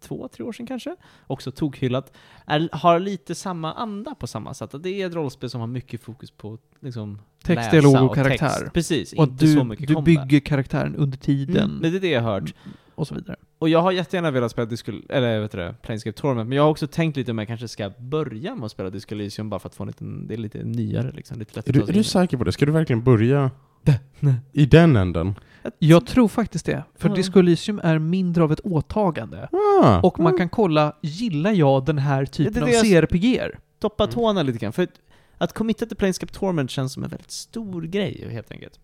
två, 0.00 0.28
tre 0.28 0.44
år 0.44 0.52
sedan 0.52 0.66
kanske, 0.66 0.96
också 1.26 1.50
tokhyllat, 1.52 2.12
är, 2.46 2.68
har 2.72 3.00
lite 3.00 3.34
samma 3.34 3.72
anda 3.74 4.14
på 4.14 4.26
samma 4.26 4.54
sätt. 4.54 4.74
Att 4.74 4.82
det 4.82 5.02
är 5.02 5.06
ett 5.06 5.14
rollspel 5.14 5.50
som 5.50 5.60
har 5.60 5.68
mycket 5.68 6.00
fokus 6.00 6.30
på 6.30 6.58
liksom, 6.80 7.18
Text, 7.42 7.56
läsa 7.56 7.70
dialog 7.70 8.10
och 8.10 8.14
text. 8.14 8.38
karaktär. 8.38 8.70
Precis, 8.74 9.12
Och 9.12 9.24
inte 9.24 9.44
du, 9.44 9.54
så 9.54 9.64
mycket 9.64 9.88
du 9.88 9.94
combat. 9.94 10.04
bygger 10.04 10.40
karaktären 10.40 10.96
under 10.96 11.18
tiden 11.18 11.64
Mm, 11.64 11.76
men 11.78 11.90
det 11.92 11.98
är 11.98 12.00
det 12.00 12.08
jag 12.10 12.22
har 12.22 12.32
hört. 12.32 12.54
och 12.94 13.08
så 13.08 13.14
vidare. 13.14 13.36
Och 13.58 13.68
jag 13.68 13.82
har 13.82 13.92
jättegärna 13.92 14.30
velat 14.30 14.50
spela 14.50 14.66
Disco, 14.66 14.92
eller 15.08 15.40
vet 15.40 15.52
du 15.52 15.58
det, 15.58 15.74
Planescape 15.82 16.18
Torment, 16.18 16.48
men 16.48 16.56
jag 16.56 16.62
har 16.62 16.70
också 16.70 16.86
tänkt 16.86 17.16
lite 17.16 17.30
om 17.30 17.38
jag 17.38 17.46
kanske 17.48 17.68
ska 17.68 17.90
börja 17.98 18.54
med 18.54 18.64
att 18.64 18.72
spela 18.72 18.90
Disco 18.90 19.14
Elysium 19.14 19.50
bara 19.50 19.60
för 19.60 19.68
att 19.68 19.74
få 19.74 19.82
en 19.82 19.86
liten, 19.86 20.26
det 20.26 20.34
är 20.34 20.38
lite 20.38 20.58
nyare 20.64 21.12
liksom, 21.12 21.38
lite 21.38 21.60
Är 21.66 21.72
du, 21.72 21.82
är 21.82 21.92
du 21.92 22.02
säker 22.02 22.36
på 22.36 22.44
det? 22.44 22.52
Ska 22.52 22.66
du 22.66 22.72
verkligen 22.72 23.04
börja 23.04 23.50
i 24.52 24.66
den 24.66 24.96
änden? 24.96 25.34
Jag 25.78 26.06
tror 26.06 26.28
faktiskt 26.28 26.66
det. 26.66 26.82
För 26.94 27.08
Ja. 27.08 27.14
Disco 27.14 27.38
Elysium 27.38 27.80
är 27.84 27.98
mindre 27.98 28.44
av 28.44 28.52
ett 28.52 28.60
åtagande. 28.60 29.48
Ah, 29.82 30.00
Och 30.00 30.18
man 30.20 30.34
ah. 30.34 30.38
kan 30.38 30.48
kolla, 30.48 30.96
gillar 31.02 31.52
jag 31.52 31.84
den 31.84 31.98
här 31.98 32.24
typen 32.26 32.52
det 32.52 32.58
är 32.58 32.62
av 32.62 32.68
det 32.68 32.88
jag- 32.88 33.02
CRPGer? 33.08 33.58
Toppa 33.78 34.04
Mm. 34.04 34.14
tårna 34.14 34.42
lite 34.42 34.58
grann, 34.58 34.72
för 34.72 34.82
att, 34.82 34.90
att 35.38 35.52
committa 35.52 35.86
till 35.86 35.96
Planescape 35.96 36.32
Torment 36.32 36.70
känns 36.70 36.92
som 36.92 37.04
en 37.04 37.10
väldigt 37.10 37.30
stor 37.30 37.82
grej 37.82 38.28
helt 38.30 38.50
enkelt. 38.50 38.80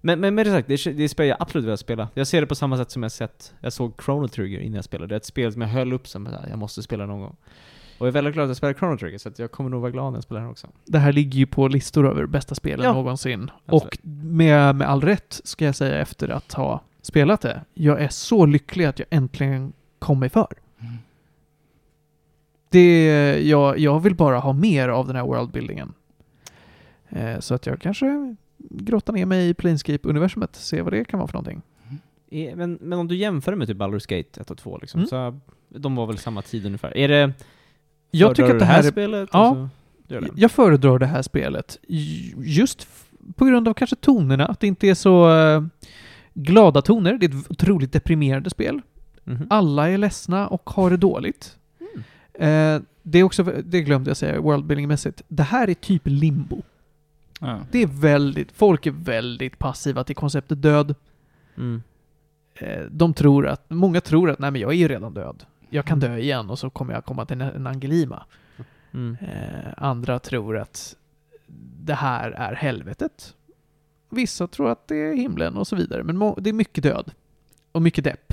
Men, 0.00 0.20
men 0.20 0.34
med 0.34 0.46
det 0.46 0.50
sagt, 0.52 0.68
det 0.68 0.74
är, 0.86 0.92
det 0.92 1.04
är 1.04 1.08
spel 1.08 1.26
jag 1.28 1.36
absolut 1.40 1.66
vill 1.68 1.76
spela. 1.76 2.08
Jag 2.14 2.26
ser 2.26 2.40
det 2.40 2.46
på 2.46 2.54
samma 2.54 2.76
sätt 2.76 2.90
som 2.90 3.02
jag 3.02 3.12
sett, 3.12 3.54
jag 3.60 3.72
såg 3.72 4.02
Chrono 4.04 4.28
Trigger 4.28 4.60
innan 4.60 4.74
jag 4.74 4.84
spelade. 4.84 5.06
Det 5.08 5.14
är 5.14 5.16
ett 5.16 5.24
spel 5.24 5.52
som 5.52 5.62
jag 5.62 5.68
höll 5.68 5.92
upp 5.92 6.08
som 6.08 6.26
att 6.26 6.48
jag 6.50 6.58
måste 6.58 6.82
spela 6.82 7.06
någon 7.06 7.20
gång. 7.20 7.36
Och 7.98 8.06
jag 8.06 8.08
är 8.08 8.12
väldigt 8.12 8.34
glad 8.34 8.44
att 8.44 8.48
jag 8.50 8.56
spelar 8.56 8.74
Chrono 8.74 8.98
Trigger, 8.98 9.18
så 9.18 9.28
att 9.28 9.38
jag 9.38 9.50
kommer 9.50 9.70
nog 9.70 9.80
vara 9.80 9.90
glad 9.90 10.12
när 10.12 10.16
jag 10.16 10.24
spelar 10.24 10.40
den 10.40 10.50
också. 10.50 10.68
Det 10.84 10.98
här 10.98 11.12
ligger 11.12 11.38
ju 11.38 11.46
på 11.46 11.68
listor 11.68 12.08
över 12.10 12.26
bästa 12.26 12.54
spelen 12.54 12.84
Ja. 12.86 12.92
någonsin. 12.92 13.50
Absolut. 13.66 13.94
Och 13.94 14.06
med, 14.24 14.74
med 14.76 14.88
all 14.88 15.00
rätt, 15.02 15.40
ska 15.44 15.64
jag 15.64 15.74
säga, 15.76 15.98
efter 15.98 16.28
att 16.28 16.52
ha 16.52 16.80
spelat 17.02 17.40
det. 17.40 17.64
Jag 17.74 18.00
är 18.02 18.08
så 18.08 18.46
lycklig 18.46 18.84
att 18.84 18.98
jag 18.98 19.08
äntligen 19.10 19.72
kom 19.98 20.18
mig 20.20 20.28
för. 20.28 20.46
Mm. 20.80 20.92
Det, 22.70 23.38
jag, 23.48 23.78
jag 23.78 24.00
vill 24.00 24.14
bara 24.14 24.38
ha 24.38 24.52
mer 24.52 24.88
av 24.88 25.06
den 25.06 25.16
här 25.16 25.22
worldbuildingen. 25.24 25.92
Eh, 27.08 27.38
så 27.40 27.54
att 27.54 27.66
jag 27.66 27.80
kanske 27.80 28.36
grottar 28.58 29.12
ner 29.12 29.26
mig 29.26 29.48
i 29.48 29.52
Planescape-universumet, 29.54 30.56
se 30.56 30.82
vad 30.82 30.92
det 30.92 31.04
kan 31.04 31.18
vara 31.18 31.26
för 31.28 31.34
någonting. 31.34 31.62
Eh, 32.30 32.56
Men, 32.56 32.78
men 32.80 32.98
om 32.98 33.08
du 33.08 33.16
jämför 33.16 33.54
med 33.54 33.68
typ 33.68 33.76
Baldur's 33.76 34.16
Gate 34.16 34.40
1 34.40 34.50
och 34.50 34.58
2 34.58 34.78
liksom, 34.78 35.00
Mm. 35.00 35.08
så 35.08 35.38
de 35.68 35.96
var 35.96 36.06
väl 36.06 36.18
samma 36.18 36.42
tid 36.42 36.66
ungefär. 36.66 36.96
Är 36.96 37.08
det... 37.08 37.32
Jag 38.10 38.36
tycker 38.36 38.52
att 38.52 38.58
det 38.58 38.64
här 38.64 38.78
är 38.78 38.90
spelet? 38.90 39.28
Ja. 39.32 39.38
Alltså, 39.48 39.68
det? 40.20 40.28
Jag 40.36 40.50
föredrar 40.50 40.98
det 40.98 41.06
här 41.06 41.22
spelet 41.22 41.78
ju- 41.88 42.34
just 42.36 42.88
på 43.36 43.44
grund 43.44 43.68
av 43.68 43.74
kanske 43.74 43.96
tonerna, 43.96 44.46
att 44.46 44.60
det 44.60 44.66
inte 44.66 44.88
är 44.88 44.94
så 44.94 45.36
eh, 45.38 45.62
glada 46.34 46.82
toner. 46.82 47.18
Det 47.18 47.26
är 47.26 47.30
ett 47.40 47.50
otroligt 47.50 47.92
deprimerande 47.92 48.50
spel. 48.50 48.80
Mhm. 49.24 49.46
Alla 49.50 49.88
är 49.90 49.98
ledsna 49.98 50.46
och 50.48 50.70
har 50.70 50.90
det 50.90 50.96
dåligt. 50.96 51.56
Mm. 51.80 52.76
Eh, 52.76 52.82
det 53.02 53.18
är 53.18 53.22
också, 53.22 53.44
det 53.64 53.80
glömde 53.82 54.10
jag 54.10 54.16
säga, 54.16 54.40
worldbuildingmässigt. 54.40 55.22
Det 55.28 55.42
här 55.42 55.70
är 55.70 55.74
typ 55.74 56.02
limbo. 56.04 56.62
Ja. 57.40 57.58
Det 57.70 57.82
är 57.82 57.86
väldigt, 57.86 58.52
folk 58.52 58.86
är 58.86 58.90
väldigt 58.90 59.58
passiva 59.58 60.04
till 60.04 60.16
konceptet 60.16 60.62
död. 60.62 60.94
Mm. 61.56 61.82
Eh, 62.54 62.80
de 62.90 63.14
tror 63.14 63.46
att, 63.46 63.70
många 63.70 64.00
tror 64.00 64.30
att 64.30 64.38
nej 64.38 64.50
men 64.50 64.60
jag 64.60 64.70
är 64.70 64.76
ju 64.76 64.88
redan 64.88 65.14
död. 65.14 65.44
Jag 65.70 65.84
kan 65.84 66.00
dö 66.00 66.16
igen 66.16 66.50
och 66.50 66.58
så 66.58 66.70
kommer 66.70 66.94
jag 66.94 67.04
komma 67.04 67.26
till 67.26 67.40
en, 67.40 67.66
Angelima. 67.66 68.24
Mm. 68.92 69.16
Eh, 69.20 69.72
andra 69.76 70.18
tror 70.18 70.58
att 70.58 70.96
det 71.80 71.94
här 71.94 72.30
är 72.30 72.54
helvetet. 72.54 73.34
Vissa 74.10 74.46
tror 74.46 74.70
att 74.70 74.88
det 74.88 74.96
är 74.96 75.14
himlen 75.14 75.56
och 75.56 75.66
så 75.66 75.76
vidare. 75.76 76.02
Men 76.02 76.34
det 76.38 76.50
är 76.50 76.54
mycket 76.54 76.84
död. 76.84 77.12
Och 77.72 77.82
mycket 77.82 78.04
depp. 78.04 78.32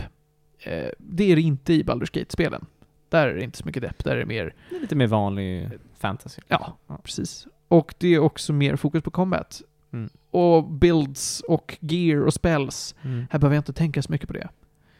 Eh, 0.59 0.89
det 0.97 1.31
är 1.31 1.35
det 1.35 1.41
inte 1.41 1.73
i 1.73 1.83
Baldur's 1.83 2.19
Gate-spelen. 2.19 2.65
Där 3.09 3.27
är 3.27 3.33
det 3.33 3.43
inte 3.43 3.57
så 3.57 3.65
mycket 3.65 3.81
depp. 3.81 4.03
Där 4.03 4.11
är 4.11 4.19
det 4.19 4.25
mer, 4.25 4.53
Det 4.69 4.75
är 4.75 4.79
lite 4.81 4.95
mer 4.95 5.07
vanlig 5.07 5.69
fantasy. 5.97 6.41
ja, 6.47 6.77
precis. 7.03 7.47
Och 7.67 7.95
det 7.97 8.07
är 8.07 8.19
också 8.19 8.53
mer 8.53 8.75
fokus 8.75 9.03
på 9.03 9.11
combat. 9.11 9.61
Mm. 9.93 10.09
Och 10.31 10.69
builds 10.69 11.41
och 11.47 11.77
gear 11.79 12.25
och 12.25 12.33
spells. 12.33 12.95
Mm. 13.01 13.25
Här 13.31 13.39
behöver 13.39 13.55
jag 13.55 13.59
inte 13.61 13.73
tänka 13.73 14.01
så 14.01 14.11
mycket 14.11 14.27
på 14.27 14.33
det. 14.33 14.49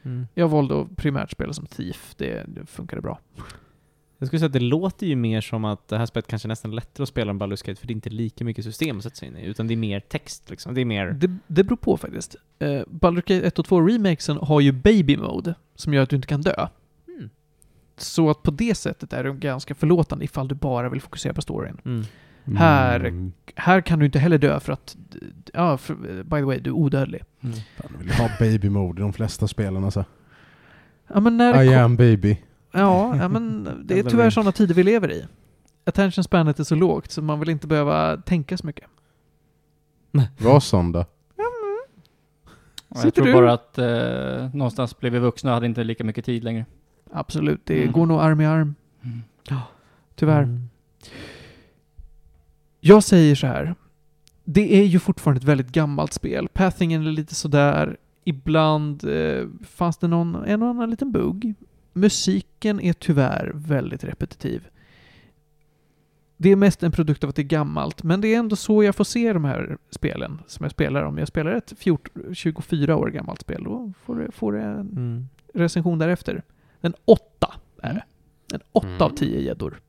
Mm. 0.06 0.28
Jag 0.34 0.47
valde 0.47 0.82
att 0.82 0.95
primärt 0.95 1.32
spela 1.32 1.53
som 1.53 1.66
Thief. 1.66 2.16
Det, 2.18 2.45
det 2.47 2.66
funkade 2.66 3.01
bra. 3.01 3.20
Jag 4.18 4.28
skulle 4.28 4.39
säga 4.39 4.47
att 4.47 4.53
det 4.53 4.60
låter 4.60 5.08
ju 5.08 5.16
mer 5.16 5.41
som 5.41 5.66
att 5.66 5.88
det 5.88 5.97
här 5.97 6.06
spelet 6.06 6.28
kanske 6.28 6.45
är 6.45 6.49
nästan 6.49 6.76
lättare 6.76 7.03
att 7.03 7.10
spela 7.10 7.30
än 7.30 7.41
Baldur's 7.41 7.66
Gate, 7.66 7.76
för 7.80 7.88
det 7.88 7.91
är 7.91 7.95
inte 7.95 8.10
lika 8.10 8.45
mycket 8.45 8.66
system 8.66 8.97
att 8.97 9.03
sätta 9.03 9.16
sig 9.16 9.28
in 9.28 9.38
i, 9.38 9.45
utan 9.45 9.68
det 9.68 9.74
är 9.74 9.78
mer 9.78 9.99
text 9.99 10.49
liksom. 10.49 10.74
Det 10.74 10.82
är 10.82 10.86
mer... 10.86 11.08
Det, 11.12 11.38
det 11.47 11.64
beror 11.64 11.78
på 11.78 11.97
faktiskt. 11.97 12.36
Uh, 12.64 12.68
Baldur's 12.68 13.16
Gate 13.16 13.47
1 13.47 13.60
och 13.60 13.66
2 13.66 13.82
remakesen 13.82 14.38
har 14.38 14.62
ju 14.62 14.72
baby 14.72 15.18
mode, 15.18 15.56
som 15.76 15.93
gör 15.93 16.03
att 16.03 16.10
du 16.10 16.16
inte 16.16 16.28
kan 16.28 16.41
dö. 16.41 16.68
Mm. 17.08 17.30
Så 17.97 18.30
att 18.30 18.43
på 18.43 18.51
det 18.51 18.76
sättet 18.76 19.14
är 19.14 19.24
de 19.24 19.39
ganska 19.39 19.76
förlåtande 19.76 20.26
ifall 20.26 20.47
du 20.47 20.56
bara 20.56 20.89
vill 20.89 21.01
fokusera 21.01 21.34
på 21.34 21.41
storyn. 21.41 21.82
Mm. 21.86 22.03
Här- 22.46 23.00
Mm. 23.00 23.32
Här 23.56 23.82
kan 23.82 24.00
du 24.00 24.06
inte 24.06 24.20
heller 24.20 24.38
dö 24.38 24.60
för 24.60 24.74
att, 24.74 24.96
ja, 25.54 25.78
för, 25.78 25.96
by 26.24 26.36
the 26.38 26.41
way, 26.43 26.60
du 26.60 26.70
är 26.70 26.74
odödlig. 26.74 27.24
Mm. 27.43 27.56
Fan, 27.78 27.91
vill 28.00 28.12
ha 28.14 28.30
baby 28.39 28.70
mode 28.70 29.00
i 29.00 29.04
de 29.04 29.14
flesta 29.14 29.48
spelen 29.48 29.84
alltså. 29.84 30.06
Ja 31.08 31.20
men 31.20 31.38
när 31.38 31.64
I 31.64 31.74
am 31.76 31.96
baby. 31.96 32.38
Ja, 32.72 33.16
ja 33.18 33.28
men 33.28 33.70
det 33.86 34.00
är 34.00 34.04
tyvärr 34.04 34.30
sådana 34.30 34.52
tider 34.52 34.76
vi 34.76 34.84
lever 34.84 35.12
i. 35.12 35.26
Attention 35.86 36.24
spanet 36.24 36.60
är 36.60 36.64
så 36.64 36.76
lågt 36.76 37.12
så 37.12 37.22
man 37.22 37.39
vill 37.39 37.50
inte 37.50 37.68
behöva 37.68 38.18
tänka 38.18 38.58
så 38.58 38.66
mycket. 38.68 38.86
Var 40.38 40.60
sån 40.60 40.91
då. 40.91 41.06
Jag 43.04 43.14
tror 43.14 43.26
du- 43.26 43.34
bara 43.34 43.54
att 43.54 43.78
eh, 43.78 44.56
någonstans 44.56 45.00
blev 45.00 45.14
vi 45.14 45.20
vuxna 45.20 45.50
och 45.52 45.54
hade 45.54 45.66
inte 45.66 45.84
lika 45.84 46.04
mycket 46.04 46.26
tid 46.26 46.43
längre. 46.43 46.66
Absolut, 47.12 47.62
det 47.66 47.82
Mm. 47.82 47.91
går 47.93 48.06
nog 48.06 48.20
arm 48.22 48.41
i 48.41 48.46
arm. 48.46 48.76
Mm. 49.04 49.20
Tyvärr. 50.16 50.43
Mm. 50.43 50.70
Jag 52.88 53.04
säger 53.04 53.36
så 53.36 53.48
här. 53.48 53.76
Det 54.44 54.80
är 54.80 54.84
ju 54.84 55.00
fortfarande 55.00 55.38
ett 55.40 55.44
väldigt 55.44 55.72
gammalt 55.72 56.14
spel. 56.14 56.48
Pathingen 56.54 57.08
är 57.08 57.12
lite 57.12 57.36
sådär. 57.36 57.98
Ibland 58.24 59.04
eh, 59.04 59.48
fanns 59.64 59.98
det 59.98 60.08
någon, 60.08 60.36
en 60.46 60.62
och 60.64 60.70
annan 60.70 60.90
liten 60.90 61.12
bugg. 61.12 61.54
Musiken 61.94 62.80
är 62.82 62.94
tyvärr 62.94 63.52
väldigt 63.56 64.04
repetitiv. 64.04 64.68
Det 66.38 66.50
är 66.52 66.56
mest 66.56 66.84
en 66.84 66.92
produkt 66.92 67.24
av 67.24 67.30
att 67.30 67.36
det 67.36 67.42
är 67.42 67.44
gammalt, 67.44 68.04
men 68.04 68.22
det 68.22 68.34
är 68.34 68.40
ändå 68.40 68.56
så 68.56 68.84
jag 68.84 68.96
får 68.96 69.04
se 69.04 69.34
de 69.34 69.46
här 69.46 69.78
spelen 69.90 70.40
som 70.48 70.64
jag 70.64 70.72
spelar. 70.72 71.04
Om 71.04 71.18
jag 71.18 71.28
spelar 71.28 71.52
ett 71.52 71.74
14, 71.78 72.36
24 72.36 72.96
år 72.96 73.08
gammalt 73.10 73.42
spel, 73.42 73.64
då 73.64 73.94
får 74.06 74.16
det, 74.20 74.32
får 74.32 74.54
det 74.54 74.62
en 74.62 74.80
Mm. 74.80 75.28
recension 75.54 76.00
därefter. 76.00 76.44
En 76.82 76.94
åtta 77.06 77.54
är 77.82 77.94
det. 77.94 78.04
En 78.56 78.62
åtta 78.72 78.88
Mm. 78.88 79.02
av 79.02 79.10
tio 79.10 79.42
gäddor. 79.42 79.80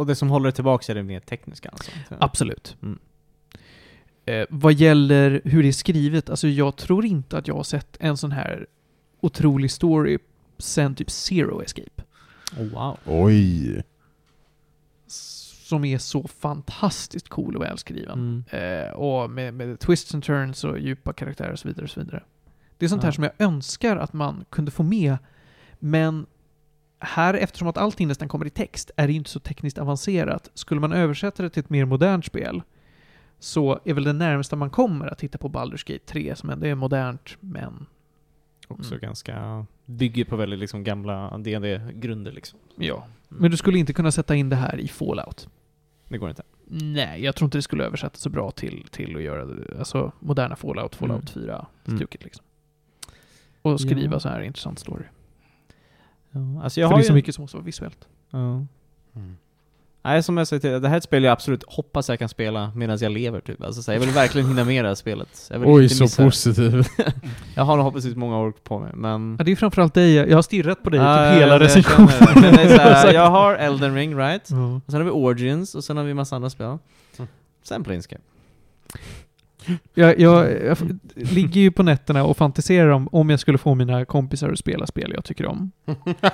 Och 0.00 0.06
det 0.06 0.14
som 0.14 0.30
håller 0.30 0.46
det 0.46 0.52
tillbaka 0.52 0.92
är 0.92 0.96
det 0.96 1.02
mer 1.02 1.20
tekniska 1.20 1.68
alltså? 1.68 1.90
Absolut. 2.18 2.76
Mm. 2.82 2.98
Eh, 4.26 4.46
vad 4.50 4.72
gäller 4.72 5.40
hur 5.44 5.62
det 5.62 5.68
är 5.68 5.72
skrivet, 5.72 6.30
alltså 6.30 6.48
jag 6.48 6.76
tror 6.76 7.04
inte 7.04 7.38
att 7.38 7.48
jag 7.48 7.54
har 7.54 7.62
sett 7.62 7.96
en 8.00 8.16
sån 8.16 8.32
här 8.32 8.66
otrolig 9.20 9.70
story 9.70 10.18
sen 10.58 10.94
typ 10.94 11.10
Zero 11.10 11.62
Escape. 11.62 12.02
Oh, 12.58 12.66
wow. 12.66 12.98
Oj. 13.04 13.82
Som 15.06 15.84
är 15.84 15.98
så 15.98 16.28
fantastiskt 16.28 17.28
cool 17.28 17.56
och 17.56 17.62
välskriven. 17.62 18.44
Mm. 18.50 18.84
Eh, 18.86 18.90
och 18.92 19.30
med, 19.30 19.54
med 19.54 19.80
twists 19.80 20.14
and 20.14 20.24
turns 20.24 20.64
och 20.64 20.78
djupa 20.78 21.12
karaktärer 21.12 21.52
och 21.52 21.58
så 21.58 21.68
vidare. 21.68 21.84
Och 21.84 21.90
så 21.90 22.00
vidare. 22.00 22.22
Det 22.78 22.84
är 22.84 22.88
sånt 22.88 23.02
här 23.02 23.08
Ja. 23.08 23.12
som 23.12 23.24
jag 23.24 23.32
önskar 23.38 23.96
att 23.96 24.12
man 24.12 24.44
kunde 24.50 24.70
få 24.70 24.82
med, 24.82 25.16
men 25.78 26.26
här, 27.00 27.34
eftersom 27.34 27.68
att 27.68 27.78
allting 27.78 28.08
nästan 28.08 28.28
kommer 28.28 28.46
i 28.46 28.50
text, 28.50 28.90
är 28.96 29.06
det 29.06 29.12
inte 29.12 29.30
så 29.30 29.40
tekniskt 29.40 29.78
avancerat. 29.78 30.50
Skulle 30.54 30.80
man 30.80 30.92
översätta 30.92 31.42
det 31.42 31.50
till 31.50 31.60
ett 31.60 31.70
mer 31.70 31.84
modernt 31.84 32.24
spel, 32.24 32.62
så 33.38 33.80
är 33.84 33.94
väl 33.94 34.04
det 34.04 34.12
närmsta 34.12 34.56
man 34.56 34.70
kommer 34.70 35.06
att 35.06 35.18
titta 35.18 35.38
på 35.38 35.48
Baldur's 35.48 35.92
Gate 35.92 36.04
3, 36.06 36.36
som 36.36 36.50
ändå 36.50 36.66
är 36.66 36.74
modernt, 36.74 37.36
men 37.40 37.86
Också 38.68 38.94
Mm. 38.94 39.00
ganska... 39.02 39.66
Bygger 39.84 40.24
på 40.24 40.36
väldigt 40.36 40.58
liksom 40.58 40.84
gamla 40.84 41.38
D&D-grunder 41.38 42.32
liksom. 42.32 42.58
ja. 42.76 42.96
Mm. 42.96 43.42
Men 43.42 43.50
du 43.50 43.56
skulle 43.56 43.78
inte 43.78 43.92
kunna 43.92 44.12
sätta 44.12 44.34
in 44.34 44.48
det 44.48 44.56
här 44.56 44.80
i 44.80 44.88
Fallout. 44.88 45.48
Det 46.08 46.18
går 46.18 46.28
inte. 46.28 46.42
Nej, 46.72 47.24
jag 47.24 47.36
tror 47.36 47.46
inte 47.46 47.58
det 47.58 47.62
skulle 47.62 47.84
översättas 47.84 48.20
så 48.20 48.30
bra 48.30 48.50
till, 48.50 48.86
till 48.90 49.16
att 49.16 49.22
göra 49.22 49.56
alltså 49.78 50.12
moderna 50.20 50.56
Fallout, 50.56 50.94
Fallout 50.96 51.30
4 51.30 51.66
Mm. 51.86 51.98
stuket 51.98 52.24
liksom. 52.24 52.44
Och 53.62 53.80
skriva 53.80 54.12
Ja. 54.14 54.20
så 54.20 54.28
här 54.28 54.40
intressant 54.40 54.78
story. 54.78 55.04
Ja, 56.32 56.62
alltså 56.62 56.80
jag 56.80 56.88
För 56.88 56.94
har 56.94 57.00
det 57.00 57.04
är 57.04 57.06
så 57.06 57.12
mycket 57.12 57.34
som 57.34 57.42
måste 57.42 57.56
vara 57.56 57.64
visuellt. 57.64 58.08
Ja. 58.30 58.66
Nej, 60.02 60.22
som 60.22 60.36
jag 60.36 60.46
säger 60.48 60.60
till 60.60 60.70
det 60.82 60.88
här 60.88 60.94
är 60.94 60.98
ett 60.98 61.04
spel 61.04 61.24
jag 61.24 61.32
absolut 61.32 61.64
hoppas 61.66 62.08
jag 62.08 62.18
kan 62.18 62.28
spela 62.28 62.72
medan 62.74 62.98
jag 63.00 63.12
lever 63.12 63.40
typ. 63.40 63.62
Alltså, 63.62 63.82
så 63.82 63.90
här, 63.90 63.98
jag 63.98 64.06
vill 64.06 64.14
verkligen 64.14 64.48
hinna 64.48 64.64
med 64.64 64.84
det 64.84 64.88
här 64.88 64.94
spelet. 64.94 65.48
Jag 65.50 65.58
vill 65.58 65.68
Oj, 65.68 65.82
inte 65.82 66.08
så 66.08 66.22
positiv. 66.22 66.86
Jag 67.54 67.64
har 67.64 67.76
nog 67.76 67.82
förhoppningsvis 67.82 68.16
många 68.16 68.38
år 68.38 68.52
på 68.62 68.78
mig, 68.78 68.90
men... 68.94 69.36
Ja, 69.38 69.44
det 69.44 69.52
är 69.52 69.56
framförallt 69.56 69.94
dig, 69.94 70.14
jag 70.14 70.36
har 70.36 70.42
stirrat 70.42 70.82
på 70.82 70.90
dig 70.90 71.00
Ja, 71.00 71.30
typ 71.30 71.40
hela 71.40 71.60
recensionen. 71.60 72.08
Men 72.34 72.54
det 72.54 72.62
är 72.62 72.76
så 72.76 72.82
här, 72.82 72.90
Exakt. 72.96 73.14
jag 73.14 73.30
har 73.30 73.54
Elden 73.54 73.94
Ring, 73.94 74.16
right? 74.16 74.50
Ja. 74.50 74.74
Och 74.86 74.90
sen 74.90 74.94
har 74.94 75.04
vi 75.04 75.10
Origins, 75.10 75.74
och 75.74 75.84
sen 75.84 75.96
har 75.96 76.04
vi 76.04 76.14
massa 76.14 76.36
andra 76.36 76.50
spel. 76.50 76.66
Mm. 76.66 77.28
Sen 77.62 77.84
Planescape. 77.84 78.22
Jag, 79.94 80.20
jag, 80.20 80.62
jag 80.64 80.78
ligger 81.14 81.60
ju 81.60 81.70
på 81.70 81.82
nätterna 81.82 82.24
och 82.24 82.36
fantiserar 82.36 82.88
om 82.88 83.08
om 83.12 83.30
jag 83.30 83.40
skulle 83.40 83.58
få 83.58 83.74
mina 83.74 84.04
kompisar 84.04 84.50
att 84.50 84.58
spela 84.58 84.86
spel 84.86 85.12
jag 85.14 85.24
tycker 85.24 85.46
om. 85.46 85.70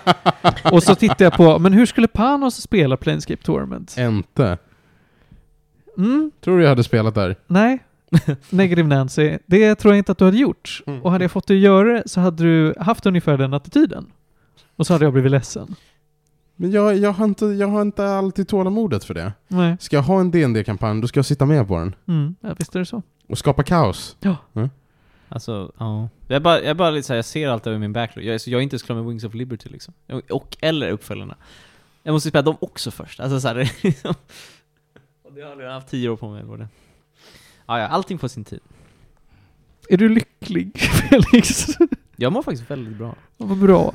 och 0.72 0.82
så 0.82 0.94
tittar 0.94 1.24
jag 1.24 1.32
på, 1.32 1.58
men 1.58 1.72
hur 1.72 1.86
skulle 1.86 2.08
Panos 2.08 2.62
spela 2.62 2.96
Planescape 2.96 3.42
Tournament? 3.42 3.96
Inte. 3.98 4.58
Mm, 5.98 6.30
Tror 6.40 6.56
du 6.56 6.62
jag 6.62 6.68
hade 6.70 6.84
spelat 6.84 7.14
där? 7.14 7.36
nej. 7.46 7.78
Negative 8.50 8.88
Nancy. 8.88 9.38
Det 9.46 9.74
tror 9.74 9.94
jag 9.94 9.98
inte 9.98 10.12
att 10.12 10.18
du 10.18 10.24
hade 10.24 10.36
gjort. 10.36 10.82
Mm. 10.86 11.02
Och 11.02 11.12
hade 11.12 11.24
jag 11.24 11.30
fått 11.30 11.46
dig 11.46 11.56
att 11.56 11.62
göra 11.62 11.92
det 11.92 12.02
så 12.06 12.20
hade 12.20 12.42
du 12.42 12.74
haft 12.80 13.06
ungefär 13.06 13.38
den 13.38 13.54
attityden. 13.54 14.06
Och 14.76 14.86
så 14.86 14.92
hade 14.92 15.04
jag 15.04 15.12
blivit 15.12 15.30
ledsen. 15.30 15.74
Men 16.56 16.70
jag, 16.70 16.96
jag, 16.96 17.12
har 17.12 17.24
inte, 17.24 17.46
jag 17.46 17.68
har 17.68 17.82
inte 17.82 18.08
alltid 18.08 18.48
tålamodet 18.48 19.04
för 19.04 19.14
det. 19.14 19.32
Nej. 19.48 19.76
Ska 19.80 19.96
jag 19.96 20.02
ha 20.02 20.20
en 20.20 20.30
dd 20.30 20.64
kampanj 20.64 21.00
då 21.00 21.08
ska 21.08 21.18
jag 21.18 21.26
sitta 21.26 21.46
med 21.46 21.68
på 21.68 21.78
den. 21.78 21.94
Mm, 22.08 22.34
ja, 22.40 22.54
visst 22.58 22.74
är 22.74 22.78
det 22.78 22.86
så. 22.86 23.02
Och 23.26 23.38
skapa 23.38 23.62
kaos. 23.62 24.16
Alltså, 25.28 25.72
ja. 25.78 26.08
Jag 26.28 26.42
bara, 26.42 26.62
jag 26.62 26.76
bara 26.76 26.90
lite 26.90 27.06
såhär, 27.06 27.18
jag 27.18 27.24
ser 27.24 27.48
allt 27.48 27.66
över 27.66 27.78
min 27.78 27.92
backlog. 27.92 28.24
Jag 28.24 28.40
jag 28.46 28.58
är 28.58 28.62
inte 28.62 28.74
ens 28.74 28.82
klar 28.82 28.96
med 28.96 29.04
Wings 29.04 29.24
of 29.24 29.34
Liberty 29.34 29.68
liksom. 29.68 29.94
Och, 30.06 30.30
och 30.30 30.56
eller 30.60 30.90
uppföljarna. 30.90 31.36
Jag 32.02 32.12
måste 32.12 32.28
spela 32.28 32.42
dem 32.42 32.56
också 32.60 32.90
först. 32.90 33.20
Alltså 33.20 33.40
såhär, 33.40 33.54
det 33.54 33.60
är 33.62 33.72
liksom... 33.82 34.14
Och 35.22 35.32
det 35.32 35.42
har 35.42 35.62
jag 35.62 35.72
haft 35.72 35.88
tio 35.88 36.08
år 36.08 36.16
på 36.16 36.28
mig. 36.28 36.44
Både. 36.44 36.68
Ja, 37.66 37.78
ja, 37.78 37.86
allting 37.86 38.18
på 38.18 38.28
sin 38.28 38.44
tid. 38.44 38.60
Är 39.88 39.96
du 39.96 40.08
lycklig, 40.08 40.78
Felix? 40.80 41.66
Jag 42.16 42.32
mår 42.32 42.42
faktiskt 42.42 42.70
väldigt 42.70 42.96
bra. 42.96 43.14
Vad 43.36 43.58
bra. 43.58 43.94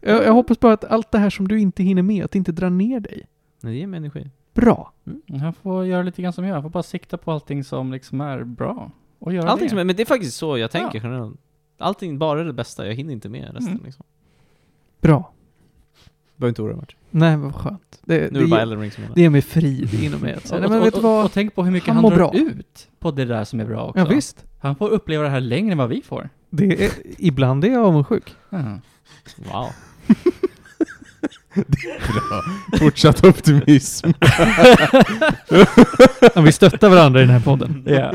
Jag, 0.00 0.24
jag 0.24 0.32
hoppas 0.32 0.60
bara 0.60 0.72
att 0.72 0.84
allt 0.84 1.10
det 1.12 1.18
här 1.18 1.30
som 1.30 1.48
du 1.48 1.60
inte 1.60 1.82
hinner 1.82 2.02
med, 2.02 2.24
att 2.24 2.30
det 2.30 2.38
inte 2.38 2.52
drar 2.52 2.70
ner 2.70 3.00
dig. 3.00 3.26
Men 3.60 3.72
det 3.72 3.78
ger 3.78 3.86
mig 3.86 3.98
energi. 3.98 4.30
Bra. 4.54 4.92
Jag 5.26 5.56
får 5.56 5.86
göra 5.86 6.02
lite 6.02 6.22
grann 6.22 6.32
som 6.32 6.44
jag. 6.44 6.56
Jag 6.56 6.62
får 6.62 6.70
bara 6.70 6.82
sikta 6.82 7.16
på 7.18 7.32
allting 7.32 7.64
som 7.64 7.92
liksom 7.92 8.20
är 8.20 8.44
bra. 8.44 8.90
Och 9.18 9.32
göra 9.32 9.50
Allting 9.50 9.66
det. 9.66 9.70
som 9.70 9.78
är, 9.78 9.84
men 9.84 9.96
det 9.96 10.02
är 10.02 10.06
faktiskt 10.06 10.36
så 10.36 10.58
jag 10.58 10.70
tänker 10.70 10.98
Ja. 10.98 11.04
generellt. 11.04 11.40
Allting, 11.78 12.18
bara 12.18 12.44
det 12.44 12.52
bästa, 12.52 12.86
jag 12.86 12.94
hinner 12.94 13.12
inte 13.12 13.28
med 13.28 13.44
resten 13.54 13.72
Mm. 13.72 13.84
liksom. 13.84 14.04
Bra. 15.00 15.32
Behöver 16.36 16.48
inte 16.48 16.62
oroa 16.62 16.76
Martin. 16.76 16.98
Nej, 17.10 17.36
vad 17.36 17.54
skönt. 17.54 18.00
Det, 18.04 18.14
Nu 18.18 18.24
är 18.24 18.30
det, 18.30 18.40
det 18.40 18.46
bara 18.46 18.60
Elden 18.60 18.80
Ring 18.80 18.90
som 18.90 19.02
gäller. 19.02 19.14
det 19.14 19.20
ger 19.20 19.30
mig 19.30 19.42
frid 19.42 19.94
inom 19.94 20.20
mig. 20.20 20.40
säga, 20.44 20.60
Nej, 20.60 20.68
men 20.70 20.78
och, 20.80 20.86
vet 20.86 20.94
och, 20.94 21.02
vad? 21.02 21.24
och 21.24 21.32
tänk 21.32 21.54
på 21.54 21.62
hur 21.64 21.70
mycket 21.70 21.94
Han 21.94 22.04
han, 22.04 22.10
drar 22.12 22.16
bra. 22.16 22.34
ut 22.34 22.88
på 22.98 23.10
det 23.10 23.24
där 23.24 23.44
som 23.44 23.60
är 23.60 23.64
bra 23.64 23.84
också. 23.86 23.98
Ja, 23.98 24.06
visst. 24.06 24.44
Han 24.60 24.76
får 24.76 24.88
uppleva 24.88 25.22
det 25.24 25.30
här 25.30 25.40
längre 25.40 25.72
än 25.72 25.78
vad 25.78 25.88
vi 25.88 26.02
får. 26.02 26.28
Det 26.50 26.84
är, 26.84 26.92
ibland 27.18 27.64
är 27.64 27.68
jag 27.68 27.84
avundsjuk. 27.86 28.34
Ja. 28.50 28.78
Wow. 29.52 29.68
Bra. 31.54 32.42
Fortsatt 32.78 33.24
optimism. 33.24 34.10
Ja, 36.34 36.40
vi 36.40 36.52
stöttar 36.52 36.88
varandra 36.90 37.20
i 37.20 37.22
den 37.24 37.32
här 37.32 37.40
podden. 37.40 37.84
Ja. 37.86 38.12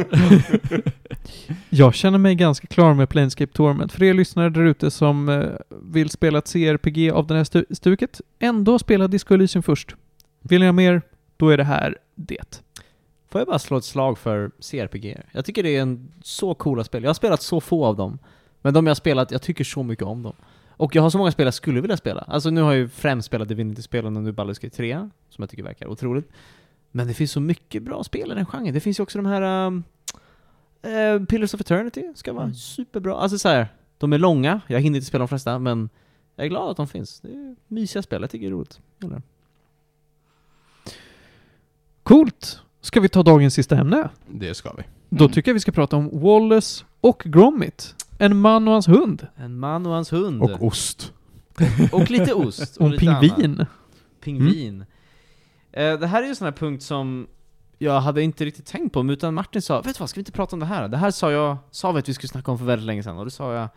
Jag 1.69 1.93
känner 1.93 2.17
mig 2.17 2.35
ganska 2.35 2.67
klar 2.67 2.93
med 2.93 3.09
Planescape 3.09 3.53
Torment. 3.53 3.91
För 3.91 4.03
er 4.03 4.13
lyssnare 4.13 4.49
där 4.49 4.61
ute 4.65 4.91
som 4.91 5.29
eh, 5.29 5.43
vill 5.83 6.09
spela 6.09 6.37
ett 6.37 6.53
CRPG 6.53 7.11
av 7.11 7.27
det 7.27 7.35
här 7.35 7.43
stu- 7.43 7.75
stuket, 7.75 8.21
ändå 8.39 8.79
spela 8.79 9.07
Disco 9.07 9.33
Elysium 9.33 9.63
först. 9.63 9.95
Vill 10.41 10.59
ni 10.59 10.65
ha 10.65 10.73
mer, 10.73 11.01
då 11.37 11.49
är 11.49 11.57
det 11.57 11.63
här 11.63 11.97
det. 12.15 12.61
Får 13.31 13.41
jag 13.41 13.47
bara 13.47 13.59
slå 13.59 13.77
ett 13.77 13.83
slag 13.83 14.17
för 14.17 14.51
CRPG? 14.71 15.17
Jag 15.31 15.45
tycker 15.45 15.63
det 15.63 15.77
är 15.77 15.81
en 15.81 16.11
så 16.23 16.53
coola 16.53 16.83
spel. 16.83 17.03
Jag 17.03 17.09
har 17.09 17.13
spelat 17.13 17.41
så 17.41 17.61
få 17.61 17.85
av 17.85 17.95
dem. 17.95 18.19
Men 18.61 18.73
de 18.73 18.85
jag 18.85 18.89
har 18.91 18.95
spelat, 18.95 19.31
jag 19.31 19.41
tycker 19.41 19.63
så 19.63 19.83
mycket 19.83 20.05
om 20.05 20.23
dem. 20.23 20.35
Och 20.79 20.95
jag 20.95 21.01
har 21.01 21.09
så 21.09 21.17
många 21.17 21.31
spel 21.31 21.45
jag 21.47 21.53
skulle 21.53 21.81
vilja 21.81 21.97
spela. 21.97 22.21
Alltså 22.21 22.49
nu 22.49 22.61
har 22.61 22.71
jag 22.71 22.79
ju 22.79 22.87
främst 22.89 23.25
spelat 23.25 23.47
Divinity-spelen 23.47 24.17
och 24.17 24.23
nu 24.23 24.31
Baldur's 24.31 24.61
Gate 24.61 24.69
3, 24.77 25.09
som 25.29 25.41
jag 25.41 25.49
tycker 25.49 25.63
verkar 25.63 25.87
otroligt. 25.87 26.29
Men 26.91 27.07
det 27.07 27.13
finns 27.13 27.31
så 27.31 27.39
mycket 27.39 27.83
bra 27.83 28.03
spel 28.03 28.31
i 28.31 28.35
den 28.35 28.45
genren. 28.45 28.73
Det 28.73 28.79
finns 28.79 28.99
ju 28.99 29.03
också 29.03 29.17
de 29.17 29.25
här... 29.25 29.65
Um, 29.67 29.83
eh, 30.81 31.23
Pillars 31.25 31.53
of 31.53 31.61
Eternity 31.61 32.03
ska 32.15 32.33
vara 32.33 32.43
Mm. 32.43 32.55
superbra. 32.55 33.15
Alltså 33.15 33.37
så 33.37 33.49
här, 33.49 33.67
de 33.97 34.13
är 34.13 34.17
långa, 34.17 34.61
jag 34.67 34.79
hinner 34.79 34.97
inte 34.97 35.07
spela 35.07 35.21
de 35.21 35.27
flesta, 35.27 35.59
men 35.59 35.89
jag 36.35 36.45
är 36.45 36.49
glad 36.49 36.69
att 36.71 36.77
de 36.77 36.87
finns. 36.87 37.19
Det 37.19 37.27
är 37.33 37.55
mysiga 37.67 38.01
spel, 38.01 38.21
jag 38.21 38.29
tycker 38.29 38.45
det 38.45 38.49
är 38.49 38.55
roligt. 38.55 38.79
Det. 38.97 39.21
Coolt! 42.03 42.59
Ska 42.81 42.99
vi 42.99 43.09
ta 43.09 43.23
dagens 43.23 43.53
sista 43.53 43.77
ämne? 43.77 44.09
Det 44.27 44.53
ska 44.55 44.73
vi. 44.73 44.83
Då 45.09 45.29
tycker 45.29 45.51
jag 45.51 45.53
vi 45.53 45.59
ska 45.59 45.71
prata 45.71 45.95
om 45.97 46.19
Wallace 46.19 46.85
och 47.01 47.21
Gromit. 47.25 47.95
En 48.21 48.37
man 48.37 48.67
och 48.67 48.73
hans 48.73 48.87
hund. 48.87 49.27
En 49.35 49.59
man 49.59 49.85
och 49.85 49.93
hans 49.93 50.13
hund. 50.13 50.41
Och 50.41 50.63
ost. 50.63 51.13
Och 51.91 52.11
lite 52.11 52.33
ost. 52.33 52.77
Och 52.77 52.85
en 52.85 52.91
lite 52.91 53.09
annat. 53.11 53.21
pingvin. 53.21 53.65
Pingvin. 54.23 54.85
Eh, 55.71 55.99
det 55.99 56.07
här 56.07 56.19
är 56.19 56.23
ju 56.23 56.29
en 56.29 56.35
sån 56.35 56.45
här 56.45 56.51
punkt 56.51 56.83
som 56.83 57.27
jag 57.77 58.01
hade 58.01 58.21
inte 58.23 58.45
riktigt 58.45 58.65
tänkt 58.65 58.93
på, 58.93 59.03
utan 59.11 59.33
Martin 59.33 59.61
sa 59.61 59.81
Vet 59.81 59.95
du 59.95 59.99
vad, 59.99 60.09
ska 60.09 60.17
vi 60.17 60.21
inte 60.21 60.31
prata 60.31 60.55
om 60.55 60.59
det 60.59 60.65
här? 60.65 60.87
Det 60.87 60.97
här 60.97 61.11
sa 61.11 61.31
jag, 61.31 61.57
sa 61.71 61.91
vi 61.91 61.99
att 61.99 62.09
vi 62.09 62.13
skulle 62.13 62.27
snacka 62.27 62.51
om 62.51 62.57
för 62.57 62.65
väldigt 62.65 62.85
länge 62.85 63.03
sedan, 63.03 63.17
och 63.17 63.25
då 63.25 63.29
sa 63.31 63.53
jag 63.53 63.69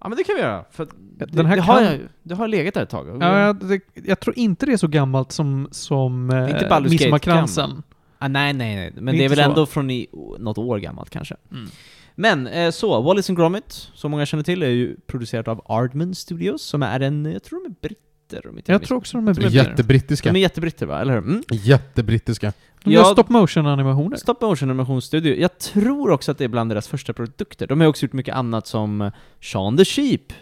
Ja 0.00 0.08
men 0.08 0.18
det 0.18 0.24
kan 0.24 0.34
vi 0.34 0.40
göra, 0.40 0.64
för 0.70 0.88
det, 1.18 1.24
Den 1.26 1.46
här 1.46 1.56
det, 1.56 1.62
har 1.62 1.74
kan- 1.74 1.84
jag, 1.84 2.00
det 2.22 2.34
har 2.34 2.48
legat 2.48 2.74
där 2.74 2.82
ett 2.82 2.88
tag. 2.90 3.18
Ja, 3.22 3.38
jag, 3.40 3.56
det, 3.56 3.80
jag 3.94 4.20
tror 4.20 4.38
inte 4.38 4.66
det 4.66 4.72
är 4.72 4.76
så 4.76 4.88
gammalt 4.88 5.32
som, 5.32 5.68
som 5.70 6.30
eh, 6.30 6.50
Inte 6.50 6.54
Baldur's 6.64 6.68
Gate 6.82 6.88
Midsommarkransen. 6.90 7.82
ah, 8.18 8.28
nej, 8.28 8.52
nej, 8.52 8.76
nej. 8.76 8.92
Men 8.96 9.04
Det 9.04 9.10
är 9.10 9.18
det 9.18 9.24
är 9.24 9.28
väl 9.28 9.38
så. 9.38 9.44
ändå 9.44 9.66
från 9.66 9.90
i, 9.90 10.06
något 10.38 10.58
år 10.58 10.78
gammalt 10.78 11.10
kanske. 11.10 11.36
Mm. 11.52 11.68
Men 12.14 12.44
så, 12.46 12.50
eh, 12.52 12.70
så, 12.70 13.00
Wallace 13.02 13.32
and 13.32 13.38
Gromit, 13.38 13.88
som 13.94 14.10
många 14.10 14.26
känner 14.26 14.44
till, 14.44 14.62
är 14.62 14.68
ju 14.68 14.96
producerat 15.06 15.48
av 15.48 15.62
Ardman 15.68 16.14
Studios, 16.14 16.62
som 16.62 16.82
är 16.82 17.00
en, 17.00 17.24
jag 17.24 17.42
tror 17.42 17.64
de 17.64 17.70
är 17.70 17.74
britter 17.88 18.48
om 18.50 18.58
inte 18.58 18.72
Jag 18.72 18.82
tror 18.82 18.98
också 18.98 19.16
de 19.16 19.28
är 19.28 19.34
britter. 19.34 19.50
Jättebrittiska. 19.50 20.32
De 20.32 20.38
är 20.38 20.42
jättebritter 20.42 20.86
va, 20.86 21.00
eller 21.00 21.12
hur? 21.12 21.22
Mm. 21.22 21.42
Jättebrittiska. 21.50 22.52
De 22.84 22.90
gör 22.90 23.02
Ja. 23.02 23.12
stop 23.12 23.24
motion 23.28 23.66
animationer. 23.66 24.16
Stop 24.16 24.34
motion 24.40 24.70
animationsstudio. 24.70 25.34
Jag 25.40 25.58
tror 25.58 26.10
också 26.10 26.30
att 26.32 26.38
det 26.38 26.44
är 26.44 26.48
bland 26.48 26.70
deras 26.70 26.88
första 26.88 27.12
produkter. 27.12 27.66
De 27.66 27.80
har 27.80 27.88
också 27.88 28.06
gjort 28.06 28.12
mycket 28.12 28.34
annat 28.34 28.66
som 28.66 29.10
Shaun 29.40 29.76
the 29.76 29.84
Sheep. 29.84 30.32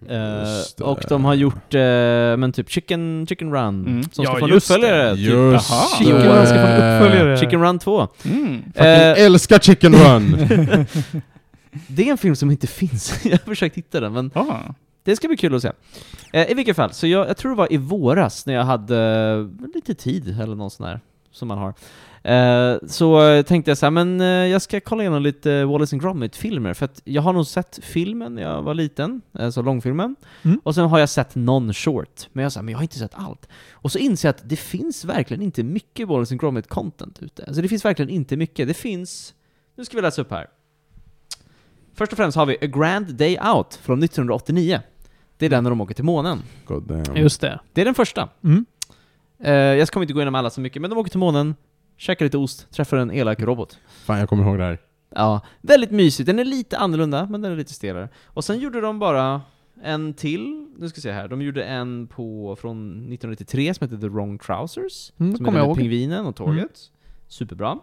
Det. 0.00 0.84
och 0.84 1.00
de 1.08 1.24
har 1.24 1.34
gjort, 1.34 1.74
eh, 1.74 1.80
men 2.36 2.52
typ 2.52 2.70
Chicken, 2.70 3.26
Chicken 3.28 3.52
Run, 3.52 3.86
Mm. 3.86 4.02
som 4.02 4.24
Ja, 4.24 4.30
ska 4.30 4.38
få 4.38 4.44
en 4.44 4.50
det. 4.50 4.56
uppföljare. 4.56 5.16
Typ. 5.16 5.24
Just. 5.24 5.70
Chicken 5.98 6.16
Run 6.22 6.46
ska 6.46 6.54
få 6.54 6.60
en 6.66 6.74
uppföljare. 6.96 7.36
Chicken 7.38 7.60
Run 7.62 7.78
2. 7.78 8.08
Mm. 8.24 8.62
Eh, 8.74 9.24
älskar 9.24 9.58
Chicken 9.58 9.94
Run! 9.94 10.36
det 11.86 12.06
är 12.08 12.10
en 12.10 12.18
film 12.18 12.36
som 12.36 12.50
inte 12.50 12.66
finns. 12.66 13.20
jag 13.24 13.30
har 13.30 13.38
försökt 13.38 13.76
hitta 13.76 14.00
den, 14.00 14.12
men 14.12 14.30
Ah. 14.34 14.56
det 15.04 15.16
ska 15.16 15.28
bli 15.28 15.36
kul 15.36 15.54
att 15.54 15.62
se. 15.62 15.72
I 16.48 16.54
vilket 16.54 16.76
fall, 16.76 16.92
så 16.92 17.06
jag, 17.06 17.28
jag 17.28 17.36
tror 17.36 17.50
det 17.52 17.56
var 17.58 17.72
i 17.72 17.76
våras 17.76 18.46
när 18.46 18.54
jag 18.54 18.64
hade 18.64 19.48
lite 19.74 19.94
tid, 19.94 20.40
eller 20.40 20.54
någon 20.56 20.70
sån 20.70 20.86
här, 20.86 21.00
som 21.30 21.48
man 21.48 21.58
har. 21.58 21.74
Eh, 22.22 22.78
så 22.86 23.42
tänkte 23.42 23.70
jag 23.70 23.78
så 23.78 23.86
här, 23.86 23.90
men 23.90 24.20
eh, 24.20 24.26
jag 24.26 24.62
ska 24.62 24.80
kolla 24.80 25.02
igenom 25.02 25.22
lite 25.22 25.64
Wallace 25.64 25.96
and 25.96 26.02
Gromit-filmer, 26.02 26.74
för 26.74 26.84
att 26.84 27.00
jag 27.04 27.22
har 27.22 27.32
nog 27.32 27.46
sett 27.46 27.78
filmen 27.82 28.34
när 28.34 28.42
jag 28.42 28.62
var 28.62 28.74
liten, 28.74 29.20
alltså 29.32 29.62
långfilmen, 29.62 30.16
Mm. 30.42 30.60
och 30.64 30.74
sen 30.74 30.84
har 30.84 30.98
jag 30.98 31.08
sett 31.08 31.34
någon 31.34 31.74
short, 31.74 32.28
men 32.32 32.42
jag 32.42 32.52
sa, 32.52 32.62
men 32.62 32.72
jag 32.72 32.78
har 32.78 32.82
inte 32.82 32.98
sett 32.98 33.14
allt. 33.14 33.48
Och 33.72 33.92
så 33.92 33.98
inser 33.98 34.28
jag 34.28 34.34
att 34.34 34.48
det 34.48 34.56
finns 34.56 35.04
verkligen 35.04 35.42
inte 35.42 35.62
mycket 35.62 36.08
Wallace 36.08 36.34
and 36.34 36.40
Gromit-content 36.40 37.22
ute. 37.24 37.44
Alltså 37.46 37.62
det 37.62 37.68
finns 37.68 37.84
verkligen 37.84 38.10
inte 38.10 38.36
mycket. 38.36 38.68
Det 38.68 38.74
finns, 38.74 39.34
nu 39.76 39.84
ska 39.84 39.96
vi 39.96 40.02
läsa 40.02 40.22
upp 40.22 40.30
här. 40.30 40.46
Först 41.94 42.12
och 42.12 42.16
främst 42.16 42.36
har 42.36 42.46
vi 42.46 42.54
A 42.62 42.66
Grand 42.66 43.14
Day 43.14 43.38
Out 43.54 43.74
från 43.82 44.02
1989. 44.02 44.80
Det 45.36 45.46
är 45.46 45.50
den 45.50 45.64
när 45.64 45.70
de 45.70 45.80
åker 45.80 45.94
till 45.94 46.04
månen. 46.04 46.38
God 46.66 46.82
damn. 46.82 47.16
Just 47.16 47.40
det. 47.40 47.60
Det 47.72 47.80
är 47.80 47.84
den 47.84 47.94
första. 47.94 48.28
Mm. 48.44 48.66
Eh, 49.42 49.52
jag 49.54 49.88
kommer 49.88 50.04
inte 50.04 50.12
gå 50.14 50.20
igenom 50.20 50.34
alla 50.34 50.50
så 50.50 50.60
mycket, 50.60 50.82
men 50.82 50.90
de 50.90 50.98
åker 50.98 51.10
till 51.10 51.18
månen, 51.18 51.54
käkar 51.96 52.24
lite 52.26 52.38
ost, 52.38 52.70
träffar 52.70 52.96
en 52.96 53.10
elak 53.10 53.40
robot. 53.40 53.78
Fan, 54.04 54.18
jag 54.18 54.28
kommer 54.28 54.44
ihåg 54.44 54.58
det 54.58 54.64
här. 54.64 54.78
Ja, 55.14 55.40
väldigt 55.60 55.90
mysigt. 55.90 56.26
Den 56.26 56.38
är 56.38 56.44
lite 56.44 56.78
annorlunda, 56.78 57.26
men 57.30 57.40
den 57.42 57.52
är 57.52 57.56
lite 57.56 57.72
stelare. 57.74 58.08
Och 58.26 58.44
sen 58.44 58.58
gjorde 58.58 58.80
de 58.80 58.98
bara 58.98 59.42
en 59.82 60.14
till, 60.14 60.66
nu 60.78 60.88
ska 60.88 60.96
vi 60.96 61.02
se 61.02 61.12
här, 61.12 61.28
de 61.28 61.42
gjorde 61.42 61.64
en 61.64 62.06
på, 62.06 62.56
från 62.60 62.90
1993 62.90 63.74
som 63.74 63.84
heter 63.84 64.00
The 64.00 64.08
Wrong 64.08 64.38
Trousers. 64.38 65.12
Mm, 65.20 65.36
som 65.36 65.44
kommer 65.44 65.58
är 65.58 65.62
jag 65.62 65.68
den 65.68 65.68
med 65.68 65.76
ihåg. 65.76 65.76
pingvinen 65.78 66.26
och 66.26 66.36
tåget. 66.36 66.56
Mm. 66.56 66.68
Superbra. 67.28 67.78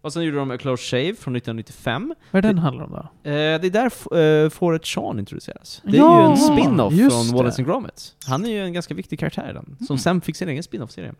Och 0.00 0.12
sen 0.12 0.22
gjorde 0.22 0.36
de 0.38 0.50
A 0.50 0.58
Close 0.58 0.82
Shave 0.82 1.14
från 1.14 1.36
1995. 1.36 2.14
Vad 2.30 2.44
är 2.44 2.48
den 2.48 2.58
handlar 2.58 2.84
om 2.84 2.90
då? 2.90 3.30
Eh, 3.30 3.60
det 3.60 3.66
är 3.66 3.70
där 3.70 4.44
eh, 4.44 4.50
fåret 4.50 4.86
Sean 4.86 5.18
introduceras. 5.18 5.82
Det 5.84 5.96
är 5.96 6.00
Ja, 6.00 6.24
ju 6.24 6.30
en 6.30 6.36
spin-off 6.36 6.94
från 6.94 7.26
det. 7.26 7.32
Wallace 7.36 7.62
and 7.62 7.66
Gromit. 7.68 8.14
Han 8.26 8.44
är 8.44 8.50
ju 8.50 8.64
en 8.64 8.72
ganska 8.72 8.94
viktig 8.94 9.18
karaktär 9.20 9.50
i 9.50 9.52
den, 9.52 9.76
som 9.78 9.86
Mm. 9.94 9.98
sen 9.98 10.20
fick 10.20 10.36
sin 10.36 10.48
egen 10.48 10.62
spin-off-serie. 10.62 11.14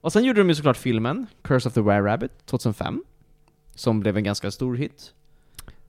Och 0.00 0.12
sen 0.12 0.24
gjorde 0.24 0.40
de 0.40 0.48
ju 0.48 0.54
såklart 0.54 0.76
filmen, 0.76 1.26
Curse 1.42 1.68
of 1.68 1.74
the 1.74 1.80
Were-Rabbit, 1.80 2.28
2005. 2.46 3.04
Som 3.74 4.00
blev 4.00 4.16
en 4.16 4.24
ganska 4.24 4.50
stor 4.50 4.76
hit. 4.76 5.12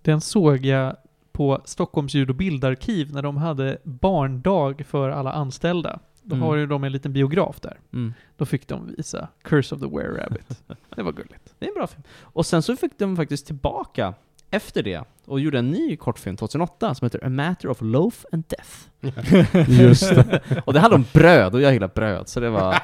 Den 0.02 0.22
såg 0.22 0.66
jag 0.66 0.96
på 1.32 1.62
Stockholms 1.66 2.14
ljud 2.14 2.30
och 2.30 2.36
bildarkiv 2.36 3.14
när 3.14 3.22
de 3.22 3.38
hade 3.38 3.78
barndag 3.84 4.76
för 4.88 5.10
alla 5.10 5.32
anställda. 5.32 6.00
Då 6.28 6.36
Mm. 6.36 6.48
har 6.48 6.56
ju 6.56 6.66
de 6.68 6.84
en 6.84 6.92
liten 6.92 7.14
biograf 7.14 7.60
där. 7.60 7.78
Mm. 7.94 8.14
Då 8.38 8.46
fick 8.46 8.68
de 8.68 8.94
visa 8.98 9.28
Curse 9.44 9.76
of 9.76 9.82
the 9.82 9.88
Were-Rabbit. 9.88 10.62
det 10.96 11.04
var 11.04 11.12
gulligt. 11.12 11.54
Det 11.60 11.66
är 11.66 11.70
en 11.70 11.76
bra 11.76 11.88
film. 11.88 12.04
Och 12.22 12.46
sen 12.46 12.62
så 12.62 12.76
fick 12.76 13.00
de 13.00 13.16
faktiskt 13.16 13.46
tillbaka 13.48 14.14
efter 14.52 14.84
det 14.84 15.04
och 15.26 15.40
gjorde 15.40 15.60
en 15.60 15.72
ny 15.72 15.96
kortfilm 15.96 16.38
2008 16.38 16.96
som 16.96 17.06
heter 17.06 17.26
A 17.26 17.30
Matter 17.30 17.68
of 17.70 17.78
Loaf 17.82 18.26
and 18.32 18.44
Death. 18.48 19.72
Just 19.82 20.10
det. 20.16 20.42
Och 20.66 20.74
det 20.74 20.80
handlar 20.80 20.98
om 20.98 21.06
bröd, 21.14 21.54
och 21.56 21.62
jag 21.62 21.74
gillar 21.74 21.88
bröd, 21.96 22.28
så 22.30 22.40
det 22.40 22.50
var 22.50 22.76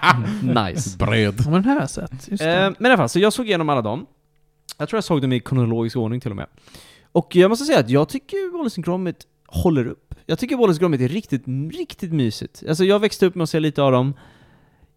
nice. 0.66 0.98
Bröd. 0.98 1.36
Ja, 1.38 1.44
men 1.44 1.54
den 1.54 1.64
här 1.66 1.74
har 1.74 1.80
jag 1.82 1.90
sett. 1.90 2.32
Just. 2.32 2.44
Eh, 2.44 2.48
men 2.50 2.76
i 2.80 2.86
alla 2.88 2.98
fall, 2.98 3.10
så 3.10 3.20
jag 3.20 3.34
såg 3.34 3.46
igenom 3.48 3.70
alla 3.70 3.82
dem. 3.82 4.06
Jag 4.78 4.90
tror 4.90 4.98
jag 4.98 5.04
såg 5.04 5.22
dem 5.22 5.34
i 5.34 5.40
kronologisk 5.40 5.98
ordning 5.98 6.20
till 6.22 6.32
och 6.32 6.38
med. 6.38 6.48
Och 7.12 7.36
jag 7.36 7.50
måste 7.50 7.66
säga 7.66 7.80
att 7.80 7.90
jag 7.90 8.10
tycker 8.10 8.58
Wallace 8.58 8.78
and 8.80 8.86
Gromit 8.86 9.28
håller 9.48 9.88
upp. 9.88 10.13
Jag 10.26 10.40
tycker 10.40 10.56
Wallace 10.56 10.80
Gromit 10.80 11.02
är 11.02 11.08
riktigt, 11.08 11.44
riktigt 11.74 12.14
mysigt. 12.14 12.64
Alltså 12.68 12.84
jag 12.84 13.00
växte 13.00 13.26
upp 13.26 13.36
med 13.36 13.44
att 13.44 13.50
se 13.50 13.60
lite 13.60 13.84
av 13.84 13.92
dem. 13.92 14.14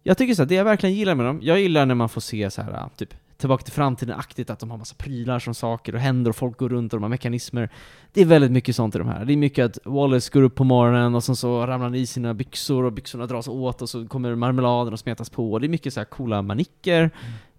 Jag 0.03 0.17
tycker 0.17 0.35
så 0.35 0.43
att 0.43 0.49
det 0.49 0.55
jag 0.55 0.65
verkligen 0.65 0.95
gillar 0.95 1.15
med 1.15 1.25
dem, 1.25 1.39
jag 1.41 1.59
gillar 1.59 1.85
när 1.85 1.95
man 1.95 2.09
får 2.09 2.21
se 2.21 2.51
så 2.51 2.61
här 2.61 2.89
typ 2.97 3.13
Tillbaka 3.37 3.63
till 3.63 3.73
framtiden-aktigt, 3.73 4.49
att 4.49 4.59
de 4.59 4.71
har 4.71 4.77
massa 4.77 4.95
prylar 4.95 5.39
som 5.39 5.53
saker 5.53 5.95
och 5.95 6.01
händer 6.01 6.29
och 6.29 6.35
folk 6.35 6.57
går 6.57 6.69
runt 6.69 6.93
och 6.93 6.99
de 6.99 7.03
har 7.03 7.09
mekanismer. 7.09 7.69
Det 8.13 8.21
är 8.21 8.25
väldigt 8.25 8.51
mycket 8.51 8.75
sånt 8.75 8.95
i 8.95 8.97
de 8.97 9.07
här. 9.07 9.25
Det 9.25 9.33
är 9.33 9.37
mycket 9.37 9.65
att 9.65 9.79
Wallace 9.85 10.29
går 10.33 10.41
upp 10.41 10.55
på 10.55 10.63
morgonen 10.63 11.15
och 11.15 11.23
sen 11.23 11.35
så 11.35 11.61
ramlar 11.61 11.77
han 11.85 11.95
i 11.95 12.05
sina 12.05 12.33
byxor 12.33 12.83
och 12.83 12.93
byxorna 12.93 13.25
dras 13.25 13.47
åt 13.47 13.81
och 13.81 13.89
så 13.89 14.07
kommer 14.07 14.35
marmeladen 14.35 14.93
och 14.93 14.99
smetas 14.99 15.29
på. 15.29 15.59
Det 15.59 15.67
är 15.67 15.69
mycket 15.69 15.93
så 15.93 15.99
här 15.99 16.05
coola 16.05 16.41
manicker. 16.41 17.11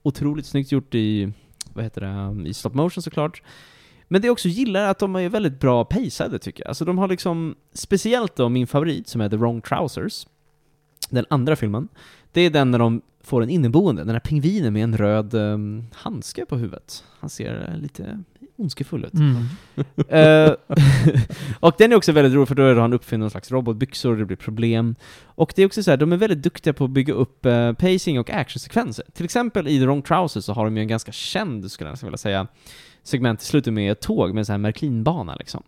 Otroligt 0.02 0.46
snyggt 0.46 0.72
gjort 0.72 0.94
i, 0.94 1.32
vad 1.72 1.84
heter 1.84 2.00
det, 2.00 2.48
i 2.48 2.54
stop 2.54 2.70
motion 2.74 3.02
såklart. 3.02 3.42
Men 4.08 4.20
det 4.20 4.26
jag 4.26 4.32
också 4.32 4.48
gillar 4.48 4.80
är 4.80 4.88
att 4.88 4.98
de 4.98 5.16
är 5.16 5.28
väldigt 5.28 5.60
bra 5.60 5.84
pacade 5.84 6.38
tycker 6.38 6.62
jag. 6.62 6.68
Alltså 6.68 6.84
de 6.84 6.98
har 6.98 7.08
liksom, 7.08 7.54
speciellt 7.72 8.36
då 8.36 8.48
min 8.48 8.66
favorit 8.66 9.08
som 9.08 9.20
är 9.20 9.28
The 9.28 9.36
Wrong 9.36 9.60
Trousers, 9.60 10.26
den 11.10 11.24
andra 11.30 11.56
filmen, 11.56 11.88
det 12.32 12.40
är 12.40 12.50
den 12.50 12.70
när 12.70 12.78
de 12.78 13.02
får 13.22 13.42
en 13.42 13.50
inneboende, 13.50 14.04
den 14.04 14.14
här 14.14 14.20
pingvinen 14.20 14.72
med 14.72 14.84
en 14.84 14.96
röd 14.96 15.34
um, 15.34 15.86
handske 15.92 16.46
på 16.46 16.56
huvudet. 16.56 17.04
Han 17.20 17.30
ser 17.30 17.70
eh, 17.70 17.80
lite 17.80 18.22
ondskefull 18.56 19.04
ut. 19.04 19.14
Mm. 19.14 19.36
Eh, 20.08 20.52
och 21.60 21.74
den 21.78 21.92
är 21.92 21.96
också 21.96 22.12
väldigt 22.12 22.34
rolig 22.34 22.48
för 22.48 22.54
då 22.54 22.62
är 22.62 22.74
han 22.74 22.92
uppfinner 22.92 23.20
någon 23.20 23.30
slags 23.30 23.50
robotbyxor, 23.50 24.16
det 24.16 24.24
blir 24.24 24.36
problem. 24.36 24.94
Och 25.24 25.52
det 25.56 25.62
är 25.62 25.66
också 25.66 25.82
så 25.82 25.90
här, 25.90 25.96
de 25.96 26.12
är 26.12 26.16
väldigt 26.16 26.42
duktiga 26.42 26.72
på 26.72 26.84
att 26.84 26.90
bygga 26.90 27.14
upp 27.14 27.46
eh, 27.46 27.72
pacing 27.72 28.20
och 28.20 28.30
actionsekvenser. 28.30 29.04
Till 29.12 29.24
exempel 29.24 29.68
i 29.68 29.78
The 29.78 29.84
Wrong 29.84 30.02
Trousers 30.02 30.44
så 30.44 30.52
har 30.52 30.64
de 30.64 30.76
ju 30.76 30.82
en 30.82 30.88
ganska 30.88 31.12
känd, 31.12 31.70
skulle 31.70 31.88
jag 31.88 31.92
nästan 31.92 32.06
vilja 32.06 32.18
säga, 32.18 32.46
segment 33.02 33.42
i 33.42 33.44
slutet 33.44 33.72
med 33.72 33.92
ett 33.92 34.00
tåg 34.00 34.34
med 34.34 34.38
en 34.38 34.46
sån 34.46 34.52
här 34.52 34.58
Märklinbana 34.58 35.34
liksom. 35.34 35.62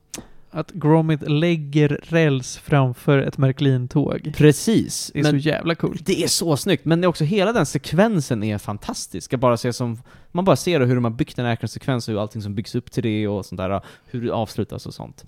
att 0.50 0.70
Gromit 0.70 1.30
lägger 1.30 2.00
räls 2.02 2.58
framför 2.58 3.18
ett 3.18 3.38
Märklin-tåg. 3.38 4.32
Precis. 4.36 5.10
Det 5.14 5.20
är 5.20 5.24
så 5.24 5.36
jävla 5.36 5.74
coolt. 5.74 6.06
det 6.06 6.22
är 6.22 6.28
så 6.28 6.56
snyggt, 6.56 6.84
men 6.84 7.00
det 7.00 7.04
är 7.04 7.08
också 7.08 7.24
hela 7.24 7.52
den 7.52 7.66
sekvensen 7.66 8.42
är 8.42 8.58
fantastisk. 8.58 9.32
Jag 9.32 9.40
bara 9.40 9.56
ser 9.56 9.72
som, 9.72 10.02
man 10.32 10.44
bara 10.44 10.56
ser 10.56 10.80
hur 10.80 10.94
de 10.94 11.04
har 11.04 11.10
byggt 11.10 11.38
en 11.38 11.46
actionsekvens 11.46 12.08
och 12.08 12.12
hur 12.12 12.20
allting 12.20 12.42
som 12.42 12.54
byggs 12.54 12.74
upp 12.74 12.90
till 12.92 13.02
det 13.02 13.28
och 13.28 13.46
sånt 13.46 13.58
där, 13.58 13.80
hur 14.06 14.22
det 14.22 14.30
avslutas 14.30 14.86
och 14.86 14.94
sånt. 14.94 15.24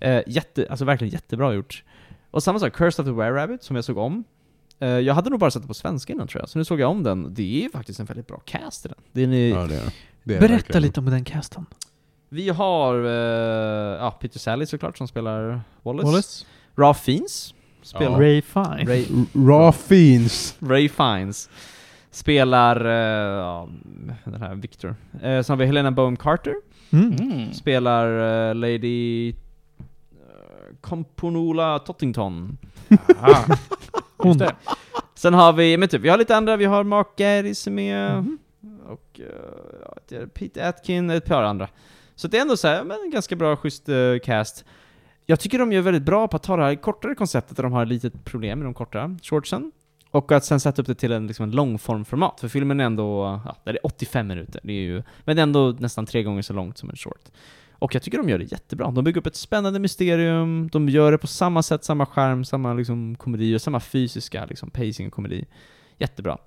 Eh, 0.00 0.22
jätte, 0.26 0.66
alltså 0.70 0.84
verkligen 0.84 1.12
jättebra 1.12 1.54
gjort. 1.54 1.84
Och 2.30 2.42
samma 2.42 2.58
sak, 2.58 2.72
Cursed 2.72 3.00
of 3.00 3.06
the 3.06 3.22
Were-Rabbit, 3.22 3.62
som 3.62 3.76
jag 3.76 3.84
såg 3.84 3.98
om. 3.98 4.24
Eh, 4.80 4.88
jag 4.88 5.14
hade 5.14 5.30
nog 5.30 5.40
bara 5.40 5.50
sett 5.50 5.62
det 5.62 5.68
på 5.68 5.74
svenska 5.74 6.12
innan 6.12 6.28
tror 6.28 6.42
jag, 6.42 6.48
så 6.48 6.58
nu 6.58 6.64
såg 6.64 6.80
jag 6.80 6.90
om 6.90 7.02
den. 7.02 7.34
Det 7.34 7.64
är 7.64 7.68
faktiskt 7.68 8.00
en 8.00 8.06
väldigt 8.06 8.26
bra 8.26 8.40
cast 8.44 8.86
i 8.86 8.88
den. 8.88 8.98
Den 9.12 9.32
är, 9.32 9.48
Ja, 9.48 9.66
det 9.66 9.74
är, 9.74 9.92
det 10.24 10.34
är 10.36 10.40
Berätta 10.40 10.54
verkligen. 10.54 10.82
lite 10.82 11.00
om 11.00 11.06
den 11.06 11.24
casten. 11.24 11.66
Vi 12.28 12.48
har 12.48 13.04
eh, 13.04 13.10
ja, 14.00 14.10
Peter 14.20 14.38
Sally 14.38 14.66
såklart 14.66 14.98
som 14.98 15.08
spelar 15.08 15.60
Wallace. 15.82 16.06
Wallace? 16.06 16.44
Ralph 16.76 17.00
Fiennes 17.00 17.54
spelar 17.82 18.12
Ja. 18.12 18.18
Ray 18.20 18.42
Fine. 18.42 18.86
Ray, 18.88 19.06
Raw 19.34 19.72
Fiends. 19.72 20.56
Ray 20.60 20.88
Fiennes 20.88 21.50
spelar 22.10 22.76
eh, 22.76 23.68
den 24.24 24.42
här 24.42 24.54
Victor. 24.54 24.96
Eh, 25.22 25.42
sen 25.42 25.44
har 25.48 25.56
vi 25.56 25.66
Helena 25.66 25.90
Bonham 25.90 26.16
Carter, 26.16 26.54
Mm. 26.90 27.12
Mm. 27.20 27.52
spelar 27.52 28.06
eh, 28.48 28.54
Lady 28.54 29.30
uh, 29.30 29.34
Komponula 30.80 31.78
Tottington. 31.78 32.58
Hon. 34.18 34.40
Sen 35.14 35.34
har 35.34 35.52
vi, 35.52 35.76
men 35.76 35.88
typ, 35.88 36.00
vi 36.00 36.08
har 36.08 36.18
lite 36.18 36.36
andra, 36.36 36.56
vi 36.56 36.64
har 36.64 36.84
Mark 36.84 37.16
Gary 37.16 37.54
som 37.54 37.78
är 37.78 38.16
Mhm. 38.16 38.38
och 38.88 39.20
uh, 39.20 40.18
är 40.18 40.26
Pete 40.26 40.68
Atkin, 40.68 41.10
ett 41.10 41.24
par 41.24 41.42
andra. 41.42 41.68
Så 42.14 42.28
det 42.28 42.36
är 42.38 42.42
ändå 42.42 42.56
så 42.56 42.68
här, 42.68 42.84
men 42.84 42.96
en 43.04 43.10
ganska 43.10 43.36
bra, 43.36 43.56
schysst 43.56 43.88
eh, 43.88 43.96
cast. 44.22 44.64
Jag 45.26 45.40
tycker 45.40 45.58
de 45.58 45.72
gör 45.72 45.82
väldigt 45.82 46.02
bra 46.02 46.28
på 46.28 46.36
att 46.36 46.42
ta 46.42 46.56
det 46.56 46.62
här 46.64 46.74
kortare 46.74 47.14
konceptet 47.14 47.56
där 47.56 47.62
de 47.62 47.72
har 47.72 47.82
ett 47.82 47.88
litet 47.88 48.24
problem 48.24 48.58
med 48.58 48.66
de 48.66 48.74
korta 48.74 49.16
shortsen. 49.22 49.72
Och 50.10 50.32
att 50.32 50.44
sen 50.44 50.60
sätta 50.60 50.82
upp 50.82 50.88
det 50.88 50.94
till 50.94 51.12
en, 51.12 51.26
liksom 51.26 51.42
en 51.44 51.50
långformformat, 51.50 52.40
för 52.40 52.48
filmen 52.48 52.80
är 52.80 52.84
ändå, 52.84 53.40
ja, 53.44 53.56
det 53.64 53.70
är 53.70 53.86
85 53.86 54.26
minuter, 54.26 54.60
det 54.64 54.72
är 54.72 54.80
ju, 54.80 55.02
men 55.24 55.36
det 55.36 55.40
är 55.40 55.42
ändå 55.42 55.76
nästan 55.78 56.06
tre 56.06 56.22
gånger 56.22 56.42
så 56.42 56.52
långt 56.52 56.78
som 56.78 56.90
en 56.90 56.96
short. 56.96 57.30
Och 57.78 57.94
jag 57.94 58.02
tycker 58.02 58.18
de 58.18 58.28
gör 58.28 58.38
det 58.38 58.52
jättebra. 58.52 58.90
De 58.90 59.04
bygger 59.04 59.20
upp 59.20 59.26
ett 59.26 59.36
spännande 59.36 59.78
mysterium, 59.78 60.68
de 60.72 60.88
gör 60.88 61.12
det 61.12 61.18
på 61.18 61.26
samma 61.26 61.62
sätt, 61.62 61.84
samma 61.84 62.06
skärm, 62.06 62.44
samma 62.44 62.74
liksom 62.74 63.16
komedi 63.16 63.56
och 63.56 63.62
samma 63.62 63.80
fysiska 63.80 64.46
liksom 64.46 64.70
pacing 64.70 65.06
och 65.06 65.12
komedi. 65.12 65.44
Jättebra. 65.98 66.38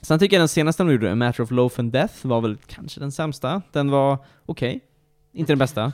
Sen 0.00 0.18
tycker 0.18 0.36
jag 0.36 0.40
den 0.40 0.48
senaste 0.48 0.82
de 0.82 0.92
gjorde, 0.92 1.12
A 1.12 1.14
Matter 1.14 1.42
of 1.42 1.50
Loaf 1.50 1.78
and 1.78 1.92
Death, 1.92 2.26
var 2.26 2.40
väl 2.40 2.56
kanske 2.66 3.00
den 3.00 3.12
sämsta. 3.12 3.62
Den 3.72 3.90
var 3.90 4.18
okej. 4.46 4.80
Inte 5.32 5.52
den 5.52 5.58
bästa. 5.58 5.92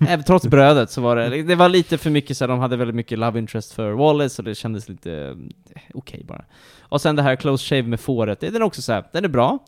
Även 0.08 0.24
trots 0.24 0.46
brödet 0.46 0.90
så 0.90 1.00
var 1.00 1.16
det, 1.16 1.42
det 1.42 1.54
var 1.54 1.68
lite 1.68 1.98
för 1.98 2.10
mycket 2.10 2.36
så 2.36 2.44
här, 2.44 2.48
de 2.48 2.58
hade 2.58 2.76
väldigt 2.76 2.94
mycket 2.94 3.18
love 3.18 3.38
interest 3.38 3.72
för 3.72 3.92
Wallace 3.92 4.42
och 4.42 4.44
det 4.44 4.54
kändes 4.54 4.88
lite 4.88 5.36
eh, 5.74 5.80
okej 5.94 6.24
bara. 6.28 6.44
Och 6.80 7.00
sen 7.00 7.16
det 7.16 7.22
här 7.22 7.36
Close 7.36 7.64
Shave 7.66 7.88
med 7.88 8.00
fåret, 8.00 8.40
den 8.40 8.56
är 8.56 8.62
också 8.62 8.82
så 8.82 8.92
här, 8.92 9.04
den 9.12 9.24
är 9.24 9.28
bra. 9.28 9.58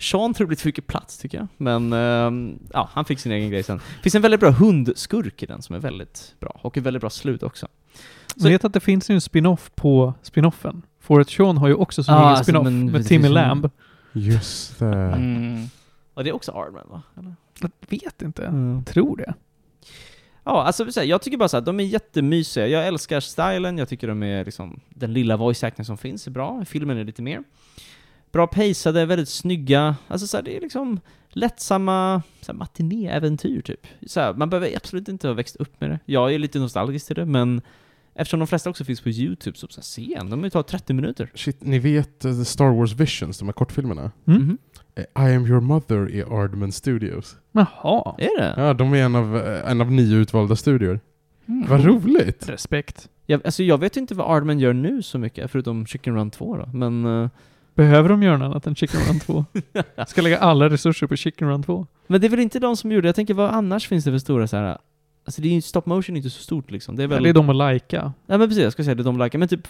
Sean 0.00 0.34
tror 0.34 0.44
det 0.44 0.48
blir 0.48 0.56
för 0.58 0.68
mycket 0.68 0.86
plats 0.86 1.18
tycker 1.18 1.38
jag, 1.38 1.46
men 1.56 1.92
ehm, 1.92 2.58
ja, 2.72 2.88
han 2.92 3.04
fick 3.04 3.18
sin 3.20 3.32
egen 3.32 3.50
grej 3.50 3.62
sen. 3.62 3.76
Det 3.78 4.02
finns 4.02 4.14
en 4.14 4.22
väldigt 4.22 4.40
bra 4.40 4.50
hundskurk 4.50 5.42
i 5.42 5.46
den 5.46 5.62
som 5.62 5.74
är 5.74 5.80
väldigt 5.80 6.34
bra, 6.40 6.60
och 6.62 6.76
ett 6.76 6.82
väldigt 6.82 7.00
bra 7.00 7.10
slut 7.10 7.42
också. 7.42 7.66
Jag 8.36 8.50
vet 8.50 8.64
att 8.64 8.72
det 8.72 8.80
finns 8.80 9.10
ju 9.10 9.14
en 9.14 9.20
spin-off 9.20 9.70
på 9.74 10.14
spin-offen. 10.22 10.82
Forrest 11.00 11.30
Sean 11.30 11.56
har 11.58 11.68
ju 11.68 11.74
också 11.74 12.02
sin 12.04 12.14
Ja, 12.14 12.20
egen 12.20 12.28
alltså, 12.28 12.44
spin-off 12.44 12.64
men- 12.64 12.92
med 12.92 13.06
Timmy 13.06 13.28
Lamb. 13.28 13.70
Just 14.12 14.78
det. 14.78 14.86
Mm. 14.86 15.64
Och 16.14 16.24
det 16.24 16.30
är 16.30 16.34
också 16.34 16.52
Ardman 16.52 16.86
va? 16.90 17.02
Eller? 17.18 17.34
Jag 17.60 17.70
vet 17.88 18.22
inte. 18.22 18.52
Tror 18.86 19.16
det. 19.16 19.34
Ja, 20.44 20.62
alltså 20.64 20.92
så 20.92 21.02
jag 21.04 21.22
tycker 21.22 21.36
bara 21.38 21.48
så 21.48 21.56
här, 21.56 21.64
de 21.64 21.80
är 21.80 21.84
jättemysiga. 21.84 22.66
Jag 22.66 22.86
älskar 22.86 23.20
stilen, 23.20 23.78
jag 23.78 23.88
tycker 23.88 24.08
de 24.08 24.22
är 24.22 24.44
liksom, 24.44 24.80
den 24.88 25.12
lilla 25.12 25.36
voice 25.36 25.64
acting 25.64 25.84
som 25.84 25.98
finns 25.98 26.26
är 26.26 26.30
bra, 26.30 26.64
filmen 26.64 26.98
är 26.98 27.04
lite 27.04 27.22
mer. 27.22 27.42
Bra 28.32 28.46
pacade, 28.46 29.06
väldigt 29.06 29.28
snygga, 29.28 29.96
alltså 30.08 30.26
så 30.26 30.36
här, 30.36 30.44
det 30.44 30.56
är 30.56 30.60
liksom 30.60 31.00
lättsamma 31.28 32.22
matinéäventyr 32.52 33.60
typ. 33.60 33.86
Så 34.06 34.20
här, 34.20 34.34
man 34.34 34.50
behöver 34.50 34.76
absolut 34.76 35.08
inte 35.08 35.28
ha 35.28 35.34
växt 35.34 35.56
upp 35.56 35.80
med 35.80 35.90
det. 35.90 35.98
Jag 36.04 36.34
är 36.34 36.38
lite 36.38 36.58
nostalgisk 36.58 37.06
till 37.06 37.16
det, 37.16 37.26
men 37.26 37.62
eftersom 38.14 38.40
de 38.40 38.46
flesta 38.46 38.70
också 38.70 38.84
finns 38.84 39.00
på 39.00 39.08
YouTube, 39.08 39.58
så, 39.58 39.66
så 39.70 39.80
här, 39.80 39.82
se 39.82 40.14
en, 40.14 40.30
de 40.30 40.50
tar 40.50 40.62
30 40.62 40.92
minuter. 40.92 41.30
Shit, 41.34 41.64
ni 41.64 41.78
vet 41.78 42.20
The 42.20 42.44
Star 42.44 42.70
Wars 42.70 42.92
Visions, 42.92 43.38
de 43.38 43.48
här 43.48 43.52
kortfilmerna? 43.52 44.10
Mm. 44.26 44.58
Eh, 44.94 45.02
I 45.02 45.34
am 45.34 45.46
your 45.46 45.60
mother 45.60 46.10
i 46.10 46.22
Ardman 46.22 46.72
Studios. 46.72 47.36
Jaha. 47.52 48.14
Är 48.18 48.40
det? 48.40 48.54
Ja, 48.56 48.74
de 48.74 48.94
är 48.94 49.04
en 49.04 49.14
av, 49.14 49.36
eh, 49.36 49.70
en 49.70 49.80
av 49.80 49.92
nio 49.92 50.16
utvalda 50.16 50.56
studior. 50.56 51.00
Mm. 51.46 51.68
Vad 51.68 51.84
roligt! 51.84 52.48
Respekt. 52.48 53.08
Jag, 53.26 53.40
alltså 53.44 53.62
jag 53.62 53.78
vet 53.78 53.96
inte 53.96 54.14
vad 54.14 54.36
Ardman 54.36 54.58
gör 54.58 54.72
nu 54.72 55.02
så 55.02 55.18
mycket, 55.18 55.50
förutom 55.50 55.86
Chicken 55.86 56.14
Run 56.14 56.30
2 56.30 56.56
då, 56.56 56.68
men... 56.72 57.30
eh, 57.80 57.86
Behöver 57.86 58.08
de 58.08 58.22
göra 58.22 58.36
något 58.36 58.46
annat 58.46 58.66
än 58.66 58.74
Chicken 58.74 59.00
Run 59.00 59.20
2? 59.20 59.44
Ska 60.06 60.22
lägga 60.22 60.38
alla 60.38 60.70
resurser 60.70 61.06
på 61.06 61.16
Chicken 61.16 61.48
Run 61.48 61.62
2? 61.62 61.86
Men 62.06 62.20
det 62.20 62.26
är 62.26 62.28
väl 62.28 62.40
inte 62.40 62.58
de 62.58 62.76
som 62.76 62.92
gjorde 62.92 63.08
Jag 63.08 63.14
tänker, 63.14 63.34
vad 63.34 63.50
annars 63.50 63.88
finns 63.88 64.04
det 64.04 64.10
för 64.10 64.18
stora 64.18 64.46
så 64.46 64.56
här. 64.56 64.78
Alltså 65.24 65.42
det 65.42 65.48
är 65.48 65.52
ju, 65.52 65.62
stop 65.62 65.82
motion 65.84 66.16
är 66.16 66.18
inte 66.18 66.30
så 66.30 66.42
stort 66.42 66.70
liksom. 66.70 66.96
Det 66.96 67.02
är 67.02 67.06
väl... 67.06 67.18
Eller 67.18 67.28
är 67.28 67.34
de 67.34 67.48
och 67.48 67.54
Laika? 67.54 68.12
Ja 68.26 68.38
men 68.38 68.48
precis, 68.48 68.62
jag 68.62 68.72
ska 68.72 68.84
säga 68.84 68.94
det, 68.94 69.02
de 69.02 69.18
likar, 69.18 69.38
men 69.38 69.48
typ... 69.48 69.68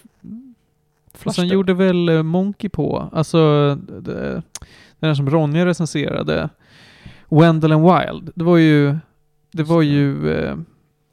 Flash 1.15 1.35
sen 1.35 1.49
gjorde 1.49 1.74
väl 1.74 2.09
eh, 2.09 2.23
Monkey 2.23 2.70
på, 2.70 3.09
alltså 3.12 3.74
det, 3.74 4.43
den 4.99 5.16
som 5.16 5.31
Ronja 5.31 5.66
recenserade, 5.66 6.49
Wendell 7.28 7.73
and 7.73 7.85
Wild. 7.85 8.32
Det 8.35 8.45
var 8.45 8.57
ju, 8.57 8.97
det 9.51 9.62
var 9.62 9.82
ju, 9.82 10.31
eh, 10.32 10.57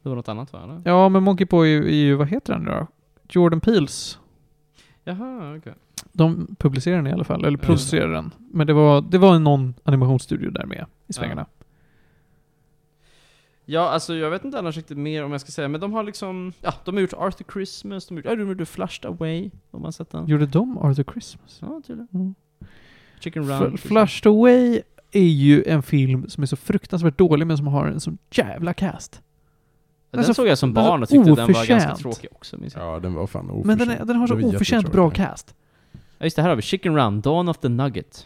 Det 0.04 0.10
var 0.10 0.16
något 0.16 0.30
annat 0.30 0.54
va? 0.54 0.64
Eller? 0.64 0.82
ja 0.84 1.10
men 1.10 1.24
Monkey 1.24 1.48
på 1.48 1.66
är 1.66 1.68
ju, 1.68 2.12
är 2.12 2.16
vad 2.16 2.28
heter 2.28 2.54
den 2.54 2.64
nu 2.64 2.72
då? 2.72 2.88
Jordan 3.30 3.60
Peels. 3.60 4.20
Jaha, 5.04 5.56
okej. 5.58 5.74
De 6.14 6.56
publicerade 6.60 6.98
den 7.02 7.08
i 7.08 7.14
alla 7.14 7.24
fall, 7.24 7.46
eller 7.46 7.58
producerade 7.58 8.14
den. 8.14 8.32
Men 8.52 8.68
det 8.68 8.74
var, 8.74 9.02
det 9.02 9.18
var 9.18 9.40
någon 9.40 9.74
animationsstudio 9.84 10.50
där 10.52 10.66
med 10.66 10.86
i 11.08 11.14
svängarna. 11.14 11.46
Ja, 13.70 13.90
alltså 13.90 14.16
jag 14.16 14.30
vet 14.30 14.46
inte 14.46 14.60
annars 14.60 14.76
riktigt 14.78 14.98
mer 14.98 15.24
om 15.24 15.32
jag 15.32 15.42
ska 15.42 15.52
säga, 15.52 15.68
men 15.68 15.82
de 15.82 15.94
har 15.94 16.04
liksom... 16.04 16.54
Ja, 16.62 16.74
de 16.86 16.96
har 16.96 17.02
gjort 17.02 17.14
Arthur 17.14 17.46
Christmas, 17.54 18.08
de 18.08 18.14
har 18.14 18.18
gjort... 18.20 18.26
Ja, 18.26 18.36
de 18.36 18.48
gjorde 18.48 18.66
Flushed 18.66 19.06
Away, 19.12 19.50
om 19.72 19.82
man 19.82 19.94
sett 19.94 20.10
den. 20.12 20.28
Gjorde 20.28 20.46
de 20.46 20.78
Arthur 20.78 21.04
Christmas? 21.12 21.58
Ja, 21.62 21.82
tydligen. 21.88 22.08
Mm. 22.14 22.36
Chicken 23.20 23.44
F- 23.52 23.62
Run. 23.62 23.78
Flushed 23.78 24.28
Away 24.32 24.82
är 25.12 25.22
ju 25.24 25.64
en 25.64 25.84
film 25.84 26.30
som 26.30 26.44
är 26.44 26.48
så 26.48 26.56
fruktansvärt 26.56 27.18
dålig 27.18 27.48
men 27.48 27.58
som 27.58 27.68
har 27.68 27.86
en 27.88 28.00
sån 28.00 28.18
jävla 28.32 28.74
cast. 28.74 29.22
Den 30.12 30.20
Alltså, 30.20 30.34
såg 30.34 30.48
jag 30.48 30.58
som 30.58 30.74
den 30.74 30.84
barn 30.86 31.04
och 31.04 31.10
tyckte 31.10 31.26
den 31.30 31.36
var 31.36 31.44
oförtjänt. 31.44 31.84
ganska 31.84 31.96
tråkig 32.04 32.30
också, 32.32 32.58
minns 32.58 32.76
jag. 32.76 32.84
Ja, 32.96 33.00
den 33.00 33.14
var 33.14 33.28
fan 33.28 33.50
oförtjänt. 33.50 33.66
Men 33.66 33.78
den, 33.78 33.90
är, 33.90 34.06
den 34.06 34.16
har 34.16 34.28
så 34.28 34.36
Den 34.36 34.46
oförtjänt 34.46 34.92
bra 34.92 35.10
cast. 35.10 35.56
Ja, 36.18 36.26
just 36.26 36.36
det, 36.36 36.42
här 36.42 36.50
har 36.50 36.56
vi 36.56 36.62
Chicken 36.62 36.96
Run, 36.96 37.22
Dawn 37.22 37.50
of 37.50 37.58
the 37.58 37.70
Nugget. 37.70 38.26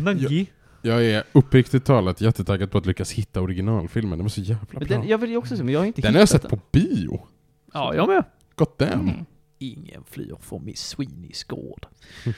Nuggy. 0.00 0.46
Jag 0.82 1.04
är 1.04 1.24
uppriktigt 1.32 1.84
talat 1.84 2.20
jättetaggad 2.20 2.70
på 2.70 2.78
att 2.78 2.86
lyckas 2.86 3.12
hitta 3.12 3.40
originalfilmen. 3.40 4.18
Den 4.18 4.24
var 4.24 4.28
så 4.28 4.40
jävla 4.40 4.66
Men 4.70 4.88
bra. 4.88 4.98
den, 4.98 5.08
jag 5.08 5.18
vill 5.18 5.30
ju 5.30 5.36
också 5.36 5.56
se, 5.56 5.62
men 5.62 5.74
jag 5.74 5.80
har 5.80 5.86
inte 5.86 6.00
Den 6.00 6.14
har 6.14 6.20
jag 6.20 6.26
hittat 6.26 6.42
sett 6.42 6.50
på 6.50 6.58
bio. 6.72 7.26
Ja, 7.72 7.94
jag 7.94 8.08
med. 8.08 8.24
God 8.54 8.68
damn. 8.78 9.08
Mm. 9.08 9.24
Ingen 9.58 10.04
flyr 10.04 10.36
från 10.40 10.64
Miss 10.64 10.80
Sweeneys 10.88 11.44
gård. 11.44 11.86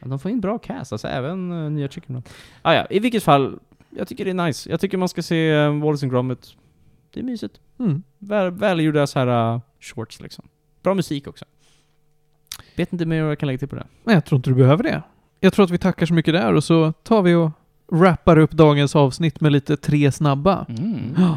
Ja, 0.00 0.08
de 0.08 0.18
får 0.18 0.30
in 0.30 0.40
bra 0.40 0.58
cast, 0.58 0.92
alltså 0.92 1.08
även 1.08 1.52
uh, 1.52 1.70
nya 1.70 1.88
Chicken 1.88 2.14
Run. 2.14 2.22
Ah, 2.62 2.74
ja, 2.74 2.86
i 2.90 2.98
vilket 2.98 3.22
fall, 3.22 3.58
jag 3.90 4.08
tycker 4.08 4.24
det 4.24 4.30
är 4.30 4.46
nice. 4.46 4.70
Jag 4.70 4.80
tycker 4.80 4.98
man 4.98 5.08
ska 5.08 5.22
se 5.22 5.54
uh, 5.54 5.82
Wallace 5.82 6.06
and 6.06 6.12
Gromit. 6.12 6.54
Det 7.12 7.20
är 7.20 7.24
mysigt. 7.24 7.60
Mm. 7.78 8.02
Väl, 8.18 8.50
välgjorda 8.50 9.06
så 9.06 9.18
här 9.18 9.54
uh, 9.54 9.60
shorts 9.80 10.20
liksom. 10.20 10.48
Bra 10.82 10.94
musik 10.94 11.26
också. 11.26 11.44
Vet 12.76 12.92
inte 12.92 13.06
mer 13.06 13.22
vad 13.22 13.30
jag 13.30 13.38
kan 13.38 13.46
lägga 13.46 13.58
till 13.58 13.68
på 13.68 13.76
det. 13.76 13.86
Men 14.04 14.14
jag 14.14 14.24
tror 14.24 14.36
inte 14.36 14.50
du 14.50 14.54
behöver 14.54 14.82
det. 14.82 15.02
Jag 15.40 15.52
tror 15.52 15.64
att 15.64 15.70
vi 15.70 15.78
tackar 15.78 16.06
så 16.06 16.14
mycket 16.14 16.34
där 16.34 16.52
och 16.52 16.64
så 16.64 16.92
tar 16.92 17.22
vi 17.22 17.34
och 17.34 17.50
wrappar 17.92 18.38
upp 18.38 18.50
dagens 18.50 18.96
avsnitt 18.96 19.40
med 19.40 19.52
lite 19.52 19.76
tre 19.76 20.12
snabba. 20.12 20.66
Mm. 20.68 21.14
Ja. 21.18 21.36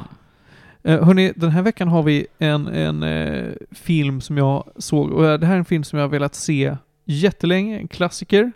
Eh, 0.83 1.05
hörni, 1.05 1.33
den 1.35 1.49
här 1.49 1.61
veckan 1.61 1.87
har 1.87 2.03
vi 2.03 2.27
en, 2.37 2.67
en 2.67 3.03
eh, 3.03 3.51
film 3.71 4.21
som 4.21 4.37
jag 4.37 4.63
såg, 4.77 5.11
och 5.11 5.39
det 5.39 5.45
här 5.45 5.53
är 5.53 5.59
en 5.59 5.65
film 5.65 5.83
som 5.83 5.99
jag 5.99 6.03
har 6.03 6.09
velat 6.09 6.35
se 6.35 6.77
jättelänge, 7.05 7.79
en 7.79 7.87
klassiker. 7.87 8.51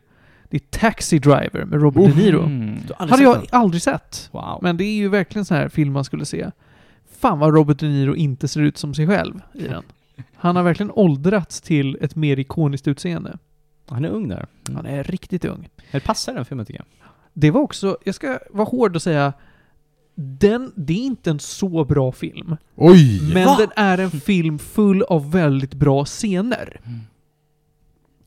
Det 0.50 0.58
är 0.58 0.80
Taxi 0.80 1.20
Driver 1.20 1.66
med 1.66 1.82
Robert 1.82 2.16
De 2.16 2.22
Niro. 2.22 2.44
Mm. 2.44 2.76
Hade 2.98 3.24
jag 3.24 3.46
aldrig 3.50 3.82
sett. 3.82 4.30
Wow. 4.32 4.60
Men 4.62 4.78
det 4.78 4.84
är 4.84 4.96
ju 4.96 5.10
verkligen 5.10 5.46
sån 5.46 5.58
här 5.58 5.70
film 5.70 5.94
man 5.94 6.04
skulle 6.04 6.26
se. 6.26 6.52
Fan 7.20 7.40
vad 7.40 7.56
Robert 7.56 7.80
De 7.80 7.88
Niro 7.88 8.16
inte 8.16 8.48
ser 8.48 8.62
ut 8.62 8.78
som 8.78 8.94
sig 8.94 9.08
själv 9.08 9.42
i 9.54 9.68
den. 9.68 9.84
Han 10.44 10.56
har 10.56 10.64
verkligen 10.64 10.92
åldrats 10.92 11.62
till 11.62 11.98
ett 12.02 12.16
mer 12.16 12.40
ikoniskt 12.40 12.88
utseende. 12.88 13.38
Han 13.88 14.06
är 14.06 14.10
ung 14.10 14.28
där. 14.28 14.46
Mm. 14.70 14.76
Han 14.76 14.86
är 14.86 15.04
riktigt 15.04 15.46
ung. 15.46 15.70
Det 15.92 16.00
passar 16.00 16.34
den 16.34 16.46
filmen 16.46 16.66
tycker 16.66 16.80
jag. 16.80 17.10
Det 17.34 17.52
var 17.52 17.62
också, 17.62 17.98
jag 18.04 18.16
ska 18.16 18.40
vara 18.50 18.68
hård 18.70 18.96
och 18.96 19.02
säga, 19.02 19.34
den, 20.16 20.72
det 20.76 20.94
är 20.94 20.98
inte 21.06 21.30
en 21.30 21.40
så 21.40 21.86
bra 21.86 22.12
film. 22.12 22.56
Oj! 22.76 23.34
Men 23.34 23.46
Va? 23.46 23.56
den 23.60 23.70
är 23.76 23.98
en 23.98 24.12
film 24.12 24.60
full 24.60 25.04
av 25.04 25.32
väldigt 25.32 25.74
bra 25.74 26.06
scener. 26.06 26.82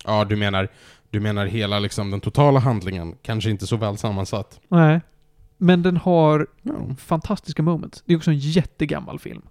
Ja, 0.05 0.25
du 0.25 0.37
menar, 0.37 0.69
du 1.11 1.21
menar 1.21 1.47
hela 1.47 1.79
liksom 1.79 2.11
den 2.11 2.21
totala 2.21 2.61
handlingen, 2.61 3.15
kanske 3.23 3.51
inte 3.51 3.67
så 3.67 3.77
väl 3.77 3.97
sammansatt. 3.97 4.61
Nej. 4.69 5.01
Men 5.57 5.83
den 5.83 5.97
har 5.97 6.47
Ja. 6.63 6.73
fantastiska 6.99 7.63
moments. 7.63 8.03
Det 8.07 8.13
är 8.13 8.17
också 8.17 8.31
en 8.31 8.39
jättegammal 8.39 9.19
film. 9.19 9.43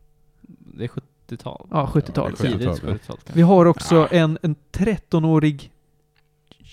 Det 0.78 0.84
är 0.84 0.90
70-tal. 1.30 1.68
Ja, 1.72 1.90
70-tal. 1.94 2.32
Ja, 2.32 2.44
det 2.44 2.48
är 2.48 2.52
Tidigt 2.52 2.68
70-tal. 2.68 2.90
70-tal 2.90 2.98
kanske. 3.18 3.34
Vi 3.34 3.42
har 3.42 3.66
också 3.66 4.02
Ah. 4.04 4.08
en, 4.16 4.38
en 4.42 4.56
13-årig 4.72 5.72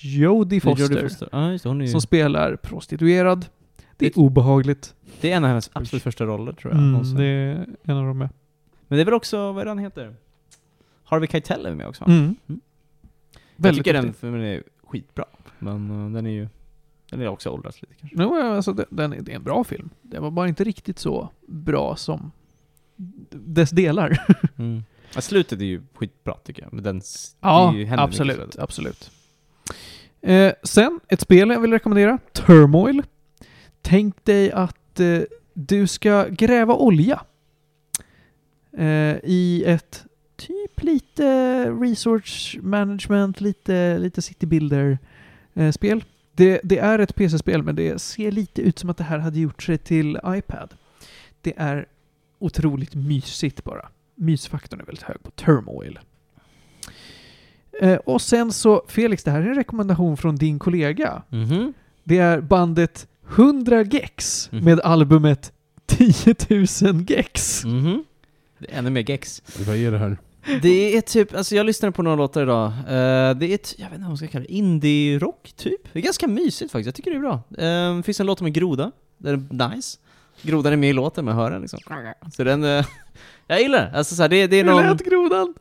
Jodie 0.05 0.61
Foster, 0.61 0.83
Jodie 0.85 1.03
Foster. 1.09 1.29
Ja, 1.33 1.51
just 1.51 1.63
det. 1.63 1.69
Hon 1.71 1.81
är 1.81 1.85
ju... 1.85 1.91
som 1.91 2.01
spelar 2.01 2.57
prostituerad. 2.57 3.47
Det 3.97 4.07
är 4.07 4.11
Det- 4.11 4.17
obehagligt. 4.17 4.95
Det 5.21 5.33
är 5.33 5.37
en 5.37 5.45
av 5.45 5.49
hennes 5.49 5.71
absolut 5.73 6.03
första 6.03 6.25
roller 6.25 6.53
tror 6.53 6.73
jag. 6.75 6.83
Mm, 6.83 7.15
det 7.15 7.25
är 7.25 7.67
en 7.83 7.97
av 7.97 8.07
dem 8.07 8.19
med. 8.19 8.29
Men 8.89 8.97
det 8.97 9.03
är 9.03 9.05
väl 9.05 9.15
också, 9.15 9.53
vad 9.53 9.63
är 9.63 9.67
han 9.67 9.79
heter? 9.79 10.15
Harvey 11.05 11.29
Keitel 11.29 11.67
är 11.67 11.75
med 11.75 11.87
också. 11.89 12.05
Mm. 12.05 12.19
Mm. 12.19 12.37
Jag 12.47 12.59
Väldigt 13.57 13.85
tycker 13.85 14.03
den 14.03 14.13
filmen 14.15 14.41
är 14.43 14.63
skitbra. 14.87 15.25
Men 15.59 15.91
uh, 15.91 16.13
den 16.13 16.27
är 16.27 16.31
ju... 16.31 16.49
Den 17.11 17.21
är 17.21 17.29
också 17.29 17.51
åldrats 17.51 17.83
lite 17.83 17.95
kanske. 17.95 18.17
No, 18.19 18.41
alltså, 18.41 18.73
den, 18.73 18.87
den, 18.91 19.13
är- 19.13 19.21
det 19.21 19.33
är 19.33 19.37
en 19.37 19.43
bra 19.43 19.65
film. 19.65 19.91
Den 20.03 20.23
var 20.23 20.31
bara 20.31 20.49
inte 20.49 20.65
riktigt 20.65 20.99
så 20.99 21.29
bra 21.47 21.97
som 21.97 22.31
dess 23.35 23.71
delar. 23.71 24.27
Mm. 24.59 24.85
Ja, 25.15 25.21
slutet 25.21 25.61
är 25.61 25.65
ju 25.65 25.83
skitbra 25.95 26.35
tycker 26.45 26.63
jag. 26.63 26.73
Men 26.73 26.85
den... 26.85 27.03
Ja, 27.41 27.75
ju- 27.75 27.89
absolut. 27.91 28.59
absolut. 28.59 29.11
Eh, 30.23 30.53
sen, 30.63 31.01
ett 31.09 31.21
spel 31.21 31.49
jag 31.51 31.61
vill 31.61 31.73
rekommendera. 31.73 32.19
Turmoil. 32.33 33.03
Tänk 33.83 34.25
dig 34.25 34.53
att 34.53 35.01
eh, 35.01 35.21
du 35.55 35.87
ska 35.87 36.27
gräva 36.29 36.75
olja 36.75 37.21
eh, 38.79 39.17
i 39.25 39.65
ett 39.67 40.05
typ 40.37 40.83
lite 40.83 41.27
resource 41.71 42.59
management, 42.63 43.41
lite, 43.41 43.99
lite 43.99 44.23
city 44.23 44.47
builder 44.47 44.99
eh, 45.55 45.71
spel. 45.73 46.05
Det, 46.33 46.61
det 46.65 46.79
är 46.79 46.99
ett 46.99 47.15
PC-spel 47.15 47.63
men 47.63 47.75
det 47.75 48.03
ser 48.03 48.33
lite 48.33 48.63
ut 48.63 48.79
som 48.79 48.91
att 48.91 48.97
det 48.97 49.05
här 49.05 49.19
hade 49.19 49.41
gjort 49.41 49.63
sig 49.63 49.79
till 49.79 50.19
iPad. 50.27 50.75
Det 51.41 51.53
är 51.57 51.87
otroligt 52.45 52.95
mysigt 52.95 53.65
bara. 53.65 53.89
Mysfaktorn 54.15 54.81
är 54.81 54.85
väldigt 54.85 55.03
hög 55.05 55.23
på 55.23 55.31
Turmoil. 55.31 55.99
Eh, 57.81 57.97
och 57.97 58.23
sen 58.23 58.53
så, 58.53 58.83
Felix, 58.89 59.25
det 59.25 59.31
här 59.31 59.43
är 59.43 59.47
en 59.49 59.55
rekommendation 59.55 60.17
från 60.17 60.37
din 60.37 60.59
kollega. 60.59 61.23
Mhm. 61.29 61.73
Det 62.05 62.19
är 62.19 62.41
bandet 62.41 63.07
100 63.29 63.83
Gex 63.83 64.49
Mhm. 64.53 64.65
med 64.65 64.81
albumet 64.81 65.53
10 65.87 66.35
000 66.83 67.05
Gex. 67.11 67.65
Mhm. 67.65 68.05
Det 68.59 68.73
är 68.73 68.79
ännu 68.79 68.91
mer 68.91 69.11
gex. 69.11 69.43
Vad 69.67 69.77
är 69.77 69.91
det 69.91 69.99
här? 69.99 70.17
Det 70.63 70.97
är 70.97 71.01
typ, 71.01 71.35
alltså 71.35 71.55
jag 71.57 71.67
lyssnade 71.67 71.93
på 71.93 72.03
några 72.03 72.17
låtar 72.17 72.43
idag. 72.43 72.67
Eh, 72.67 73.35
det 73.37 73.47
är, 73.47 73.55
ett, 73.55 73.75
jag 73.79 73.85
vet 73.85 73.93
inte 73.93 74.01
vad 74.03 74.09
man 74.11 74.17
ska 74.17 74.27
kalla 74.27 74.45
det, 74.49 74.53
indie-rock 74.53 75.53
typ. 75.57 75.81
Det 75.93 75.99
är 75.99 76.03
ganska 76.03 76.29
mysigt 76.29 76.73
faktiskt, 76.73 76.87
jag 76.87 76.95
tycker 76.95 77.11
det 77.11 77.17
är 77.17 77.21
bra. 77.21 77.35
Uh, 77.35 77.97
det 77.97 78.03
finns 78.03 78.21
en 78.21 78.27
låt 78.27 78.41
med 78.41 78.53
Groda, 78.55 78.93
den 79.19 79.49
är 79.61 79.69
nice. 79.75 79.99
Grodan 80.43 80.73
är 80.73 80.77
med 80.77 80.91
i 80.91 80.93
låten, 80.93 81.25
man 81.25 81.35
hör 81.35 81.51
den 81.51 81.61
liksom. 81.61 81.79
Så 82.37 82.45
den, 82.45 82.65
eh, 82.65 82.85
jag 83.47 83.61
gillar 83.63 83.85
den. 83.85 83.95
Alltså 83.95 84.15
så 84.15 84.23
här, 84.23 84.29
det, 84.29 84.47
det 84.47 84.57
är 84.57 84.65
Hur 84.65 84.71
någon... 84.71 84.87
lät 84.87 85.05
grodan? 85.05 85.55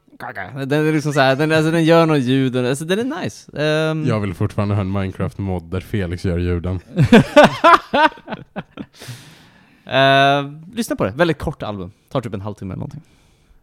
Den 0.66 0.88
är 0.88 0.94
liksom 0.94 1.14
så 1.14 1.20
här, 1.20 1.36
den, 1.36 1.52
alltså, 1.52 1.72
den 1.72 1.84
gör 1.84 2.06
något 2.06 2.20
ljud, 2.20 2.56
och- 2.56 2.70
alltså 2.70 2.86
den 2.86 2.99
är 3.14 3.24
nice. 3.24 3.52
Ehm, 3.58 4.06
Jag 4.06 4.20
vill 4.20 4.34
fortfarande 4.34 4.76
ha 4.76 4.82
en 4.82 4.91
Minecraft-mod 4.91 5.64
där 5.64 5.80
Felix 5.82 6.26
gör 6.26 6.38
ljuden. 6.38 6.80
eh, 9.86 10.52
lyssna 10.76 10.95
på 10.95 11.03
det, 11.03 11.12
väldigt 11.12 11.40
kort 11.40 11.64
album. 11.64 11.91
Tar 12.10 12.22
typ 12.22 12.34
en 12.34 12.41
halvtimme 12.41 12.72
eller 12.74 12.80
någonting. 12.80 13.02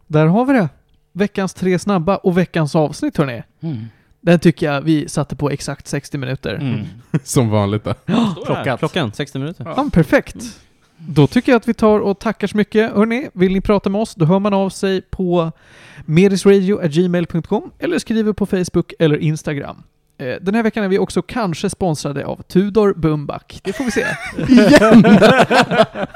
Där 0.07 0.27
har 0.27 0.45
vi 0.45 0.53
det. 0.53 0.69
Veckans 1.13 1.55
tre 1.55 1.79
snabba 1.79 2.17
och 2.17 2.39
veckans 2.39 2.75
avsnitt 2.75 3.17
hörni. 3.17 3.43
Mm. 3.61 3.85
Den 4.21 4.39
tycker 4.39 4.73
jag 4.73 4.81
vi 4.81 5.09
satte 5.09 5.37
på 5.37 5.51
exakt 5.51 5.87
60 5.89 6.19
minuter. 6.19 6.55
Mm. 6.55 6.81
Som 7.25 7.49
vanligt 7.49 7.85
då. 7.85 7.95
Klockan. 8.45 8.79
Klockan, 8.79 9.13
60 9.13 9.39
minuter. 9.39 9.65
Ja, 9.65 9.75
men 9.83 9.91
perfekt. 9.91 10.37
Då 10.99 11.27
tycker 11.27 11.53
jag 11.53 11.57
att 11.57 11.69
vi 11.69 11.75
tar 11.75 12.01
och 12.01 12.19
tackar 12.19 12.47
så 12.47 12.57
mycket. 12.57 12.93
Hörni, 12.93 13.29
vill 13.33 13.53
ni 13.53 13.61
prata 13.61 13.91
med 13.91 14.01
oss, 14.01 14.15
då 14.15 14.25
hör 14.25 14.39
man 14.39 14.55
av 14.55 14.71
sig 14.71 15.03
på 15.03 15.53
medisradio.gmail.com 16.07 17.71
eller 17.79 17.99
skriver 17.99 18.33
på 18.33 18.47
Facebook 18.47 18.93
eller 18.99 19.17
Instagram. 19.19 19.83
Eh, 20.19 20.35
Den 20.41 20.55
här 20.55 20.63
veckan 20.63 20.85
är 20.85 20.89
vi 20.89 20.99
också 20.99 21.23
kanske 21.23 21.71
sponsrade 21.71 22.27
av 22.27 22.43
Tudor 22.43 22.95
Bumbak. 22.95 23.61
Det 23.65 23.73
får 23.73 23.85
vi 23.85 23.91
se. 23.91 24.07
Igen! 24.53 25.05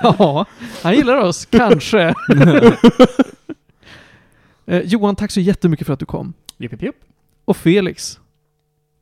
ja, 0.03 0.47
han 0.83 0.95
gillar 0.95 1.17
oss. 1.17 1.47
Kanske. 1.47 2.15
Eh, 4.67 4.81
Johan, 4.81 5.17
tack 5.17 5.31
så 5.31 5.41
jättemycket 5.41 5.87
för 5.87 5.95
att 5.95 6.01
du 6.01 6.07
kom. 6.07 6.33
Jupp, 6.59 6.83
jupp. 6.83 6.97
Och 7.45 7.57
Felix. 7.57 8.21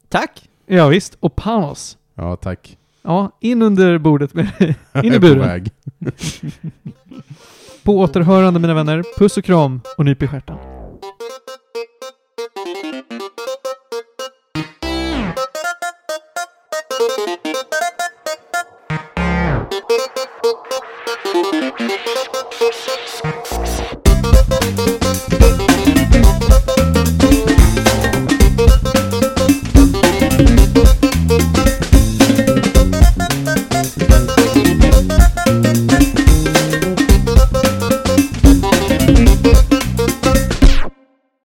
Tack! 0.08 0.48
Ja, 0.66 0.88
visst. 0.88 1.16
Och 1.20 1.36
Panos. 1.36 1.98
Ja, 2.14 2.36
tack. 2.36 2.78
Ja, 3.02 3.36
in 3.40 3.62
under 3.62 3.98
bordet 3.98 4.34
med 4.34 4.50
dig. 4.58 4.76
In 5.04 5.14
i 5.14 5.18
buren. 5.18 5.64
På, 5.64 6.10
på 7.82 7.98
återhörande 7.98 8.60
mina 8.60 8.74
vänner. 8.74 9.04
Puss 9.18 9.36
och 9.36 9.44
kram 9.44 9.80
och 9.98 10.04
nyp 10.04 10.22
i 10.22 10.26
stjärten. 10.26 10.56